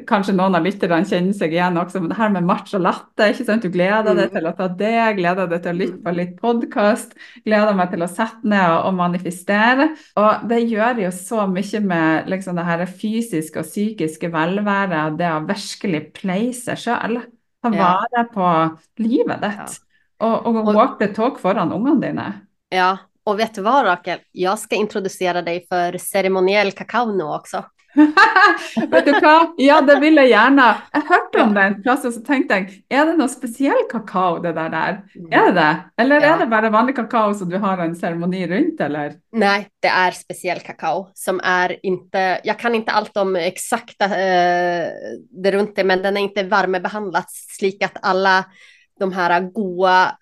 Kanskje 0.07 0.35
noen 0.37 0.55
av 0.59 0.65
lytterne 0.67 1.05
kjenner 1.09 1.33
seg 1.37 1.53
igjen 1.57 1.79
også, 1.81 2.01
men 2.03 2.11
det 2.13 2.19
her 2.21 2.31
med 2.35 2.45
match 2.45 2.75
og 2.77 2.85
latte. 2.85 3.31
sant? 3.45 3.63
Du 3.63 3.71
gleder 3.73 4.15
deg 4.15 4.29
Mm. 4.31 4.35
til 4.37 4.47
å 4.51 4.55
ta 4.57 4.69
det, 4.69 5.17
gleder 5.17 5.47
deg 5.49 5.63
til 5.63 5.73
å 5.73 5.79
lytte 5.81 6.03
på 6.05 6.15
litt 6.15 6.37
podkast, 6.41 7.15
gleder 7.47 7.75
meg 7.75 7.91
til 7.91 8.03
å 8.05 8.09
sette 8.11 8.45
ned 8.45 8.69
og, 8.71 8.85
og 8.91 8.95
manifestere. 9.01 9.91
Og 10.21 10.49
det 10.49 10.63
gjør 10.69 11.01
jo 11.07 11.11
så 11.17 11.47
mye 11.49 11.81
med 11.81 12.29
liksom 12.29 12.57
det 12.61 12.65
her 12.69 12.85
fysiske 12.87 13.59
og 13.63 13.65
psykiske 13.71 14.31
velværet, 14.33 15.17
det 15.19 15.31
å 15.33 15.45
virkelig 15.49 16.13
pleie 16.21 16.53
seg 16.53 16.77
sjøl. 16.77 17.23
Ta 17.63 17.71
Ja. 17.73 17.97
vare 18.11 18.27
på 18.33 18.79
livet 18.99 19.41
Ja. 19.43 19.67
Og, 20.21 20.47
og 20.47 20.57
Og- 20.67 20.75
walk 20.75 20.99
the 21.01 21.09
talk 21.15 21.39
foran 21.41 21.73
ungene 21.73 22.01
dine. 22.07 22.33
ja. 22.71 22.97
Och 23.25 23.39
vet 23.39 23.55
du 23.55 23.63
vad 23.63 23.85
Rakel? 23.87 24.19
Jag 24.33 24.59
ska 24.59 24.77
introducera 24.77 25.43
dig 25.43 25.67
för 25.69 25.99
ceremoniell 25.99 26.73
kakao 26.73 27.13
nu 27.17 27.25
också. 27.25 27.65
Vet 28.91 29.05
du 29.05 29.13
hva? 29.21 29.53
Ja, 29.59 29.81
det 29.81 29.97
vil 30.01 30.15
jeg 30.21 30.29
gjerne. 30.31 30.67
Jeg 30.95 31.03
hørte 31.09 31.43
om 31.43 31.55
det 31.55 31.63
en 31.67 31.77
plass, 31.83 32.05
og 32.07 32.13
så 32.15 32.21
tenkte 32.27 32.55
jeg, 32.55 32.69
er 32.91 33.05
det 33.09 33.17
noe 33.19 33.29
spesiell 33.29 33.83
kakao 33.91 34.39
det 34.43 34.53
der 34.57 34.69
der? 34.73 35.01
Er 35.33 35.47
det 35.51 35.55
det? 35.59 35.71
Eller 35.99 36.21
Ja. 36.23 36.35
er 36.35 36.39
det 36.39 36.49
bare 36.51 36.71
vanlig 36.71 36.95
kakao 36.97 37.35
som 37.35 37.51
du 37.51 37.59
har 37.59 37.79
en 37.79 37.95
seremoni 37.97 38.47
rundt, 38.47 38.81
eller? 38.81 39.13
Nej, 39.33 39.69
det 39.83 39.89
är 39.89 40.11
speciell 40.11 40.61
kakao 40.61 41.09
som 41.15 41.41
är 41.45 41.77
inte, 41.83 42.41
jag 42.45 42.59
kan 42.59 42.75
inte 42.75 42.93
allt 42.93 43.17
om 43.17 43.37
exakta 43.37 44.05
eh, 44.05 44.87
det 45.45 45.53
runt 45.53 45.77
det, 45.77 45.85
men 45.85 46.03
den 46.03 46.17
är 46.17 46.21
inte 46.21 46.43
värmebehandlad 46.43 47.25
slik 47.59 47.83
att 47.83 47.97
alla 48.03 48.45
de 49.01 49.13
här 49.13 49.41
goda 49.41 50.19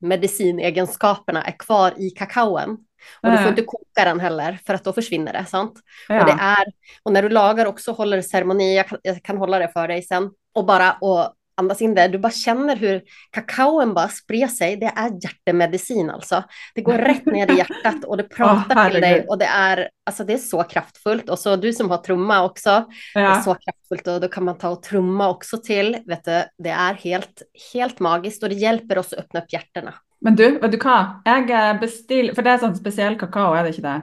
medicinegenskaperna 0.00 1.42
är 1.42 1.58
kvar 1.58 1.92
i 1.96 2.10
kakaon. 2.10 2.78
Och 3.22 3.30
du 3.30 3.38
får 3.38 3.48
inte 3.48 3.62
koka 3.62 4.04
den 4.04 4.20
heller 4.20 4.58
för 4.66 4.74
att 4.74 4.84
då 4.84 4.92
försvinner 4.92 5.32
det, 5.32 5.44
sant? 5.44 5.80
Ja. 6.08 6.20
Och, 6.20 6.26
det 6.26 6.36
är, 6.40 6.64
och 7.02 7.12
när 7.12 7.22
du 7.22 7.28
lagar 7.28 7.66
också 7.66 7.92
håller 7.92 8.22
ceremoni, 8.22 8.76
jag 8.76 8.88
kan, 8.88 8.98
jag 9.02 9.22
kan 9.22 9.38
hålla 9.38 9.58
det 9.58 9.68
för 9.68 9.88
dig 9.88 10.02
sen, 10.02 10.30
och 10.54 10.64
bara 10.64 10.92
och 10.92 11.34
andas 11.56 11.82
in 11.82 11.94
det, 11.94 12.08
du 12.08 12.18
bara 12.18 12.32
känner 12.32 12.76
hur 12.76 13.02
kakaon 13.30 13.94
bara 13.94 14.08
sprer 14.08 14.46
sig, 14.46 14.76
det 14.76 14.86
är 14.96 15.10
hjärtemedicin 15.22 16.10
alltså. 16.10 16.42
Det 16.74 16.82
går 16.82 16.98
rätt 16.98 17.26
ner 17.26 17.50
i 17.52 17.56
hjärtat 17.56 18.04
och 18.04 18.16
det 18.16 18.22
pratar 18.36 18.90
till 18.90 19.00
dig 19.00 19.24
och 19.28 19.38
det 19.38 19.44
är, 19.44 19.88
alltså 20.06 20.24
det 20.24 20.32
är 20.32 20.38
så 20.38 20.62
kraftfullt. 20.62 21.28
Och 21.30 21.38
så 21.38 21.56
du 21.56 21.72
som 21.72 21.90
har 21.90 21.98
trumma 21.98 22.44
också, 22.44 22.84
det 23.14 23.20
är 23.20 23.24
Ja. 23.24 23.42
så 23.42 23.54
kraftfullt 23.54 24.06
och 24.06 24.20
då 24.20 24.28
kan 24.28 24.44
man 24.44 24.58
ta 24.58 24.68
och 24.68 24.82
trumma 24.82 25.28
också 25.28 25.58
till, 25.58 25.96
vet 26.06 26.24
du, 26.24 26.42
det 26.58 26.70
är 26.70 26.94
helt, 26.94 27.42
helt 27.74 28.00
magiskt 28.00 28.42
och 28.42 28.48
det 28.48 28.54
hjälper 28.54 28.98
oss 28.98 29.12
att 29.12 29.18
öppna 29.18 29.40
upp 29.40 29.52
hjärterna. 29.52 29.94
Men 30.20 30.36
du, 30.36 30.58
vet 30.58 30.72
du 30.72 30.78
hva? 30.78 31.22
Jeg 31.26 31.50
eh, 31.50 31.80
bestiller, 31.80 32.34
for 32.34 32.46
det 32.46 32.52
er 32.54 32.60
sånn 32.62 32.76
spesiell 32.78 33.16
kakao, 33.18 33.56
er 33.58 33.64
det 33.66 33.72
ikke 33.74 33.82
det? 33.88 33.94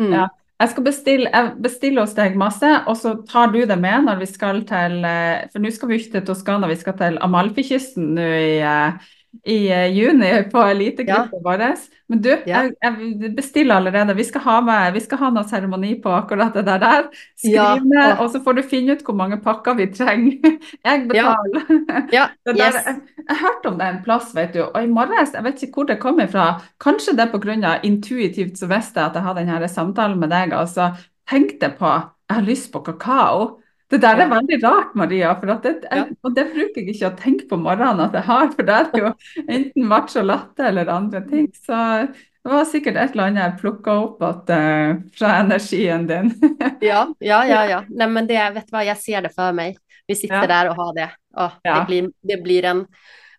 Mm. 0.00 0.12
Ja. 0.16 0.28
Jeg 0.56 0.72
skal 0.72 0.84
bestille, 0.86 1.28
jeg 1.28 1.50
bestiller 1.60 2.06
hos 2.06 2.14
deg 2.16 2.36
masse, 2.40 2.68
og 2.88 2.96
så 2.96 3.12
tar 3.28 3.50
du 3.52 3.58
det 3.68 3.76
med 3.76 4.06
når 4.06 4.22
vi 4.22 4.28
skal 4.30 4.62
til 4.68 5.02
eh, 5.04 5.44
For 5.52 5.60
nå 5.60 5.72
skal 5.74 5.90
vi 5.90 5.98
ikke 6.00 6.14
til 6.14 6.24
Toskana, 6.30 6.70
vi 6.70 6.78
skal 6.80 6.96
til 6.96 7.18
Amalfikysten 7.24 8.14
nå 8.16 8.24
i, 8.24 8.54
eh, 8.64 9.12
i 9.44 9.68
eh, 9.72 9.86
juni 9.92 10.30
på 10.52 10.62
elitegruppen 10.70 11.42
vår. 11.44 11.64
Men 12.08 12.20
du, 12.22 12.28
Ja. 12.46 12.62
jeg, 12.62 12.72
jeg 12.82 13.32
bestiller 13.36 13.74
allerede. 13.80 14.14
Vi 14.16 14.24
skal 14.24 14.40
ha, 14.40 14.60
med, 14.60 14.92
vi 14.94 15.00
skal 15.00 15.18
ha 15.18 15.30
noe 15.34 15.44
seremoni 15.48 15.94
på 16.02 16.12
akkurat 16.14 16.54
det 16.54 16.64
der. 16.68 16.78
der. 16.78 17.08
Skriv 17.36 17.52
Ja, 17.54 17.74
ned, 17.82 18.18
og- 18.20 18.30
så 18.30 18.40
får 18.44 18.54
du 18.56 18.62
finne 18.62 18.92
ut 18.92 19.02
hvor 19.04 19.14
mange 19.18 19.40
pakker 19.42 19.74
vi 19.74 19.86
trenger. 19.86 20.38
Jeg 20.86 21.08
Ja. 21.14 21.34
betaler. 21.34 22.06
Ja, 22.12 22.26
Det 22.46 22.56
der, 22.56 22.66
yes. 22.66 22.84
jeg, 22.86 23.00
jeg 23.28 23.36
hørte 23.42 23.66
om 23.72 23.78
det 23.78 23.86
en 23.88 24.02
plass, 24.04 24.34
vet 24.34 24.54
du, 24.54 24.62
og 24.62 24.82
i 24.82 24.86
morges, 24.86 25.34
jeg 25.34 25.44
vet 25.44 25.62
ikke 25.62 25.74
hvor 25.74 25.86
det 25.90 25.98
kom 26.00 26.20
ifra, 26.20 26.60
kanskje 26.80 27.16
det 27.16 27.30
av 27.64 27.80
intuitivt 27.82 28.58
så 28.58 28.66
visste 28.70 29.00
jeg 29.00 29.06
at 29.10 29.14
jeg 29.14 29.22
hadde 29.22 29.40
denne 29.46 29.68
samtalen 29.68 30.18
med 30.20 30.30
deg, 30.30 30.52
og 30.52 30.68
så 30.68 30.92
tenkte 31.28 31.66
jeg 31.66 31.78
på, 31.78 31.86
jeg 32.30 32.36
har 32.36 32.42
lyst 32.42 32.72
på 32.72 32.80
kakao. 32.84 33.60
Det 33.90 34.00
der 34.02 34.18
er 34.18 34.30
veldig 34.30 34.56
rart, 34.64 34.94
Maria, 34.98 35.34
for 35.38 35.52
at 35.54 35.62
det, 35.62 35.74
jeg, 35.86 36.16
og 36.26 36.32
det 36.34 36.46
bruker 36.54 36.80
jeg 36.82 36.94
ikke 36.94 37.10
å 37.10 37.18
tenke 37.20 37.44
på 37.50 37.58
morgenen 37.60 38.00
at 38.02 38.16
jeg 38.18 38.26
har, 38.26 38.48
for 38.56 38.66
det 38.66 38.74
er 38.74 38.98
jo 38.98 39.12
enten 39.46 39.86
matcha 39.86 40.24
latte 40.26 40.66
eller 40.66 40.90
andre 40.90 41.20
ting, 41.28 41.46
så 41.54 42.08
det 42.10 42.50
var 42.52 42.64
sikkert 42.66 42.96
et 42.98 43.14
eller 43.14 43.28
annet 43.30 43.42
jeg 43.44 43.60
plukket 43.60 43.92
opp 43.94 44.22
at, 44.26 44.50
eh, 44.50 44.96
fra 45.18 45.36
energien 45.42 46.06
din. 46.10 46.32
Ja, 46.80 47.06
ja, 47.18 47.44
ja, 47.52 47.62
ja. 47.70 47.84
Nej, 47.88 48.08
men 48.08 48.26
det, 48.26 48.40
vet 48.54 48.66
du 48.66 48.74
vad, 48.74 48.84
jag 48.86 48.98
ser 48.98 49.22
det 49.22 49.30
för 49.34 49.52
mig. 49.52 49.76
Vi 50.06 50.14
sitter 50.14 50.34
Ja. 50.34 50.46
där 50.46 50.68
och 50.70 50.76
har 50.76 50.94
det. 50.94 51.10
Ja, 51.34 51.52
Ja. 51.62 51.78
Det, 51.78 51.86
blir, 51.86 52.10
det 52.22 52.42
blir 52.42 52.64
en 52.64 52.86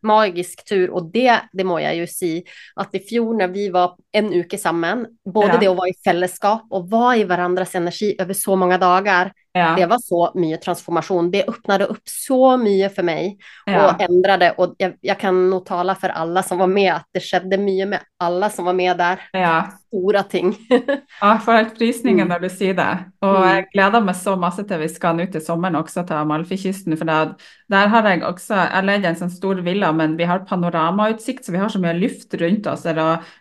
magisk 0.01 0.65
tur 0.69 0.89
och 0.89 1.11
det, 1.11 1.39
det 1.51 1.63
må 1.63 1.79
jag 1.79 1.95
ju 1.95 2.07
si 2.07 2.43
att 2.75 2.95
i 2.95 2.99
fjol 2.99 3.37
när 3.37 3.47
vi 3.47 3.69
var 3.69 3.95
en 4.11 4.33
uke 4.33 4.57
sammen, 4.57 5.07
både 5.33 5.57
det 5.59 5.67
att 5.67 5.77
vara 5.77 5.89
i 5.89 5.93
fällskap 6.03 6.67
och 6.69 6.89
vara 6.89 7.17
i 7.17 7.23
varandras 7.23 7.75
energi 7.75 8.15
över 8.19 8.33
så 8.33 8.55
många 8.55 8.77
dagar, 8.77 9.31
Ja, 9.57 9.75
det 9.75 9.85
var 9.85 9.97
så 9.99 10.31
mycket 10.35 10.61
transformation. 10.61 11.31
Det 11.31 11.43
öppnade 11.49 11.85
upp 11.85 12.01
så 12.05 12.57
mycket 12.57 12.95
för 12.95 13.03
mig 13.03 13.37
ja, 13.65 13.93
och 13.93 14.01
ändrade 14.01 14.51
och 14.51 14.75
jag, 14.77 14.93
jag 15.01 15.19
kan 15.19 15.49
nog 15.49 15.65
tala 15.65 15.95
för 15.95 16.09
alla 16.09 16.43
som 16.43 16.57
var 16.57 16.67
med 16.67 16.93
att 16.93 17.05
det 17.13 17.19
skedde 17.19 17.57
mycket 17.57 17.87
med 17.87 17.99
alla 18.19 18.49
som 18.49 18.65
var 18.65 18.73
med 18.73 18.97
där. 18.97 19.19
ja. 19.31 19.65
Stora 19.87 20.23
ting. 20.23 20.55
Ja, 21.21 21.37
får 21.37 21.51
helt 21.53 21.77
frysninger 21.77 22.25
Mm. 22.25 22.27
når 22.33 22.39
du 22.39 22.49
sier 22.49 22.73
det. 22.73 22.97
Og 23.21 23.35
Mm. 23.37 23.47
jeg 23.55 23.65
gleder 23.73 24.01
meg 24.03 24.15
så 24.15 24.35
masse 24.35 24.63
til 24.67 24.79
vi 24.79 24.87
skal 24.91 25.15
nå 25.15 25.25
til 25.31 25.41
sommeren 25.41 25.75
også 25.75 26.03
til 26.07 26.13
Amalfikysten. 26.13 26.97
For 26.97 27.05
det, 27.05 27.35
der 27.71 27.87
har 27.87 28.07
jeg 28.09 28.23
også 28.23 28.55
Jeg 28.73 28.83
leier 28.83 29.05
en 29.09 29.15
sånn 29.15 29.31
stor 29.31 29.55
villa, 29.63 29.91
men 29.91 30.17
vi 30.17 30.23
har 30.27 30.39
panoramautsikt, 30.45 31.45
så 31.45 31.51
vi 31.51 31.57
har 31.57 31.69
så 31.69 31.79
mye 31.79 31.93
luft 31.99 32.33
rundt 32.41 32.67
oss. 32.67 32.85
Og 32.85 32.95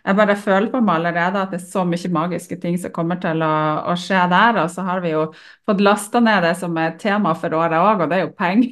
jeg 0.05 0.15
bare 0.15 0.35
føler 0.35 0.71
på 0.71 0.81
meg 0.81 0.95
allerede 0.95 1.41
at 1.41 1.51
det 1.51 1.61
er 1.61 1.65
så 1.65 1.83
mye 1.85 2.09
magiske 2.13 2.59
ting 2.61 2.77
som 2.77 2.91
kommer 2.91 3.19
til 3.21 3.43
å, 3.43 3.83
å 3.91 3.95
skje 3.99 4.23
der. 4.31 4.63
Og 4.63 4.69
så 4.71 4.81
har 4.87 5.01
vi 5.01 5.09
jo 5.11 5.27
fått 5.67 5.81
lasta 5.81 6.19
ned 6.23 6.43
det 6.43 6.53
som 6.55 6.77
er 6.79 6.93
tema 6.99 7.33
for 7.35 7.53
året 7.53 7.75
òg, 7.75 8.01
og 8.05 8.09
det 8.09 8.17
er 8.17 8.21
jo 8.25 8.31
penger. 8.37 8.71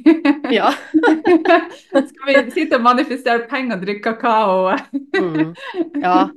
Ja. 0.54 0.70
Skal 1.90 2.26
vi 2.28 2.34
sitte 2.54 2.78
og 2.78 2.82
manifestere 2.86 3.46
penger 3.50 3.76
og 3.76 3.82
drikke 3.84 4.02
kakao? 4.14 4.76
Mm. 5.18 5.54
Ja, 6.02 6.28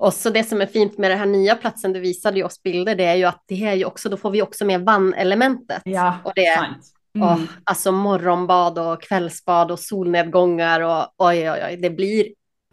och 0.00 0.14
så 0.14 0.30
det 0.30 0.44
som 0.44 0.60
är 0.60 0.66
fint 0.66 0.98
med 0.98 1.10
den 1.10 1.18
här 1.18 1.26
nya 1.26 1.54
platsen, 1.54 1.92
du 1.92 2.00
visade 2.00 2.38
ju 2.38 2.44
oss 2.44 2.62
bilder, 2.62 2.94
det 2.94 3.04
är 3.04 3.14
ju 3.14 3.24
att 3.24 3.42
det 3.48 3.64
är 3.64 3.74
ju 3.74 3.84
också, 3.84 4.08
då 4.08 4.16
får 4.16 4.30
vi 4.30 4.42
också 4.42 4.64
med 4.64 4.80
vann-elementet. 4.84 5.82
Ja, 5.84 6.14
och 6.24 6.32
det 6.34 6.46
är 6.46 6.56
sant. 6.56 6.92
Mm. 7.16 7.46
alltså 7.64 7.92
morgonbad 7.92 8.78
och 8.78 9.02
kvällsbad 9.02 9.70
och 9.70 9.78
solnedgångar 9.78 10.80
och 10.80 11.26
oj, 11.28 11.50
oj, 11.50 11.60
oj, 11.66 11.76
det 11.76 11.90
blir 11.90 12.26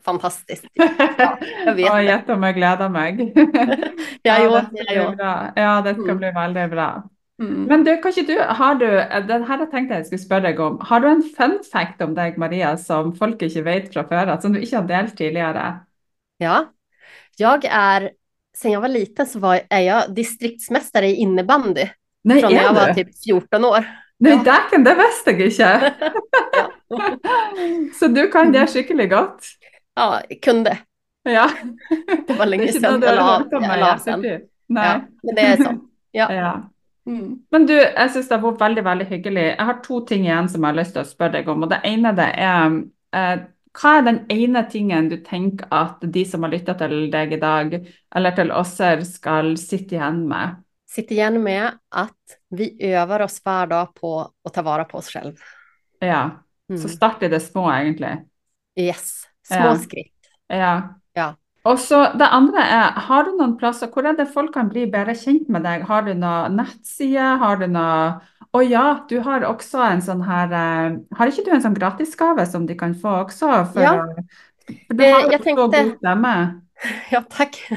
fantastiskt. 0.06 0.66
Ja, 1.18 1.38
jag 1.66 1.76
vet 1.76 1.92
Å, 2.30 2.36
det. 2.36 2.48
jeg 2.48 2.56
gleder 2.56 2.90
meg. 2.90 3.20
Ja, 4.24 4.36
jo, 4.44 4.50
det 4.52 4.84
ja, 4.84 4.94
jo. 4.96 5.08
bli 5.08 5.16
bra. 5.16 5.52
Ja, 5.56 5.82
det 5.82 5.94
skal 5.94 6.10
Mm. 6.10 6.18
bli 6.18 6.32
veldig 6.32 6.70
bra. 6.70 7.04
Mm. 7.42 7.64
Men 7.66 7.84
du, 7.84 7.96
kan 7.98 8.14
ikke 8.14 8.28
du, 8.30 8.36
har 8.40 8.76
du, 8.78 8.86
den 9.28 9.46
her 9.48 9.64
tenkte 9.72 9.98
jeg 9.98 10.06
skulle 10.06 10.22
spørre 10.22 10.52
deg 10.52 10.60
om, 10.62 10.78
har 10.86 11.02
du 11.02 11.08
en 11.10 11.24
fun 11.38 11.56
fact 11.66 12.02
om 12.06 12.14
deg, 12.16 12.38
Maria, 12.38 12.76
som 12.78 13.10
folk 13.18 13.42
ikke 13.42 13.64
vet 13.66 13.90
fra 13.94 14.04
før, 14.10 14.36
som 14.42 14.54
du 14.54 14.60
ikke 14.62 14.78
har 14.78 14.88
delt 14.90 15.18
tidligere? 15.18 15.66
Ja, 16.40 16.60
jag 17.38 17.66
är, 17.66 18.12
sen 18.58 18.72
jag 18.72 18.82
var 18.82 18.90
liten 18.90 19.26
så 19.28 19.40
var, 19.40 19.60
är 19.70 19.82
jag 19.82 20.16
distriktsmästare 20.16 21.08
i 21.08 21.16
innebandy 21.16 21.90
Nei, 22.24 22.40
från 22.42 22.54
när 22.54 22.64
jag 22.64 22.72
er 22.72 22.76
var 22.76 22.94
typ 22.94 23.24
14 23.26 23.66
år. 23.66 23.86
Nei, 24.20 24.32
Ja. 24.32 24.44
dæken, 24.44 24.84
det 24.84 24.96
visste 24.96 25.32
jeg 25.32 25.42
ikke. 25.52 25.94
Ja. 26.54 26.70
Så 28.00 28.08
du 28.08 28.28
kan 28.32 28.52
det 28.52 28.68
skikkelig 28.70 29.10
godt? 29.10 29.46
Ja, 29.96 30.22
kunde. 30.42 30.78
Ja. 31.24 31.50
Det 32.28 32.38
var 32.38 32.46
länge 32.46 32.64
er 32.64 33.00
du 33.00 33.06
jag 33.08 33.16
la, 33.16 33.42
jag 33.80 34.02
sen. 34.02 34.26
ettertid? 34.26 34.48
Nei. 34.70 34.86
Ja, 34.86 35.02
men 35.24 35.36
det 35.36 35.42
är 35.42 35.58
så. 35.58 35.80
Ja. 36.12 36.32
Ja. 36.34 36.70
Mm. 37.06 37.40
Men 37.52 37.66
du, 37.68 37.74
jeg 37.76 38.12
synes 38.12 38.30
det 38.30 38.38
har 38.38 38.46
vært 38.46 38.62
veldig, 38.62 38.84
veldig 38.86 39.08
hyggelig. 39.10 39.48
Jeg 39.50 39.68
har 39.70 39.82
to 39.84 40.00
ting 40.08 40.28
igjen 40.28 40.48
som 40.50 40.64
jeg 40.64 40.72
har 40.72 40.80
lyst 40.80 40.96
til 40.96 41.04
å 41.04 41.10
spørre 41.10 41.38
deg 41.40 41.50
om. 41.52 41.66
Og 41.66 41.72
det 41.74 41.82
ene 41.90 42.14
det 42.16 42.30
er 42.40 42.78
eh, 43.14 43.44
hva 43.74 43.96
er 43.98 44.04
den 44.06 44.20
ene 44.30 44.62
tingen 44.70 45.08
du 45.10 45.18
tenker 45.26 45.66
at 45.74 46.04
de 46.14 46.24
som 46.30 46.46
har 46.46 46.52
lytta 46.54 46.76
til 46.78 47.08
deg 47.14 47.34
i 47.34 47.40
dag, 47.42 47.74
eller 48.16 48.36
til 48.38 48.54
oss 48.54 48.76
her, 48.84 49.02
skal 49.08 49.56
sitte 49.58 49.98
igjen 49.98 50.28
med? 50.30 50.60
Sitt 50.94 51.12
igen 51.12 51.44
med 51.44 51.72
att 51.90 52.38
vi 52.50 52.94
övar 52.94 53.20
oss 53.20 53.42
var 53.46 53.68
dag 53.68 53.96
på 53.96 54.30
att 54.44 54.54
ta 54.54 54.62
vara 54.62 54.86
på 54.86 54.98
oss 54.98 55.10
själv. 55.10 55.36
Ja. 56.00 56.46
Mm. 56.70 56.82
Så 56.82 56.90
start 56.90 57.24
i 57.24 57.28
det 57.28 57.40
små, 57.40 57.72
egentlig. 57.72 58.26
Yes, 58.80 59.24
små 59.48 59.58
Ja. 59.58 59.76
skritt. 59.76 60.14
Ja. 60.48 61.00
Ja. 61.14 61.36
Og 61.66 61.78
så 61.80 62.00
Det 62.20 62.28
andre 62.32 62.60
er, 62.60 62.92
har 63.08 63.24
du 63.24 63.38
noen 63.38 63.54
plasser 63.60 63.88
hvor 63.94 64.06
er 64.10 64.18
det 64.18 64.28
folk 64.34 64.52
kan 64.54 64.70
bli 64.70 64.86
bedre 64.92 65.16
kjent 65.16 65.48
med 65.50 65.64
deg? 65.64 65.86
Har 65.88 66.02
du 66.04 66.14
noen 66.14 66.58
nettside? 66.60 67.38
Har 67.40 67.58
du 67.62 67.68
noe 67.72 68.20
Å 68.54 68.62
ja, 68.70 69.00
du 69.10 69.16
har 69.26 69.42
også 69.48 69.80
en 69.92 70.02
sånn 70.04 70.22
her 70.28 70.52
eh, 70.54 70.98
Har 71.18 71.32
ikke 71.32 71.46
du 71.48 71.52
en 71.56 71.64
sånn 71.64 71.78
gratisgave 71.78 72.46
som 72.46 72.68
de 72.70 72.76
kan 72.78 72.94
få 72.94 73.16
også? 73.26 73.54
For, 73.74 73.82
Ja. 73.82 73.94
for 74.68 74.94
du 75.00 75.04
Eh, 75.04 75.12
har 75.14 75.22
jo 75.24 75.30
jeg 75.32 75.40
så 75.40 75.44
tenkte- 75.46 75.56
god 75.72 75.98
stemme. 75.98 76.36
Ja, 77.12 77.24
tack. 77.30 77.68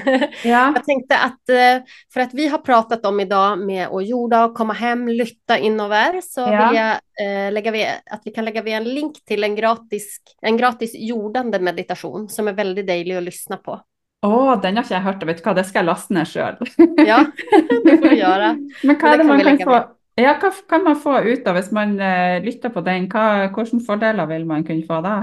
Ja. 0.44 0.72
Jag 0.74 0.84
tänkte 0.84 1.18
att 1.18 1.48
eh, 1.48 1.84
för 2.12 2.20
att 2.20 2.34
vi 2.34 2.48
har 2.48 2.58
pratat 2.58 3.06
om 3.06 3.20
idag 3.20 3.58
med 3.58 3.88
att 3.88 4.08
jorda 4.08 4.44
och 4.44 4.54
komma 4.54 4.72
hem, 4.72 5.08
lytta 5.08 5.58
inöver 5.58 6.20
så 6.20 6.40
Ja. 6.40 6.68
vill 6.68 6.76
jag 6.76 6.92
eh, 7.20 7.52
lägga 7.52 7.70
ved, 7.70 7.88
att 8.10 8.22
vi 8.24 8.30
kan 8.30 8.44
lägga 8.44 8.62
ved 8.62 8.76
en 8.76 8.84
link 8.84 9.24
till 9.24 9.44
en 9.44 9.56
gratis, 9.56 10.18
en 10.42 10.56
gratis 10.56 10.90
jordande 10.94 11.58
meditation 11.58 12.28
som 12.28 12.48
är 12.48 12.52
väldigt 12.52 12.86
dejlig 12.86 13.16
att 13.16 13.22
lyssna 13.22 13.56
på. 13.56 13.80
Å, 14.26 14.56
den 14.62 14.78
har 14.78 14.86
ikke 14.86 14.94
jeg 14.96 15.04
hørt. 15.04 15.24
Vet 15.28 15.38
du 15.38 15.44
hva, 15.44 15.52
det 15.54 15.66
skal 15.68 15.82
jeg 15.82 15.88
laste 15.90 16.14
ned 16.16 16.30
sjøl. 16.30 16.56
Ja, 17.06 17.20
det 17.84 17.98
får 18.00 18.08
du 18.08 18.16
göra. 18.16 18.48
Men 18.82 18.94
det 18.94 19.00
kan 19.00 19.26
man 19.26 19.44
kan 19.44 19.58
få 19.58 19.82
ja, 20.16 20.32
kan 20.68 20.84
man 20.84 20.96
få 20.96 21.18
ut 21.20 21.46
av 21.46 21.58
hvis 21.58 21.68
man 21.76 21.98
eh, 22.00 22.38
lytter 22.40 22.72
på 22.72 22.80
den? 22.80 23.04
Hva, 23.12 23.50
hvilke 23.52 23.82
fordeler 23.84 24.28
vil 24.30 24.46
man 24.48 24.64
kunne 24.64 24.86
få 24.88 25.02
da? 25.04 25.16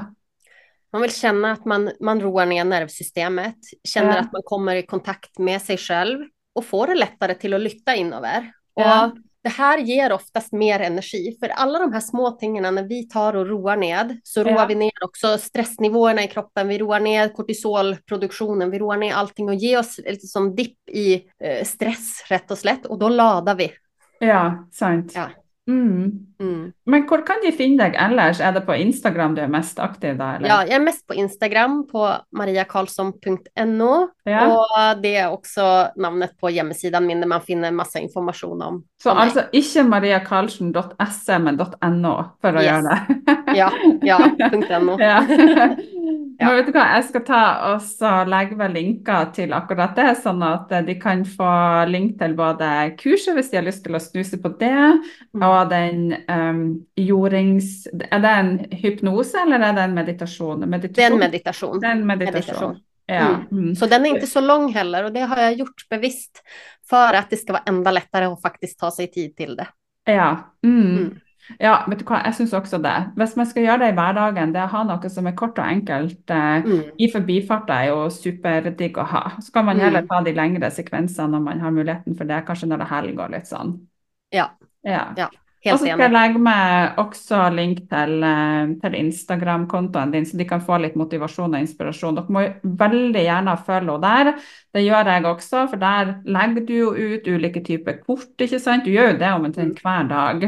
Man 0.93 1.01
vill 1.01 1.11
känna 1.15 1.51
att 1.51 1.65
man, 1.65 1.91
man 1.99 2.21
roar 2.21 2.45
ner 2.45 2.63
nervsystemet, 2.63 3.55
känner 3.83 4.13
Ja. 4.15 4.19
att 4.19 4.31
man 4.33 4.41
kommer 4.45 4.75
i 4.75 4.85
kontakt 4.85 5.39
med 5.39 5.61
sig 5.61 5.77
själv 5.77 6.19
och 6.55 6.65
får 6.65 6.87
det 6.87 6.95
lättare 6.95 7.33
till 7.35 7.53
att 7.53 7.61
lytta 7.61 7.95
inöver. 7.95 8.51
Ja. 8.75 9.05
Och 9.05 9.17
det 9.43 9.49
här 9.49 9.77
ger 9.77 10.11
oftast 10.13 10.51
mer 10.53 10.79
energi, 10.79 11.37
för 11.39 11.47
alla 11.49 11.79
de 11.79 11.93
här 11.93 11.99
små 11.99 12.31
tingarna 12.31 12.71
när 12.71 12.83
vi 12.83 13.07
tar 13.09 13.35
och 13.35 13.47
roar 13.47 13.75
ned, 13.77 14.19
så 14.23 14.43
roar 14.43 14.51
Ja. 14.51 14.65
vi 14.65 14.75
ner 14.75 14.91
också 15.05 15.37
stressnivåerna 15.37 16.23
i 16.23 16.27
kroppen, 16.27 16.67
vi 16.67 16.77
roar 16.77 16.99
ner 16.99 17.29
kortisolproduktionen, 17.29 18.71
vi 18.71 18.79
roar 18.79 18.97
ner 18.97 19.13
allting 19.13 19.49
och 19.49 19.55
ger 19.55 19.79
oss 19.79 19.97
lite 20.05 20.27
som 20.27 20.55
dipp 20.55 20.89
i 20.89 21.13
eh, 21.43 21.65
stress 21.65 22.25
rätt 22.29 22.51
och 22.51 22.57
slätt, 22.57 22.85
och 22.85 22.99
då 22.99 23.09
ladar 23.09 23.55
vi. 23.55 23.71
Ja, 24.19 24.67
sant. 24.71 25.11
Ja. 25.15 25.29
Mm. 25.69 26.11
Mm. 26.41 26.71
Men 26.85 27.05
hvor 27.07 27.21
kan 27.25 27.39
de 27.43 27.51
finne 27.55 27.77
deg 27.85 27.93
ellers? 27.95 28.41
Er 28.43 28.51
det 28.51 28.65
på 28.67 28.75
Instagram 28.75 29.35
du 29.37 29.41
er 29.45 29.47
mest 29.51 29.79
aktiv 29.79 30.17
da, 30.19 30.33
eller? 30.35 30.47
Ja, 30.49 30.57
jag 30.65 30.75
är 30.75 30.79
mest 30.79 31.07
på 31.07 31.13
Instagram 31.13 31.87
på 31.91 32.09
mariakarlsson.no 32.37 34.07
Ja. 34.23 34.47
och 34.57 35.01
det 35.01 35.15
är 35.15 35.31
också 35.31 35.87
namnet 35.95 36.37
på 36.39 36.49
hemsidan 36.49 37.05
min 37.05 37.19
där 37.21 37.27
man 37.27 37.41
finner 37.41 37.71
massa 37.71 37.99
information 37.99 38.61
om. 38.61 38.83
Så 39.03 39.11
om 39.11 39.17
altså 39.17 39.41
ikke 39.51 39.83
mariakarlsen.se, 39.83 41.39
men 41.39 41.55
.no, 42.01 42.13
for 42.41 42.55
å 42.55 42.61
Yes. 42.61 42.67
gjøre 42.67 42.81
det. 42.89 43.55
Ja, 43.55 43.69
ja, 44.01 44.19
.no. 44.79 44.97
Ja. 44.99 45.23
Ja. 46.39 46.47
Men 46.49 46.55
vet 46.57 46.65
du 46.65 46.71
hva, 46.73 46.83
jeg 46.95 47.03
skal 47.07 47.21
ta 47.27 47.39
og 47.77 48.27
legge 48.27 48.55
vel 48.57 48.71
linker 48.73 49.27
til 49.35 49.51
akkurat 49.53 49.93
det, 49.95 50.07
sånn 50.23 50.41
at 50.43 50.71
eh, 50.73 50.81
de 50.87 50.95
kan 50.99 51.21
få 51.29 51.85
link 51.87 52.17
til 52.19 52.33
både 52.35 52.69
kurset 52.99 53.35
hvis 53.37 53.51
de 53.51 53.59
har 53.59 53.67
lyst 53.67 53.83
til 53.85 53.93
å 53.95 54.01
snuse 54.01 54.39
på 54.41 54.49
det, 54.59 54.73
Mm. 55.33 55.43
Og 55.53 55.69
den 55.69 56.15
um, 56.29 56.63
jordings... 56.97 57.87
Er 58.11 58.19
det 58.19 58.31
en 58.39 58.53
hypnose, 58.71 59.37
eller 59.45 59.59
er 59.59 59.59
det 59.59 59.67
en 59.69 59.75
är 59.77 59.83
en 59.83 59.95
meditation. 59.95 60.59
Det 60.59 60.63
er 61.03 61.11
en 61.11 61.17
meditasjon. 61.19 61.79
Meditation. 62.07 62.75
Ja. 63.05 63.27
Mm. 63.27 63.47
Mm. 63.51 63.75
Så 63.75 63.85
den 63.85 64.05
är 64.05 64.09
inte 64.09 64.27
så 64.27 64.41
lång 64.41 64.73
heller 64.73 65.03
och 65.03 65.11
det 65.13 65.19
har 65.19 65.37
jag 65.37 65.53
gjort 65.53 65.89
bevisst 65.89 66.43
för 66.89 67.13
att 67.13 67.29
det 67.29 67.37
ska 67.37 67.53
vara 67.53 67.63
ända 67.65 67.91
lättare 67.91 68.25
att 68.25 68.41
faktiskt 68.41 68.79
ta 68.79 68.91
sig 68.91 69.11
tid 69.11 69.35
till 69.35 69.55
det. 69.55 69.67
Ja. 70.05 70.53
Mm. 70.63 70.97
Mm. 70.97 71.19
ja, 71.59 71.85
vet 71.89 71.99
du 71.99 72.05
hva, 72.05 72.21
jeg 72.25 72.35
syns 72.35 72.53
også 72.53 72.77
det. 72.79 72.95
Hvis 73.19 73.35
man 73.35 73.47
skal 73.47 73.65
gjøre 73.65 73.81
det 73.83 73.89
i 73.91 73.95
hverdagen, 73.97 74.53
det 74.55 74.63
å 74.63 74.71
ha 74.71 74.83
noe 74.87 75.09
som 75.11 75.27
er 75.27 75.35
kort 75.35 75.59
og 75.59 75.67
enkelt 75.67 76.31
eh, 76.31 76.63
Mm. 76.63 76.83
i 76.97 77.09
forbifarta 77.11 77.81
er 77.83 77.89
jo 77.91 78.09
superdigg 78.09 78.97
å 78.97 79.03
ha. 79.03 79.23
Så 79.41 79.51
kan 79.51 79.65
man 79.65 79.77
Mm. 79.77 79.83
heller 79.83 80.07
ta 80.07 80.21
de 80.21 80.31
lengre 80.33 80.71
sekvensene 80.71 81.31
når 81.31 81.39
man 81.39 81.59
har 81.59 81.71
muligheten 81.71 82.17
for 82.17 82.23
det, 82.23 82.45
kanskje 82.47 82.67
når 82.67 82.77
det 82.77 82.87
helg 82.87 83.19
og 83.19 83.31
litt 83.31 83.47
sånn. 83.47 83.79
Ja, 84.31 84.49
Ja. 84.85 85.13
Ja, 85.17 85.27
Og 85.63 85.69
helt 85.71 85.79
så 85.79 85.85
skal 85.85 86.01
jeg 86.03 86.11
legge 86.11 86.39
med 86.43 86.97
også 86.99 87.37
link 87.55 87.77
til, 87.89 88.23
eh, 88.27 88.73
til 88.81 88.97
Instagram-kontoen 88.99 90.11
din, 90.11 90.25
så 90.25 90.37
de 90.37 90.47
kan 90.49 90.61
få 90.61 90.77
litt 90.83 90.97
motivasjon 90.99 91.55
og 91.55 91.63
inspirasjon. 91.63 92.15
Dere 92.19 92.35
må 92.35 92.43
veldig 92.83 93.23
gjerne 93.23 93.55
følge 93.63 93.95
henne 93.95 94.01
der. 94.03 94.33
Det 94.73 94.83
gjør 94.83 95.11
jeg 95.13 95.25
også, 95.25 95.69
for 95.69 95.77
der 95.77 96.15
legger 96.25 96.65
du 96.67 96.73
jo 96.73 96.91
ut 96.91 97.27
ulike 97.27 97.63
typer 97.63 98.01
kort, 98.03 98.33
ikke 98.37 98.59
sant? 98.59 98.83
Du 98.83 98.91
gjør 98.91 99.13
jo 99.13 99.17
det 99.23 99.31
omtrent 99.37 99.79
hver 99.81 100.07
dag. 100.09 100.47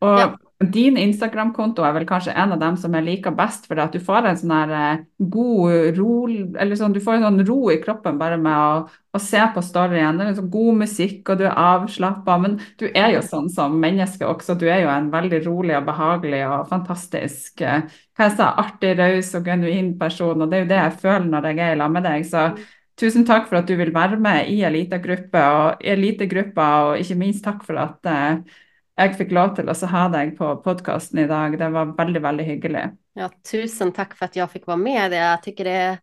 Og 0.00 0.18
Ja 0.18 0.30
din 0.70 0.96
Instagram-konto 1.00 1.84
er 1.86 1.94
vel 1.96 2.04
kanskje 2.06 2.34
en 2.38 2.52
av 2.54 2.60
dem 2.60 2.76
som 2.78 2.92
jeg 2.94 3.04
liker 3.06 3.34
best, 3.36 3.64
for 3.68 3.80
at 3.82 3.94
du 3.94 3.98
får 4.02 4.26
en 4.28 4.38
sånn 4.38 4.52
her 4.54 4.74
eh, 4.76 5.04
god 5.32 5.96
ro, 5.96 6.16
eller 6.28 6.78
sånn, 6.78 6.94
du 6.94 7.00
får 7.02 7.16
en 7.16 7.26
sånn 7.26 7.44
ro 7.48 7.58
i 7.72 7.78
kroppen 7.82 8.18
bare 8.20 8.36
med 8.40 8.52
å, 8.52 8.82
å 9.16 9.20
se 9.22 9.40
på 9.54 9.62
storyen. 9.64 10.20
Det 10.20 10.26
er 10.28 10.36
sånn 10.38 10.50
god 10.52 10.80
musikk, 10.82 11.22
og 11.32 11.40
du 11.40 11.46
er 11.48 11.58
avslappa. 11.58 12.36
Men 12.42 12.58
du 12.80 12.86
er 12.90 13.14
jo 13.16 13.22
sånn 13.26 13.48
som 13.52 13.78
menneske 13.82 14.28
også. 14.28 14.58
Du 14.60 14.66
er 14.68 14.84
jo 14.84 14.90
en 14.92 15.10
veldig 15.12 15.42
rolig 15.46 15.78
og 15.78 15.88
behagelig 15.88 16.42
og 16.48 16.68
fantastisk 16.70 17.64
eh, 17.66 17.86
hva 18.16 18.28
jeg 18.28 18.36
sa, 18.38 18.50
artig, 18.62 18.94
raus 18.98 19.32
og 19.38 19.48
genuin 19.48 19.94
person. 20.00 20.42
Og 20.42 20.50
det 20.50 20.58
er 20.58 20.66
jo 20.66 20.72
det 20.74 20.82
jeg 20.82 20.98
føler 21.06 21.30
når 21.32 21.48
jeg 21.50 21.62
er 21.62 21.76
i 21.76 21.80
lag 21.80 21.94
med 21.94 22.06
deg. 22.08 22.26
Så 22.28 22.48
tusen 23.00 23.24
takk 23.28 23.48
for 23.48 23.62
at 23.62 23.70
du 23.70 23.74
vil 23.78 23.94
være 23.94 24.18
med 24.20 24.50
i 24.52 24.60
elitegruppa, 24.68 25.46
og 25.62 25.88
elitegruppa, 25.94 26.68
og 26.88 27.00
ikke 27.00 27.18
minst 27.24 27.44
takk 27.46 27.64
for 27.66 27.80
at 27.82 28.12
eh, 28.12 28.60
jeg 29.00 29.14
fikk 29.16 29.32
lov 29.32 29.54
til 29.56 29.70
så 29.74 29.88
ha 29.90 30.08
deg 30.12 30.34
på 30.38 30.50
podkasten 30.64 31.22
i 31.22 31.28
dag. 31.30 31.58
Det 31.58 31.68
var 31.72 31.94
veldig, 31.96 32.22
veldig 32.22 32.44
hyggelig. 32.44 32.84
Ja, 33.14 33.30
tusen 33.50 33.92
tack 33.92 34.14
för 34.14 34.24
att 34.24 34.36
jag 34.36 34.50
fick 34.50 34.66
vara 34.66 34.76
med. 34.76 35.12
Jag 35.12 35.42
tycker 35.42 35.64
det 35.64 35.98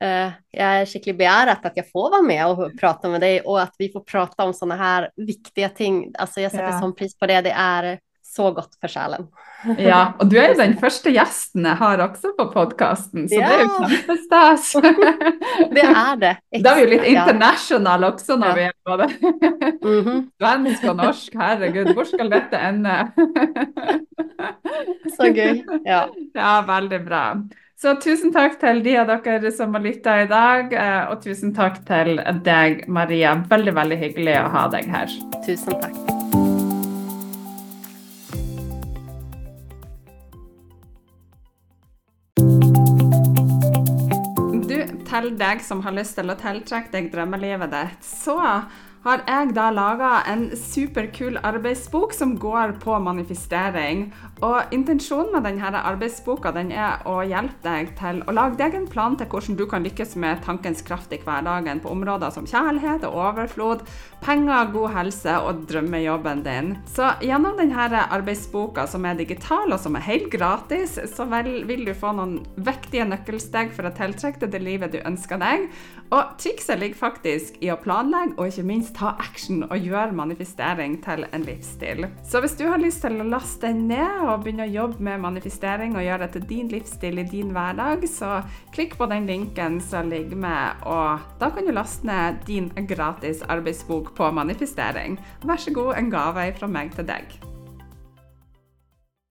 eh, 0.00 0.30
jag 0.50 0.66
är 0.80 0.86
skickligt 0.86 1.18
begärat 1.18 1.66
att 1.66 1.76
jag 1.76 1.90
får 1.90 2.10
vara 2.10 2.22
med 2.22 2.46
och 2.46 2.80
prata 2.80 3.08
med 3.08 3.20
dig 3.20 3.40
och 3.40 3.62
att 3.62 3.74
vi 3.78 3.92
får 3.92 4.00
prata 4.00 4.44
om 4.44 4.54
sådana 4.54 4.76
här 4.76 5.10
viktiga 5.16 5.68
ting. 5.68 6.12
Alltså 6.18 6.40
jag 6.40 6.50
sätter 6.50 6.64
Ja. 6.64 6.80
sån 6.80 6.94
pris 6.94 7.18
på 7.18 7.26
det. 7.26 7.40
Det 7.40 7.50
är 7.50 7.98
så 8.30 8.50
gott 8.54 8.74
för 8.80 8.88
själen. 8.88 9.26
Ja, 9.78 10.12
og 10.18 10.30
du 10.30 10.38
er 10.40 10.54
jo 10.54 10.56
den 10.56 10.72
første 10.80 11.10
gjesten 11.12 11.66
jeg 11.68 11.76
har 11.76 12.00
også 12.00 12.30
på 12.38 12.46
podkasten, 12.54 13.26
så 13.28 13.36
det 13.36 13.44
er 13.44 13.58
jo 13.60 13.66
Ja. 13.66 13.88
kjempestas. 13.90 14.70
Det 15.74 15.82
är 15.84 16.16
det. 16.16 16.36
Da 16.64 16.70
er 16.70 16.76
vi 16.78 16.82
jo 16.86 16.88
litt 16.94 17.04
ja. 17.10 17.24
international 17.26 18.04
også 18.08 18.36
når 18.40 18.46
Ja. 18.48 18.54
vi 18.54 18.62
er 18.62 18.72
både 18.86 19.08
Mhm, 19.90 20.22
svensk 20.40 20.84
og 20.88 20.96
norsk. 20.96 21.34
Herregud, 21.36 21.92
hvor 21.94 22.04
skal 22.08 22.30
dette 22.32 22.56
ende? 22.56 22.94
Så 25.16 25.28
gøy. 25.34 25.60
Ja. 25.84 26.06
Ja, 26.34 26.54
veldig 26.66 27.02
bra. 27.06 27.24
Så 27.80 27.94
tusen 28.00 28.32
takk 28.32 28.58
til 28.60 28.82
de 28.84 28.96
av 29.00 29.08
dere 29.24 29.52
som 29.56 29.74
har 29.74 29.80
lytta 29.84 30.18
i 30.22 30.26
dag, 30.28 30.72
eh, 30.72 31.10
og 31.10 31.22
tusen 31.24 31.54
takk 31.56 31.80
til 31.88 32.16
deg, 32.44 32.84
Maria. 32.88 33.34
Veldig, 33.48 33.74
veldig 33.76 34.00
hyggelig 34.06 34.38
å 34.44 34.48
ha 34.56 34.66
deg 34.72 34.88
her. 34.92 35.06
Tusen 35.46 35.80
tack. 35.80 36.19
Til 45.08 45.32
deg 45.40 45.64
som 45.64 45.82
har 45.84 45.96
lyst 45.96 46.18
til 46.18 46.30
å 46.32 46.38
tiltrekke 46.38 46.92
deg 46.94 47.10
drømmelivet 47.12 47.72
ditt, 47.72 48.06
så 48.06 48.36
har 49.04 49.22
jeg 49.24 49.54
da 49.56 49.70
laga 49.72 50.10
en 50.28 50.50
superkul 50.56 51.38
arbeidsbok 51.46 52.12
som 52.12 52.34
går 52.40 52.76
på 52.82 52.98
manifestering. 53.00 54.10
Og 54.40 54.72
intensjonen 54.72 55.34
med 55.34 55.44
denne 55.44 55.82
arbeidsboka 55.84 56.52
den 56.56 56.70
er 56.72 57.02
å 57.08 57.18
hjelpe 57.28 57.60
deg 57.64 57.90
til 57.98 58.22
å 58.24 58.32
lage 58.32 58.56
deg 58.56 58.76
en 58.76 58.86
plan 58.88 59.16
til 59.18 59.28
hvordan 59.28 59.58
du 59.58 59.66
kan 59.68 59.84
lykkes 59.84 60.14
med 60.20 60.40
tankens 60.46 60.80
kraft 60.86 61.12
i 61.12 61.18
hverdagen 61.20 61.82
på 61.84 61.92
områder 61.92 62.32
som 62.32 62.48
kjærlighet 62.48 63.04
og 63.08 63.18
overflod, 63.20 63.84
penger, 64.24 64.70
god 64.72 64.94
helse 64.96 65.34
og 65.44 65.66
drømmejobben 65.68 66.44
din. 66.46 66.72
Så 66.88 67.10
gjennom 67.24 67.60
denne 67.60 68.06
arbeidsboka, 68.06 68.86
som 68.88 69.04
er 69.04 69.20
digital 69.20 69.74
og 69.74 69.80
som 69.82 69.98
er 69.98 70.06
helt 70.08 70.30
gratis, 70.32 70.96
så 71.12 71.28
vel, 71.28 71.66
vil 71.68 71.84
du 71.84 71.92
få 71.96 72.14
noen 72.16 72.38
viktige 72.56 73.04
nøkkelsteg 73.10 73.74
for 73.76 73.88
å 73.88 73.94
tiltrekke 73.96 74.40
deg 74.46 74.56
det 74.56 74.62
livet 74.64 74.96
du 74.96 75.00
ønsker 75.04 75.40
deg. 75.40 75.68
Og 76.10 76.32
trikset 76.40 76.80
ligger 76.80 76.98
faktisk 76.98 77.60
i 77.62 77.70
å 77.70 77.78
planlegge 77.80 78.38
og 78.38 78.48
ikke 78.48 78.66
minst 78.66 78.96
ta 78.96 79.12
action 79.20 79.66
og 79.68 79.76
gjøre 79.84 80.16
manifestering 80.16 80.96
til 81.04 81.26
en 81.28 81.44
livsstil. 81.46 82.08
Så 82.26 82.40
hvis 82.42 82.56
du 82.58 82.64
har 82.66 82.80
lyst 82.82 83.04
til 83.04 83.20
å 83.20 83.28
laste 83.28 83.68
den 83.68 83.84
ned 83.90 84.29
og 84.30 84.44
begynne 84.44 84.66
å 84.68 84.70
jobbe 84.70 85.02
med 85.04 85.22
manifestering 85.24 85.96
og 85.96 86.04
gjøre 86.06 86.26
det 86.26 86.30
til 86.36 86.46
din 86.50 86.70
livsstil 86.70 87.20
i 87.22 87.26
din 87.28 87.52
hverdag, 87.56 88.06
så 88.10 88.40
klikk 88.74 88.96
på 89.00 89.08
den 89.10 89.28
linken 89.30 89.80
som 89.82 90.10
ligger 90.12 90.38
med, 90.38 90.86
og 90.86 91.26
da 91.42 91.50
kan 91.50 91.66
du 91.66 91.74
laste 91.74 92.06
ned 92.06 92.42
din 92.46 92.70
gratis 92.90 93.42
arbeidsbok 93.50 94.14
på 94.16 94.32
manifestering. 94.34 95.18
Vær 95.44 95.60
så 95.60 95.74
god, 95.74 95.96
en 95.98 96.12
gave 96.12 96.50
fra 96.58 96.70
meg 96.70 96.94
til 96.96 97.08
deg. 97.10 97.49